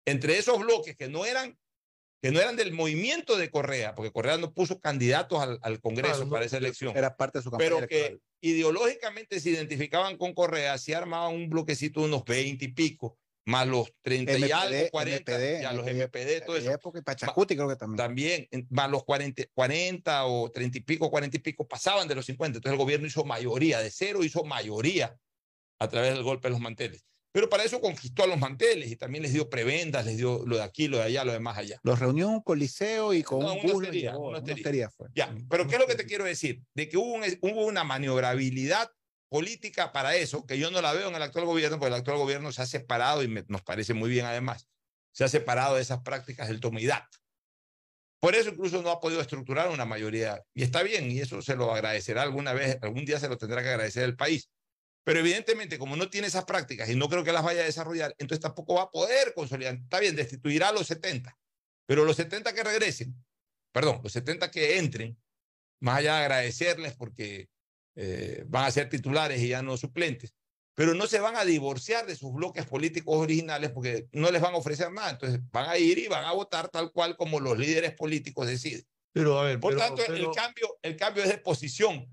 entre 0.05 0.39
esos 0.39 0.59
bloques 0.59 0.97
que 0.97 1.09
no 1.09 1.24
eran 1.24 1.59
que 2.20 2.32
no 2.32 2.40
eran 2.40 2.56
del 2.56 2.73
movimiento 2.73 3.36
de 3.36 3.51
Correa, 3.51 3.94
porque 3.94 4.10
Correa 4.10 4.39
no 4.39 4.52
puso 4.52 4.81
candidatos 4.81 5.59
al, 5.62 5.81
Congreso 5.81 6.28
para 6.28 6.44
esa 6.44 6.56
elección. 6.56 6.97
Era 6.97 7.16
parte 7.16 7.39
de 7.39 7.44
su 7.44 7.51
campaña 7.51 7.70
Pero 7.70 7.86
que 7.86 8.19
ideológicamente 8.40 9.39
se 9.39 9.51
identificaban 9.51 10.16
con 10.16 10.35
Correa, 10.35 10.77
se 10.78 10.97
armaban 10.97 11.35
un 11.35 11.48
bloquecito 11.48 12.01
de 12.01 12.06
unos 12.06 12.24
20 12.24 12.65
y 12.65 12.69
pico, 12.69 13.16
más 13.48 13.66
los 13.66 13.90
30 14.02 14.38
y 14.38 14.52
algo, 14.52 14.90
40, 14.90 15.60
ya 15.62 15.72
los 15.72 15.86
MPD, 15.86 16.44
todo 16.44 16.56
eso. 16.58 16.70
Época 16.70 16.98
y 16.98 17.02
Pachacuti 17.02 17.56
creo 17.56 17.66
que 17.66 17.76
también. 17.76 17.96
También, 17.96 18.48
más 18.68 18.90
los 18.90 19.04
40, 19.04 19.42
40 19.54 20.26
o 20.26 20.50
30 20.50 20.76
y 20.76 20.80
pico, 20.82 21.10
40 21.10 21.38
y 21.38 21.40
pico, 21.40 21.66
pasaban 21.66 22.06
de 22.06 22.14
los 22.14 22.26
50. 22.26 22.58
Entonces 22.58 22.72
el 22.72 22.78
gobierno 22.78 23.06
hizo 23.06 23.24
mayoría, 23.24 23.80
de 23.80 23.90
cero 23.90 24.22
hizo 24.22 24.44
mayoría 24.44 25.16
a 25.78 25.88
través 25.88 26.12
del 26.12 26.22
golpe 26.22 26.48
de 26.48 26.52
los 26.52 26.60
manteles. 26.60 27.06
Pero 27.32 27.48
para 27.48 27.64
eso 27.64 27.80
conquistó 27.80 28.24
a 28.24 28.26
los 28.26 28.38
manteles 28.38 28.90
y 28.90 28.96
también 28.96 29.22
les 29.22 29.32
dio 29.32 29.48
prebendas, 29.48 30.04
les 30.04 30.18
dio 30.18 30.44
lo 30.44 30.56
de 30.56 30.62
aquí, 30.62 30.86
lo 30.88 30.98
de 30.98 31.04
allá, 31.04 31.24
lo 31.24 31.32
de 31.32 31.40
más 31.40 31.56
allá. 31.56 31.80
Los 31.82 31.98
reunió 31.98 32.28
un 32.28 32.42
coliseo 32.42 33.14
y 33.14 33.22
con 33.22 33.42
un 33.42 33.62
bus 33.62 33.82
Ya, 35.14 35.34
pero 35.48 35.66
¿qué 35.66 35.76
es 35.76 35.80
lo 35.80 35.86
que 35.86 35.94
te 35.94 36.04
quiero 36.04 36.24
decir? 36.24 36.60
De 36.74 36.88
que 36.88 36.98
hubo, 36.98 37.18
hubo 37.40 37.64
una 37.64 37.84
maniobrabilidad 37.84 38.90
política 39.28 39.92
para 39.92 40.16
eso, 40.16 40.46
que 40.46 40.59
yo 40.59 40.70
no 40.70 40.80
la 40.80 40.92
veo 40.92 41.09
en 41.09 41.14
el 41.14 41.22
actual 41.22 41.44
gobierno, 41.44 41.78
porque 41.78 41.94
el 41.94 41.98
actual 42.00 42.18
gobierno 42.18 42.52
se 42.52 42.62
ha 42.62 42.66
separado, 42.66 43.22
y 43.22 43.28
nos 43.48 43.62
parece 43.62 43.94
muy 43.94 44.10
bien 44.10 44.26
además, 44.26 44.68
se 45.12 45.24
ha 45.24 45.28
separado 45.28 45.76
de 45.76 45.82
esas 45.82 46.02
prácticas 46.02 46.48
del 46.48 46.60
tomidad. 46.60 47.05
Por 48.20 48.34
eso 48.34 48.50
incluso 48.50 48.82
no 48.82 48.90
ha 48.90 49.00
podido 49.00 49.20
estructurar 49.20 49.68
una 49.70 49.84
mayoría. 49.84 50.42
Y 50.52 50.64
está 50.64 50.82
bien, 50.82 51.10
y 51.10 51.20
eso 51.20 51.40
se 51.40 51.55
lo 51.55 51.72
agradecerá 51.72 52.22
alguna 52.22 52.52
vez, 52.52 52.78
algún 52.82 53.05
día 53.05 53.20
se 53.20 53.28
lo 53.28 53.38
tendrá 53.38 53.62
que 53.62 53.68
agradecer 53.68 54.05
el 54.05 54.16
país. 54.16 54.50
Pero 55.05 55.20
evidentemente, 55.20 55.78
como 55.78 55.96
no 55.96 56.10
tiene 56.10 56.26
esas 56.26 56.44
prácticas 56.44 56.88
y 56.90 56.96
no 56.96 57.09
creo 57.09 57.24
que 57.24 57.32
las 57.32 57.44
vaya 57.44 57.62
a 57.62 57.64
desarrollar, 57.64 58.14
entonces 58.18 58.42
tampoco 58.42 58.74
va 58.74 58.82
a 58.82 58.90
poder 58.90 59.32
consolidar. 59.34 59.74
Está 59.74 60.00
bien, 60.00 60.16
destituirá 60.16 60.68
a 60.68 60.72
los 60.72 60.86
70, 60.86 61.38
pero 61.86 62.05
los 62.05 62.16
70 62.16 62.52
que 62.52 62.64
regresen, 62.64 63.14
perdón, 63.72 64.00
los 64.02 64.12
70 64.12 64.50
que 64.50 64.78
entren, 64.78 65.16
más 65.80 65.98
allá 65.98 66.16
de 66.16 66.20
agradecerles 66.22 66.94
porque 66.94 67.48
eh, 68.00 68.44
van 68.46 68.64
a 68.64 68.70
ser 68.70 68.88
titulares 68.88 69.42
y 69.42 69.48
ya 69.48 69.60
no 69.60 69.76
suplentes, 69.76 70.32
pero 70.74 70.94
no 70.94 71.08
se 71.08 71.18
van 71.18 71.34
a 71.34 71.44
divorciar 71.44 72.06
de 72.06 72.14
sus 72.14 72.32
bloques 72.32 72.64
políticos 72.64 73.16
originales 73.16 73.70
porque 73.70 74.06
no 74.12 74.30
les 74.30 74.40
van 74.40 74.54
a 74.54 74.58
ofrecer 74.58 74.92
nada. 74.92 75.10
Entonces 75.10 75.40
van 75.50 75.68
a 75.68 75.76
ir 75.76 75.98
y 75.98 76.06
van 76.06 76.24
a 76.24 76.32
votar 76.32 76.68
tal 76.68 76.92
cual 76.92 77.16
como 77.16 77.40
los 77.40 77.58
líderes 77.58 77.94
políticos 77.94 78.46
deciden. 78.46 78.86
Pero 79.12 79.40
a 79.40 79.44
ver, 79.44 79.58
Por 79.58 79.76
tanto, 79.76 80.04
el, 80.04 80.30
cambio, 80.30 80.78
el 80.82 80.96
cambio 80.96 81.24
es 81.24 81.30
de 81.30 81.38
posición 81.38 82.08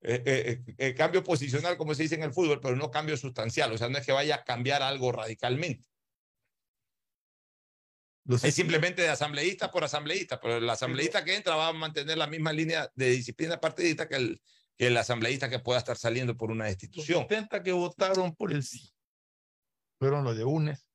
eh, 0.00 0.22
eh, 0.24 0.74
eh, 0.78 0.94
cambio 0.94 1.24
posicional, 1.24 1.76
como 1.76 1.94
se 1.94 2.04
dice 2.04 2.14
en 2.14 2.22
el 2.22 2.32
fútbol, 2.32 2.60
pero 2.60 2.76
no 2.76 2.90
cambio 2.90 3.16
sustancial. 3.16 3.72
O 3.72 3.78
sea, 3.78 3.88
no 3.88 3.98
es 3.98 4.06
que 4.06 4.12
vaya 4.12 4.36
a 4.36 4.44
cambiar 4.44 4.82
algo 4.82 5.12
radicalmente. 5.12 5.88
Es 8.42 8.54
simplemente 8.54 9.02
de 9.02 9.08
asambleísta 9.08 9.70
por 9.70 9.84
asambleísta, 9.84 10.38
pero 10.38 10.58
el 10.58 10.68
asambleísta 10.68 11.24
que 11.24 11.34
entra 11.34 11.56
va 11.56 11.68
a 11.68 11.72
mantener 11.72 12.18
la 12.18 12.26
misma 12.26 12.52
línea 12.52 12.90
de 12.94 13.10
disciplina 13.10 13.58
partidista 13.58 14.06
que 14.06 14.16
el, 14.16 14.42
que 14.78 14.86
el 14.86 14.96
asambleísta 14.96 15.50
que 15.50 15.58
pueda 15.58 15.78
estar 15.78 15.96
saliendo 15.96 16.36
por 16.36 16.50
una 16.50 16.66
destitución. 16.66 17.20
Los 17.22 17.28
70 17.28 17.62
que 17.62 17.72
votaron 17.72 18.34
por 18.34 18.52
el 18.52 18.62
sí 18.62 18.94
fueron 19.98 20.24
los 20.24 20.36
de 20.36 20.44
UNES. 20.44 20.88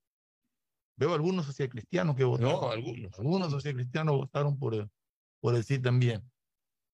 Veo 0.95 1.14
algunos 1.14 1.45
socialcristianos 1.45 2.15
que 2.15 2.23
votaron. 2.23 2.53
No, 2.53 2.72
algunos. 2.72 3.19
Algunos 3.19 3.51
socialcristianos 3.51 4.15
votaron 4.15 4.57
por 4.57 4.73
el, 4.73 4.89
por 5.41 5.55
el 5.55 5.64
sí 5.65 5.80
también. 5.80 6.23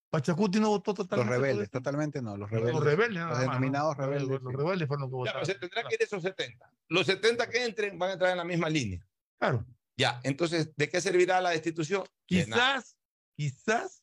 Pachacuti 0.10 0.60
no 0.60 0.70
votó 0.70 0.96
totalmente. 0.96 1.32
Los 1.32 1.42
rebeldes, 1.42 1.70
totalmente 1.70 2.22
no. 2.22 2.36
Los 2.36 2.50
rebeldes. 2.50 2.74
Los 2.74 2.84
rebeldes, 2.84 3.24
Los 3.24 3.40
denominados 3.40 3.96
rebeldes. 3.96 4.42
Los, 4.42 4.54
rebeldes 4.54 4.88
fueron 4.88 5.02
los 5.02 5.10
que 5.12 5.16
votaron. 5.16 5.46
se 5.46 5.56
tendrá 5.56 5.84
que 5.84 5.96
ir 5.96 6.02
esos 6.02 6.24
70. 6.24 6.74
Los 6.88 7.06
70 7.06 7.50
que 7.50 7.66
entren 7.66 8.00
van 8.00 8.10
a 8.10 8.14
entrar 8.14 8.32
en 8.32 8.38
la 8.38 8.44
misma 8.44 8.70
línea. 8.70 9.06
Claro. 9.38 9.64
Ya, 9.96 10.20
entonces, 10.24 10.74
¿de 10.76 10.90
qué 10.90 11.00
servirá 11.02 11.42
la 11.42 11.52
destitución? 11.52 12.04
Quizás, 12.26 12.96
quizás 13.36 13.99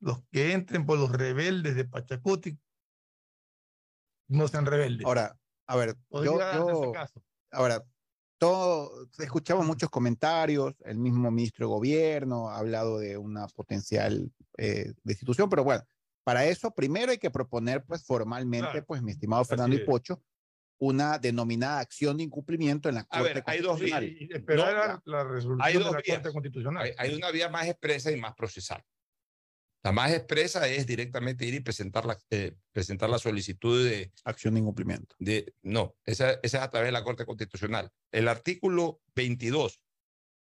los 0.00 0.22
que 0.30 0.52
entren 0.52 0.86
por 0.86 0.98
los 0.98 1.10
rebeldes 1.10 1.74
de 1.74 1.84
Pachacuti 1.84 2.58
no 4.28 4.48
sean 4.48 4.66
rebeldes. 4.66 5.06
Ahora, 5.06 5.38
a 5.66 5.76
ver, 5.76 5.96
yo, 6.10 6.38
yo 6.38 6.92
ahora, 7.52 7.84
todo, 8.38 9.08
escuchamos 9.18 9.66
muchos 9.66 9.88
comentarios, 9.88 10.74
el 10.84 10.98
mismo 10.98 11.30
ministro 11.30 11.66
de 11.66 11.74
gobierno 11.74 12.50
ha 12.50 12.58
hablado 12.58 12.98
de 12.98 13.16
una 13.16 13.46
potencial 13.48 14.30
eh, 14.58 14.92
destitución, 15.02 15.48
pero 15.48 15.64
bueno, 15.64 15.84
para 16.24 16.44
eso 16.44 16.72
primero 16.72 17.12
hay 17.12 17.18
que 17.18 17.30
proponer 17.30 17.84
pues 17.84 18.04
formalmente, 18.04 18.82
pues 18.82 19.02
mi 19.02 19.12
estimado 19.12 19.44
Fernando 19.44 19.76
Hipocho, 19.76 20.20
una 20.78 21.18
denominada 21.18 21.78
acción 21.78 22.18
de 22.18 22.24
incumplimiento 22.24 22.88
en 22.88 22.96
la 22.96 23.04
Corte 23.04 23.34
ver, 23.34 23.44
hay 23.46 23.60
dos 23.60 23.80
vías. 23.80 24.02
esperar 24.02 25.00
la 25.04 25.24
resolución 25.24 25.62
hay 25.62 25.74
dos 25.74 25.84
de 25.84 25.92
la 25.92 26.02
Corte 26.02 26.32
Constitucional. 26.32 26.84
Hay, 26.84 26.92
hay, 26.98 27.14
una 27.14 27.30
vía 27.30 27.48
más 27.48 27.66
expresa 27.66 28.10
y 28.10 28.20
más 28.20 28.34
procesal. 28.34 28.84
La 29.86 29.92
más 29.92 30.10
expresa 30.10 30.66
es 30.66 30.84
directamente 30.84 31.46
ir 31.46 31.54
y 31.54 31.60
presentar 31.60 32.06
la, 32.06 32.18
eh, 32.30 32.56
presentar 32.72 33.08
la 33.08 33.20
solicitud 33.20 33.88
de... 33.88 34.10
Acción 34.24 34.54
de 34.54 34.60
incumplimiento. 34.60 35.14
De, 35.20 35.54
no, 35.62 35.94
esa, 36.04 36.40
esa 36.42 36.58
es 36.58 36.64
a 36.64 36.70
través 36.72 36.88
de 36.88 36.92
la 36.92 37.04
Corte 37.04 37.24
Constitucional. 37.24 37.92
El 38.10 38.26
artículo 38.26 39.00
22, 39.14 39.80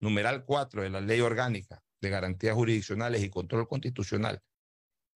numeral 0.01 0.45
4 0.45 0.83
de 0.83 0.91
la 0.91 1.01
Ley 1.01 1.23
Orgánica 1.23 1.83
de 2.03 2.11
Garantías 2.11 2.55
Jurisdiccionales 2.55 3.23
y 3.23 3.31
Control 3.31 3.67
Constitucional, 3.67 4.43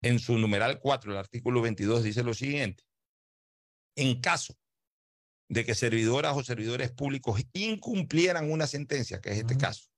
en 0.02 0.20
su 0.20 0.38
numeral 0.38 0.80
4, 0.80 1.12
el 1.12 1.18
artículo 1.18 1.62
22 1.62 2.04
dice 2.04 2.24
lo 2.24 2.34
siguiente. 2.34 2.86
En 3.98 4.22
caso 4.22 4.58
de 5.50 5.66
que 5.66 5.76
servidoras 5.76 6.38
o 6.38 6.44
servidores 6.46 6.90
públicos 6.90 7.44
incumplieran 7.52 8.50
una 8.50 8.66
sentencia, 8.66 9.20
que 9.20 9.32
es 9.32 9.40
este 9.40 9.58
caso, 9.58 9.90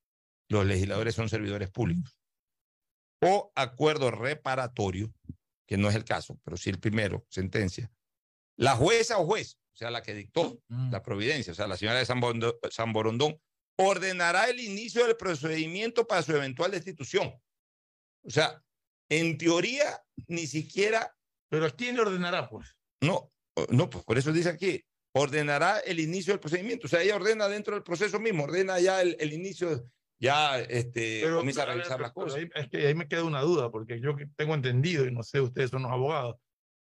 los 0.50 0.66
legisladores 0.66 1.14
son 1.14 1.30
servidores 1.30 1.70
públicos 1.70 2.17
o 3.22 3.52
acuerdo 3.56 4.12
reparatorio, 4.12 5.14
que 5.68 5.78
no 5.78 5.90
es 5.90 5.96
el 5.96 6.04
caso, 6.06 6.40
pero 6.44 6.58
sí 6.58 6.70
el 6.70 6.80
primero, 6.80 7.26
sentencia, 7.30 7.92
la 8.58 8.76
jueza 8.76 9.18
o 9.20 9.26
juez, 9.26 9.58
o 9.74 9.78
sea, 9.78 9.92
la 9.92 10.02
que 10.02 10.14
dictó 10.14 10.60
Mm. 10.70 10.92
la 10.92 11.02
providencia, 11.04 11.52
o 11.54 11.56
sea, 11.56 11.68
la 11.68 11.78
señora 11.78 12.00
de 12.00 12.06
San, 12.06 12.20
Bondo- 12.20 12.60
San 12.72 12.94
Borondón, 12.94 13.40
ordenará 13.80 14.50
el 14.50 14.60
inicio 14.60 15.06
del 15.06 15.16
procedimiento 15.18 16.08
para 16.08 16.24
su 16.24 16.36
eventual 16.36 16.72
destitución. 16.72 17.34
O 18.24 18.30
sea, 18.30 18.64
en 19.10 19.38
teoría, 19.38 20.04
ni 20.28 20.48
siquiera... 20.48 21.14
¿Pero 21.50 21.74
quién 21.76 21.98
ordenará, 22.00 22.50
pues? 22.50 22.76
No, 23.02 23.32
no, 23.70 23.90
pues 23.90 24.04
por 24.04 24.18
eso 24.18 24.34
dice 24.34 24.50
aquí, 24.50 24.84
ordenará 25.14 25.80
el 25.80 26.00
inicio 26.00 26.34
del 26.34 26.40
procedimiento. 26.42 26.88
O 26.88 26.90
sea, 26.90 27.02
ella 27.04 27.16
ordena 27.16 27.48
dentro 27.48 27.74
del 27.76 27.84
proceso 27.84 28.20
mismo, 28.20 28.44
ordena 28.44 28.80
ya 28.82 29.02
el, 29.02 29.16
el 29.20 29.32
inicio, 29.32 29.90
ya 30.20 30.60
este, 30.60 31.22
comienza 31.32 31.64
a 31.64 31.66
revisar 31.68 32.00
las 32.02 32.12
pero 32.14 32.26
cosas. 32.26 32.40
ahí- 32.40 32.50
es 32.56 32.70
que 32.70 32.88
ahí 32.88 32.96
me 32.96 33.08
queda 33.08 33.24
una 33.24 33.42
duda, 33.42 33.70
porque 33.72 34.00
yo 34.00 34.16
tengo 34.36 34.56
entendido, 34.56 35.06
y 35.06 35.12
no 35.12 35.24
sé, 35.24 35.42
ustedes 35.42 35.70
son 35.70 35.84
los 35.84 35.92
abogados, 35.92 36.36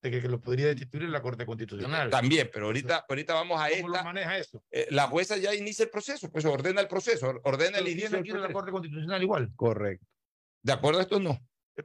de 0.02 0.12
que, 0.12 0.22
que 0.22 0.30
lo 0.30 0.40
podría 0.40 0.68
destituir 0.68 1.10
la 1.10 1.22
Corte 1.22 1.46
Constitucional. 1.46 2.10
También, 2.10 2.50
pero 2.54 2.68
ahorita, 2.68 3.06
ahorita 3.10 3.34
vamos 3.34 3.60
a 3.60 3.66
¿Cómo 3.70 3.88
esta. 3.88 3.98
lo 4.00 4.04
maneja 4.06 4.38
eso? 4.38 4.64
eh, 4.72 4.88
la 4.91 5.08
jueza 5.08 5.36
ya 5.36 5.54
inicia 5.54 5.84
el 5.84 5.90
proceso, 5.90 6.32
pues 6.32 6.46
ordena 6.46 6.80
el 6.80 6.88
proceso, 6.88 7.28
or- 7.28 7.41
ordena 7.44 7.80
el 7.80 7.84
Pero 7.86 7.90
inicio 8.20 8.36
a 8.36 8.40
la. 8.48 8.54
Corte 8.54 8.72
Constitucional 8.72 9.22
igual. 9.22 9.52
Correcto. 9.58 10.06
¿De 10.64 10.72
acuerdo 10.72 11.00
a 11.00 11.04
esto 11.04 11.20
no? 11.20 11.38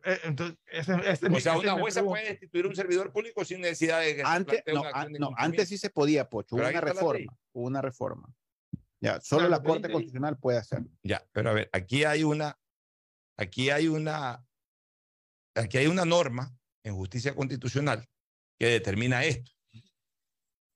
Eh, 0.05 0.19
Entonces, 0.25 0.57
ese, 0.67 0.93
ese 1.09 1.27
O 1.29 1.41
sea, 1.41 1.59
una 1.59 1.73
jueza 1.75 2.03
puede 2.05 2.29
destituir 2.31 2.67
un 2.67 2.75
servidor 2.77 3.13
público 3.13 3.45
sin 3.45 3.61
necesidad 3.61 4.01
de 4.01 4.17
que 4.17 4.23
se 4.23 4.27
Antes, 4.27 4.63
plantee 4.63 4.75
no, 4.75 4.81
una 4.83 4.91
an- 4.91 5.13
no, 5.19 5.31
antes 5.37 5.69
sí 5.69 5.79
se 5.79 5.91
podía, 5.91 6.29
Pocho. 6.29 6.55
Hubo 6.57 6.63
Pero 6.65 6.71
una 6.79 6.81
reforma. 6.81 7.37
Hubo 7.53 7.67
una 7.67 7.81
reforma. 7.83 8.29
Ya, 9.01 9.21
solo 9.21 9.47
Claro, 9.47 9.51
la 9.51 9.63
Corte. 9.63 9.91
Constitucional 9.91 10.39
puede 10.39 10.59
hacerlo. 10.59 10.89
Ya, 11.03 11.27
pero 11.33 11.51
a 11.51 11.53
ver, 11.53 11.69
aquí 11.73 12.05
hay 12.05 12.25
una, 12.25 12.59
aquí 13.37 13.71
hay 13.71 13.89
una, 13.89 14.47
aquí 15.55 15.79
hay 15.79 15.87
una 15.87 16.05
norma 16.05 16.57
en 16.85 16.95
justicia 16.95 17.35
constitucional 17.35 18.09
que 18.59 18.67
determina 18.67 19.25
esto. 19.25 19.51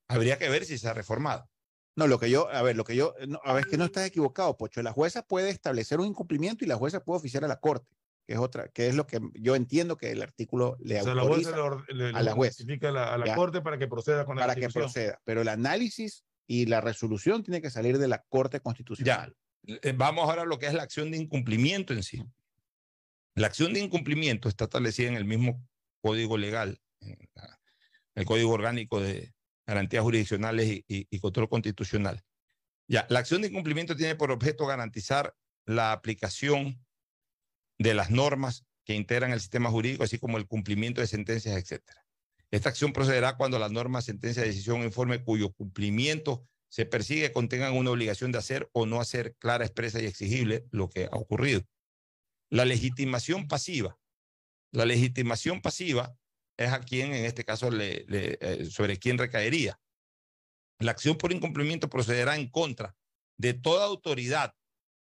Habría 0.09 0.39
que 0.39 0.49
ver 0.49 0.65
si 0.65 0.79
se 0.79 0.89
ha 0.89 0.95
reformado. 0.95 1.49
No, 1.97 2.07
lo 2.07 2.19
que 2.19 2.31
yo, 2.31 2.49
a 2.49 2.63
ver, 2.63 2.77
lo 2.77 2.85
que 2.85 2.95
yo, 2.97 3.15
no, 3.27 3.41
a 3.45 3.53
ver, 3.53 3.65
es 3.65 3.67
que 3.71 3.77
no 3.77 3.85
estás 3.85 4.07
equivocado, 4.07 4.57
Pocho. 4.57 4.83
La 4.83 4.93
jueza 4.93 5.23
puede 5.23 5.51
establecer 5.51 5.99
un 5.99 6.07
incumplimiento 6.07 6.65
y 6.65 6.69
la 6.69 6.77
jueza 6.77 7.03
puede 7.05 7.19
oficiar 7.19 7.45
a 7.45 7.49
la 7.49 7.59
Corte, 7.61 7.97
que 8.27 8.35
es 8.35 8.39
otra, 8.39 8.69
que 8.69 8.89
es 8.89 8.95
lo 8.95 9.07
que 9.07 9.21
yo 9.35 9.57
entiendo 9.57 9.97
que 9.97 10.13
el 10.13 10.23
artículo 10.23 10.77
le 10.81 11.01
O 11.01 11.05
sea, 11.05 11.15
la 11.15 11.23
autoriza 11.23 11.51
jueza 11.57 11.85
le, 11.89 12.13
le- 12.13 12.19
a 12.19 12.23
la 12.23 12.33
jueza. 12.33 12.63
a 12.63 12.91
la, 12.93 13.15
a 13.15 13.19
la. 13.19 13.35
Corte 13.35 13.61
para 13.63 13.79
que 13.79 13.89
proceda 13.89 14.25
con 14.25 14.37
la 14.37 14.43
para 14.47 14.55
que 14.55 14.69
proceda. 14.69 15.21
Pero 15.25 15.41
el 15.43 15.49
análisis 15.49 16.25
y 16.49 16.67
la 16.67 16.81
resolución 16.81 17.45
tiene 17.45 17.61
que 17.63 17.71
salir 17.71 17.99
de 17.99 18.09
la 18.09 18.25
Corte 18.29 18.59
Constitucional. 18.61 19.37
Eh, 19.67 19.93
Vamos 19.95 20.29
ahora 20.29 20.43
a 20.43 20.47
lo 20.47 20.59
que 20.59 20.67
es 20.67 20.75
la 20.75 20.83
acción 20.83 21.11
de 21.11 21.19
incumplimiento 21.19 21.93
en 21.93 22.03
sí. 22.03 22.25
La 23.35 23.47
acción 23.47 23.73
de 23.75 23.81
incumplimiento 23.81 24.49
está 24.49 24.65
establecida 24.65 25.09
en 25.09 25.15
el 25.15 25.27
mismo 25.27 25.63
código 26.01 26.39
legal, 26.39 26.81
el 28.15 28.25
Código 28.25 28.51
Orgánico 28.51 28.99
de 29.01 29.35
Garantías 29.67 30.03
Jurisdiccionales 30.03 30.67
y- 30.89 31.07
y 31.09 31.21
Control 31.21 31.49
Constitucional. 31.49 32.23
Ya, 32.89 33.07
la 33.11 33.19
acción 33.19 33.43
de 33.43 33.49
incumplimiento 33.49 33.95
tiene 33.95 34.17
por 34.17 34.31
objeto 34.33 34.67
garantizar 34.67 35.37
la 35.67 35.93
aplicación 35.93 36.83
de 37.79 37.93
las 37.95 38.11
normas 38.11 38.65
que 38.85 38.95
integran 38.95 39.33
el 39.33 39.41
sistema 39.41 39.71
jurídico, 39.71 40.03
así 40.03 40.19
como 40.19 40.39
el 40.39 40.47
cumplimiento 40.47 41.03
de 41.03 41.07
sentencias, 41.07 41.55
etcétera. 41.57 42.03
Esta 42.51 42.71
acción 42.71 42.93
procederá 42.93 43.37
cuando 43.37 43.59
la 43.59 43.69
norma, 43.69 44.01
sentencia, 44.01 44.43
decisión 44.43 44.81
o 44.81 44.85
informe 44.85 45.23
cuyo 45.23 45.53
cumplimiento 45.53 46.47
se 46.71 46.87
persigue 46.87 47.33
contengan 47.33 47.75
una 47.75 47.91
obligación 47.91 48.33
de 48.33 48.39
hacer 48.39 48.69
o 48.73 48.87
no 48.87 49.01
hacer 49.01 49.37
clara, 49.37 49.65
expresa 49.65 50.01
y 50.01 50.07
exigible 50.07 50.67
lo 50.71 50.89
que 50.89 51.05
ha 51.07 51.17
ocurrido. 51.17 51.63
La 52.51 52.65
legitimación 52.65 53.49
pasiva. 53.49 53.99
La 54.73 54.85
legitimación 54.85 55.61
pasiva 55.61 56.17
es 56.57 56.73
a 56.73 56.81
quien, 56.81 57.15
en 57.15 57.25
este 57.25 57.45
caso, 57.45 57.71
eh, 57.73 58.69
sobre 58.71 58.99
quién 58.99 59.19
recaería. 59.19 59.81
La 60.79 60.93
acción 60.93 61.17
por 61.17 61.33
incumplimiento 61.33 61.89
procederá 61.89 62.37
en 62.37 62.49
contra 62.49 62.95
de 63.39 63.55
toda 63.55 63.85
autoridad 63.85 64.55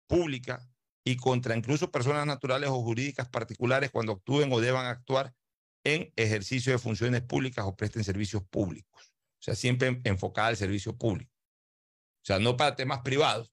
pública 0.08 0.68
y 1.04 1.16
contra 1.16 1.56
incluso 1.56 1.90
personas 1.90 2.26
naturales 2.26 2.70
o 2.70 2.82
jurídicas 2.82 3.28
particulares 3.28 3.90
cuando 3.90 4.12
actúen 4.12 4.52
o 4.52 4.60
deban 4.60 4.86
actuar 4.86 5.34
en 5.86 6.12
ejercicio 6.16 6.72
de 6.72 6.78
funciones 6.78 7.22
públicas 7.22 7.64
o 7.64 7.76
presten 7.76 8.02
servicios 8.02 8.42
públicos. 8.42 9.12
O 9.38 9.42
sea, 9.42 9.54
siempre 9.54 10.00
enfocada 10.02 10.48
al 10.48 10.56
servicio 10.56 10.96
público. 10.96 11.32
O 12.22 12.26
sea, 12.26 12.40
no 12.40 12.56
para 12.56 12.74
temas 12.74 13.02
privados, 13.02 13.52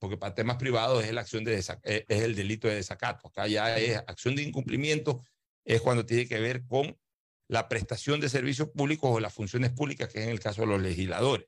porque 0.00 0.16
para 0.16 0.34
temas 0.34 0.56
privados 0.56 1.04
es 1.04 1.12
la 1.12 1.20
acción 1.20 1.44
de 1.44 1.54
eh, 1.84 2.04
es 2.08 2.22
el 2.22 2.34
delito 2.34 2.66
de 2.66 2.74
desacato. 2.74 3.28
Acá 3.28 3.46
ya 3.46 3.78
es 3.78 3.98
acción 3.98 4.34
de 4.34 4.42
incumplimiento, 4.42 5.22
es 5.64 5.80
cuando 5.80 6.04
tiene 6.04 6.26
que 6.26 6.40
ver 6.40 6.66
con 6.66 6.98
la 7.46 7.68
prestación 7.68 8.20
de 8.20 8.28
servicios 8.28 8.70
públicos 8.70 9.08
o 9.12 9.20
las 9.20 9.32
funciones 9.32 9.70
públicas, 9.70 10.08
que 10.08 10.18
es 10.18 10.24
en 10.24 10.32
el 10.32 10.40
caso 10.40 10.62
de 10.62 10.68
los 10.68 10.80
legisladores. 10.80 11.46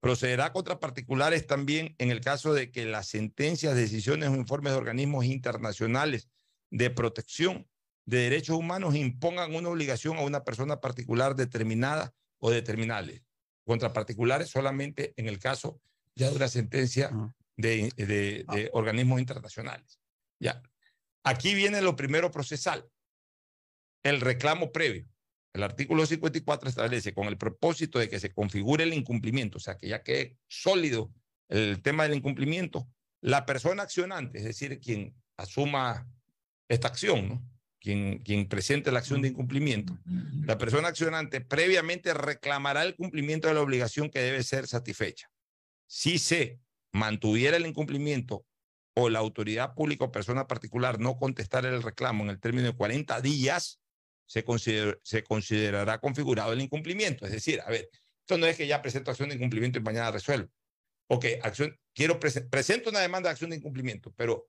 Procederá 0.00 0.52
contra 0.52 0.80
particulares 0.80 1.46
también 1.46 1.94
en 1.96 2.10
el 2.10 2.20
caso 2.20 2.52
de 2.52 2.70
que 2.70 2.84
las 2.84 3.08
sentencias, 3.08 3.74
decisiones 3.74 4.28
o 4.28 4.34
informes 4.34 4.74
de 4.74 4.78
organismos 4.78 5.24
internacionales 5.24 6.28
de 6.70 6.90
protección 6.90 7.66
de 8.06 8.18
derechos 8.18 8.56
humanos 8.56 8.94
impongan 8.94 9.54
una 9.54 9.68
obligación 9.68 10.16
a 10.16 10.22
una 10.22 10.44
persona 10.44 10.80
particular 10.80 11.34
determinada 11.36 12.14
o 12.38 12.50
determinable. 12.50 13.24
Contra 13.64 13.92
particulares 13.92 14.48
solamente 14.48 15.12
en 15.16 15.26
el 15.28 15.38
caso 15.38 15.80
ya 16.14 16.30
de 16.30 16.36
una 16.36 16.48
sentencia 16.48 17.10
de, 17.56 17.90
de- 17.96 18.44
de 18.54 18.70
organismos 18.72 19.18
internacionales. 19.20 19.98
Ya. 20.40 20.62
Aquí 21.24 21.54
viene 21.54 21.82
lo 21.82 21.96
primero 21.96 22.30
procesal, 22.30 22.88
el 24.02 24.20
reclamo 24.20 24.70
previo. 24.72 25.08
El 25.52 25.62
artículo 25.62 26.04
54 26.06 26.68
establece 26.68 27.14
con 27.14 27.26
el 27.28 27.38
propósito 27.38 27.98
de 27.98 28.08
que 28.08 28.20
se 28.20 28.32
configure 28.32 28.84
el 28.84 28.92
incumplimiento, 28.92 29.56
o 29.56 29.60
sea, 29.60 29.76
que 29.78 29.88
ya 29.88 30.02
quede 30.02 30.36
sólido 30.48 31.10
el 31.48 31.80
tema 31.82 32.02
del 32.04 32.14
incumplimiento, 32.14 32.86
la 33.22 33.46
persona 33.46 33.82
accionante, 33.84 34.38
es 34.38 34.44
decir, 34.44 34.78
quien 34.80 35.14
asuma 35.36 36.06
esta 36.68 36.88
acción, 36.88 37.28
¿no? 37.28 37.42
Quien, 37.80 38.18
quien 38.18 38.48
presente 38.48 38.90
la 38.92 38.98
acción 39.00 39.22
de 39.22 39.28
incumplimiento, 39.28 39.98
la 40.44 40.58
persona 40.58 40.88
accionante 40.88 41.40
previamente 41.40 42.12
reclamará 42.14 42.82
el 42.82 42.94
cumplimiento 42.96 43.48
de 43.48 43.54
la 43.54 43.60
obligación 43.62 44.10
que 44.10 44.20
debe 44.20 44.42
ser 44.42 44.66
satisfecha. 44.66 45.28
Si 45.86 46.18
se 46.18 46.58
mantuviera 46.92 47.56
el 47.56 47.66
incumplimiento 47.66 48.44
o 48.94 49.10
la 49.10 49.18
autoridad 49.18 49.74
pública 49.74 50.06
o 50.06 50.10
persona 50.12 50.46
particular 50.46 50.98
no 50.98 51.16
contestara 51.18 51.68
el 51.68 51.82
reclamo 51.82 52.24
en 52.24 52.30
el 52.30 52.40
término 52.40 52.66
de 52.66 52.76
40 52.76 53.20
días, 53.20 53.80
se, 54.26 54.44
consider- 54.44 54.98
se 55.04 55.22
considerará 55.22 55.98
configurado 55.98 56.52
el 56.52 56.60
incumplimiento. 56.62 57.26
Es 57.26 57.32
decir, 57.32 57.60
a 57.60 57.70
ver, 57.70 57.88
esto 58.20 58.38
no 58.38 58.46
es 58.46 58.56
que 58.56 58.66
ya 58.66 58.82
presento 58.82 59.10
acción 59.10 59.28
de 59.28 59.36
incumplimiento 59.36 59.78
y 59.78 59.82
mañana 59.82 60.10
resuelvo. 60.10 60.50
Ok, 61.08 61.26
acción, 61.42 61.78
quiero 61.94 62.18
presen- 62.18 62.48
presento 62.50 62.90
una 62.90 63.00
demanda 63.00 63.28
de 63.28 63.32
acción 63.32 63.50
de 63.50 63.56
incumplimiento, 63.56 64.12
pero 64.16 64.48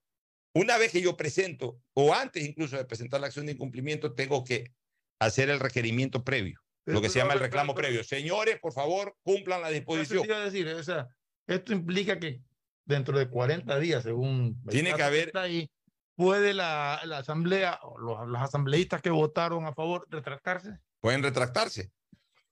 una 0.54 0.78
vez 0.78 0.92
que 0.92 1.00
yo 1.00 1.16
presento, 1.16 1.80
o 1.94 2.14
antes 2.14 2.44
incluso 2.44 2.76
de 2.76 2.84
presentar 2.84 3.20
la 3.20 3.26
acción 3.28 3.46
de 3.46 3.52
incumplimiento, 3.52 4.14
tengo 4.14 4.44
que 4.44 4.72
hacer 5.20 5.50
el 5.50 5.60
requerimiento 5.60 6.24
previo, 6.24 6.60
lo 6.86 7.00
que 7.00 7.08
se 7.08 7.18
llama 7.18 7.34
el 7.34 7.40
reclamo 7.40 7.74
previo. 7.74 8.02
Señores, 8.04 8.58
por 8.60 8.72
favor, 8.72 9.16
cumplan 9.22 9.60
la 9.60 9.68
Eso 9.68 9.74
disposición. 9.76 10.30
a 10.32 10.44
decir, 10.44 10.68
o 10.68 10.82
sea, 10.82 11.06
esto 11.46 11.72
implica 11.72 12.18
que 12.18 12.40
dentro 12.86 13.18
de 13.18 13.28
40 13.28 13.78
días, 13.78 14.02
según 14.04 14.62
Tiene 14.68 14.94
que 14.94 15.02
haber- 15.02 15.36
ahí, 15.36 15.68
puede 16.16 16.54
la, 16.54 17.00
la 17.04 17.18
asamblea 17.18 17.78
o 17.82 17.98
los, 17.98 18.26
los 18.28 18.40
asambleístas 18.40 19.00
que 19.02 19.10
votaron 19.10 19.66
a 19.66 19.74
favor 19.74 20.06
retractarse. 20.10 20.78
pueden 21.00 21.22
retractarse. 21.22 21.90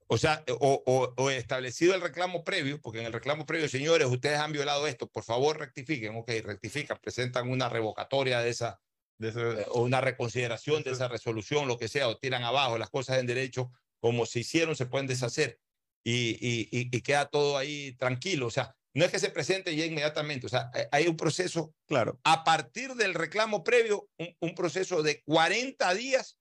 O 0.08 0.18
sea, 0.18 0.44
o, 0.60 0.82
o- 0.86 1.14
o 1.16 1.30
establecido 1.30 1.94
el 1.94 2.00
reclamo 2.00 2.44
previo, 2.44 2.80
porque 2.80 3.00
en 3.00 3.06
el 3.06 3.12
reclamo 3.12 3.44
previo, 3.44 3.68
señores, 3.68 4.06
ustedes 4.08 4.38
han 4.38 4.52
violado 4.52 4.86
esto, 4.86 5.08
por 5.08 5.24
favor 5.24 5.58
rectifiquen, 5.58 6.14
ok, 6.16 6.30
rectifican, 6.44 6.98
presentan 7.02 7.50
una 7.50 7.68
revocatoria 7.68 8.40
de 8.40 8.50
esa, 8.50 8.80
eh, 9.20 9.66
o 9.70 9.82
una 9.82 10.00
reconsideración 10.00 10.84
de 10.84 10.92
esa 10.92 11.08
resolución, 11.08 11.66
lo 11.66 11.76
que 11.78 11.88
sea, 11.88 12.08
o 12.08 12.18
tiran 12.18 12.44
abajo 12.44 12.78
las 12.78 12.90
cosas 12.90 13.18
en 13.18 13.26
derecho, 13.26 13.72
como 14.00 14.26
se 14.26 14.40
hicieron, 14.40 14.76
se 14.76 14.86
pueden 14.86 15.06
deshacer. 15.08 15.58
Y, 16.04 16.36
y, 16.40 16.68
y- 16.70 16.88
y 16.96 17.00
queda 17.00 17.26
todo 17.26 17.56
ahí 17.58 17.96
tranquilo. 17.96 18.46
O 18.46 18.50
sea, 18.50 18.76
no 18.94 19.04
es 19.04 19.10
que 19.10 19.18
se 19.18 19.30
presente 19.30 19.74
ya 19.74 19.84
inmediatamente, 19.86 20.46
o 20.46 20.48
sea, 20.48 20.70
hay- 20.72 20.84
hay 20.92 21.06
un 21.08 21.16
proceso, 21.16 21.74
claro, 21.88 22.20
a 22.22 22.44
partir 22.44 22.94
del 22.94 23.12
reclamo 23.14 23.64
previo, 23.64 24.08
un, 24.18 24.36
un 24.38 24.54
proceso 24.54 25.02
de 25.02 25.22
40 25.24 25.92
días 25.94 26.38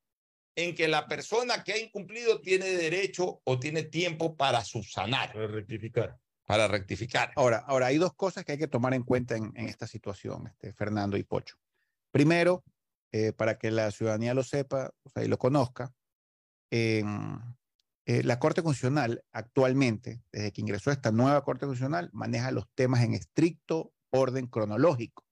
en 0.55 0.75
que 0.75 0.87
la 0.87 1.07
persona 1.07 1.63
que 1.63 1.73
ha 1.73 1.77
incumplido 1.77 2.41
tiene 2.41 2.65
derecho 2.65 3.41
o 3.43 3.59
tiene 3.59 3.83
tiempo 3.83 4.35
para 4.35 4.63
subsanar. 4.63 5.33
Para 5.33 5.47
rectificar. 5.47 6.17
Para 6.45 6.67
rectificar. 6.67 7.31
Ahora, 7.35 7.57
ahora 7.67 7.87
hay 7.87 7.97
dos 7.97 8.13
cosas 8.13 8.45
que 8.45 8.53
hay 8.53 8.57
que 8.57 8.67
tomar 8.67 8.93
en 8.93 9.03
cuenta 9.03 9.35
en, 9.35 9.51
en 9.55 9.67
esta 9.67 9.87
situación, 9.87 10.47
este, 10.47 10.73
Fernando 10.73 11.17
y 11.17 11.23
Pocho. 11.23 11.57
Primero, 12.11 12.63
eh, 13.11 13.31
para 13.31 13.57
que 13.57 13.71
la 13.71 13.91
ciudadanía 13.91 14.33
lo 14.33 14.43
sepa 14.43 14.91
o 15.03 15.09
sea, 15.09 15.23
y 15.23 15.27
lo 15.27 15.37
conozca, 15.37 15.93
eh, 16.69 17.01
la 18.05 18.39
Corte 18.39 18.61
Constitucional 18.61 19.23
actualmente, 19.31 20.21
desde 20.31 20.51
que 20.51 20.61
ingresó 20.61 20.91
esta 20.91 21.11
nueva 21.11 21.43
Corte 21.43 21.65
Constitucional, 21.65 22.09
maneja 22.11 22.51
los 22.51 22.67
temas 22.75 23.03
en 23.03 23.13
estricto 23.13 23.93
orden 24.09 24.47
cronológico, 24.47 25.25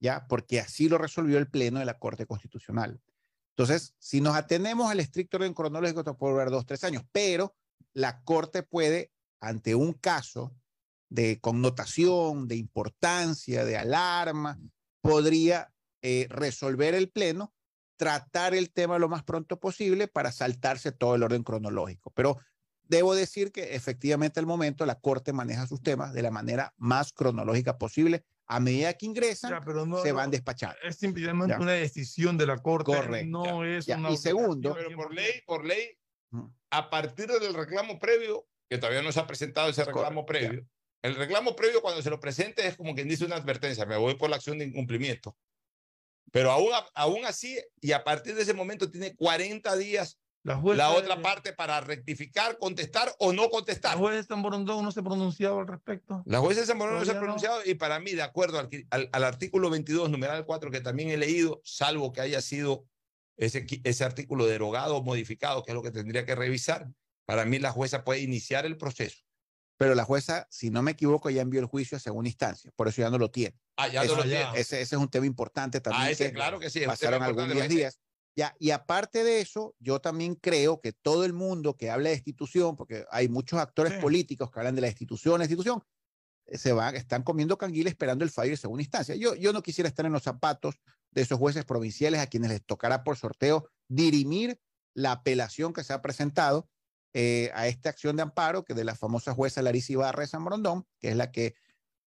¿ya? 0.00 0.26
Porque 0.26 0.58
así 0.58 0.88
lo 0.88 0.98
resolvió 0.98 1.38
el 1.38 1.48
Pleno 1.48 1.78
de 1.78 1.84
la 1.84 1.98
Corte 1.98 2.26
Constitucional. 2.26 3.00
Entonces, 3.56 3.94
si 3.98 4.20
nos 4.20 4.34
atenemos 4.34 4.90
al 4.90 5.00
estricto 5.00 5.36
orden 5.36 5.54
cronológico, 5.54 6.00
esto 6.00 6.16
puede 6.16 6.32
durar 6.32 6.50
dos, 6.50 6.66
tres 6.66 6.84
años, 6.84 7.04
pero 7.12 7.54
la 7.92 8.22
Corte 8.22 8.62
puede, 8.62 9.12
ante 9.40 9.74
un 9.74 9.92
caso 9.92 10.54
de 11.10 11.40
connotación, 11.40 12.48
de 12.48 12.56
importancia, 12.56 13.64
de 13.64 13.76
alarma, 13.76 14.58
podría 15.02 15.72
eh, 16.00 16.26
resolver 16.30 16.94
el 16.94 17.10
Pleno, 17.10 17.52
tratar 17.96 18.54
el 18.54 18.72
tema 18.72 18.98
lo 18.98 19.10
más 19.10 19.22
pronto 19.22 19.60
posible 19.60 20.08
para 20.08 20.32
saltarse 20.32 20.90
todo 20.90 21.14
el 21.14 21.22
orden 21.22 21.42
cronológico. 21.42 22.10
Pero 22.14 22.38
debo 22.84 23.14
decir 23.14 23.52
que 23.52 23.74
efectivamente 23.74 24.40
al 24.40 24.46
momento 24.46 24.86
la 24.86 25.00
Corte 25.00 25.32
maneja 25.34 25.66
sus 25.66 25.82
temas 25.82 26.14
de 26.14 26.22
la 26.22 26.30
manera 26.30 26.72
más 26.78 27.12
cronológica 27.12 27.76
posible. 27.76 28.24
A 28.54 28.60
medida 28.60 28.92
que 28.92 29.06
ingresan, 29.06 29.64
se 30.02 30.12
van 30.12 30.30
despachando. 30.30 30.76
Es 30.82 30.96
simplemente 30.96 31.56
una 31.56 31.72
decisión 31.72 32.36
de 32.36 32.46
la 32.46 32.58
Corte, 32.58 32.92
Correcto. 32.92 33.26
no 33.26 33.64
es 33.64 33.86
Ya, 33.86 33.96
una 33.96 34.10
y 34.10 34.18
segundo, 34.18 34.74
Pero 34.74 34.94
por 34.94 35.14
ley, 35.14 35.40
por 35.46 35.64
ley, 35.64 35.96
a 36.70 36.90
partir 36.90 37.28
del 37.28 37.54
reclamo 37.54 37.98
previo, 37.98 38.46
que 38.68 38.76
todavía 38.76 39.00
no 39.00 39.10
se 39.10 39.20
ha 39.20 39.26
presentado 39.26 39.70
ese 39.70 39.84
reclamo 39.86 40.26
previo, 40.26 40.66
el 41.00 41.14
reclamo 41.14 41.56
previo 41.56 41.80
cuando 41.80 42.02
se 42.02 42.10
lo 42.10 42.20
presente 42.20 42.66
es 42.66 42.76
como 42.76 42.94
quien 42.94 43.08
dice 43.08 43.24
una 43.24 43.36
advertencia, 43.36 43.86
me 43.86 43.96
voy 43.96 44.16
por 44.16 44.28
la 44.28 44.36
acción 44.36 44.58
de 44.58 44.66
incumplimiento. 44.66 45.34
Pero 46.30 46.50
aún, 46.50 46.72
aún 46.94 47.24
así, 47.24 47.58
y 47.80 47.92
a 47.92 48.04
partir 48.04 48.34
de 48.34 48.42
ese 48.42 48.52
momento 48.52 48.90
tiene 48.90 49.16
40 49.16 49.76
días 49.76 50.18
La, 50.44 50.60
la, 50.74 50.90
otra 50.90 51.16
de- 51.16 51.22
parte 51.22 51.52
para 51.52 51.80
rectificar, 51.80 52.58
contestar 52.58 53.14
o 53.18 53.32
no 53.32 53.48
contestar. 53.48 53.92
La 53.94 53.98
jueza 54.00 54.16
de 54.16 54.24
San 54.24 54.42
Borondón 54.42 54.84
no 54.84 54.90
se 54.90 55.00
ha 55.00 55.02
pronunciado 55.04 55.60
al 55.60 55.68
respecto. 55.68 56.22
La 56.26 56.40
jueza 56.40 56.62
de 56.62 56.66
San 56.66 56.78
Borondón 56.78 57.00
no 57.00 57.04
se 57.04 57.10
ha 57.12 57.14
Todavía 57.14 57.28
no. 57.34 57.38
pronunciado 57.38 57.70
y 57.70 57.74
para 57.74 58.00
mí, 58.00 58.10
de 58.12 58.22
acuerdo 58.22 58.58
al, 58.58 58.68
al- 58.90 59.08
al 59.12 59.24
artículo 59.24 59.70
22, 59.70 60.10
numeral 60.10 60.44
4, 60.44 60.70
que 60.72 60.80
también 60.80 61.10
he 61.10 61.16
leído, 61.16 61.60
salvo 61.64 62.12
que 62.12 62.20
haya 62.22 62.40
sido 62.40 62.86
ese, 63.36 63.66
ese 63.84 64.04
artículo 64.04 64.46
derogado 64.46 64.96
o 64.96 65.02
modificado, 65.02 65.62
que 65.62 65.70
es 65.70 65.74
lo 65.76 65.82
que 65.82 65.90
tendría 65.92 66.26
que 66.26 66.34
revisar, 66.34 66.88
para 67.24 67.44
mí 67.44 67.58
la 67.60 67.70
jueza 67.70 68.02
puede 68.04 68.20
iniciar 68.20 68.66
el 68.66 68.76
proceso. 68.76 69.18
pero 69.78 69.94
la 69.94 70.04
jueza, 70.04 70.46
si 70.50 70.70
no 70.70 70.82
me 70.82 70.90
equivoco, 70.92 71.30
ya 71.30 71.42
envió 71.42 71.58
el 71.60 71.66
juicio 71.66 71.96
a 71.96 72.00
segunda 72.00 72.28
instancia, 72.28 72.70
por 72.76 72.88
eso 72.88 73.00
ya 73.00 73.10
no 73.10 73.18
lo 73.18 73.30
tiene. 73.30 73.56
Ah, 73.76 73.88
ya 73.88 74.02
Eso- 74.04 74.12
no 74.16 74.22
lo 74.22 74.28
tiene. 74.28 74.44
Ese, 74.54 74.80
ese 74.80 74.96
es 74.96 75.00
un 75.00 75.08
tema 75.08 75.26
importante 75.26 75.80
también. 75.80 76.02
Ah, 76.06 76.10
ese, 76.10 76.26
que 76.26 76.32
claro 76.34 76.58
que 76.60 76.68
sí. 76.70 76.80
pasaron 76.84 77.22
algunos 77.22 77.68
días. 77.68 77.98
Ya, 78.34 78.56
y 78.58 78.70
aparte 78.70 79.24
de 79.24 79.40
eso, 79.40 79.74
yo 79.78 80.00
también 80.00 80.34
creo 80.34 80.80
que 80.80 80.92
todo 80.92 81.24
el 81.24 81.34
mundo 81.34 81.76
que 81.76 81.90
habla 81.90 82.08
de 82.08 82.14
institución, 82.14 82.76
porque 82.76 83.04
hay 83.10 83.28
muchos 83.28 83.58
actores 83.58 83.92
políticos 84.00 84.50
que 84.50 84.58
hablan 84.58 84.74
de 84.74 84.80
la 84.80 84.88
institución, 84.88 85.38
la 85.38 85.44
institución, 85.44 85.82
eh, 86.46 86.56
se 86.56 86.72
van, 86.72 86.96
están 86.96 87.22
comiendo 87.22 87.58
canguila 87.58 87.90
esperando 87.90 88.24
el 88.24 88.30
fallo 88.30 88.52
de 88.52 88.56
segunda 88.56 88.82
instancia. 88.82 89.14
Yo, 89.16 89.34
yo 89.34 89.52
no 89.52 89.62
quisiera 89.62 89.88
estar 89.88 90.06
en 90.06 90.12
los 90.12 90.22
zapatos 90.22 90.76
de 91.10 91.22
esos 91.22 91.38
jueces 91.38 91.64
provinciales 91.64 92.20
a 92.20 92.26
quienes 92.26 92.50
les 92.50 92.64
tocará 92.64 93.04
por 93.04 93.16
sorteo 93.16 93.68
dirimir 93.88 94.58
la 94.94 95.12
apelación 95.12 95.72
que 95.72 95.84
se 95.84 95.92
ha 95.92 96.00
presentado 96.00 96.68
eh, 97.14 97.50
a 97.54 97.68
esta 97.68 97.90
acción 97.90 98.16
de 98.16 98.22
amparo 98.22 98.64
que 98.64 98.72
de 98.72 98.84
la 98.84 98.94
famosa 98.94 99.34
jueza 99.34 99.60
Larissa 99.60 99.92
Ibarra 99.92 100.22
de 100.22 100.28
San 100.28 100.44
Brondón, 100.44 100.86
que 100.98 101.10
es 101.10 101.16
la 101.16 101.30
que 101.30 101.54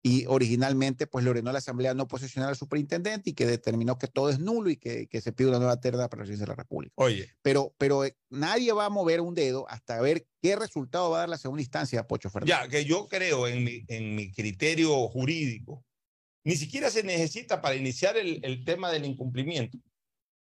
y 0.03 0.27
originalmente 0.27 1.07
pues 1.07 1.25
le 1.25 1.31
ordenó 1.31 1.51
a 1.51 1.53
la 1.53 1.61
Asamblea 1.61 1.95
no 1.95 2.09
posesionar 2.09 2.51
al 2.51 2.57
superintendente 2.57 3.31
y 3.31 3.33
que 3.35 3.47
determinó 3.47 3.99
que 3.99 4.09
todo 4.09 4.31
es 4.31 4.41
nulo 4.41 4.69
y 4.69 4.77
que, 4.77 5.07
que 5.07 5.21
se 5.21 5.33
pide 5.33 5.49
una 5.49 5.59
nueva 5.59 5.81
terna 5.81 6.09
para 6.09 6.23
la 6.23 6.25
presidencia 6.25 6.45
de 6.45 6.51
la 6.51 6.57
República. 6.57 6.93
Oye, 6.97 7.33
Pero, 7.43 7.75
pero 7.79 8.05
eh, 8.05 8.17
nadie 8.29 8.73
va 8.73 8.87
a 8.87 8.91
mover 8.91 9.21
un 9.21 9.35
dedo 9.35 9.69
hasta 9.69 10.01
ver 10.01 10.27
qué 10.41 10.57
resultado 10.57 11.11
va 11.11 11.19
a 11.19 11.21
dar 11.21 11.29
la 11.29 11.39
segunda 11.39 11.63
instancia, 11.63 12.07
Pocho 12.07 12.31
Fernández. 12.31 12.57
Ya, 12.63 12.69
que 12.69 12.85
yo 12.85 13.07
creo 13.07 13.47
en 13.47 13.63
mi, 13.63 13.85
en 13.87 14.17
mi 14.17 14.33
criterio 14.33 15.09
jurídico, 15.09 15.85
ni 16.45 16.57
siquiera 16.57 16.91
se 16.91 17.05
necesita 17.05 17.63
para 17.63 17.77
iniciar 17.77 18.17
el, 18.17 18.41
el 18.43 18.65
tema 18.65 18.91
del 18.91 19.05
incumplimiento, 19.05 19.79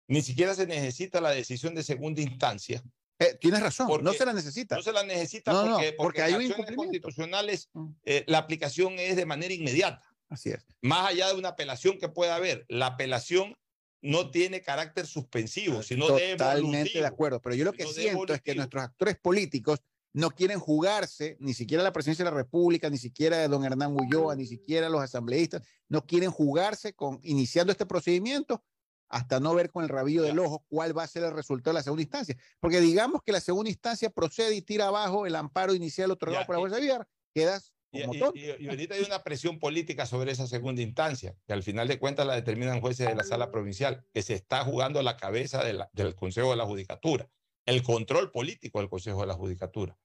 ni 0.06 0.22
siquiera 0.22 0.54
se 0.54 0.68
necesita 0.68 1.20
la 1.20 1.30
decisión 1.30 1.74
de 1.74 1.82
segunda 1.82 2.22
instancia. 2.22 2.80
Eh, 3.18 3.36
tienes 3.40 3.60
razón, 3.60 4.02
no 4.02 4.12
se 4.12 4.24
la 4.24 4.32
necesita. 4.32 4.76
No 4.76 4.82
se 4.82 4.92
la 4.92 5.02
necesita 5.02 5.52
No, 5.52 5.64
no, 5.66 5.78
porque, 5.96 6.22
hay 6.22 6.34
acciones 6.34 6.76
constitucionales 6.76 7.68
eh, 8.04 8.24
la 8.26 8.38
aplicación 8.38 8.98
es 8.98 9.16
de 9.16 9.26
manera 9.26 9.52
inmediata. 9.52 10.02
Así 10.28 10.50
es. 10.50 10.64
Más 10.82 11.08
allá 11.08 11.28
de 11.28 11.34
una 11.34 11.50
apelación 11.50 11.98
que 11.98 12.08
pueda 12.08 12.36
haber, 12.36 12.64
la 12.68 12.86
apelación 12.86 13.56
no 14.00 14.30
tiene 14.30 14.62
carácter 14.62 15.06
suspensivo, 15.06 15.82
sino 15.82 16.06
de 16.14 16.32
Totalmente 16.36 16.76
evolutivo. 16.76 17.02
de 17.02 17.08
acuerdo, 17.08 17.40
pero 17.42 17.56
yo 17.56 17.64
lo 17.64 17.72
que 17.72 17.82
Sino 17.84 17.94
de 17.94 18.02
siento 18.02 18.34
es 18.34 18.42
que 18.42 18.54
nuestros 18.54 18.84
actores 18.84 19.16
políticos 19.18 19.80
no 20.12 20.30
quieren 20.30 20.58
jugarse 20.58 21.36
ni 21.40 21.54
siquiera 21.54 21.82
la 21.82 21.92
presidencia 21.92 22.24
de 22.24 22.30
la 22.30 22.36
República, 22.36 22.88
ni 22.90 22.98
siquiera 22.98 23.38
de 23.38 23.48
don 23.48 23.64
Hernán 23.64 23.94
Ulloa, 23.94 24.36
ni 24.36 24.46
siquiera 24.46 24.88
los 24.88 25.02
asambleístas, 25.02 25.62
no 25.88 26.06
quieren 26.06 26.30
jugarse 26.30 26.92
con 26.92 27.18
iniciando 27.22 27.72
este 27.72 27.86
procedimiento 27.86 28.62
hasta 29.08 29.40
no 29.40 29.54
ver 29.54 29.70
con 29.70 29.82
el 29.84 29.88
rabillo 29.88 30.22
del 30.22 30.38
ojo 30.38 30.64
cuál 30.68 30.96
va 30.96 31.02
a 31.02 31.06
ser 31.06 31.24
el 31.24 31.32
resultado 31.32 31.72
de 31.74 31.80
la 31.80 31.82
segunda 31.82 32.02
instancia. 32.02 32.36
Porque 32.60 32.80
digamos 32.80 33.22
que 33.22 33.32
la 33.32 33.40
segunda 33.40 33.70
instancia 33.70 34.10
procede 34.10 34.54
y 34.54 34.62
tira 34.62 34.88
abajo 34.88 35.26
el 35.26 35.34
amparo 35.36 35.74
inicial 35.74 36.10
otorgado 36.10 36.44
por 36.46 36.56
la 36.56 36.60
jueza 36.60 36.78
Villar, 36.78 37.08
quedas 37.34 37.72
Y, 37.90 38.02
como 38.02 38.14
y- 38.14 38.18
tonto. 38.18 38.38
y- 38.38 38.64
y 38.64 38.68
ahorita 38.68 38.94
hay 38.96 39.02
una 39.02 39.22
presión 39.22 39.58
política 39.58 40.04
sobre 40.04 40.32
esa 40.32 40.46
segunda 40.46 40.82
instancia, 40.82 41.34
que 41.46 41.54
al 41.54 41.62
final 41.62 41.88
de 41.88 41.98
cuentas 41.98 42.26
la 42.26 42.34
determinan 42.34 42.80
jueces 42.82 43.08
de 43.08 43.14
la 43.14 43.24
sala 43.24 43.50
provincial, 43.50 44.04
que 44.12 44.22
se 44.22 44.34
está 44.34 44.62
jugando 44.64 45.00
a 45.00 45.02
la 45.02 45.16
cabeza 45.16 45.64
de 45.64 45.72
la- 45.72 45.88
del 45.94 46.14
Consejo 46.14 46.50
de 46.50 46.56
la 46.56 46.66
Judicatura, 46.66 47.30
el 47.64 47.82
control 47.82 48.30
político 48.30 48.78
del 48.80 48.90
Consejo 48.90 49.22
de 49.22 49.26
la 49.28 49.34
Judicatura. 49.34 49.98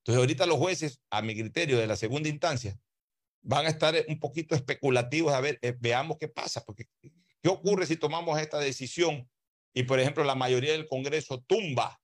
Entonces 0.00 0.20
ahorita 0.20 0.44
los 0.46 0.58
jueces, 0.58 1.00
a 1.10 1.22
mi 1.22 1.34
criterio, 1.34 1.78
de 1.78 1.86
la 1.86 1.96
segunda 1.96 2.28
instancia, 2.28 2.78
van 3.42 3.64
a 3.64 3.70
estar 3.70 3.94
un 4.08 4.20
poquito 4.20 4.54
especulativos 4.54 5.32
a 5.32 5.40
ver, 5.40 5.58
eh, 5.62 5.74
veamos 5.78 6.18
qué 6.18 6.28
pasa, 6.28 6.62
porque 6.62 6.88
¿qué 7.42 7.48
ocurre 7.48 7.86
si 7.86 7.96
tomamos 7.96 8.38
esta 8.40 8.58
decisión 8.58 9.28
y, 9.74 9.84
por 9.84 10.00
ejemplo, 10.00 10.24
la 10.24 10.34
mayoría 10.34 10.72
del 10.72 10.86
Congreso 10.88 11.42
tumba 11.46 12.00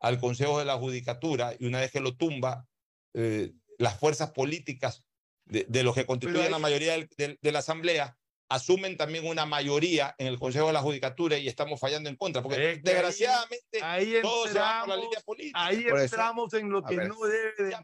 al 0.00 0.18
Consejo 0.18 0.58
de 0.58 0.64
la 0.64 0.76
Judicatura 0.78 1.54
y 1.58 1.66
una 1.66 1.80
vez 1.80 1.90
que 1.90 2.00
lo 2.00 2.16
tumba, 2.16 2.66
eh, 3.14 3.52
las 3.78 3.98
fuerzas 3.98 4.30
políticas 4.32 5.04
de, 5.44 5.66
de 5.68 5.82
los 5.82 5.94
que 5.94 6.06
constituyen 6.06 6.44
ahí- 6.46 6.50
la 6.50 6.58
mayoría 6.58 6.92
del- 6.92 7.08
del- 7.16 7.38
de 7.40 7.52
la 7.52 7.58
Asamblea 7.58 8.16
asumen 8.48 8.96
también 8.96 9.26
una 9.26 9.46
mayoría 9.46 10.14
en 10.18 10.26
el 10.26 10.38
Consejo 10.38 10.66
de 10.68 10.72
la 10.72 10.80
Judicatura 10.80 11.36
y 11.38 11.46
estamos 11.48 11.78
fallando 11.78 12.08
en 12.08 12.16
contra, 12.16 12.42
porque 12.42 12.56
Es 12.56 12.62
que 12.62 12.68
ahí- 12.72 12.80
desgraciadamente 12.82 13.82
ahí 13.82 14.14
todo 14.22 14.46
se 14.48 14.58
va 14.58 14.80
por 14.80 14.88
la 14.88 14.94
entramos- 14.94 15.04
línea 15.04 15.20
política. 15.20 15.64
Ahí 15.66 15.84
entramos 15.86 16.54
en 16.54 16.70
lo 16.70 16.78
a 16.78 16.88
que 16.88 16.96
ver. 16.96 17.08
no 17.08 17.20
debe 17.20 17.52
de. 17.64 17.76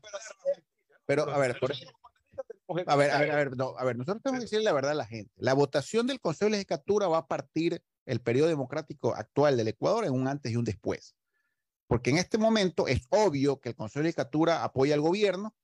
Pero, 1.05 1.31
a 1.31 1.39
ver, 1.39 1.59
por- 1.60 1.73
a 2.68 2.74
ver, 2.74 2.88
a 2.88 2.97
ver, 2.97 3.30
a 3.30 3.36
ver, 3.36 3.56
no, 3.56 3.74
a 3.78 3.84
ver, 3.84 3.97
nosotros 3.97 4.22
tenemos 4.22 4.40
que 4.40 4.44
decirle 4.44 4.64
la 4.64 4.72
verdad 4.72 4.93
a 4.93 4.94
la 4.94 5.06
gente. 5.06 5.32
La 5.36 5.55
votación 5.55 6.06
del 6.06 6.20
Consejo 6.20 6.47
de 6.47 6.52
Legislatura 6.52 7.09
va 7.09 7.18
a 7.18 7.26
partir 7.26 7.82
el 8.06 8.20
periodo 8.20 8.48
democrático 8.48 9.14
actual 9.14 9.56
del 9.56 9.68
Ecuador 9.68 10.05
en 10.05 10.12
un 10.12 10.26
antes 10.28 10.52
y 10.52 10.56
un 10.56 10.64
después. 10.64 11.16
Porque 11.86 12.10
en 12.10 12.18
este 12.18 12.38
momento 12.38 12.88
es 12.88 13.06
obvio 13.10 13.60
que 13.60 13.70
el 13.70 13.76
Consejo 13.76 14.01
de 14.01 14.05
Legislatura 14.05 14.64
apoya 14.64 14.94
al 14.94 15.01
gobierno 15.01 15.55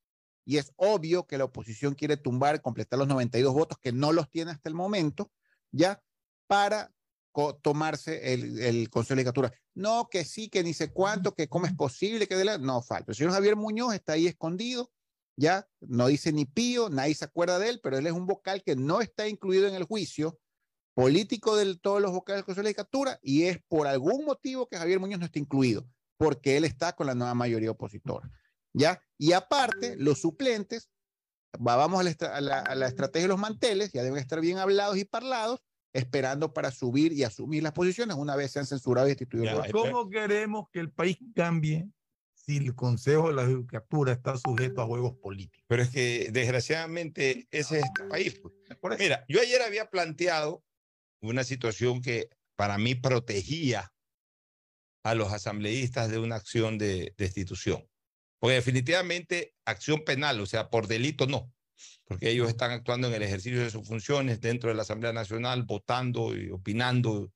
y 0.44 0.58
es 0.58 0.72
obvio 0.76 1.26
que 1.26 1.38
la 1.38 1.44
oposición 1.44 1.94
quiere 1.94 2.16
tumbar, 2.16 2.62
completar 2.62 2.98
los 2.98 3.08
92 3.08 3.52
votos 3.52 3.78
que 3.78 3.92
no 3.92 4.12
los 4.12 4.30
tiene 4.30 4.50
hasta 4.50 4.68
el 4.68 4.74
momento, 4.74 5.30
ya 5.70 6.02
para 6.46 6.92
tomarse 7.62 8.34
el, 8.34 8.60
el 8.60 8.90
Consejo 8.90 9.14
de 9.14 9.16
Legislatura. 9.16 9.52
No, 9.74 10.08
que 10.10 10.24
sí, 10.24 10.48
que 10.48 10.62
ni 10.62 10.74
sé 10.74 10.92
cuánto, 10.92 11.34
que 11.34 11.48
cómo 11.48 11.66
es 11.66 11.74
posible, 11.74 12.28
que 12.28 12.36
de 12.36 12.44
la... 12.44 12.58
No, 12.58 12.82
falta. 12.82 13.12
El 13.12 13.16
señor 13.16 13.32
Javier 13.32 13.56
Muñoz 13.56 13.94
está 13.94 14.12
ahí 14.12 14.26
escondido, 14.26 14.90
ya 15.36 15.66
no 15.80 16.06
dice 16.08 16.32
ni 16.32 16.44
pío, 16.44 16.90
nadie 16.90 17.14
se 17.14 17.24
acuerda 17.24 17.58
de 17.58 17.68
él, 17.70 17.80
pero 17.82 17.98
él 17.98 18.06
es 18.06 18.12
un 18.12 18.26
vocal 18.26 18.62
que 18.62 18.76
no 18.76 19.00
está 19.00 19.28
incluido 19.28 19.66
en 19.68 19.74
el 19.74 19.84
juicio 19.84 20.38
político 20.94 21.56
de 21.56 21.76
todos 21.76 22.02
los 22.02 22.12
vocales 22.12 22.38
del 22.38 22.44
Consejo 22.44 22.62
de 22.62 22.68
Legislatura 22.70 23.18
y 23.22 23.44
es 23.44 23.58
por 23.66 23.86
algún 23.86 24.24
motivo 24.24 24.68
que 24.68 24.76
Javier 24.76 25.00
Muñoz 25.00 25.20
no 25.20 25.26
está 25.26 25.38
incluido, 25.38 25.86
porque 26.18 26.56
él 26.56 26.64
está 26.64 26.92
con 26.94 27.06
la 27.06 27.14
nueva 27.14 27.34
mayoría 27.34 27.70
opositora. 27.70 28.30
¿Ya? 28.74 29.02
Y 29.18 29.32
aparte, 29.32 29.96
los 29.96 30.20
suplentes, 30.20 30.90
va- 31.56 31.76
vamos 31.76 32.00
a 32.00 32.02
la, 32.04 32.10
estra- 32.10 32.36
a 32.36 32.40
la- 32.40 32.60
a 32.60 32.74
la 32.74 32.88
estrategia 32.88 33.22
de 33.24 33.28
los 33.28 33.38
manteles, 33.38 33.92
ya 33.92 34.02
deben 34.02 34.18
estar 34.18 34.40
bien 34.40 34.58
hablados 34.58 34.96
y 34.96 35.04
parlados, 35.04 35.60
esperando 35.94 36.54
para 36.54 36.70
subir 36.70 37.12
y 37.12 37.22
asumir 37.24 37.62
las 37.62 37.72
posiciones 37.72 38.16
una 38.16 38.34
vez 38.36 38.50
sean 38.50 38.64
censurados 38.66 39.08
y 39.08 39.12
destituidos. 39.12 39.66
Ya. 39.66 39.72
¿Cómo 39.72 40.08
queremos 40.08 40.68
que 40.72 40.80
el 40.80 40.90
país 40.90 41.18
cambie 41.34 41.86
si 42.44 42.56
el 42.56 42.74
Consejo 42.74 43.28
de 43.28 43.34
la 43.34 43.46
Judicatura 43.46 44.12
está 44.12 44.36
sujeto 44.36 44.82
a 44.82 44.86
juegos 44.86 45.16
políticos? 45.18 45.64
Pero 45.68 45.82
es 45.82 45.90
que 45.90 46.28
desgraciadamente 46.32 47.46
ese 47.50 47.78
es 47.78 47.84
este 47.84 48.04
país. 48.08 48.40
pues. 48.40 48.54
Mira, 48.98 49.24
yo 49.28 49.40
ayer 49.40 49.62
había 49.62 49.88
planteado 49.90 50.64
una 51.20 51.44
situación 51.44 52.02
que 52.02 52.28
para 52.56 52.78
mí 52.78 52.94
protegía 52.94 53.92
a 55.04 55.14
los 55.14 55.32
asambleístas 55.32 56.10
de 56.10 56.18
una 56.18 56.36
acción 56.36 56.78
de 56.78 57.14
destitución. 57.16 57.88
Porque 58.38 58.56
definitivamente 58.56 59.54
acción 59.64 60.04
penal, 60.04 60.40
o 60.40 60.46
sea, 60.46 60.68
por 60.68 60.88
delito 60.88 61.26
no, 61.26 61.52
porque 62.04 62.30
ellos 62.30 62.48
están 62.48 62.72
actuando 62.72 63.08
en 63.08 63.14
el 63.14 63.22
ejercicio 63.22 63.60
de 63.60 63.70
sus 63.70 63.86
funciones 63.86 64.40
dentro 64.40 64.68
de 64.68 64.74
la 64.74 64.82
Asamblea 64.82 65.12
Nacional, 65.12 65.62
votando 65.62 66.36
y 66.36 66.50
opinando, 66.50 67.32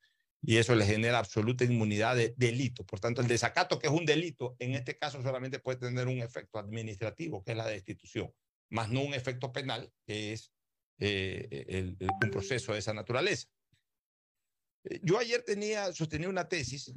y 0.49 0.59
eso 0.59 0.77
les 0.77 0.87
genera 0.87 1.19
absoluta 1.19 1.65
inmunidad 1.65 2.15
de 2.15 2.33
delito. 2.37 2.87
Por 2.87 3.01
tanto, 3.01 3.21
el 3.21 3.27
desacato, 3.27 3.81
que 3.81 3.89
es 3.89 3.93
un 3.93 4.07
delito, 4.07 4.55
en 4.61 4.75
este 4.75 4.97
caso 4.97 5.21
solamente 5.21 5.59
puede 5.59 5.79
tener 5.79 6.07
un 6.07 6.19
efecto 6.21 6.61
administrativo, 6.61 7.43
que 7.43 7.51
es 7.51 7.57
la 7.57 7.67
destitución, 7.67 8.33
más 8.71 8.89
no 8.89 9.01
un 9.03 9.13
efecto 9.13 9.53
penal, 9.53 9.93
que 10.07 10.33
es 10.33 10.53
eh, 10.99 11.65
el- 11.69 11.97
el- 12.01 12.09
un 12.23 12.31
proceso 12.31 12.73
de 12.73 12.79
esa 12.79 12.95
naturaleza. 12.95 13.49
Yo 15.03 15.19
ayer 15.19 15.43
tenía, 15.43 15.93
sostenía 15.93 16.29
una 16.29 16.49
tesis 16.49 16.95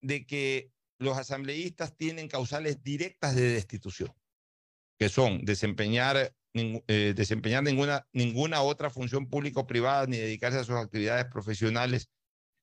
de 0.00 0.24
que 0.24 0.70
los 0.98 1.18
asambleístas 1.18 1.96
tienen 1.96 2.28
causales 2.28 2.82
directas 2.82 3.34
de 3.34 3.50
destitución, 3.50 4.14
que 4.98 5.08
son 5.08 5.44
desempeñar, 5.44 6.32
eh, 6.54 7.12
desempeñar 7.14 7.64
ninguna, 7.64 8.06
ninguna 8.12 8.62
otra 8.62 8.88
función 8.88 9.28
pública 9.28 9.60
o 9.60 9.66
privada 9.66 10.06
ni 10.06 10.16
dedicarse 10.16 10.58
a 10.60 10.64
sus 10.64 10.76
actividades 10.76 11.26
profesionales 11.26 12.08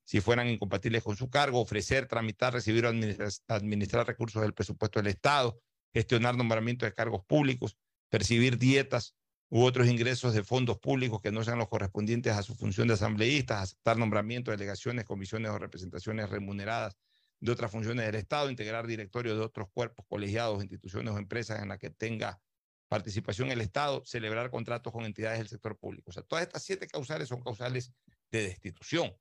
si 0.04 0.22
fueran 0.22 0.48
incompatibles 0.48 1.04
con 1.04 1.16
su 1.16 1.30
cargo, 1.30 1.62
ofrecer, 1.62 2.08
tramitar, 2.08 2.54
recibir 2.54 2.86
o 2.86 2.90
administrar, 2.90 4.08
recursos 4.08 4.42
del 4.42 4.54
presupuesto 4.54 5.00
del 5.00 5.08
Estado, 5.08 5.60
gestionar 5.94 6.36
nombramientos 6.36 6.88
de 6.88 6.94
cargos 6.94 7.24
públicos, 7.26 7.78
percibir 8.10 8.58
dietas 8.58 9.16
u 9.50 9.64
otros 9.64 9.88
ingresos 9.88 10.34
de 10.34 10.44
fondos 10.44 10.80
públicos 10.80 11.22
que 11.22 11.32
no 11.32 11.44
sean 11.44 11.60
los 11.60 11.70
correspondientes 11.70 12.34
a 12.34 12.44
su 12.44 12.56
función 12.56 12.88
de 12.88 12.96
asambleístas, 12.96 13.62
aceptar 13.62 13.98
nombramientos, 13.98 14.52
delegaciones, 14.52 15.06
comisiones 15.06 15.52
o 15.52 15.60
representaciones 15.60 16.30
remuneradas 16.30 16.98
de 17.40 17.52
otras 17.52 17.72
funciones 17.72 18.06
del 18.06 18.16
Estado, 18.16 18.50
integrar 18.50 18.88
directorios 18.88 19.38
de 19.38 19.44
otros 19.44 19.68
cuerpos 19.72 20.06
colegiados, 20.08 20.64
instituciones 20.64 21.14
o 21.14 21.18
empresas 21.18 21.62
en 21.62 21.70
las 21.70 21.78
que 21.78 21.90
tenga 21.90 22.42
participación 22.88 23.52
el 23.52 23.62
Estado, 23.62 24.04
celebrar 24.06 24.50
contratos 24.50 24.94
con 24.94 25.06
entidades 25.06 25.40
del 25.40 25.48
sector 25.48 25.78
público. 25.78 26.10
O 26.10 26.14
sea, 26.14 26.24
todas 26.24 26.46
estas 26.46 26.64
siete 26.64 26.88
causales 26.88 27.28
son 27.28 27.42
causales 27.42 27.92
de 28.32 28.44
destitución. 28.44 29.14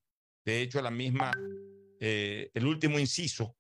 De 0.45 0.61
hecho, 0.61 0.83
la 0.83 0.91
misma, 0.91 1.33
eh, 2.01 2.51
el 2.55 2.67
último 2.67 2.99
inciso 2.99 3.57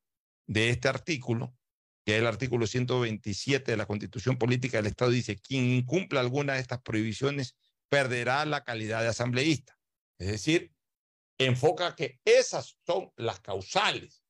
de 0.46 0.70
este 0.70 0.88
artículo, 0.88 1.56
que 2.04 2.14
es 2.14 2.20
el 2.20 2.26
artículo 2.26 2.66
127 2.66 3.70
de 3.70 3.76
la 3.76 3.86
Constitución 3.86 4.36
Política 4.36 4.78
del 4.78 4.86
Estado, 4.86 5.12
dice, 5.12 5.38
quien 5.38 5.64
incumpla 5.64 6.20
alguna 6.20 6.54
de 6.54 6.60
estas 6.60 6.82
prohibiciones 6.82 7.56
perderá 7.88 8.44
la 8.44 8.64
calidad 8.64 9.02
de 9.02 9.08
asambleísta. 9.08 9.78
Es 10.18 10.28
decir, 10.28 10.72
enfoca 11.38 11.94
que 11.94 12.20
esas 12.24 12.76
son 12.86 13.12
las 13.16 13.40
causales. 13.40 14.24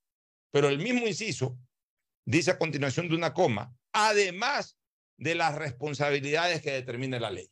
Pero 0.51 0.69
el 0.69 0.79
mismo 0.79 1.07
inciso 1.07 1.59
dice 2.27 2.51
a 2.51 2.59
continuación 2.59 3.09
de 3.09 3.15
una 3.15 3.33
coma, 3.33 3.75
además 3.93 4.77
de 5.17 5.35
las 5.35 5.55
responsabilidades 5.55 6.61
que 6.63 6.73
determine 6.73 7.21
la 7.21 7.31
ley. 7.31 7.51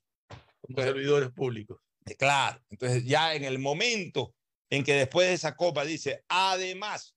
servidores 0.74 1.30
públicos. 1.30 1.80
Eh, 2.06 2.16
claro, 2.16 2.62
entonces 2.70 3.04
ya 3.04 3.34
en 3.34 3.44
el 3.44 3.58
momento 3.58 4.34
en 4.70 4.84
que 4.84 4.94
después 4.94 5.28
de 5.28 5.34
esa 5.34 5.56
copa 5.56 5.84
dice, 5.84 6.24
además 6.28 7.14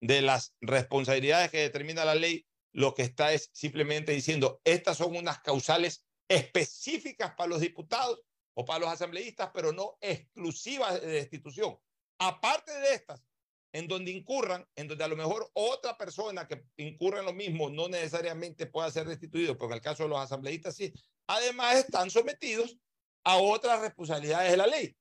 de 0.00 0.22
las 0.22 0.54
responsabilidades 0.60 1.50
que 1.50 1.58
determina 1.58 2.04
la 2.04 2.14
ley, 2.14 2.46
lo 2.72 2.94
que 2.94 3.02
está 3.02 3.32
es 3.32 3.50
simplemente 3.52 4.12
diciendo, 4.12 4.60
estas 4.64 4.98
son 4.98 5.16
unas 5.16 5.40
causales 5.40 6.06
específicas 6.28 7.34
para 7.34 7.48
los 7.48 7.60
diputados 7.60 8.22
o 8.54 8.64
para 8.64 8.80
los 8.80 8.88
asambleístas, 8.88 9.50
pero 9.52 9.72
no 9.72 9.98
exclusivas 10.00 11.00
de 11.00 11.08
destitución. 11.08 11.78
Aparte 12.18 12.72
de 12.72 12.94
estas, 12.94 13.24
en 13.74 13.88
donde 13.88 14.10
incurran, 14.10 14.66
en 14.76 14.88
donde 14.88 15.04
a 15.04 15.08
lo 15.08 15.16
mejor 15.16 15.50
otra 15.54 15.96
persona 15.96 16.46
que 16.46 16.64
incurra 16.76 17.20
en 17.20 17.26
lo 17.26 17.32
mismo 17.32 17.70
no 17.70 17.88
necesariamente 17.88 18.66
pueda 18.66 18.90
ser 18.90 19.06
destituido, 19.06 19.56
pero 19.56 19.68
en 19.68 19.74
el 19.74 19.80
caso 19.80 20.04
de 20.04 20.10
los 20.10 20.20
asambleístas 20.20 20.76
sí, 20.76 20.92
además 21.26 21.76
están 21.76 22.10
sometidos 22.10 22.76
a 23.24 23.36
otras 23.36 23.80
responsabilidades 23.80 24.50
de 24.50 24.56
la 24.56 24.66
ley. 24.66 24.96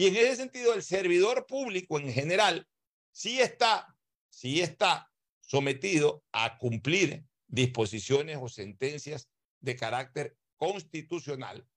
Y 0.00 0.06
en 0.06 0.16
ese 0.16 0.36
sentido, 0.36 0.72
el 0.72 0.82
servidor 0.82 1.44
público 1.46 1.98
en 1.98 2.10
general 2.10 2.66
sí 3.12 3.38
está, 3.38 3.94
sí 4.30 4.62
está 4.62 5.12
sometido 5.42 6.24
a 6.32 6.56
cumplir 6.56 7.26
disposiciones 7.48 8.38
o 8.40 8.48
sentencias 8.48 9.28
de 9.60 9.76
carácter 9.76 10.38
constitucional, 10.56 11.68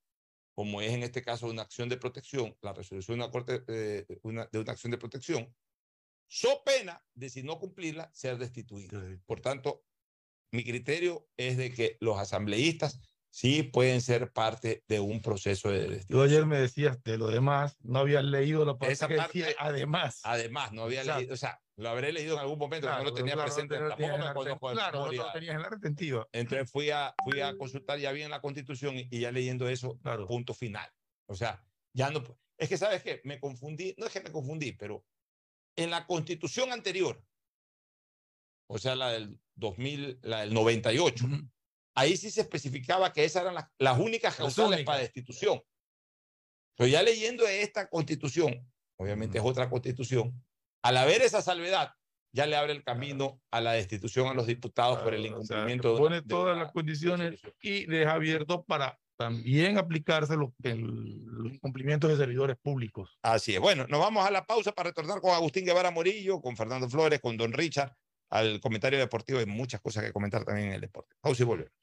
como 0.55 0.79
es 0.79 0.93
en 0.93 1.03
este 1.03 1.21
caso 1.21 1.47
una 1.47 1.63
acción 1.63 1.89
de 1.89 1.97
protección, 1.97 2.55
la 2.61 2.71
resolución 2.71 3.17
de 3.17 3.23
una, 3.25 3.31
corte, 3.33 3.61
eh, 3.67 4.05
una, 4.21 4.45
de 4.49 4.59
una 4.59 4.71
acción 4.71 4.91
de 4.91 4.97
protección, 4.97 5.53
so 6.25 6.63
pena 6.63 7.05
de 7.15 7.29
si 7.29 7.43
no 7.43 7.59
cumplirla, 7.59 8.09
ser 8.13 8.37
destituido. 8.37 9.01
Por 9.25 9.41
tanto, 9.41 9.83
mi 10.49 10.63
criterio 10.63 11.27
es 11.35 11.57
de 11.57 11.73
que 11.73 11.97
los 11.99 12.17
asambleístas 12.17 13.01
sí 13.34 13.64
pueden 13.64 13.99
ser 14.01 14.31
parte 14.31 14.84
de 14.88 14.99
un 14.99 15.19
proceso 15.19 15.72
de 15.72 15.80
destitución. 15.80 16.07
Tú 16.07 16.22
ayer 16.22 16.45
me 16.45 16.60
decías 16.60 17.03
de 17.03 17.18
lo 17.18 17.27
demás, 17.27 17.76
no 17.81 17.97
había 17.97 18.22
leído 18.22 18.64
la 18.64 18.77
parte, 18.77 18.95
que 19.07 19.15
decía 19.15 19.47
además. 19.57 20.22
Además, 20.23 20.72
no 20.72 20.84
había 20.84 21.03
leído, 21.03 21.34
o 21.34 21.38
sea, 21.38 21.60
lo 21.76 21.89
habré 21.89 22.14
leído 22.14 22.35
en 22.35 22.41
algún 22.41 22.60
momento, 22.60 22.88
no 22.88 23.03
lo 23.03 23.11
tenía 23.11 23.35
presente, 23.35 23.80
no, 23.80 23.89
tampoco 23.89 24.18
me 24.19 24.34
conozco 24.34 24.72
Claro, 24.73 25.05
no 25.07 25.11
lo 25.11 25.31
tenías 25.31 25.55
en 25.55 25.61
la 25.64 25.69
retentiva. 25.69 26.27
Entonces 26.31 26.69
fui 26.69 26.91
a, 26.91 27.15
fui 27.23 27.41
a 27.41 27.57
consultar 27.57 27.97
ya 27.97 28.11
bien 28.11 28.30
la 28.30 28.39
Constitución 28.39 28.95
y, 28.97 29.19
ya 29.19 29.31
leyendo 29.31 29.68
eso, 29.68 29.99
punto 30.27 30.53
final. 30.53 30.88
O 31.26 31.34
sea, 31.34 31.65
ya 31.91 32.11
no, 32.11 32.23
es 32.55 32.69
que 32.69 32.77
sabes 32.77 33.01
qué, 33.01 33.19
me 33.23 33.39
confundí, 33.39 33.95
no 33.97 34.05
es 34.05 34.14
que 34.14 34.22
me 34.22 34.31
confundí, 34.31 34.73
pero 34.73 35.03
en 35.76 35.89
la 35.89 36.05
Constitución 36.05 36.72
anterior, 36.72 37.19
o 38.68 38.77
sea, 38.77 38.95
la 38.95 39.10
del 39.10 39.39
2000, 39.55 40.19
la 40.22 40.41
del 40.41 40.53
98, 40.53 41.26
ahí 41.95 42.18
sí 42.18 42.32
se 42.32 42.41
especificaba 42.41 43.11
que 43.11 43.24
esas 43.24 43.44
eran 43.44 43.65
las, 43.78 43.99
únicas 43.99 44.36
causales 44.36 44.84
para 44.84 44.99
destitución. 44.99 45.61
Pero 46.76 46.88
ya 46.88 47.03
leyendo 47.03 47.48
esta 47.48 47.88
constitución, 47.90 48.68
obviamente 48.98 49.38
es 49.38 49.44
otra 49.44 49.70
constitución, 49.70 50.44
al 50.82 50.98
haber 50.98 51.22
esa 51.22 51.41
salvedad, 51.41 51.91
ya 52.34 52.48
le 52.48 52.56
abre 52.56 52.74
el 52.74 52.84
camino 52.84 53.40
a 53.52 53.61
la 53.61 53.74
destitución 53.74 54.28
a 54.28 54.34
los 54.34 54.48
diputados 54.48 54.99
por 54.99 55.14
el 55.14 55.28
incumplimiento. 55.28 55.95
pone 55.98 56.22
todas 56.24 56.57
las 56.57 56.72
condiciones 56.72 57.40
y 57.61 57.86
deja 57.86 58.14
abierto 58.14 58.64
para 58.64 58.99
también 59.15 59.78
aplicarse 59.78 60.36
los, 60.36 60.49
los, 60.57 61.53
incumplimientos 61.53 62.10
de 62.10 62.18
servidores 62.18 62.57
públicos. 62.57 63.20
Así 63.22 63.53
es. 63.53 63.60
Bueno, 63.60 63.86
nos 63.88 63.99
vamos 63.99 64.26
a 64.26 64.32
la 64.32 64.45
pausa 64.45 64.72
para 64.72 64.90
retornar 64.90 65.22
con 65.22 65.32
Agustín 65.32 65.65
Guevara 65.65 65.91
Morillo, 65.91 66.41
con 66.41 66.57
Fernando 66.57 66.90
Flores, 66.90 67.22
con 67.22 67.38
Don 67.38 67.53
Richard, 67.53 67.95
al 68.32 68.60
comentario 68.60 68.98
deportivo. 68.98 69.40
Hay 69.40 69.45
muchas 69.45 69.80
cosas 69.80 70.03
que 70.03 70.11
comentar 70.11 70.44
también 70.44 70.70
en 70.70 70.74
el 70.74 70.82
deporte. 70.82 71.15
Pausa 71.22 71.44
y 71.44 71.45
volvemos. 71.45 71.82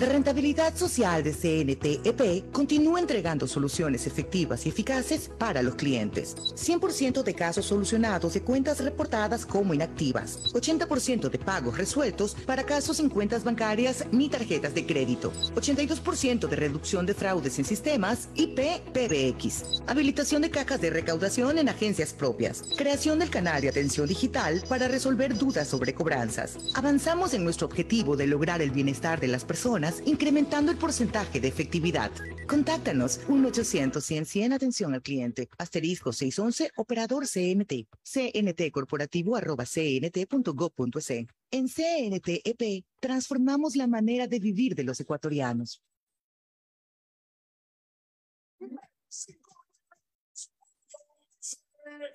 La 0.00 0.06
rentabilidad 0.06 0.74
social 0.74 1.22
de 1.22 1.32
CNTEP 1.32 2.50
continúa 2.50 2.98
entregando 2.98 3.46
soluciones 3.46 4.06
efectivas 4.06 4.64
y 4.64 4.70
eficaces 4.70 5.30
para 5.38 5.62
los 5.62 5.74
clientes. 5.74 6.34
100% 6.36 7.22
de 7.22 7.34
casos 7.34 7.66
solucionados 7.66 8.32
de 8.32 8.40
cuentas 8.40 8.82
reportadas 8.82 9.44
como 9.44 9.74
inactivas. 9.74 10.52
80% 10.54 11.28
de 11.28 11.38
pagos 11.38 11.76
resueltos 11.76 12.34
para 12.46 12.64
casos 12.64 12.96
sin 12.96 13.10
cuentas 13.10 13.44
bancarias 13.44 14.06
ni 14.10 14.30
tarjetas 14.30 14.74
de 14.74 14.86
crédito. 14.86 15.32
82% 15.54 16.48
de 16.48 16.56
reducción 16.56 17.04
de 17.04 17.14
fraudes 17.14 17.58
en 17.58 17.66
sistemas 17.66 18.30
IP-PBX. 18.36 19.82
Habilitación 19.86 20.42
de 20.42 20.50
cajas 20.50 20.80
de 20.80 20.90
recaudación 20.90 21.58
en 21.58 21.68
agencias 21.68 22.14
propias. 22.14 22.62
Creación 22.76 23.18
del 23.18 23.30
canal 23.30 23.60
de 23.60 23.68
atención 23.68 24.08
digital 24.08 24.64
para 24.66 24.88
resolver 24.88 25.36
dudas 25.36 25.68
sobre 25.68 25.94
cobranzas. 25.94 26.56
Avanzamos 26.74 27.34
en 27.34 27.44
nuestro 27.44 27.66
objetivo 27.66 28.16
de 28.16 28.26
lograr 28.26 28.62
el 28.62 28.70
bienestar 28.70 29.20
de 29.20 29.28
las 29.28 29.44
personas 29.44 29.73
incrementando 30.04 30.70
el 30.70 30.78
porcentaje 30.78 31.40
de 31.40 31.48
efectividad. 31.48 32.10
Contáctanos 32.46 33.20
1-800-100-100 33.26 34.54
atención 34.54 34.94
al 34.94 35.02
cliente, 35.02 35.48
asterisco 35.58 36.12
611, 36.12 36.70
operador 36.76 37.26
CNT, 37.26 37.88
cnt 38.02 38.70
corporativo 38.70 39.36
arroba 39.36 39.64
cnt.gov.es. 39.64 41.10
En 41.50 41.68
CNTEP 41.68 42.84
transformamos 43.00 43.76
la 43.76 43.86
manera 43.86 44.26
de 44.28 44.38
vivir 44.38 44.74
de 44.74 44.84
los 44.84 45.00
ecuatorianos. 45.00 45.82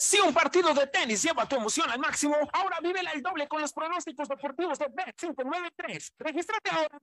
Si 0.02 0.18
un 0.18 0.34
partido 0.34 0.74
de 0.74 0.88
tenis 0.88 1.22
lleva 1.22 1.46
tu 1.46 1.58
emoción 1.58 1.90
al 1.90 2.00
máximo, 2.00 2.34
ahora 2.54 2.78
vive 2.82 3.02
el 3.14 3.22
doble 3.22 3.50
con 3.50 3.60
los 3.60 3.74
pronósticos 3.74 4.30
deportivos 4.30 4.80
de 4.80 4.86
Bet593. 4.86 6.14
Regístrate 6.18 6.70
ahora. 6.72 7.00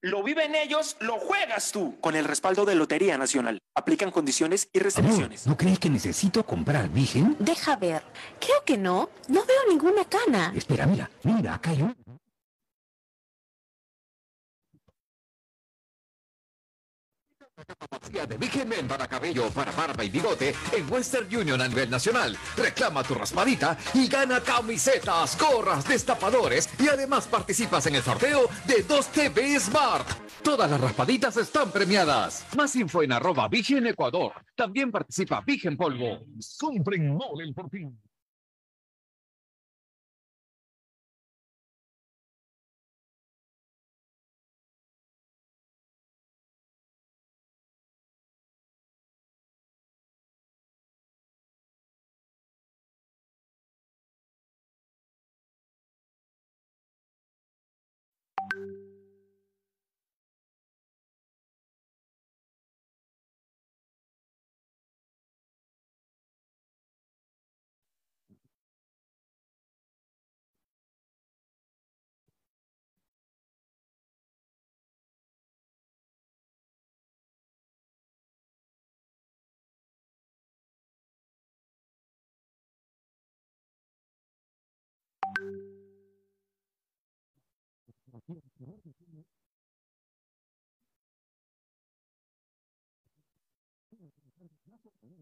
Lo 0.00 0.22
viven 0.22 0.54
ellos, 0.56 0.96
lo 1.00 1.18
juegas 1.18 1.70
tú. 1.70 1.98
Con 2.00 2.16
el 2.16 2.24
respaldo 2.24 2.64
de 2.64 2.74
Lotería 2.74 3.16
Nacional. 3.16 3.58
Aplican 3.74 4.10
condiciones 4.10 4.68
y 4.72 4.80
restricciones. 4.80 5.46
¿No 5.46 5.56
crees 5.56 5.78
que 5.78 5.90
necesito 5.90 6.44
comprar 6.44 6.88
Vigen? 6.88 7.36
Deja 7.38 7.76
ver. 7.76 8.02
Creo 8.40 8.64
que 8.64 8.76
no. 8.76 9.10
No 9.28 9.44
veo 9.44 9.68
ninguna 9.68 10.04
cana. 10.04 10.52
Espera, 10.56 10.86
mira. 10.86 11.08
Mira, 11.22 11.54
acá 11.54 11.70
hay 11.70 11.82
un... 11.82 11.96
de 18.26 18.36
Big 18.36 18.66
Men 18.66 18.86
para 18.86 19.08
cabello, 19.08 19.48
para 19.50 19.72
barba 19.72 20.04
y 20.04 20.10
bigote 20.10 20.54
en 20.72 20.92
Western 20.92 21.34
Union 21.34 21.60
a 21.60 21.68
nivel 21.68 21.90
nacional. 21.90 22.36
Reclama 22.56 23.02
tu 23.02 23.14
raspadita 23.14 23.76
y 23.94 24.06
gana 24.06 24.40
camisetas, 24.40 25.38
gorras, 25.38 25.86
destapadores 25.88 26.68
y 26.78 26.88
además 26.88 27.26
participas 27.26 27.86
en 27.86 27.96
el 27.96 28.02
sorteo 28.02 28.48
de 28.66 28.82
2 28.82 29.06
TV 29.08 29.58
Smart. 29.58 30.06
Todas 30.42 30.70
las 30.70 30.80
raspaditas 30.80 31.36
están 31.36 31.70
premiadas. 31.70 32.44
Más 32.56 32.74
info 32.76 33.02
en 33.02 33.12
arroba 33.12 33.48
Vigen 33.48 33.86
Ecuador. 33.86 34.32
También 34.54 34.90
participa 34.90 35.42
Vigen 35.46 35.76
Polvo. 35.76 36.20
Compren 36.58 37.18
el 37.40 37.54
Fortín. 37.54 37.98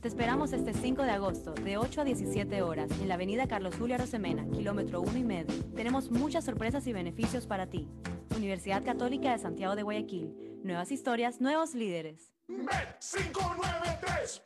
Te 0.00 0.08
esperamos 0.08 0.52
este 0.54 0.72
5 0.72 1.02
de 1.02 1.10
agosto, 1.10 1.52
de 1.52 1.76
8 1.76 2.00
a 2.00 2.04
17 2.04 2.62
horas, 2.62 2.90
en 2.90 3.08
la 3.08 3.16
avenida 3.16 3.46
Carlos 3.46 3.74
Julio 3.78 3.96
Arosemena, 3.96 4.48
kilómetro 4.50 5.02
1 5.02 5.18
y 5.18 5.24
medio. 5.24 5.62
Tenemos 5.76 6.10
muchas 6.10 6.46
sorpresas 6.46 6.86
y 6.86 6.94
beneficios 6.94 7.46
para 7.46 7.66
ti. 7.66 7.86
Universidad 8.34 8.82
Católica 8.82 9.32
de 9.32 9.38
Santiago 9.38 9.76
de 9.76 9.82
Guayaquil. 9.82 10.62
Nuevas 10.64 10.90
historias, 10.90 11.42
nuevos 11.42 11.74
líderes. 11.74 12.32
Bet593.es 12.48 14.42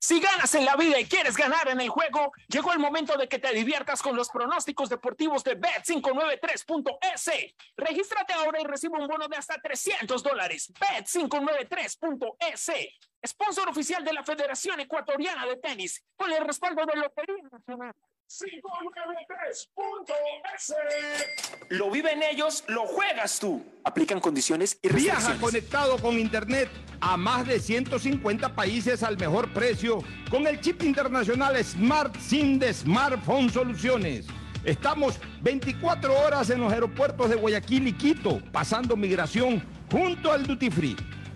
Si 0.00 0.20
ganas 0.20 0.54
en 0.54 0.66
la 0.66 0.76
vida 0.76 1.00
y 1.00 1.06
quieres 1.06 1.34
ganar 1.34 1.66
en 1.68 1.80
el 1.80 1.88
juego, 1.88 2.32
llegó 2.48 2.74
el 2.74 2.78
momento 2.78 3.16
de 3.16 3.26
que 3.26 3.38
te 3.38 3.54
diviertas 3.54 4.02
con 4.02 4.16
los 4.16 4.28
pronósticos 4.28 4.90
deportivos 4.90 5.42
de 5.44 5.58
Bet593.es. 5.58 7.54
Regístrate 7.74 8.34
ahora 8.34 8.60
y 8.60 8.64
recibe 8.64 9.00
un 9.00 9.08
bono 9.08 9.28
de 9.28 9.38
hasta 9.38 9.58
300 9.62 10.22
dólares. 10.22 10.70
Bet593.es. 10.74 12.70
Sponsor 13.24 13.68
oficial 13.68 14.04
de 14.04 14.12
la 14.12 14.22
Federación 14.22 14.78
Ecuatoriana 14.80 15.46
de 15.46 15.56
Tenis, 15.56 16.04
con 16.16 16.32
el 16.32 16.44
respaldo 16.44 16.84
de 16.86 16.96
Lotería 16.96 17.42
Nacional. 17.50 17.94
593.es. 18.28 20.74
Lo 21.70 21.90
viven 21.90 22.22
ellos, 22.24 22.64
lo 22.66 22.86
juegas 22.86 23.38
tú. 23.38 23.64
Aplican 23.84 24.20
condiciones 24.20 24.78
y 24.82 24.88
Viaja 24.88 25.38
conectado 25.38 25.96
con 25.98 26.18
Internet 26.18 26.68
a 27.00 27.16
más 27.16 27.46
de 27.46 27.60
150 27.60 28.54
países 28.54 29.04
al 29.04 29.16
mejor 29.16 29.52
precio 29.52 30.02
con 30.30 30.46
el 30.46 30.60
chip 30.60 30.82
internacional 30.82 31.56
Smart 31.64 32.14
SIM 32.16 32.58
de 32.58 32.74
Smartphone 32.74 33.48
Soluciones. 33.48 34.26
Estamos 34.64 35.20
24 35.42 36.12
horas 36.12 36.50
en 36.50 36.60
los 36.60 36.72
aeropuertos 36.72 37.30
de 37.30 37.36
Guayaquil 37.36 37.86
y 37.86 37.92
Quito, 37.92 38.42
pasando 38.50 38.96
migración 38.96 39.64
junto 39.90 40.32
al 40.32 40.44
Duty 40.44 40.70
Free. 40.70 40.96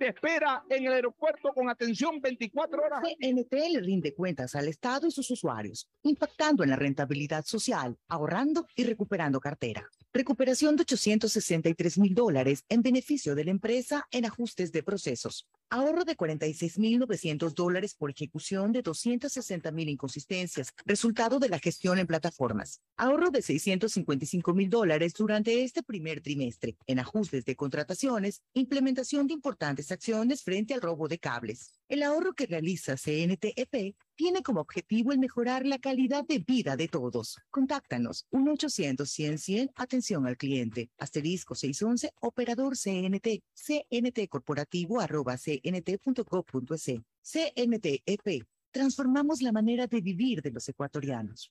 te 0.00 0.08
espera 0.08 0.64
en 0.70 0.86
el 0.86 0.94
aeropuerto 0.94 1.52
con 1.52 1.68
atención 1.68 2.22
24 2.22 2.82
horas. 2.82 3.02
CNT 3.02 3.82
rinde 3.82 4.14
cuentas 4.14 4.54
al 4.54 4.66
Estado 4.66 5.06
y 5.06 5.10
sus 5.10 5.30
usuarios, 5.30 5.90
impactando 6.04 6.64
en 6.64 6.70
la 6.70 6.76
rentabilidad 6.76 7.44
social, 7.44 7.98
ahorrando 8.08 8.66
y 8.74 8.84
recuperando 8.84 9.40
cartera. 9.40 9.86
Recuperación 10.10 10.74
de 10.76 10.82
863 10.84 11.98
mil 11.98 12.14
dólares 12.14 12.64
en 12.70 12.80
beneficio 12.80 13.34
de 13.34 13.44
la 13.44 13.50
empresa 13.50 14.06
en 14.10 14.24
ajustes 14.24 14.72
de 14.72 14.82
procesos. 14.82 15.46
Ahorro 15.72 16.04
de 16.04 16.16
46.900 16.16 17.54
dólares 17.54 17.94
por 17.94 18.10
ejecución 18.10 18.72
de 18.72 18.82
260 18.82 19.70
mil 19.70 19.88
inconsistencias, 19.88 20.74
resultado 20.84 21.38
de 21.38 21.48
la 21.48 21.60
gestión 21.60 22.00
en 22.00 22.08
plataformas. 22.08 22.80
Ahorro 22.96 23.30
de 23.30 23.40
655 23.40 24.52
mil 24.52 24.68
dólares 24.68 25.14
durante 25.14 25.62
este 25.62 25.84
primer 25.84 26.22
trimestre 26.22 26.76
en 26.88 26.98
ajustes 26.98 27.44
de 27.44 27.54
contrataciones, 27.54 28.42
implementación 28.52 29.28
de 29.28 29.34
importantes 29.34 29.92
acciones 29.92 30.42
frente 30.42 30.74
al 30.74 30.80
robo 30.80 31.06
de 31.06 31.20
cables. 31.20 31.79
El 31.90 32.04
ahorro 32.04 32.34
que 32.34 32.46
realiza 32.46 32.94
CNTEP 32.94 33.96
tiene 34.14 34.42
como 34.44 34.60
objetivo 34.60 35.10
el 35.10 35.18
mejorar 35.18 35.66
la 35.66 35.80
calidad 35.80 36.24
de 36.24 36.38
vida 36.38 36.76
de 36.76 36.86
todos. 36.86 37.36
Contáctanos 37.50 38.28
1-800-100-100, 38.30 39.72
atención 39.74 40.24
al 40.28 40.36
cliente, 40.36 40.88
asterisco 40.98 41.56
611, 41.56 42.12
operador 42.20 42.76
CNT, 42.76 43.42
CNT 43.54 44.28
corporativo 44.28 45.00
arroba 45.00 45.36
cnt.gov.es. 45.36 47.00
CNTEP, 47.22 48.46
transformamos 48.70 49.42
la 49.42 49.50
manera 49.50 49.88
de 49.88 50.00
vivir 50.00 50.42
de 50.42 50.52
los 50.52 50.68
ecuatorianos. 50.68 51.50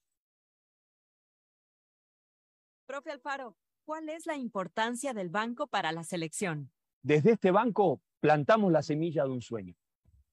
Profe 2.86 3.12
Alfaro, 3.12 3.58
¿cuál 3.84 4.08
es 4.08 4.26
la 4.26 4.38
importancia 4.38 5.14
del 5.14 5.28
banco 5.28 5.68
para 5.68 5.92
la 5.92 6.06
selección? 6.06 6.72
Desde 7.04 7.34
este 7.34 7.52
banco 7.52 8.02
plantamos 8.22 8.72
la 8.72 8.84
semilla 8.84 9.26
de 9.26 9.32
un 9.32 9.42
sueño. 9.42 9.76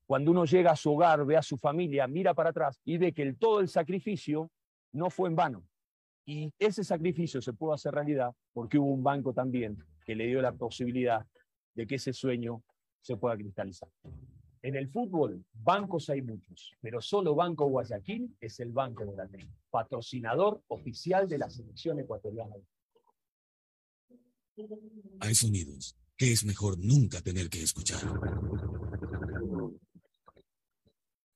Cuando 0.07 0.31
uno 0.31 0.45
llega 0.45 0.70
a 0.70 0.77
su 0.77 0.93
hogar, 0.93 1.27
ve 1.27 1.37
a 1.37 1.43
su 1.43 1.57
familia, 1.57 2.07
mira 2.07 2.33
para 2.33 2.51
atrás 2.51 2.81
y 2.85 2.97
ve 2.97 3.12
que 3.12 3.23
el, 3.23 3.37
todo 3.37 3.61
el 3.61 3.69
sacrificio 3.69 4.51
no 4.93 5.11
fue 5.11 5.28
en 5.28 5.37
vano. 5.37 5.66
Y 6.24 6.53
ese 6.59 6.85
sacrificio 6.85 7.43
se 7.43 7.53
pudo 7.53 7.73
hacer 7.73 7.95
realidad 7.95 8.33
porque 8.53 8.78
hubo 8.78 8.93
un 8.93 9.03
banco 9.03 9.33
también 9.33 9.78
que 10.05 10.15
le 10.15 10.27
dio 10.27 10.41
la 10.41 10.53
posibilidad 10.53 11.27
de 11.74 11.87
que 11.87 11.97
ese 11.97 12.12
sueño 12.12 12.62
se 13.01 13.16
pueda 13.16 13.37
cristalizar. 13.37 13.89
En 14.62 14.74
el 14.74 14.89
fútbol, 14.89 15.45
bancos 15.53 16.11
hay 16.11 16.23
muchos, 16.23 16.73
pero 16.81 17.01
solo 17.01 17.35
Banco 17.35 17.66
Guayaquil 17.66 18.37
es 18.41 18.59
el 18.59 18.73
banco 18.73 19.05
de 19.05 19.15
la 19.16 19.28
patrocinador 19.70 20.62
oficial 20.69 21.28
de 21.28 21.39
la 21.39 21.49
selección 21.49 22.01
ecuatoriana. 22.01 22.57
Hay 25.20 25.35
sonidos 25.35 25.97
que 26.16 26.33
es 26.33 26.45
mejor 26.45 26.78
nunca 26.78 27.20
tener 27.20 27.49
que 27.49 27.62
escuchar. 27.62 28.01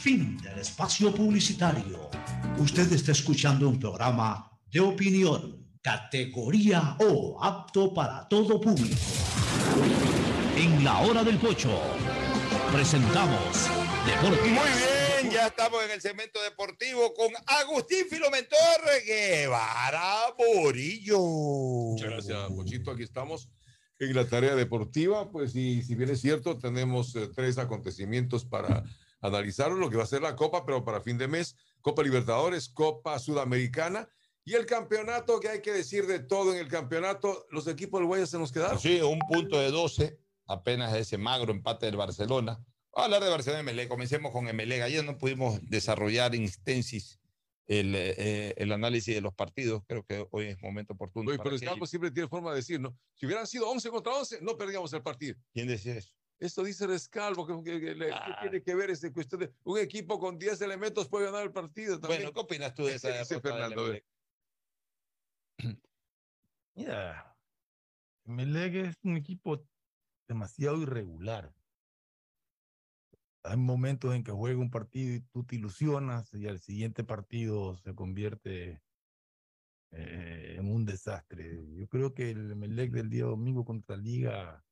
Fin 0.00 0.38
del 0.38 0.58
espacio 0.58 1.14
publicitario. 1.14 2.08
Usted 2.58 2.90
está 2.90 3.12
escuchando 3.12 3.68
un 3.68 3.78
programa 3.78 4.50
de 4.72 4.80
opinión, 4.80 5.78
categoría 5.82 6.96
O, 7.00 7.38
apto 7.44 7.92
para 7.92 8.26
todo 8.26 8.58
público. 8.58 8.96
En 10.56 10.82
la 10.82 11.00
hora 11.00 11.22
del 11.22 11.36
pocho, 11.36 11.78
presentamos 12.72 13.68
Deportes. 14.06 14.40
Muy 14.40 14.70
bien, 15.20 15.32
ya 15.34 15.48
estamos 15.48 15.84
en 15.84 15.90
el 15.90 16.00
segmento 16.00 16.42
deportivo 16.42 17.12
con 17.12 17.28
Agustín 17.44 18.06
Filomentor 18.08 18.80
Guevara 19.06 20.34
Morillo. 20.38 21.18
Muchas 21.18 22.08
gracias, 22.08 22.48
Pochito. 22.48 22.90
Aquí 22.92 23.02
estamos 23.02 23.50
en 23.98 24.14
la 24.14 24.24
tarea 24.24 24.54
deportiva. 24.54 25.30
Pues, 25.30 25.54
y 25.54 25.82
si 25.82 25.94
bien 25.94 26.08
es 26.08 26.22
cierto, 26.22 26.56
tenemos 26.58 27.14
eh, 27.16 27.28
tres 27.36 27.58
acontecimientos 27.58 28.46
para 28.46 28.82
analizar 29.20 29.70
lo 29.70 29.90
que 29.90 29.96
va 29.96 30.04
a 30.04 30.06
ser 30.06 30.22
la 30.22 30.36
Copa, 30.36 30.64
pero 30.64 30.84
para 30.84 31.00
fin 31.00 31.18
de 31.18 31.28
mes, 31.28 31.56
Copa 31.80 32.02
Libertadores, 32.02 32.68
Copa 32.68 33.18
Sudamericana 33.18 34.08
y 34.44 34.54
el 34.54 34.66
campeonato, 34.66 35.38
que 35.40 35.48
hay 35.48 35.62
que 35.62 35.72
decir 35.72 36.06
de 36.06 36.20
todo 36.20 36.52
en 36.52 36.58
el 36.58 36.68
campeonato, 36.68 37.46
los 37.50 37.66
equipos 37.66 38.00
del 38.00 38.06
Guayas 38.06 38.30
se 38.30 38.38
nos 38.38 38.52
quedaron. 38.52 38.78
Sí, 38.78 39.00
un 39.00 39.20
punto 39.20 39.58
de 39.58 39.70
12, 39.70 40.18
apenas 40.46 40.94
ese 40.94 41.18
magro 41.18 41.52
empate 41.52 41.86
del 41.86 41.96
Barcelona. 41.96 42.52
Vamos 42.92 43.02
a 43.02 43.04
hablar 43.04 43.22
de 43.22 43.30
Barcelona 43.30 43.62
MLE, 43.62 43.88
comencemos 43.88 44.32
con 44.32 44.44
MLE. 44.44 44.82
Ayer 44.82 45.04
no 45.04 45.18
pudimos 45.18 45.60
desarrollar 45.68 46.34
instensis 46.34 47.20
el, 47.68 47.94
eh, 47.94 48.54
el, 48.56 48.72
análisis 48.72 49.14
de 49.14 49.20
los 49.20 49.32
partidos. 49.32 49.82
Creo 49.86 50.04
que 50.04 50.26
hoy 50.32 50.46
es 50.46 50.60
momento 50.60 50.94
oportuno. 50.94 51.30
Oye, 51.30 51.38
pero 51.38 51.54
el 51.54 51.60
campo 51.60 51.86
siempre 51.86 52.10
tiene 52.10 52.28
forma 52.28 52.50
de 52.50 52.56
decir, 52.56 52.80
¿no? 52.80 52.98
Si 53.14 53.26
hubieran 53.26 53.46
sido 53.46 53.70
11 53.70 53.90
contra 53.90 54.12
11, 54.14 54.38
no 54.42 54.56
perdíamos 54.56 54.92
el 54.92 55.02
partido. 55.02 55.36
¿Quién 55.52 55.68
decía 55.68 55.94
eso? 55.94 56.12
Esto 56.40 56.64
dice 56.64 56.86
Rescalvo, 56.86 57.46
que, 57.46 57.52
que, 57.62 57.80
que, 57.80 57.94
que 57.94 58.10
Ah. 58.12 58.38
tiene 58.40 58.62
que 58.62 58.74
ver 58.74 58.90
este 58.90 59.12
cuestión 59.12 59.42
de 59.42 59.54
un 59.62 59.78
equipo 59.78 60.18
con 60.18 60.38
10 60.38 60.60
elementos 60.62 61.06
puede 61.08 61.26
ganar 61.26 61.42
el 61.44 61.52
partido 61.52 62.00
también. 62.00 62.22
Bueno, 62.22 62.32
¿qué 62.32 62.40
opinas 62.40 62.74
tú 62.74 62.86
de 62.86 62.94
esa 62.94 63.08
Dice 63.18 63.40
Fernando? 63.40 63.92
Mira, 66.74 67.36
Melec 68.24 68.74
es 68.74 68.96
un 69.02 69.16
equipo 69.18 69.62
demasiado 70.26 70.80
irregular. 70.80 71.54
Hay 73.42 73.56
momentos 73.58 74.14
en 74.14 74.24
que 74.24 74.32
juega 74.32 74.58
un 74.58 74.70
partido 74.70 75.16
y 75.16 75.20
tú 75.20 75.44
te 75.44 75.56
ilusionas 75.56 76.32
y 76.32 76.46
al 76.46 76.58
siguiente 76.60 77.04
partido 77.04 77.76
se 77.76 77.94
convierte 77.94 78.82
eh, 79.92 80.56
en 80.58 80.70
un 80.70 80.86
desastre. 80.86 81.62
Yo 81.76 81.86
creo 81.88 82.14
que 82.14 82.30
el 82.30 82.56
Melec 82.56 82.92
del 82.92 83.10
día 83.10 83.24
domingo 83.24 83.64
contra 83.64 83.96
Liga 83.96 84.64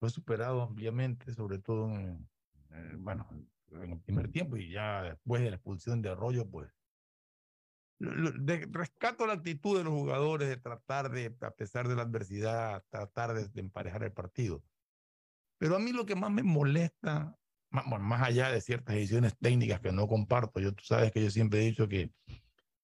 fue 0.00 0.10
superado 0.10 0.62
ampliamente, 0.62 1.32
sobre 1.34 1.58
todo 1.58 1.86
en, 1.90 2.28
eh, 2.70 2.94
bueno, 2.98 3.28
en 3.68 3.92
el 3.92 4.00
primer 4.00 4.32
tiempo 4.32 4.56
y 4.56 4.70
ya 4.70 5.02
después 5.02 5.42
de 5.42 5.50
la 5.50 5.56
expulsión 5.56 6.00
de 6.02 6.08
Arroyo, 6.08 6.50
pues 6.50 6.72
de- 7.98 8.66
rescato 8.70 9.26
la 9.26 9.34
actitud 9.34 9.76
de 9.76 9.84
los 9.84 9.92
jugadores 9.92 10.48
de 10.48 10.56
tratar 10.56 11.10
de, 11.10 11.36
a 11.40 11.50
pesar 11.50 11.86
de 11.86 11.94
la 11.94 12.02
adversidad, 12.02 12.82
tratar 12.88 13.34
de, 13.34 13.48
de 13.48 13.60
emparejar 13.60 14.02
el 14.02 14.12
partido. 14.12 14.64
Pero 15.58 15.76
a 15.76 15.78
mí 15.78 15.92
lo 15.92 16.06
que 16.06 16.16
más 16.16 16.30
me 16.30 16.42
molesta, 16.42 17.38
más, 17.70 17.84
bueno, 17.88 18.04
más 18.04 18.22
allá 18.22 18.50
de 18.50 18.62
ciertas 18.62 18.94
decisiones 18.94 19.36
técnicas 19.38 19.80
que 19.80 19.92
no 19.92 20.08
comparto, 20.08 20.60
yo, 20.60 20.74
tú 20.74 20.82
sabes 20.82 21.12
que 21.12 21.22
yo 21.22 21.30
siempre 21.30 21.60
he 21.60 21.66
dicho 21.66 21.86
que, 21.88 22.14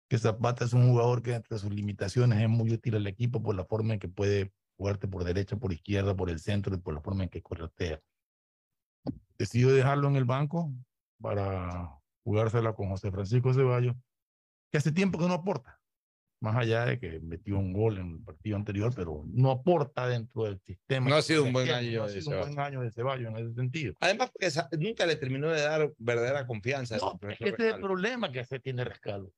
que 0.08 0.18
Zapata 0.18 0.66
es 0.66 0.74
un 0.74 0.90
jugador 0.90 1.22
que 1.22 1.32
entre 1.34 1.58
sus 1.58 1.72
limitaciones 1.72 2.40
es 2.42 2.48
muy 2.48 2.70
útil 2.72 2.96
al 2.96 3.06
equipo 3.06 3.42
por 3.42 3.54
la 3.54 3.64
forma 3.64 3.94
en 3.94 4.00
que 4.00 4.08
puede 4.08 4.52
jugarte 4.76 5.08
por 5.08 5.24
derecha, 5.24 5.56
por 5.56 5.72
izquierda, 5.72 6.14
por 6.14 6.30
el 6.30 6.38
centro 6.38 6.74
y 6.74 6.78
por 6.78 6.94
la 6.94 7.00
forma 7.00 7.24
en 7.24 7.30
que 7.30 7.42
corretea. 7.42 8.00
Decidió 9.38 9.72
dejarlo 9.72 10.08
en 10.08 10.16
el 10.16 10.24
banco 10.24 10.72
para 11.20 11.90
jugársela 12.24 12.74
con 12.74 12.88
José 12.88 13.10
Francisco 13.10 13.54
Ceballos, 13.54 13.96
que 14.70 14.78
hace 14.78 14.92
tiempo 14.92 15.18
que 15.18 15.28
no 15.28 15.34
aporta, 15.34 15.80
más 16.40 16.56
allá 16.56 16.84
de 16.84 16.98
que 16.98 17.20
metió 17.20 17.58
un 17.58 17.72
gol 17.72 17.98
en 17.98 18.12
el 18.12 18.20
partido 18.20 18.56
anterior, 18.56 18.92
pero 18.94 19.24
no 19.26 19.50
aporta 19.50 20.08
dentro 20.08 20.44
del 20.44 20.60
sistema. 20.60 21.08
No 21.08 21.16
ha 21.16 21.22
sido 21.22 21.44
un 21.44 21.52
buen 21.52 21.70
año 21.70 21.98
no 21.98 22.04
ha 22.04 22.08
de 22.08 22.20
sido 22.20 22.36
un 22.36 22.42
buen 22.42 22.58
año 22.58 22.80
de 22.80 22.90
Ceballos 22.90 23.30
en 23.30 23.36
ese 23.36 23.54
sentido. 23.54 23.94
Además, 24.00 24.30
porque 24.32 24.50
nunca 24.78 25.06
le 25.06 25.16
terminó 25.16 25.48
de 25.48 25.60
dar 25.62 25.92
verdadera 25.98 26.46
confianza. 26.46 26.96
No, 26.96 27.18
es 27.28 27.40
ese 27.40 27.68
el 27.70 27.80
problema 27.80 28.30
que 28.32 28.44
se 28.44 28.58
tiene 28.58 28.84
Rescalvo. 28.84 29.32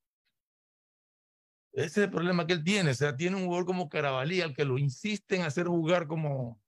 Ese 1.72 1.86
es 1.86 1.96
el 1.98 2.10
problema 2.10 2.46
que 2.46 2.54
él 2.54 2.64
tiene. 2.64 2.90
O 2.90 2.94
sea, 2.94 3.14
tiene 3.16 3.36
un 3.36 3.44
jugador 3.46 3.66
como 3.66 3.88
Carabalí 3.88 4.40
al 4.40 4.54
que 4.54 4.64
lo 4.64 4.78
insiste 4.78 5.36
en 5.36 5.42
hacer 5.42 5.66
jugar 5.66 6.06
como, 6.06 6.60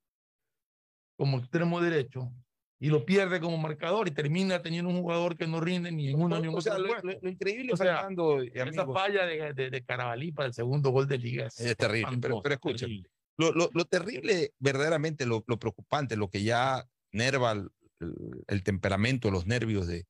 como 1.17 1.39
extremo 1.39 1.81
derecho 1.81 2.33
y 2.79 2.89
lo 2.89 3.05
pierde 3.05 3.41
como 3.41 3.59
marcador 3.59 4.09
y 4.09 4.13
termina 4.13 4.63
teniendo 4.63 4.89
un 4.91 5.01
jugador 5.03 5.37
que 5.37 5.47
no 5.47 5.61
rinde 5.61 5.93
ni 5.93 6.09
en 6.09 6.21
uno 6.21 6.39
ni 6.41 6.45
en 6.49 6.55
O 6.55 6.59
otro 6.59 6.63
sea, 6.63 6.79
lo, 6.79 6.95
lo- 7.03 7.19
lo 7.21 7.29
increíble, 7.29 7.73
O 7.73 7.77
sea, 7.77 7.97
Fernando 7.97 8.43
y 8.43 8.49
Esa 8.49 8.63
amigos, 8.63 8.95
falla 8.95 9.27
de, 9.27 9.53
de, 9.53 9.71
de 9.71 9.85
Carabalí 9.85 10.33
para 10.33 10.47
el 10.49 10.55
segundo 10.55 10.91
gol 10.91 11.07
de 11.07 11.19
liga 11.19 11.47
es, 11.47 11.61
es 11.61 11.77
terrible. 11.77 12.17
Pero, 12.21 12.41
pero 12.43 12.55
escucha, 12.55 12.87
terrible. 12.87 13.11
lo, 13.37 13.53
lo, 13.53 13.69
lo 13.73 13.85
terrible, 13.85 14.55
verdaderamente, 14.59 15.27
lo, 15.27 15.45
lo 15.47 15.59
preocupante, 15.59 16.17
lo 16.17 16.31
que 16.31 16.43
ya 16.43 16.89
nerva 17.13 17.53
el, 17.53 17.69
el- 18.01 18.45
el 18.47 18.63
temperamento, 18.63 19.31
los 19.31 19.47
nervios 19.47 19.87
de, 19.87 20.07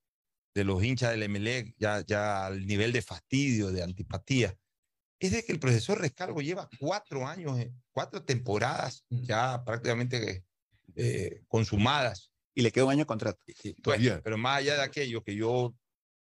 de 0.55 0.65
los 0.65 0.83
hinchas 0.85 1.11
del 1.11 1.25
Emelec, 1.25 1.75
ya, 1.77 2.05
ya 2.07 2.47
al 2.47 2.67
nivel 2.67 2.93
de 2.93 3.03
fastidio, 3.03 3.73
de 3.73 3.83
antipatía, 3.83 4.55
es 5.21 5.33
de 5.33 5.45
que 5.45 5.53
el 5.53 5.61
profesor 5.61 6.01
Rescalvo 6.01 6.41
lleva 6.41 6.69
cuatro 6.79 7.27
años, 7.27 7.59
eh, 7.59 7.71
cuatro 7.93 8.25
temporadas 8.25 9.05
ya 9.11 9.63
prácticamente 9.65 10.45
eh, 10.97 11.43
consumadas. 11.47 12.33
Y 12.55 12.63
le 12.63 12.73
queda 12.73 12.87
un 12.87 12.93
año 12.93 13.01
de 13.01 13.07
contrato. 13.07 13.39
Bueno, 13.85 14.21
pero 14.25 14.37
más 14.37 14.59
allá 14.59 14.75
de 14.75 14.83
aquello 14.83 15.23
que 15.23 15.37
yo 15.37 15.75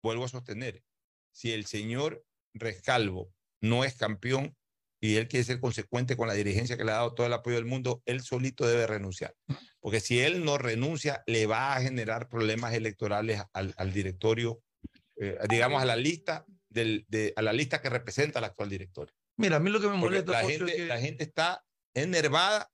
vuelvo 0.02 0.24
a 0.24 0.28
sostener, 0.28 0.82
si 1.30 1.52
el 1.52 1.66
señor 1.66 2.24
Rescalvo 2.52 3.32
no 3.60 3.84
es 3.84 3.94
campeón 3.94 4.56
y 5.00 5.16
él 5.16 5.28
quiere 5.28 5.44
ser 5.44 5.60
consecuente 5.60 6.16
con 6.16 6.26
la 6.26 6.34
dirigencia 6.34 6.76
que 6.76 6.84
le 6.84 6.90
ha 6.90 6.96
dado 6.96 7.14
todo 7.14 7.26
el 7.26 7.32
apoyo 7.32 7.56
del 7.56 7.66
mundo, 7.66 8.02
él 8.06 8.22
solito 8.22 8.66
debe 8.66 8.86
renunciar. 8.86 9.34
Porque 9.78 10.00
si 10.00 10.20
él 10.20 10.44
no 10.44 10.56
renuncia, 10.58 11.22
le 11.26 11.46
va 11.46 11.76
a 11.76 11.82
generar 11.82 12.28
problemas 12.28 12.74
electorales 12.74 13.42
al, 13.52 13.74
al 13.76 13.92
directorio, 13.92 14.62
eh, 15.16 15.38
digamos, 15.48 15.82
a 15.82 15.84
la 15.84 15.96
lista 15.96 16.46
del, 16.76 17.04
de, 17.08 17.32
a 17.34 17.42
la 17.42 17.52
lista 17.52 17.80
que 17.82 17.88
representa 17.90 18.38
al 18.38 18.44
actual 18.44 18.68
directorio. 18.68 19.12
Mira, 19.38 19.56
a 19.56 19.60
mí 19.60 19.70
lo 19.70 19.80
que 19.80 19.88
me 19.88 19.96
molesta 19.96 20.32
la 20.32 20.44
gente, 20.48 20.64
es 20.70 20.76
que- 20.76 20.86
la 20.86 21.00
gente 21.00 21.24
está 21.24 21.64
enervada 21.94 22.70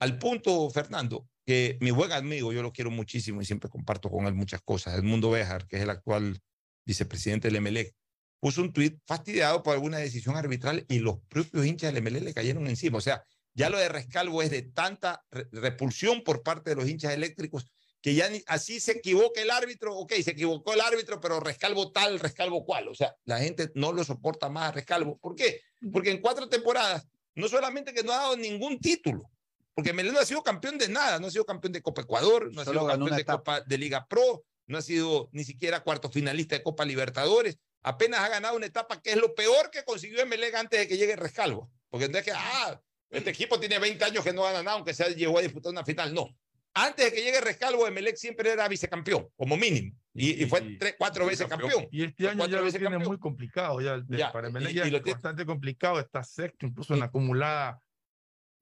al 0.00 0.18
punto, 0.18 0.68
Fernando, 0.70 1.26
que 1.46 1.78
mi 1.80 1.90
buen 1.90 2.12
amigo, 2.12 2.52
yo 2.52 2.62
lo 2.62 2.72
quiero 2.72 2.90
muchísimo 2.90 3.40
y 3.40 3.44
siempre 3.44 3.70
comparto 3.70 4.10
con 4.10 4.26
él 4.26 4.34
muchas 4.34 4.60
cosas, 4.62 4.94
Edmundo 4.98 5.30
Béjar, 5.30 5.66
que 5.66 5.76
es 5.76 5.82
el 5.82 5.90
actual 5.90 6.40
vicepresidente 6.86 7.48
del 7.48 7.60
MLE, 7.62 7.94
puso 8.40 8.60
un 8.60 8.72
tuit 8.72 8.98
fastidiado 9.06 9.62
por 9.62 9.74
alguna 9.74 9.98
decisión 9.98 10.36
arbitral 10.36 10.84
y 10.88 10.98
los 10.98 11.20
propios 11.28 11.64
hinchas 11.64 11.92
del 11.94 12.02
MLE 12.02 12.20
le 12.20 12.34
cayeron 12.34 12.66
encima. 12.66 12.98
O 12.98 13.00
sea, 13.00 13.24
ya 13.54 13.70
lo 13.70 13.78
de 13.78 13.88
Rescalvo 13.88 14.42
es 14.42 14.50
de 14.50 14.62
tanta 14.62 15.24
re- 15.30 15.48
repulsión 15.52 16.22
por 16.24 16.42
parte 16.42 16.70
de 16.70 16.76
los 16.76 16.88
hinchas 16.88 17.12
eléctricos 17.14 17.70
que 18.04 18.14
ya 18.14 18.28
ni- 18.28 18.44
así 18.48 18.80
se 18.80 18.92
equivoca 18.92 19.40
el 19.40 19.50
árbitro, 19.50 19.96
ok, 19.96 20.12
se 20.22 20.32
equivocó 20.32 20.74
el 20.74 20.82
árbitro, 20.82 21.18
pero 21.20 21.40
Rescalvo 21.40 21.90
tal, 21.90 22.20
Rescalvo 22.20 22.62
cual. 22.66 22.88
O 22.88 22.94
sea, 22.94 23.16
la 23.24 23.38
gente 23.38 23.70
no 23.74 23.94
lo 23.94 24.04
soporta 24.04 24.50
más 24.50 24.68
a 24.68 24.72
Rescalvo. 24.72 25.16
¿Por 25.16 25.34
qué? 25.34 25.62
Porque 25.90 26.10
en 26.10 26.20
cuatro 26.20 26.46
temporadas, 26.50 27.08
no 27.34 27.48
solamente 27.48 27.94
que 27.94 28.02
no 28.02 28.12
ha 28.12 28.16
dado 28.18 28.36
ningún 28.36 28.78
título, 28.78 29.30
porque 29.72 29.94
Meleno 29.94 30.16
no 30.16 30.20
ha 30.20 30.26
sido 30.26 30.42
campeón 30.42 30.76
de 30.76 30.90
nada, 30.90 31.18
no 31.18 31.28
ha 31.28 31.30
sido 31.30 31.46
campeón 31.46 31.72
de 31.72 31.80
Copa 31.80 32.02
Ecuador, 32.02 32.52
no 32.52 32.60
ha 32.60 32.64
Solo 32.66 32.80
sido 32.80 32.88
campeón 32.90 33.16
de 33.16 33.22
etapa. 33.22 33.38
Copa 33.38 33.60
de 33.62 33.78
Liga 33.78 34.06
Pro, 34.06 34.44
no 34.66 34.76
ha 34.76 34.82
sido 34.82 35.30
ni 35.32 35.44
siquiera 35.44 35.80
cuarto 35.82 36.10
finalista 36.10 36.56
de 36.56 36.62
Copa 36.62 36.84
Libertadores, 36.84 37.56
apenas 37.82 38.20
ha 38.20 38.28
ganado 38.28 38.54
una 38.54 38.66
etapa 38.66 39.00
que 39.00 39.12
es 39.12 39.16
lo 39.16 39.34
peor 39.34 39.70
que 39.70 39.82
consiguió 39.82 40.20
Emelec 40.20 40.54
antes 40.56 40.78
de 40.78 40.86
que 40.88 40.98
llegue 40.98 41.16
Rescalvo, 41.16 41.70
porque 41.88 42.10
no 42.10 42.18
es 42.18 42.24
que, 42.24 42.32
ah, 42.34 42.78
este 43.08 43.30
equipo 43.30 43.58
tiene 43.58 43.78
20 43.78 44.04
años 44.04 44.22
que 44.22 44.34
no 44.34 44.42
gana 44.42 44.62
nada, 44.62 44.76
aunque 44.76 44.92
se 44.92 45.14
llegó 45.14 45.38
a 45.38 45.42
disputar 45.42 45.72
una 45.72 45.86
final, 45.86 46.12
no. 46.12 46.28
Antes 46.74 47.04
de 47.04 47.12
que 47.12 47.22
llegue 47.22 47.40
Rescalvo, 47.40 47.86
Emelec 47.86 48.16
siempre 48.16 48.50
era 48.50 48.66
vicecampeón, 48.66 49.28
como 49.36 49.56
mínimo. 49.56 49.96
Y, 50.12 50.44
fue 50.46 50.76
tres, 50.78 50.96
cuatro 50.98 51.26
veces 51.26 51.46
campeón. 51.46 51.86
Y 51.90 52.04
este 52.04 52.28
año 52.28 52.46
ya 52.46 52.60
lo 52.60 52.70
tiene 52.70 52.98
muy 52.98 53.18
complicado. 53.18 53.80
Ya, 53.80 54.02
ya 54.08 54.32
para 54.32 54.48
Emelec 54.48 54.72
ya 54.72 54.84
es 54.84 55.02
bastante 55.02 55.46
complicado. 55.46 56.00
Está 56.00 56.22
sexto, 56.24 56.66
incluso 56.66 56.94
en 56.94 57.00
la 57.00 57.06
acumulada. 57.06 57.80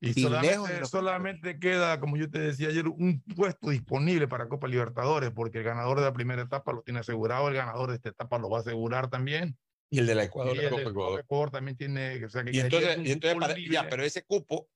Y, 0.00 0.20
solamente, 0.20 0.84
solamente 0.86 1.58
queda, 1.58 2.00
como 2.00 2.16
yo 2.16 2.28
te 2.28 2.40
decía 2.40 2.68
ayer, 2.68 2.88
un 2.88 3.22
puesto 3.36 3.70
disponible 3.70 4.26
para 4.26 4.48
Copa 4.48 4.66
Libertadores, 4.66 5.30
porque 5.30 5.58
el 5.58 5.64
ganador 5.64 5.98
de 5.98 6.04
la 6.04 6.12
primera 6.12 6.42
etapa 6.42 6.72
lo 6.72 6.82
tiene 6.82 7.00
asegurado, 7.00 7.48
el 7.48 7.54
ganador 7.54 7.90
de 7.90 7.96
esta 7.96 8.08
etapa 8.08 8.38
lo 8.38 8.50
va 8.50 8.58
a 8.58 8.60
asegurar 8.62 9.08
también. 9.08 9.56
Y 9.90 10.00
el 10.00 10.06
de 10.06 10.16
la 10.16 10.24
Ecuador, 10.24 10.58
el 10.58 10.70
de 10.70 11.20
Ecuador. 11.20 11.50
también 11.50 11.76
tiene. 11.76 12.24
O 12.24 12.28
sea, 12.28 12.42
que 12.42 12.50
y 12.50 12.60
entonces, 12.60 12.98
y 13.04 13.12
entonces 13.12 13.56
ya, 13.70 13.88
pero 13.88 14.02
ese 14.02 14.24
cupo, 14.24 14.68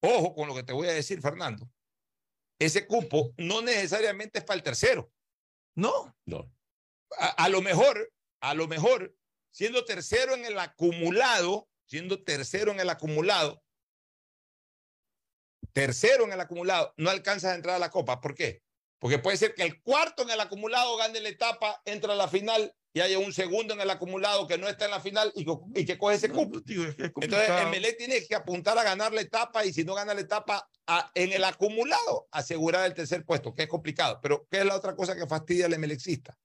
ojo 0.00 0.34
con 0.34 0.48
lo 0.48 0.54
que 0.54 0.64
te 0.64 0.72
voy 0.72 0.88
a 0.88 0.92
decir, 0.92 1.20
Fernando 1.20 1.70
ese 2.58 2.86
cupo 2.86 3.32
no 3.36 3.62
necesariamente 3.62 4.38
es 4.38 4.44
para 4.44 4.56
el 4.56 4.62
tercero. 4.62 5.12
No. 5.74 6.14
No. 6.26 6.50
A, 7.18 7.48
lo 7.48 7.62
mejor, 7.62 8.12
a 8.40 8.54
lo 8.54 8.66
mejor, 8.66 9.14
siendo 9.50 9.84
tercero 9.84 10.34
en 10.34 10.44
el 10.44 10.58
acumulado, 10.58 11.68
siendo 11.86 12.22
tercero 12.24 12.72
en 12.72 12.80
el 12.80 12.90
acumulado, 12.90 13.62
tercero 15.72 16.24
en 16.24 16.32
el 16.32 16.40
acumulado, 16.40 16.92
no 16.96 17.10
alcanzas 17.10 17.52
a 17.52 17.54
entrar 17.54 17.76
a 17.76 17.80
la 17.80 17.90
copa. 17.90 18.20
¿Por 18.20 18.34
qué? 18.34 18.62
Porque 18.98 19.18
puede 19.18 19.36
ser 19.36 19.54
que 19.54 19.62
el 19.62 19.82
cuarto 19.82 20.22
en 20.22 20.30
el 20.30 20.40
acumulado 20.40 20.96
gane 20.96 21.20
la 21.20 21.28
etapa, 21.28 21.82
entra 21.84 22.14
a 22.14 22.16
la 22.16 22.28
final 22.28 22.74
y 22.96 23.00
haya 23.00 23.18
un 23.18 23.32
segundo 23.32 23.74
en 23.74 23.80
el 23.80 23.90
acumulado 23.90 24.46
que 24.46 24.56
no 24.56 24.68
está 24.68 24.84
en 24.84 24.92
la 24.92 25.00
final 25.00 25.32
y, 25.34 25.44
y 25.74 25.84
que 25.84 25.98
coge 25.98 26.14
ese 26.14 26.30
cupo. 26.30 26.60
Entonces, 26.66 27.50
Emelec 27.62 27.98
tiene 27.98 28.24
que 28.24 28.36
apuntar 28.36 28.78
a 28.78 28.84
ganar 28.84 29.12
la 29.12 29.20
etapa 29.20 29.64
y 29.66 29.72
si 29.72 29.84
no 29.84 29.94
gana 29.94 30.14
la 30.14 30.20
etapa 30.20 30.70
en 31.14 31.32
el 31.32 31.42
acumulado, 31.42 32.28
asegurar 32.30 32.86
el 32.86 32.94
tercer 32.94 33.24
puesto, 33.24 33.52
que 33.52 33.64
es 33.64 33.68
complicado. 33.68 34.20
Pero, 34.22 34.46
¿qué 34.48 34.60
es 34.60 34.64
la 34.64 34.76
otra 34.76 34.94
cosa 34.94 35.16
que 35.16 35.26
fastidia 35.26 35.66
al 35.66 35.74
Emelecista? 35.74 36.38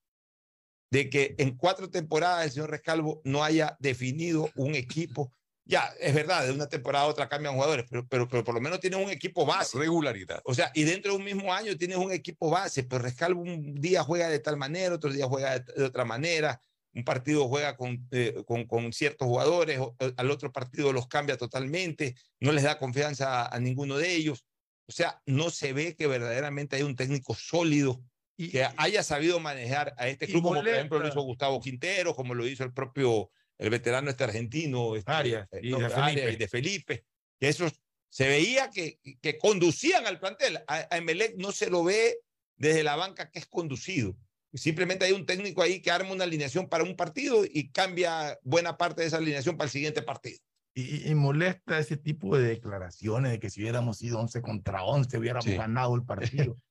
De 0.92 1.08
que 1.12 1.36
en 1.38 1.56
cuatro 1.56 1.92
temporadas 1.92 2.46
el 2.46 2.52
señor 2.52 2.72
Rescalvo 2.72 3.22
no 3.24 3.44
haya 3.44 3.78
definido 3.80 4.50
un 4.56 4.74
equipo 4.74 5.32
ya, 5.70 5.94
es 6.00 6.16
verdad, 6.16 6.48
de 6.48 6.52
una 6.52 6.68
temporada 6.68 7.06
a 7.06 7.08
otra 7.08 7.30
cambian 7.30 7.54
jugadores, 7.54 7.86
pero, 7.88 8.08
pero, 8.08 8.28
pero 8.28 8.44
por 8.44 8.56
lo 8.56 8.60
menos 8.60 8.80
tienes 8.80 9.00
un 9.00 9.12
equipo 9.12 9.46
base. 9.46 9.78
Regularidad. 9.78 10.42
O 10.46 10.56
sea, 10.56 10.72
y 10.74 10.84
dentro 10.84 11.12
de 11.12 11.20
un 11.20 11.24
mismo 11.24 11.54
año 11.54 11.78
tienes 11.78 11.98
un 11.98 12.12
equipo 12.12 12.50
base, 12.50 12.84
pero 12.84 13.04
Rescalvo 13.04 13.44
un 13.44 13.76
día 13.76 14.02
juega 14.02 14.30
de 14.30 14.40
tal 14.40 14.58
manera, 14.58 14.96
otro 14.96 15.14
día 15.14 15.28
juega 15.28 15.60
de, 15.60 15.84
otra 15.84 16.06
manera, 16.06 16.60
un 16.96 17.04
partido 17.04 17.48
juega 17.48 17.78
con, 17.78 18.08
eh, 18.10 18.42
con, 18.48 18.66
con, 18.66 18.92
ciertos 18.92 19.28
jugadores, 19.28 19.80
al 20.18 20.32
otro 20.32 20.52
partido 20.52 20.92
los 20.92 21.08
cambia 21.08 21.38
totalmente, 21.38 22.16
no 22.40 22.52
les 22.52 22.64
da 22.64 22.80
confianza 22.80 23.46
a, 23.46 23.60
ninguno 23.60 23.96
de 23.98 24.16
ellos. 24.16 24.48
O 24.88 24.92
sea, 24.92 25.22
no 25.28 25.52
se 25.52 25.72
ve 25.72 25.96
que 25.96 26.08
verdaderamente 26.08 26.78
hay 26.78 26.82
un 26.82 26.96
técnico 26.96 27.36
sólido 27.36 28.02
y, 28.36 28.50
que 28.50 28.68
haya 28.76 29.04
sabido 29.04 29.40
manejar 29.40 29.94
a 30.00 30.08
este 30.08 30.26
club, 30.26 30.42
como 30.42 30.62
por 30.62 30.68
ejemplo 30.68 30.98
lo 30.98 31.08
hizo 31.08 31.22
Gustavo 31.22 31.62
Quintero, 31.62 32.16
como 32.16 32.34
lo 32.34 32.48
hizo 32.48 32.64
el 32.64 32.74
propio 32.74 33.30
el 33.60 33.70
veterano 33.70 34.10
este 34.10 34.24
argentino, 34.24 34.96
este, 34.96 35.12
Arias, 35.12 35.48
eh, 35.52 35.60
y, 35.62 35.72
de 35.72 35.90
Felipe. 35.90 36.32
y, 36.32 36.36
de 36.38 36.48
Felipe. 36.48 37.06
que 37.40 37.50
esos 37.50 37.74
se 38.10 38.28
veía 38.28 38.72
que, 38.72 39.00
que 39.22 39.38
conducían 39.38 40.08
al 40.08 40.20
plantel. 40.20 40.60
A, 40.68 40.98
Emelec 40.98 41.36
no 41.38 41.52
se 41.52 41.70
lo 41.70 41.84
ve 41.84 42.20
desde 42.56 42.84
la 42.84 42.96
banca 42.96 43.30
que 43.30 43.40
es 43.40 43.46
conducido. 43.46 44.16
Simplemente 44.54 45.06
hay 45.06 45.12
un 45.12 45.28
técnico 45.28 45.62
ahí 45.62 45.80
que 45.80 45.92
arma 45.92 46.12
una 46.12 46.24
alineación 46.24 46.68
para 46.68 46.84
un 46.84 46.96
partido 46.96 47.44
y 47.46 47.70
cambia 47.70 48.40
buena 48.42 48.78
parte 48.78 49.02
de 49.02 49.08
esa 49.08 49.18
alineación 49.18 49.58
para 49.58 49.68
el 49.68 49.72
siguiente 49.72 50.02
partido. 50.02 50.40
Y, 50.74 51.14
molesta 51.14 51.78
ese 51.78 51.98
tipo 51.98 52.38
de 52.38 52.48
declaraciones 52.48 53.32
de 53.32 53.40
que 53.40 53.50
si 53.50 53.62
hubiéramos 53.62 53.98
sido 53.98 54.20
11 54.20 54.42
contra 54.42 54.84
11 54.84 55.18
hubiéramos 55.18 55.46
ganado 55.46 55.94
el 55.96 56.04
partido. 56.04 56.58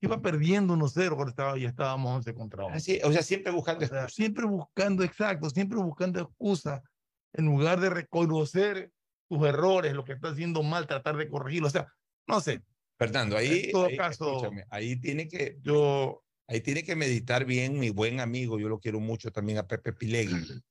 Iba 0.00 0.22
perdiendo 0.22 0.74
1-0 0.74 1.14
cuando 1.14 1.30
estaba, 1.30 1.58
ya 1.58 1.68
estábamos 1.68 2.16
11 2.16 2.34
contra 2.34 2.64
11. 2.64 3.00
o 3.04 3.12
sea, 3.12 3.22
siempre 3.22 3.52
buscando 3.52 3.86
Siempre 4.08 4.46
buscando, 4.46 5.02
exacto, 5.02 5.50
siempre 5.50 5.78
buscando 5.78 6.20
excusas 6.20 6.80
en 7.32 7.46
lugar 7.46 7.80
de 7.80 7.90
reconocer 7.90 8.90
tus 9.28 9.46
errores, 9.46 9.94
lo 9.94 10.04
que 10.04 10.12
está 10.12 10.28
haciendo 10.28 10.62
mal, 10.62 10.86
tratar 10.86 11.16
de 11.16 11.28
corregirlo. 11.28 11.68
O 11.68 11.70
sea, 11.70 11.92
no 12.26 12.40
sé. 12.40 12.62
Fernando, 12.98 13.36
ahí, 13.36 13.64
en 13.64 13.72
todo 13.72 13.88
caso, 13.96 14.50
ahí 14.70 14.96
tiene 15.00 15.26
que, 15.26 15.58
yo, 15.62 16.22
ahí 16.46 16.60
tiene 16.60 16.84
que 16.84 16.94
meditar 16.94 17.44
bien 17.44 17.78
mi 17.78 17.90
buen 17.90 18.20
amigo, 18.20 18.60
yo 18.60 18.68
lo 18.68 18.78
quiero 18.78 19.00
mucho 19.00 19.32
también 19.32 19.58
a 19.58 19.66
Pepe 19.66 19.92
Pilegui, 19.92 20.62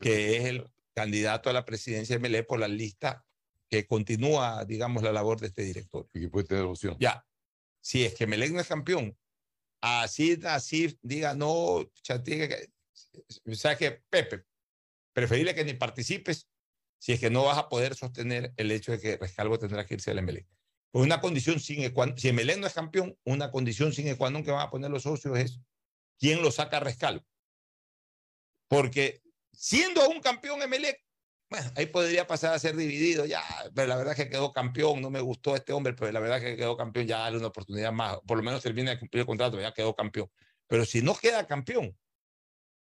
que 0.00 0.36
es 0.36 0.44
el 0.44 0.66
candidato 0.94 1.50
a 1.50 1.52
la 1.52 1.64
presidencia 1.64 2.16
de 2.16 2.20
Melé 2.20 2.44
por 2.44 2.60
la 2.60 2.68
lista 2.68 3.24
que 3.68 3.86
continúa, 3.86 4.64
digamos, 4.64 5.02
la 5.02 5.12
labor 5.12 5.40
de 5.40 5.48
este 5.48 5.64
director. 5.64 6.06
Y 6.14 6.20
que 6.20 6.28
puede 6.28 6.46
tener 6.46 6.64
opción. 6.64 6.96
Ya, 7.00 7.24
si 7.82 8.04
es 8.04 8.14
que 8.14 8.26
Melec 8.26 8.52
no 8.52 8.60
es 8.60 8.68
campeón, 8.68 9.18
así, 9.82 10.40
así 10.44 10.98
diga, 11.02 11.34
no, 11.34 11.50
o 11.50 11.90
sea 13.52 13.76
que 13.76 14.02
Pepe, 14.08 14.46
preferible 15.12 15.54
que 15.54 15.64
ni 15.64 15.74
participes 15.74 16.48
si 16.98 17.12
es 17.12 17.20
que 17.20 17.30
no 17.30 17.44
vas 17.44 17.58
a 17.58 17.68
poder 17.68 17.96
sostener 17.96 18.54
el 18.56 18.70
hecho 18.70 18.92
de 18.92 19.00
que 19.00 19.16
Rescalvo 19.16 19.58
tendrá 19.58 19.84
que 19.84 19.94
irse 19.94 20.12
al 20.12 20.20
Emelec. 20.20 20.46
Pues 20.92 21.04
una 21.04 21.20
condición 21.20 21.58
sin 21.58 21.92
si 22.16 22.28
Emelec 22.28 22.58
no 22.58 22.68
es 22.68 22.74
campeón, 22.74 23.18
una 23.24 23.50
condición 23.50 23.92
sin 23.92 24.06
ecuador 24.06 24.44
que 24.44 24.52
van 24.52 24.60
a 24.60 24.70
poner 24.70 24.88
los 24.90 25.02
socios 25.02 25.36
es 25.36 25.60
quién 26.16 26.42
lo 26.42 26.52
saca 26.52 26.76
a 26.76 26.80
Rescalvo. 26.80 27.26
Porque 28.68 29.20
siendo 29.52 30.08
un 30.08 30.20
campeón 30.20 30.62
Emelec, 30.62 31.04
bueno, 31.52 31.70
ahí 31.76 31.84
podría 31.84 32.26
pasar 32.26 32.54
a 32.54 32.58
ser 32.58 32.74
dividido, 32.74 33.26
ya, 33.26 33.42
pero 33.74 33.86
la 33.86 33.96
verdad 33.96 34.18
es 34.18 34.24
que 34.24 34.30
quedó 34.30 34.54
campeón, 34.54 35.02
no 35.02 35.10
me 35.10 35.20
gustó 35.20 35.54
este 35.54 35.74
hombre, 35.74 35.92
pero 35.92 36.10
la 36.10 36.18
verdad 36.18 36.38
es 36.38 36.44
que 36.44 36.56
quedó 36.56 36.78
campeón, 36.78 37.06
ya 37.06 37.18
dale 37.18 37.36
una 37.36 37.48
oportunidad 37.48 37.92
más, 37.92 38.18
por 38.26 38.38
lo 38.38 38.42
menos 38.42 38.62
termina 38.62 38.92
de 38.92 38.98
cumplir 38.98 39.20
el 39.20 39.26
contrato, 39.26 39.60
ya 39.60 39.74
quedó 39.74 39.94
campeón. 39.94 40.30
Pero 40.66 40.86
si 40.86 41.02
no 41.02 41.14
queda 41.14 41.46
campeón, 41.46 41.94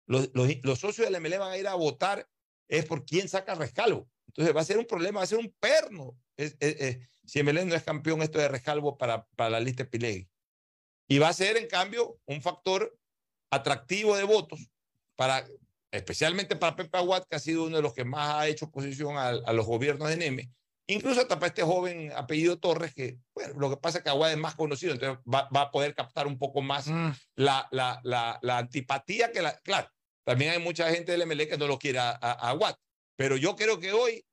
los, 0.06 0.30
los, 0.34 0.78
socios 0.78 1.10
del 1.10 1.18
MLE 1.18 1.38
van 1.38 1.52
a 1.52 1.56
ir 1.56 1.66
a 1.66 1.74
votar 1.74 2.28
es 2.68 2.84
por 2.84 3.06
quién 3.06 3.26
saca 3.26 3.54
rescalvo. 3.54 4.06
Entonces 4.26 4.54
va 4.54 4.60
a 4.60 4.64
ser 4.64 4.76
un 4.76 4.84
problema, 4.84 5.20
va 5.20 5.24
a 5.24 5.26
ser 5.26 5.38
un 5.38 5.54
perno. 5.58 6.18
Si 7.24 7.42
MLE 7.42 7.64
no 7.64 7.74
es 7.74 7.82
campeón, 7.82 8.20
esto 8.20 8.38
de 8.38 8.48
rescalvo 8.48 8.98
para, 8.98 9.26
para 9.34 9.48
la 9.48 9.60
lista 9.60 9.88
Pilegui. 9.88 10.28
Y 11.08 11.18
va 11.18 11.28
a 11.28 11.32
ser, 11.32 11.56
en 11.56 11.68
cambio, 11.68 12.20
un 12.26 12.42
factor 12.42 12.98
atractivo 13.50 14.14
de 14.14 14.24
votos 14.24 14.70
para 15.16 15.46
especialmente 15.92 16.56
para 16.56 16.74
Pepe 16.74 16.98
Aguad, 16.98 17.24
que 17.28 17.36
ha 17.36 17.38
sido 17.38 17.64
uno 17.64 17.76
de 17.76 17.82
los 17.82 17.92
que 17.92 18.04
más 18.04 18.34
ha 18.34 18.48
hecho 18.48 18.66
oposición 18.66 19.16
a, 19.18 19.52
los 19.52 19.66
gobiernos 19.66 20.08
de 20.08 20.16
Neme, 20.16 20.50
incluso 20.86 21.20
hasta 21.20 21.36
para 21.36 21.48
este 21.48 21.62
joven 21.62 22.10
apellido 22.16 22.58
Torres, 22.58 22.94
que 22.94 23.18
bueno, 23.34 23.54
lo 23.58 23.70
que 23.70 23.76
pasa 23.76 23.98
es 23.98 24.04
que 24.04 24.10
Aguad 24.10 24.32
es 24.32 24.38
más 24.38 24.54
conocido, 24.54 24.94
entonces 24.94 25.22
va, 25.32 25.48
a 25.52 25.70
poder 25.70 25.94
captar 25.94 26.26
un 26.26 26.38
poco 26.38 26.62
más 26.62 26.88
mm. 26.88 27.10
la, 27.36 27.68
la, 27.70 28.00
la, 28.02 28.58
antipatía 28.58 29.30
que 29.30 29.42
la... 29.42 29.56
Claro, 29.58 29.88
también 30.24 30.52
hay 30.52 30.58
mucha 30.58 30.90
gente 30.90 31.12
del 31.12 31.26
MLE 31.26 31.46
que 31.46 31.58
no 31.58 31.66
lo 31.66 31.78
quiere 31.78 31.98
a, 31.98 32.10
Aguad, 32.10 32.74
pero 33.16 33.36
yo 33.36 33.54
creo 33.54 33.78
que 33.78 33.92
hoy 33.92 34.24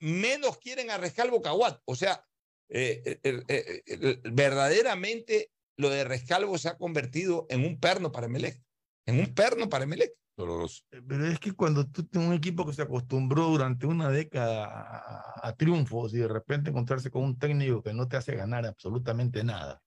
menos 0.00 0.58
quieren 0.58 0.90
a 0.90 0.98
Rescalvo 0.98 1.42
que 1.42 1.48
a 1.48 1.52
Aguad. 1.52 1.80
O 1.84 1.96
sea, 1.96 2.24
eh, 2.70 3.18
eh, 3.24 3.42
eh, 3.86 4.20
verdaderamente 4.22 5.50
lo 5.76 5.90
de 5.90 6.04
Rescalvo 6.04 6.58
se 6.58 6.68
ha 6.68 6.78
convertido 6.78 7.46
en 7.50 7.64
un 7.64 7.80
perno 7.80 8.12
para 8.12 8.26
Emelec, 8.26 8.62
en 9.08 9.20
un 9.20 9.34
perno 9.34 9.70
para 9.70 9.84
Emelec. 9.84 10.12
Eh, 10.36 11.02
pero 11.08 11.26
es 11.26 11.40
que 11.40 11.52
cuando 11.52 11.88
tú 11.88 12.04
tienes 12.04 12.28
un 12.28 12.34
equipo 12.34 12.66
que 12.66 12.74
se 12.74 12.82
acostumbró 12.82 13.46
durante 13.46 13.86
una 13.86 14.10
década 14.10 15.24
a, 15.42 15.52
triunfos 15.56 16.12
y 16.12 16.18
de 16.18 16.28
repente 16.28 16.70
encontrarse 16.70 17.10
con 17.10 17.24
un 17.24 17.38
técnico 17.38 17.82
que 17.82 17.94
no 17.94 18.06
te 18.06 18.18
hace 18.18 18.36
ganar 18.36 18.66
absolutamente 18.66 19.42
nada, 19.42 19.82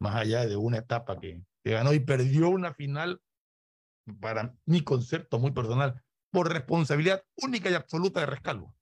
más 0.00 0.16
allá 0.16 0.44
de 0.44 0.56
una 0.56 0.78
etapa 0.78 1.18
que, 1.20 1.40
que 1.62 1.70
ganó 1.70 1.94
y 1.94 2.00
perdió 2.00 2.50
una 2.50 2.74
final, 2.74 3.22
para 4.20 4.54
mi 4.66 4.82
concepto 4.82 5.38
muy 5.38 5.52
personal, 5.52 6.02
por 6.30 6.52
responsabilidad 6.52 7.24
única 7.36 7.70
y 7.70 7.74
absoluta 7.74 8.20
de 8.20 8.26
Rescalvo. 8.26 8.74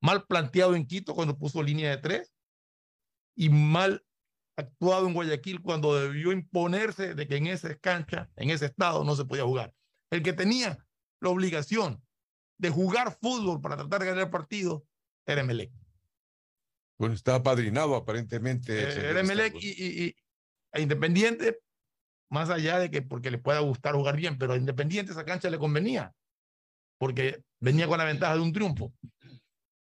Mal 0.00 0.26
planteado 0.26 0.74
en 0.74 0.86
Quito 0.86 1.14
cuando 1.14 1.38
puso 1.38 1.62
línea 1.62 1.90
de 1.90 1.98
tres 1.98 2.32
y 3.36 3.50
mal 3.50 4.02
actuado 4.60 5.06
en 5.06 5.14
Guayaquil 5.14 5.60
cuando 5.60 6.00
debió 6.00 6.32
imponerse 6.32 7.14
de 7.14 7.26
que 7.26 7.36
en 7.36 7.46
esa 7.46 7.74
cancha, 7.76 8.30
en 8.36 8.50
ese 8.50 8.66
estado, 8.66 9.04
no 9.04 9.16
se 9.16 9.24
podía 9.24 9.44
jugar. 9.44 9.74
El 10.10 10.22
que 10.22 10.32
tenía 10.32 10.78
la 11.20 11.30
obligación 11.30 12.02
de 12.58 12.70
jugar 12.70 13.16
fútbol 13.20 13.60
para 13.60 13.76
tratar 13.76 14.00
de 14.00 14.06
ganar 14.06 14.24
el 14.24 14.30
partido 14.30 14.84
era 15.26 15.40
Emelec. 15.40 15.72
Bueno, 16.98 17.14
está 17.14 17.42
padrinado 17.42 17.94
aparentemente. 17.94 18.82
Eh, 18.82 19.10
era 19.10 19.20
Emelec 19.20 19.54
y, 19.60 19.68
y, 19.68 20.16
e 20.72 20.82
Independiente, 20.82 21.60
más 22.30 22.50
allá 22.50 22.78
de 22.78 22.90
que 22.90 23.02
porque 23.02 23.30
le 23.30 23.38
pueda 23.38 23.60
gustar 23.60 23.94
jugar 23.94 24.16
bien, 24.16 24.38
pero 24.38 24.52
a 24.52 24.56
Independiente 24.56 25.12
esa 25.12 25.24
cancha 25.24 25.48
le 25.48 25.58
convenía, 25.58 26.14
porque 26.98 27.42
venía 27.58 27.88
con 27.88 27.98
la 27.98 28.04
ventaja 28.04 28.34
de 28.34 28.40
un 28.40 28.52
triunfo. 28.52 28.92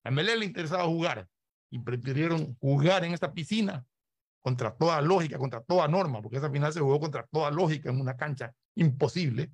A 0.04 0.08
Emelec 0.08 0.38
le 0.38 0.46
interesaba 0.46 0.84
jugar 0.84 1.28
y 1.70 1.78
prefirieron 1.78 2.54
jugar 2.56 3.04
en 3.04 3.14
esta 3.14 3.32
piscina 3.32 3.86
contra 4.42 4.74
toda 4.74 5.00
lógica, 5.02 5.38
contra 5.38 5.60
toda 5.62 5.86
norma, 5.88 6.22
porque 6.22 6.38
esa 6.38 6.50
final 6.50 6.72
se 6.72 6.80
jugó 6.80 6.98
contra 7.00 7.26
toda 7.30 7.50
lógica 7.50 7.90
en 7.90 8.00
una 8.00 8.16
cancha 8.16 8.52
imposible, 8.74 9.50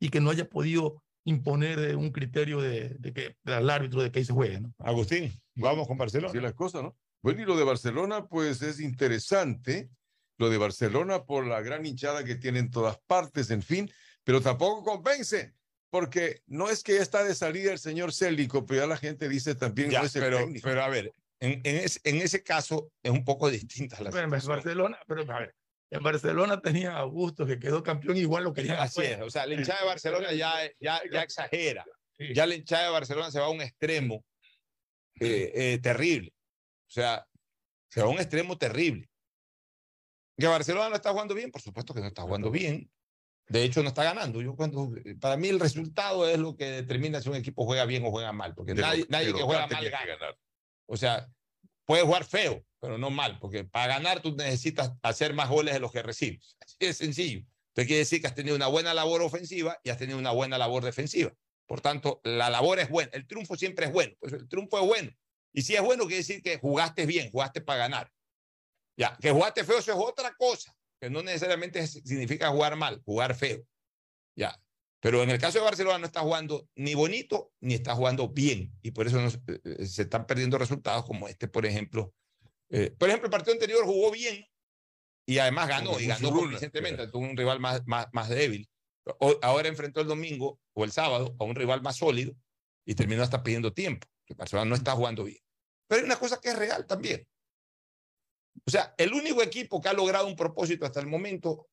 y 0.00 0.08
que 0.08 0.20
no 0.20 0.30
haya 0.30 0.48
podido 0.48 1.02
imponer 1.24 1.96
un 1.96 2.10
criterio 2.10 2.60
de, 2.60 2.90
de 2.98 3.12
que 3.12 3.36
del 3.44 3.70
árbitro 3.70 4.02
de 4.02 4.10
que 4.10 4.18
ahí 4.18 4.24
se 4.24 4.32
juegue. 4.32 4.60
¿no? 4.60 4.74
Agustín, 4.78 5.32
vamos 5.54 5.86
con 5.88 5.96
Barcelona. 5.96 6.30
Así 6.30 6.40
las 6.40 6.54
cosas, 6.54 6.82
¿no? 6.82 6.96
Bueno, 7.22 7.40
y 7.40 7.44
lo 7.46 7.56
de 7.56 7.64
Barcelona, 7.64 8.26
pues 8.26 8.60
es 8.60 8.80
interesante. 8.80 9.88
Lo 10.36 10.50
de 10.50 10.58
Barcelona 10.58 11.24
por 11.24 11.46
la 11.46 11.62
gran 11.62 11.86
hinchada 11.86 12.24
que 12.24 12.34
tiene 12.34 12.58
en 12.58 12.70
todas 12.70 12.98
partes, 13.06 13.50
en 13.50 13.62
fin, 13.62 13.88
pero 14.24 14.40
tampoco 14.40 14.82
convence, 14.82 15.54
porque 15.90 16.42
no 16.48 16.68
es 16.68 16.82
que 16.82 16.96
ya 16.96 17.02
está 17.02 17.22
de 17.22 17.36
salida 17.36 17.70
el 17.72 17.78
señor 17.78 18.12
Célico, 18.12 18.66
pero 18.66 18.80
ya 18.82 18.86
la 18.88 18.96
gente 18.96 19.28
dice 19.28 19.54
también 19.54 19.90
Ya, 19.90 20.00
no 20.00 20.06
es 20.06 20.16
el 20.16 20.22
pero, 20.22 20.38
técnico. 20.38 20.64
pero 20.68 20.82
a 20.82 20.88
ver, 20.88 21.12
en, 21.40 21.60
en, 21.64 21.76
ese, 21.76 22.00
en 22.04 22.16
ese 22.16 22.42
caso 22.42 22.90
es 23.02 23.10
un 23.10 23.24
poco 23.24 23.50
distinta 23.50 24.00
la 24.00 24.10
Bueno, 24.10 24.34
en. 24.36 24.46
Barcelona, 24.46 24.98
pero 25.06 25.22
a 25.32 25.38
ver, 25.40 25.54
en 25.90 26.02
Barcelona 26.02 26.60
tenía 26.60 26.92
a 26.92 27.00
Augusto 27.00 27.46
que 27.46 27.58
quedó 27.58 27.82
campeón, 27.82 28.16
igual 28.16 28.44
lo 28.44 28.52
querían 28.54 28.78
Así 28.78 29.00
afuera. 29.00 29.16
es, 29.16 29.22
o 29.22 29.30
sea, 29.30 29.46
la 29.46 29.54
hinchada 29.54 29.80
de 29.80 29.86
Barcelona 29.86 30.32
ya, 30.32 30.54
ya, 30.80 31.00
ya 31.12 31.22
exagera. 31.22 31.84
Ya 32.32 32.46
la 32.46 32.54
hinchada 32.54 32.84
de 32.84 32.90
Barcelona 32.90 33.30
se 33.30 33.40
va 33.40 33.46
a 33.46 33.50
un 33.50 33.60
extremo 33.60 34.24
eh, 35.20 35.52
eh, 35.54 35.78
terrible. 35.82 36.32
O 36.88 36.90
sea, 36.90 37.26
se 37.88 38.00
va 38.00 38.06
a 38.06 38.10
un 38.10 38.18
extremo 38.18 38.56
terrible. 38.56 39.08
Que 40.36 40.46
Barcelona 40.46 40.88
no 40.88 40.96
está 40.96 41.10
jugando 41.12 41.34
bien, 41.34 41.50
por 41.50 41.60
supuesto 41.60 41.94
que 41.94 42.00
no 42.00 42.06
está 42.08 42.22
jugando 42.22 42.50
bien. 42.50 42.90
De 43.46 43.62
hecho, 43.62 43.82
no 43.82 43.88
está 43.88 44.02
ganando. 44.04 44.40
Yo 44.42 44.56
cuando, 44.56 44.90
para 45.20 45.36
mí 45.36 45.48
el 45.48 45.60
resultado 45.60 46.28
es 46.28 46.38
lo 46.38 46.56
que 46.56 46.64
determina 46.70 47.20
si 47.20 47.28
un 47.28 47.36
equipo 47.36 47.64
juega 47.66 47.84
bien 47.84 48.04
o 48.04 48.10
juega 48.10 48.32
mal, 48.32 48.54
porque 48.54 48.74
De 48.74 48.80
lo- 48.80 48.86
nadie, 49.08 49.32
que 49.32 49.42
juega 49.42 49.66
mal 49.66 49.80
que 49.80 49.90
gana. 49.90 50.06
ganar. 50.06 50.38
O 50.86 50.96
sea, 50.96 51.28
puede 51.86 52.02
jugar 52.02 52.24
feo, 52.24 52.64
pero 52.80 52.98
no 52.98 53.10
mal, 53.10 53.38
porque 53.38 53.64
para 53.64 53.86
ganar 53.94 54.20
tú 54.22 54.34
necesitas 54.36 54.92
hacer 55.02 55.34
más 55.34 55.48
goles 55.48 55.74
de 55.74 55.80
los 55.80 55.92
que 55.92 56.02
recibes. 56.02 56.56
Así 56.60 56.76
de 56.80 56.92
sencillo. 56.92 57.38
Entonces 57.38 57.86
quiere 57.88 57.98
decir 58.00 58.20
que 58.20 58.26
has 58.26 58.34
tenido 58.34 58.54
una 58.56 58.68
buena 58.68 58.94
labor 58.94 59.22
ofensiva 59.22 59.78
y 59.82 59.90
has 59.90 59.98
tenido 59.98 60.18
una 60.18 60.30
buena 60.30 60.58
labor 60.58 60.84
defensiva. 60.84 61.32
Por 61.66 61.80
tanto, 61.80 62.20
la 62.24 62.50
labor 62.50 62.78
es 62.78 62.88
buena. 62.88 63.10
El 63.14 63.26
triunfo 63.26 63.56
siempre 63.56 63.86
es 63.86 63.92
bueno. 63.92 64.14
Pues 64.20 64.32
el 64.34 64.48
triunfo 64.48 64.78
es 64.80 64.86
bueno. 64.86 65.10
Y 65.52 65.62
si 65.62 65.74
es 65.74 65.82
bueno, 65.82 66.04
quiere 66.04 66.18
decir 66.18 66.42
que 66.42 66.58
jugaste 66.58 67.06
bien, 67.06 67.30
jugaste 67.30 67.60
para 67.60 67.78
ganar. 67.78 68.12
Ya, 68.96 69.16
que 69.20 69.30
jugaste 69.30 69.64
feo, 69.64 69.78
eso 69.78 69.92
es 69.92 69.98
otra 69.98 70.34
cosa, 70.34 70.76
que 71.00 71.10
no 71.10 71.22
necesariamente 71.22 71.80
es- 71.80 72.00
significa 72.04 72.50
jugar 72.50 72.76
mal, 72.76 73.02
jugar 73.04 73.34
feo. 73.34 73.64
Ya. 74.36 74.60
Pero 75.04 75.22
en 75.22 75.28
el 75.28 75.38
caso 75.38 75.58
de 75.58 75.64
Barcelona 75.66 75.98
no 75.98 76.06
está 76.06 76.20
jugando 76.20 76.66
ni 76.76 76.94
bonito 76.94 77.52
ni 77.60 77.74
está 77.74 77.94
jugando 77.94 78.26
bien. 78.30 78.72
Y 78.80 78.92
por 78.92 79.06
eso 79.06 79.18
se- 79.28 79.36
eh, 79.48 79.60
eh, 79.80 79.86
se 79.86 80.02
están 80.02 80.26
perdiendo 80.26 80.56
resultados 80.56 81.04
como 81.04 81.28
este, 81.28 81.46
por 81.46 81.66
ejemplo. 81.66 82.14
Eh, 82.70 82.90
por 82.90 83.10
ejemplo, 83.10 83.26
el 83.26 83.30
partido 83.30 83.52
anterior 83.52 83.84
jugó 83.84 84.10
bien 84.10 84.46
y 85.26 85.36
además 85.36 85.68
ganó, 85.68 86.00
y 86.00 86.06
ganó 86.06 86.30
convincentemente. 86.40 87.06
Tuvo 87.08 87.22
un 87.22 87.36
rival 87.36 87.60
más, 87.60 87.82
más, 87.84 88.06
más 88.12 88.30
débil. 88.30 88.66
O- 89.18 89.38
ahora 89.42 89.68
enfrentó 89.68 90.00
el 90.00 90.06
domingo 90.06 90.58
o 90.72 90.84
el 90.84 90.90
sábado 90.90 91.36
a 91.38 91.44
un 91.44 91.54
rival 91.54 91.82
más 91.82 91.96
sólido 91.96 92.34
y 92.86 92.94
terminó 92.94 93.22
hasta 93.22 93.42
pidiendo 93.42 93.74
tiempo. 93.74 94.06
Que 94.24 94.32
Barcelona 94.32 94.70
no 94.70 94.74
está 94.74 94.92
jugando 94.92 95.24
bien. 95.24 95.42
Pero 95.86 96.00
hay 96.00 96.06
una 96.06 96.18
cosa 96.18 96.40
que 96.40 96.48
es 96.48 96.56
real 96.58 96.86
también. 96.86 97.28
O 98.66 98.70
sea, 98.70 98.94
el 98.96 99.12
único 99.12 99.42
equipo 99.42 99.82
que 99.82 99.90
ha 99.90 99.92
logrado 99.92 100.26
un 100.26 100.34
propósito 100.36 100.86
hasta 100.86 101.00
el 101.00 101.08
momento 101.08 101.68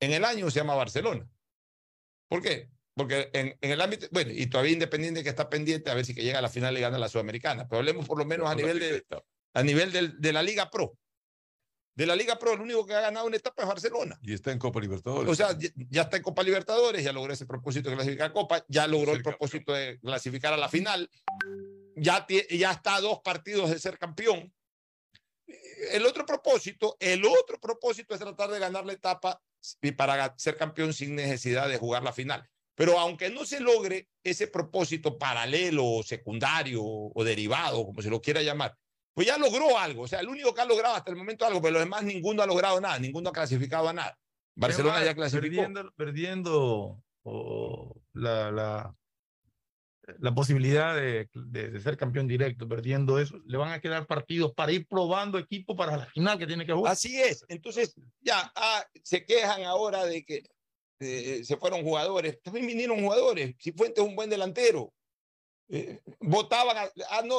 en 0.00 0.12
el 0.12 0.24
año 0.24 0.50
se 0.50 0.58
llama 0.58 0.74
Barcelona. 0.74 1.30
¿Por 2.28 2.42
qué? 2.42 2.68
Porque 2.94 3.30
en, 3.34 3.56
en 3.60 3.70
el 3.70 3.80
ámbito, 3.80 4.06
bueno, 4.10 4.32
y 4.32 4.46
todavía 4.46 4.72
Independiente 4.72 5.22
que 5.22 5.28
está 5.28 5.48
pendiente 5.50 5.90
a 5.90 5.94
ver 5.94 6.06
si 6.06 6.14
que 6.14 6.22
llega 6.22 6.38
a 6.38 6.42
la 6.42 6.48
final 6.48 6.76
y 6.76 6.80
gana 6.80 6.98
la 6.98 7.08
Sudamericana, 7.08 7.68
pero 7.68 7.78
hablemos 7.80 8.06
por 8.06 8.18
lo 8.18 8.24
menos 8.24 8.48
a 8.50 8.54
nivel 8.54 8.78
de, 8.78 9.04
a 9.54 9.62
nivel 9.62 9.92
del- 9.92 10.18
de 10.20 10.32
la 10.32 10.42
Liga 10.42 10.70
Pro. 10.70 10.96
De 11.94 12.04
la 12.06 12.14
Liga 12.16 12.38
Pro, 12.38 12.52
el 12.52 12.60
único 12.60 12.84
que 12.84 12.94
ha 12.94 13.00
ganado 13.00 13.26
una 13.26 13.36
etapa 13.36 13.62
es 13.62 13.68
Barcelona. 13.68 14.18
Y 14.22 14.34
está 14.34 14.52
en 14.52 14.58
Copa 14.58 14.80
Libertadores. 14.80 15.30
O 15.30 15.34
sea, 15.34 15.56
ya, 15.90 16.02
está 16.02 16.16
en 16.18 16.22
Copa 16.22 16.42
Libertadores, 16.42 17.02
ya 17.02 17.12
logró 17.12 17.32
ese 17.32 17.46
propósito 17.46 17.88
de 17.88 17.96
clasificar 17.96 18.30
a 18.30 18.32
Copa, 18.34 18.64
ya 18.68 18.86
logró 18.86 19.12
el 19.12 19.22
propósito 19.22 19.72
de 19.72 19.98
clasificar 20.00 20.52
a 20.52 20.58
la 20.58 20.68
final, 20.68 21.08
ya, 21.96 22.26
ya 22.50 22.72
está 22.72 22.96
a 22.96 23.00
dos 23.00 23.20
partidos 23.22 23.70
de 23.70 23.78
ser 23.78 23.98
campeón. 23.98 24.52
El 25.92 26.04
otro 26.04 26.26
propósito, 26.26 26.96
el 27.00 27.24
otro 27.24 27.58
propósito 27.60 28.14
es 28.14 28.20
tratar 28.20 28.50
de 28.50 28.58
ganar 28.58 28.84
la 28.84 28.92
etapa 28.92 29.40
y 29.82 29.92
para 29.92 30.34
ser 30.38 30.56
campeón 30.56 30.92
sin 30.92 31.14
necesidad 31.14 31.68
de 31.68 31.78
jugar 31.78 32.02
la 32.02 32.12
final. 32.12 32.48
Pero 32.74 32.98
aunque 32.98 33.30
no 33.30 33.44
se 33.44 33.60
logre 33.60 34.08
ese 34.22 34.48
propósito 34.48 35.18
paralelo 35.18 35.84
o 35.84 36.02
secundario 36.02 36.82
o 36.84 37.24
derivado, 37.24 37.86
como 37.86 38.02
se 38.02 38.10
lo 38.10 38.20
quiera 38.20 38.42
llamar, 38.42 38.76
pues 39.14 39.26
ya 39.26 39.38
logró 39.38 39.78
algo. 39.78 40.02
O 40.02 40.08
sea, 40.08 40.20
el 40.20 40.28
único 40.28 40.52
que 40.52 40.60
ha 40.60 40.66
logrado 40.66 40.94
hasta 40.94 41.10
el 41.10 41.16
momento 41.16 41.46
algo, 41.46 41.62
pero 41.62 41.72
los 41.74 41.82
demás 41.82 42.04
ninguno 42.04 42.42
ha 42.42 42.46
logrado 42.46 42.80
nada, 42.80 42.98
ninguno 42.98 43.30
ha 43.30 43.32
clasificado 43.32 43.88
a 43.88 43.94
nada. 43.94 44.18
Barcelona 44.54 45.02
ya 45.02 45.14
clasificó. 45.14 45.56
Perdiendo, 45.56 45.92
perdiendo 45.96 47.02
la, 48.12 48.50
la, 48.52 48.94
la 50.18 50.34
posibilidad 50.34 50.94
de, 50.94 51.28
de- 51.34 51.70
de 51.70 51.80
ser 51.80 51.96
campeón 51.96 52.28
directo, 52.28 52.68
perdiendo 52.68 53.18
eso, 53.18 53.38
le 53.46 53.56
van 53.58 53.72
a 53.72 53.80
quedar 53.80 54.06
partidos 54.06 54.52
para 54.54 54.72
ir 54.72 54.86
probando 54.86 55.38
equipo 55.38 55.74
para 55.76 55.96
la 55.96 56.06
final 56.06 56.38
que 56.38 56.46
tiene 56.46 56.64
que 56.66 56.72
jugar. 56.72 56.92
Así 56.92 57.20
es. 57.20 57.44
Entonces, 57.48 57.94
ya 58.20 58.50
ah, 58.54 58.84
se 59.02 59.24
quejan 59.24 59.64
ahora 59.64 60.04
de 60.04 60.24
que 60.24 60.44
eh, 61.00 61.42
se 61.44 61.56
fueron 61.56 61.82
jugadores. 61.82 62.40
También 62.42 62.66
vinieron 62.66 63.00
jugadores. 63.02 63.54
Si 63.58 63.72
Fuentes 63.72 64.02
es 64.02 64.08
un 64.08 64.16
buen 64.16 64.30
delantero. 64.30 64.92
Eh, 65.68 66.00
votaban, 66.20 66.76
a, 66.76 66.90
ah, 67.10 67.22
no. 67.24 67.36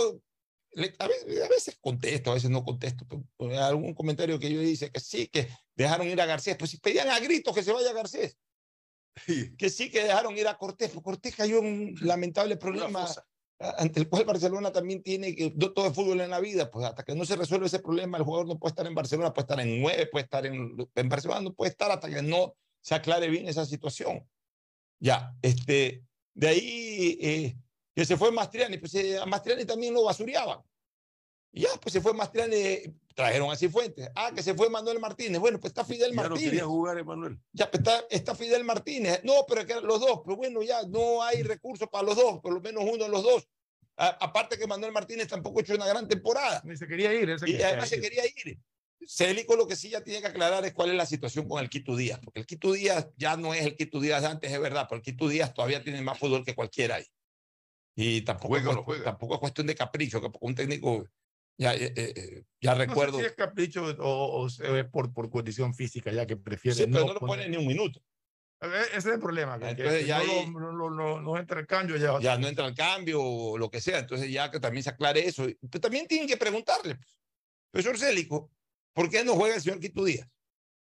le- 0.73 0.94
a, 0.99 1.07
veces, 1.07 1.41
a 1.41 1.48
veces 1.48 1.77
contesto, 1.80 2.31
a 2.31 2.34
veces 2.34 2.49
no 2.49 2.64
contesto. 2.64 3.06
pero, 3.07 3.52
eh, 3.52 3.57
algún 3.57 3.94
comentario 3.94 4.38
que 4.39 4.52
yo 4.53 4.60
dice 4.60 4.91
que 4.91 4.99
sí, 4.99 5.27
que 5.27 5.48
dejaron 5.76 6.07
ir 6.07 6.19
a 6.19 6.26
Garcés. 6.26 6.57
Pues 6.57 6.72
si 6.72 6.77
pedían 6.80 7.10
a 7.10 7.19
gritos 7.19 7.56
que 7.56 7.64
se 7.64 7.72
vaya 7.72 7.94
Garcés. 7.94 8.38
Que 9.57 9.69
sí, 9.69 9.89
que 9.89 10.03
dejaron 10.03 10.38
ir 10.38 10.48
a 10.48 10.57
Cortés. 10.57 10.91
Pues 10.91 11.03
Cortés 11.03 11.35
cayó 11.35 11.60
en 11.60 11.65
un 11.65 11.95
lamentable 12.02 12.57
problema 12.57 13.07
ante 13.60 13.99
el 13.99 14.07
cual 14.07 14.26
Barcelona 14.26 14.72
también 14.72 15.02
tiene 15.02 15.35
que, 15.35 15.49
todo 15.52 15.88
es 15.88 15.94
fútbol 15.94 16.22
en 16.22 16.30
la 16.30 16.39
vida, 16.39 16.69
pues 16.69 16.85
hasta 16.85 17.03
que 17.03 17.15
no 17.15 17.26
se 17.26 17.35
resuelve 17.35 17.65
ese 17.65 17.80
problema, 17.80 18.18
el 18.18 18.23
jugador 18.23 18.48
no 18.48 18.60
puede 18.60 18.72
estar 18.72 18.85
en 18.85 18.94
Barcelona, 18.94 19.34
puede 19.34 19.44
estar 19.45 19.60
en 19.60 19.81
nueve, 19.81 20.07
puede 20.07 20.26
estar 20.26 20.45
en, 20.45 20.76
en 20.94 21.10
Barcelona, 21.10 21.41
no 21.41 21.53
puede 21.53 21.72
estar 21.72 21.89
hasta 21.89 22.10
que 22.10 22.22
no 22.22 22.56
se 22.81 22.95
aclare 22.95 23.30
bien 23.30 23.48
esa 23.48 23.65
situación. 23.65 24.27
Ya, 24.99 25.34
este, 25.41 26.03
de 26.34 26.48
ahí 26.48 27.18
eh, 27.19 27.57
que 27.95 28.06
se 28.06 28.15
fue 28.15 28.31
Mastriani, 28.31 28.77
pues 28.77 28.94
eh, 28.95 29.18
a 29.18 29.26
Mastriani 29.26 29.65
también 29.65 29.94
lo 29.94 30.03
basureaban. 30.03 30.61
Y 31.52 31.61
ya, 31.61 31.69
pues 31.81 31.94
se 31.94 32.02
fue 32.02 32.14
Mastriani, 32.14 32.56
trajeron 33.18 33.49
a 33.52 33.56
Cifuentes. 33.56 34.11
Ah, 34.14 34.31
que 34.34 34.44
se 34.44 34.53
fue 34.53 34.69
Manuel 34.69 34.99
Martínez. 34.99 35.39
Bueno, 35.41 35.60
pues 35.60 35.72
está 35.72 35.84
Fidel 35.84 36.11
Ya 36.11 36.15
no 36.22 36.30
Martínez. 36.30 36.52
quería 36.52 36.65
jugar, 36.65 36.99
Emanuel. 36.99 37.39
Ya 37.52 37.69
pues, 37.72 37.80
está, 37.80 38.06
está 38.11 38.35
Fidel 38.35 38.64
Martínez. 38.64 39.22
No, 39.23 39.44
pero 39.48 39.65
que 39.65 39.73
los 39.81 39.99
dos. 39.99 40.22
Pero 40.23 40.38
bueno, 40.38 40.61
ya 40.61 40.84
no 40.84 41.23
hay 41.23 41.41
recursos 41.41 41.89
para 41.89 42.06
los 42.06 42.15
dos, 42.15 42.39
por 42.41 42.53
lo 42.53 42.61
menos 42.61 42.84
uno 42.84 43.06
de 43.06 43.10
los 43.10 43.23
dos. 43.23 43.48
A- 43.98 44.18
aparte 44.23 44.60
que 44.60 44.68
Manuel 44.68 44.91
Martínez 44.91 45.27
tampoco 45.27 45.57
ha 45.57 45.61
hecho 45.64 45.73
una 45.73 45.88
gran 45.88 46.07
temporada. 46.07 46.61
Ni 46.64 46.77
se 46.77 46.88
quería 46.88 47.11
ir. 47.11 47.39
se 47.39 47.49
Y 47.49 47.60
además 47.61 47.89
se 47.89 47.95
ir. 47.95 48.02
quería 48.03 48.23
ir. 48.27 48.60
Célico 49.07 49.56
lo 49.56 49.68
que 49.68 49.76
sí 49.76 49.89
ya 49.89 50.03
tiene 50.03 50.22
que 50.22 50.27
aclarar 50.27 50.64
es 50.65 50.73
cuál 50.73 50.91
es 50.91 50.95
la 50.95 51.06
situación 51.07 51.48
con 51.49 51.60
el 51.64 51.69
Quito 51.72 51.95
Díaz, 51.95 52.19
porque 52.23 52.41
el 52.41 52.45
Quito 52.45 52.72
Díaz 52.73 53.07
ya 53.18 53.35
no 53.35 53.53
es 53.56 53.65
el 53.65 53.76
Quito 53.76 53.99
Díaz 53.99 54.22
de 54.22 54.27
antes, 54.27 54.52
es 54.52 54.60
verdad, 54.60 54.85
pero 54.88 54.98
el 54.98 55.03
Quito 55.03 55.27
Díaz 55.27 55.53
todavía 55.56 55.81
tiene 55.84 56.02
más 56.02 56.19
fútbol 56.19 56.45
que 56.45 56.53
cualquiera 56.53 56.95
ahí. 56.95 57.06
Y 57.95 58.22
tampoco, 58.22 58.49
Juega 58.49 58.69
es, 58.72 58.76
no 58.76 58.81
cuest- 58.81 58.85
juega. 58.85 59.03
tampoco 59.06 59.34
es 59.35 59.39
cuestión 59.39 59.65
de 59.68 59.76
capricho, 59.76 60.22
que 60.22 60.30
un 60.41 60.53
técnico, 60.56 61.07
ya, 61.57 61.73
eh, 61.75 61.93
eh, 61.95 62.43
ya 62.61 62.71
No 62.75 62.79
sé 62.81 62.85
recuerdo, 62.85 63.19
si 63.19 63.25
es 63.25 63.34
capricho 63.34 63.84
o, 63.99 64.45
o 64.45 64.47
ve 64.71 64.84
por, 64.85 65.11
por 65.13 65.29
condición 65.29 65.73
física, 65.73 66.11
ya 66.11 66.25
que 66.25 66.38
prefiere. 66.38 66.75
sí, 66.77 66.85
pero 66.91 67.05
no 67.07 67.13
lo 67.13 67.19
poner- 67.19 67.45
pone 67.45 67.49
ni 67.49 67.57
un 67.57 67.67
minuto. 67.67 68.01
Ese 68.59 68.97
es 68.97 69.05
el 69.05 69.19
problema. 69.19 69.59
que- 69.59 69.65
que 69.65 69.71
Entonces 69.71 70.01
si 70.01 70.07
ya 70.07 70.17
no, 70.23 70.23
ahí- 70.31 70.45
lo- 70.51 70.59
no, 70.59 70.71
no, 70.71 70.89
no- 70.89 71.21
no 71.21 71.38
entra 71.38 71.59
el 71.59 71.67
cambio 71.67 71.95
ya. 71.97 72.19
ya 72.19 72.38
no 72.39 72.47
entra 72.47 72.65
al 72.65 72.73
cambio 72.75 73.21
o 73.21 73.57
lo 73.57 73.69
que 73.69 73.79
sea. 73.81 73.99
Entonces 73.99 74.31
ya 74.31 74.49
que 74.49 74.59
también 74.59 74.84
se 74.84 74.89
aclare 74.89 75.27
eso. 75.27 75.45
Pero 75.69 75.79
también 75.81 76.07
tienen 76.07 76.27
que 76.27 76.38
preguntarle, 76.38 76.95
pues, 76.95 77.85
profesor 77.85 77.97
Célico, 77.99 78.51
¿por 78.93 79.09
qué 79.11 79.23
no 79.23 79.35
juega 79.35 79.55
el 79.55 79.61
señor 79.61 79.79
Quito 79.79 80.03
Díaz? 80.03 80.27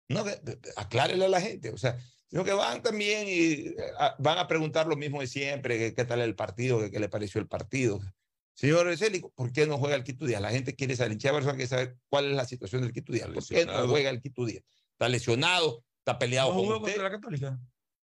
No, 0.09 0.25
que- 0.25 0.41
que- 0.45 0.59
aclárele 0.77 1.25
a 1.25 1.29
la 1.29 1.41
gente. 1.41 1.71
O 1.71 1.77
sea, 1.79 1.99
sino 2.29 2.45
que 2.45 2.53
van 2.53 2.83
también 2.83 3.27
y 3.27 3.69
eh, 3.69 3.77
a- 3.99 4.15
van 4.21 4.39
a 4.39 4.47
preguntar 4.47 4.87
lo 4.87 4.95
mismo 4.97 5.21
de 5.21 5.27
siempre, 5.27 5.77
que 5.79 5.95
qué 5.95 6.05
tal 6.05 6.21
el 6.21 6.37
partido, 6.37 6.79
que 6.79 6.93
qué 6.93 7.01
le 7.01 7.09
pareció 7.09 7.41
el 7.41 7.49
partido. 7.49 8.01
Señor 8.57 8.97
Célico, 8.97 9.31
¿por 9.35 9.53
qué 9.53 9.67
no 9.67 9.77
juega 9.77 9.97
el 9.97 10.03
Quito 10.03 10.25
Díaz? 10.25 10.41
La 10.41 10.51
gente 10.51 10.75
quiere 10.75 10.97
saber, 10.97 11.13
hinchada 11.13 11.35
Barcelona 11.35 11.57
quiere 11.59 11.69
saber 11.69 11.97
cuál 12.09 12.31
es 12.31 12.37
la 12.37 12.47
situación 12.47 12.81
del 12.81 12.93
Quito 12.93 13.13
Díaz. 13.13 13.29
¿Por 13.29 13.47
qué 13.47 13.67
no 13.67 13.87
juega 13.87 14.09
el 14.09 14.23
Quito 14.23 14.47
Díaz? 14.47 14.65
Está 14.93 15.11
lesionado, 15.11 15.85
está 15.99 16.19
peleado 16.19 16.49
¿No 16.49 16.55
con 16.55 16.65
jugó 16.65 16.77
usted. 16.79 16.93
contra 16.93 17.03
la 17.05 17.11
Católica? 17.11 17.61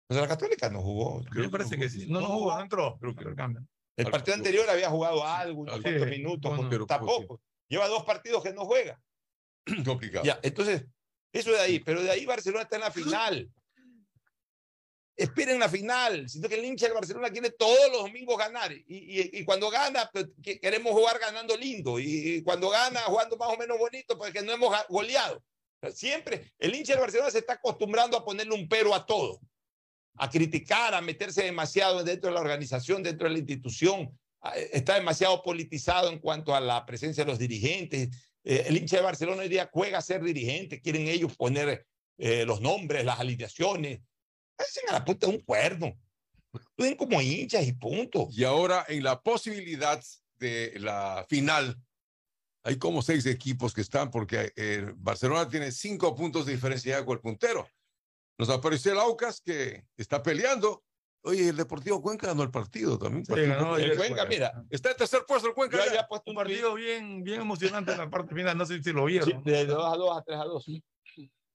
Contra 0.06 0.22
la 0.22 0.28
Católica 0.28 0.68
no 0.68 0.82
jugó. 0.82 1.22
Me 1.34 1.48
parece 1.48 1.78
que 1.78 1.88
sí. 1.88 2.06
No, 2.06 2.20
no 2.20 2.26
jugó, 2.26 2.54
no 2.54 2.60
entró. 2.60 2.98
Creo 3.00 3.14
que 3.16 3.24
lo 3.24 3.34
cambian. 3.34 3.66
El 3.96 4.10
partido 4.10 4.34
anterior 4.34 4.68
había 4.68 4.90
jugado 4.90 5.26
algo, 5.26 5.62
unos 5.62 5.76
Sí, 5.76 5.82
cuantos 5.82 6.08
minutos, 6.08 6.50
bueno, 6.54 6.70
pero 6.70 6.86
tampoco. 6.86 7.40
Lleva 7.68 7.88
dos 7.88 8.04
partidos 8.04 8.42
que 8.42 8.52
no 8.52 8.66
juega. 8.66 9.00
Complicado. 9.86 10.22
Ya, 10.22 10.38
entonces, 10.42 10.84
eso 11.32 11.50
de 11.50 11.60
ahí, 11.60 11.78
pero 11.78 12.02
de 12.02 12.10
ahí 12.10 12.26
Barcelona 12.26 12.64
está 12.64 12.76
en 12.76 12.82
la 12.82 12.90
final. 12.90 13.50
Esperen 15.14 15.58
la 15.58 15.68
final, 15.68 16.28
sino 16.28 16.48
que 16.48 16.54
el 16.54 16.64
hincha 16.64 16.86
del 16.86 16.94
Barcelona 16.94 17.30
quiere 17.30 17.50
todos 17.50 17.90
los 17.90 18.02
domingos 18.02 18.38
ganar. 18.38 18.72
Y, 18.72 18.82
y- 18.88 19.30
y 19.40 19.44
cuando 19.44 19.68
gana, 19.70 20.08
pues, 20.12 20.26
que- 20.42 20.58
queremos 20.58 20.92
jugar 20.92 21.18
ganando 21.18 21.56
lindo. 21.56 21.98
Y, 22.00 22.42
cuando 22.42 22.70
gana, 22.70 23.00
jugando 23.02 23.36
más 23.36 23.48
o 23.50 23.56
menos 23.58 23.78
bonito, 23.78 24.16
pues 24.16 24.32
que 24.32 24.42
no 24.42 24.52
hemos 24.52 24.74
goleado. 24.88 25.42
Siempre, 25.94 26.52
el 26.58 26.74
hincha 26.74 26.92
del 26.92 27.00
Barcelona 27.02 27.30
se 27.30 27.38
está 27.38 27.54
acostumbrando 27.54 28.16
a 28.16 28.24
ponerle 28.24 28.54
un 28.54 28.68
pero 28.68 28.94
a 28.94 29.04
todo, 29.04 29.40
a 30.16 30.30
criticar, 30.30 30.94
a 30.94 31.00
meterse 31.00 31.42
demasiado 31.42 32.02
dentro 32.04 32.28
de 32.30 32.34
la 32.34 32.40
organización, 32.40 33.02
dentro 33.02 33.26
de 33.28 33.32
la 33.34 33.38
institución. 33.40 34.16
Ah, 34.40 34.54
Está 34.56 34.94
demasiado 34.94 35.42
politizado 35.42 36.08
en 36.10 36.20
cuanto 36.20 36.54
a 36.54 36.60
la 36.60 36.86
presencia 36.86 37.24
de 37.24 37.30
los 37.30 37.38
dirigentes. 37.38 38.08
Eh, 38.44 38.64
el 38.66 38.76
hincha 38.76 38.96
de 38.96 39.02
Barcelona 39.02 39.42
hoy 39.42 39.48
día 39.48 39.68
juega 39.72 39.98
a 39.98 40.02
ser 40.02 40.22
dirigente, 40.22 40.80
quieren 40.80 41.06
ellos 41.08 41.36
poner 41.36 41.84
eh, 42.18 42.44
los 42.46 42.60
nombres, 42.60 43.04
las 43.04 43.18
alineaciones. 43.20 44.00
Hacen 44.62 44.88
a 44.88 44.92
la 44.92 45.04
puta 45.04 45.26
de 45.26 45.34
un 45.34 45.40
cuerno. 45.40 45.92
Actúen 46.52 46.96
como 46.96 47.20
hinchas 47.20 47.66
y 47.66 47.72
punto. 47.72 48.28
Y 48.30 48.44
ahora 48.44 48.84
en 48.88 49.02
la 49.02 49.20
posibilidad 49.20 50.02
de 50.38 50.74
la 50.78 51.24
final, 51.28 51.78
hay 52.64 52.76
como 52.76 53.02
seis 53.02 53.26
equipos 53.26 53.72
que 53.72 53.80
están, 53.80 54.10
porque 54.10 54.52
eh, 54.56 54.92
Barcelona 54.96 55.48
tiene 55.48 55.72
cinco 55.72 56.14
puntos 56.14 56.46
de 56.46 56.52
diferencia 56.52 57.04
con 57.04 57.14
el 57.14 57.20
puntero. 57.20 57.68
Nos 58.38 58.50
apareció 58.50 58.92
el 58.92 58.98
Aucas 58.98 59.40
que 59.40 59.84
está 59.96 60.22
peleando. 60.22 60.84
Oye, 61.24 61.48
el 61.48 61.56
Deportivo 61.56 62.02
Cuenca 62.02 62.26
ganó 62.26 62.42
el 62.42 62.50
partido 62.50 62.98
también. 62.98 63.24
Sí, 63.24 63.32
ganó 63.32 63.76
el 63.76 63.92
el 63.92 63.96
Cuenca, 63.96 64.14
Cuenca. 64.14 64.28
mira, 64.28 64.64
está 64.70 64.90
en 64.90 64.96
tercer 64.96 65.24
puesto 65.26 65.48
el 65.48 65.54
Cuenca. 65.54 65.78
Ya. 65.78 65.84
había 65.84 66.08
puesto 66.08 66.30
Un 66.30 66.36
partido 66.36 66.74
bien, 66.74 67.22
bien 67.22 67.40
emocionante 67.40 67.92
en 67.92 67.98
la 67.98 68.10
parte 68.10 68.34
final, 68.34 68.58
no 68.58 68.66
sé 68.66 68.82
si 68.82 68.92
lo 68.92 69.04
vieron. 69.04 69.28
Sí, 69.28 69.36
de 69.44 69.66
2 69.66 69.84
a 69.84 69.96
2 69.96 70.18
a 70.18 70.22
3 70.22 70.38
a 70.38 70.44
2. 70.44 70.66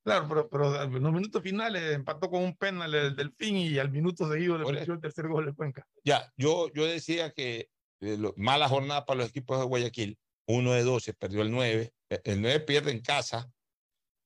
Claro, 0.07 0.27
pero, 0.29 0.49
pero 0.49 0.84
en 0.84 1.03
los 1.03 1.13
minutos 1.13 1.41
finales 1.43 1.93
empató 1.95 2.29
con 2.29 2.41
un 2.43 2.55
penal 2.55 2.93
el 2.95 3.15
Delfín 3.15 3.57
y 3.57 3.77
al 3.77 3.91
minuto 3.91 4.29
seguido 4.31 4.57
le 4.57 4.71
metió 4.71 4.93
el 4.93 5.01
tercer 5.01 5.27
gol 5.27 5.45
de 5.45 5.53
Cuenca. 5.53 5.85
Ya, 6.03 6.31
yo, 6.38 6.69
yo 6.73 6.85
decía 6.85 7.31
que 7.31 7.69
eh, 8.01 8.15
lo- 8.17 8.34
mala 8.38 8.69
jornada 8.69 9.05
para 9.05 9.19
los 9.19 9.29
equipos 9.29 9.59
de 9.59 9.65
Guayaquil. 9.65 10.17
Uno 10.47 10.71
de 10.73 10.84
12 10.84 11.13
perdió 11.13 11.41
el 11.41 11.51
9. 11.51 11.91
eh, 12.09 12.21
El 12.23 12.41
9 12.41 12.59
pierde 12.61 12.91
en 12.91 13.01
casa. 13.01 13.51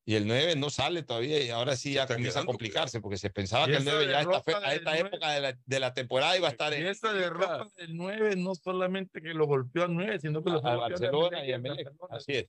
Y 0.04 0.16
el 0.16 0.26
9 0.28 0.56
no 0.56 0.70
sale 0.72 1.04
todavía 1.04 1.44
y 1.44 1.50
ahora 1.52 1.76
sí 1.76 1.94
ya 1.94 2.02
está 2.04 2.16
comienza 2.16 2.40
a 2.40 2.42
quedando, 2.42 2.52
complicarse 2.54 3.02
porque 3.02 3.18
se 3.18 3.30
pensaba 3.30 3.66
Y 3.66 3.72
que 3.72 3.78
el 3.78 3.84
esa 3.84 3.92
9 3.92 4.12
ya 4.12 4.20
a 4.20 4.24
fe- 4.24 4.52
derrota 4.52 4.68
a 4.68 4.74
esta 4.74 4.92
del 4.94 5.06
época 5.08 5.32
de 5.32 5.42
la, 5.42 5.60
de 5.64 5.80
la 5.80 5.94
temporada 5.94 6.36
iba 6.38 6.48
a 6.48 6.52
estar 6.52 6.74
Y 6.74 6.78
en 6.78 6.88
esa 6.88 7.14
derrota 7.14 7.68
del 7.78 7.96
9 7.96 8.36
no 8.36 8.56
solamente 8.56 9.22
que 9.22 9.34
lo 9.36 9.46
golpeó 9.46 9.84
al 9.84 9.94
9, 9.94 10.20
sino 10.20 10.44
que 10.44 10.50
lo 10.50 10.58
a 10.58 10.62
golpeó 10.62 10.72
al 10.86 10.90
Barcelona 10.92 11.46
y 11.46 11.52
a 11.52 11.56
Emelec, 11.56 11.80
Emelec. 11.80 11.86
Barcelona. 12.00 12.18
Así 12.18 12.32
es. 12.36 12.46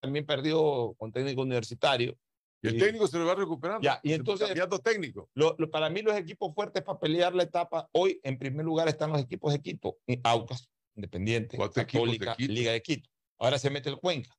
También 0.00 0.24
perdió 0.26 0.94
con 0.98 1.12
técnico 1.12 1.42
universitario. 1.42 2.16
Y 2.60 2.68
el 2.68 2.78
técnico 2.78 3.06
se 3.06 3.18
lo 3.18 3.26
va 3.26 3.34
recuperando. 3.36 3.82
Ya, 3.84 4.00
y 4.02 4.12
entonces- 4.12 4.48
Cambiando 4.48 4.78
técnico. 4.80 5.30
Lo- 5.34 5.54
lo- 5.58 5.70
para 5.70 5.88
mí 5.90 6.02
los 6.02 6.16
equipos 6.16 6.52
fuertes 6.54 6.82
para 6.82 6.98
pelear 6.98 7.34
la 7.34 7.44
etapa, 7.44 7.88
hoy 7.92 8.20
en 8.24 8.36
primer 8.38 8.64
lugar 8.66 8.88
están 8.88 9.10
los 9.10 9.20
equipos 9.20 9.52
de 9.52 9.60
Quito, 9.60 9.98
Aucas, 10.24 10.68
Independiente, 10.96 11.56
de 11.56 11.70
Católica, 11.70 12.34
Quito. 12.36 12.52
Liga 12.52 12.72
de 12.72 12.82
Quito. 12.82 13.08
Ahora 13.38 13.58
se 13.58 13.70
mete 13.70 13.88
el 13.88 13.98
Cuenca. 13.98 14.36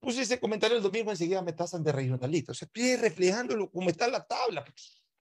Puse 0.00 0.20
ese 0.20 0.38
comentario 0.38 0.76
el 0.76 0.82
domingo, 0.82 1.10
enseguida 1.10 1.40
me 1.40 1.54
tasan 1.54 1.82
de 1.82 1.92
regionalista. 1.92 2.52
O 2.52 2.54
sea, 2.54 2.66
estoy 2.66 2.96
reflejándolo 2.96 3.70
como 3.70 3.88
está 3.88 4.04
en 4.06 4.12
la 4.12 4.26
tabla. 4.26 4.62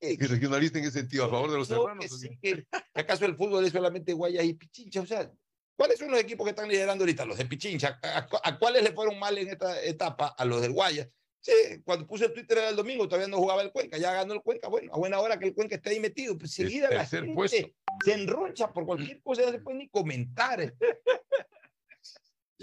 Y 0.01 0.17
regionalista 0.17 0.79
en 0.79 0.83
qué 0.83 0.91
sentido, 0.91 1.23
a 1.23 1.29
favor 1.29 1.49
de 1.49 1.57
los 1.59 1.69
No, 1.69 1.83
hermanos. 1.83 2.03
que 2.03 2.09
sí, 2.09 2.37
que 2.41 2.65
¿Acaso 2.93 3.23
el 3.25 3.37
fútbol 3.37 3.63
es 3.63 3.71
solamente 3.71 4.11
Guayas 4.11 4.43
y 4.43 4.53
Pichincha? 4.53 4.99
O 4.99 5.05
sea, 5.05 5.31
¿cuáles 5.75 5.99
son 5.99 6.11
los 6.11 6.19
equipos 6.19 6.45
que 6.45 6.51
están 6.51 6.69
liderando 6.69 7.03
ahorita? 7.03 7.25
Los 7.25 7.37
de 7.37 7.45
Pichincha. 7.45 7.99
¿A, 8.01 8.57
cuáles 8.57 8.83
le 8.83 8.91
fueron 8.91 9.19
mal 9.19 9.37
en 9.37 9.49
esta 9.49 9.81
etapa? 9.83 10.27
A 10.37 10.45
los 10.45 10.61
del 10.61 10.73
Guayas. 10.73 11.09
Sí, 11.39 11.51
cuando 11.83 12.07
puse 12.07 12.25
el 12.25 12.33
Twitter 12.33 12.57
el 12.69 12.75
domingo, 12.75 13.05
todavía 13.05 13.27
no 13.27 13.37
jugaba 13.37 13.61
el 13.61 13.71
Cuenca, 13.71 13.97
ya 13.97 14.13
ganó 14.13 14.33
el 14.33 14.41
Cuenca. 14.41 14.69
Bueno, 14.69 14.93
a 14.93 14.97
buena 14.97 15.19
hora 15.19 15.37
que 15.37 15.47
el 15.47 15.53
Cuenca 15.53 15.75
esté 15.75 15.89
ahí 15.89 15.99
metido. 15.99 16.37
Pues 16.37 16.53
seguida 16.53 16.89
la 16.89 17.05
gente 17.05 17.33
puesto. 17.33 17.67
se 18.05 18.13
enroncha 18.13 18.71
por 18.71 18.85
cualquier 18.85 19.21
cosa, 19.21 19.41
no 19.41 19.51
se 19.51 19.59
puede 19.59 19.77
ni 19.77 19.89
comentar. 19.89 20.73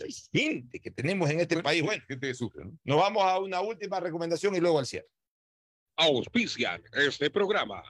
Hay 0.02 0.12
gente 0.32 0.80
que 0.80 0.90
tenemos 0.90 1.28
en 1.28 1.40
este 1.40 1.62
país. 1.62 1.82
Bueno, 1.82 2.02
Gente 2.08 2.28
que 2.28 2.34
sufre, 2.34 2.64
¿no? 2.64 2.72
nos 2.84 2.96
vamos 2.96 3.22
a 3.22 3.38
una 3.38 3.60
última 3.60 4.00
recomendación 4.00 4.56
y 4.56 4.60
luego 4.60 4.78
al 4.78 4.86
cierre. 4.86 5.08
Auspician 5.96 6.82
este 6.94 7.28
programa. 7.30 7.82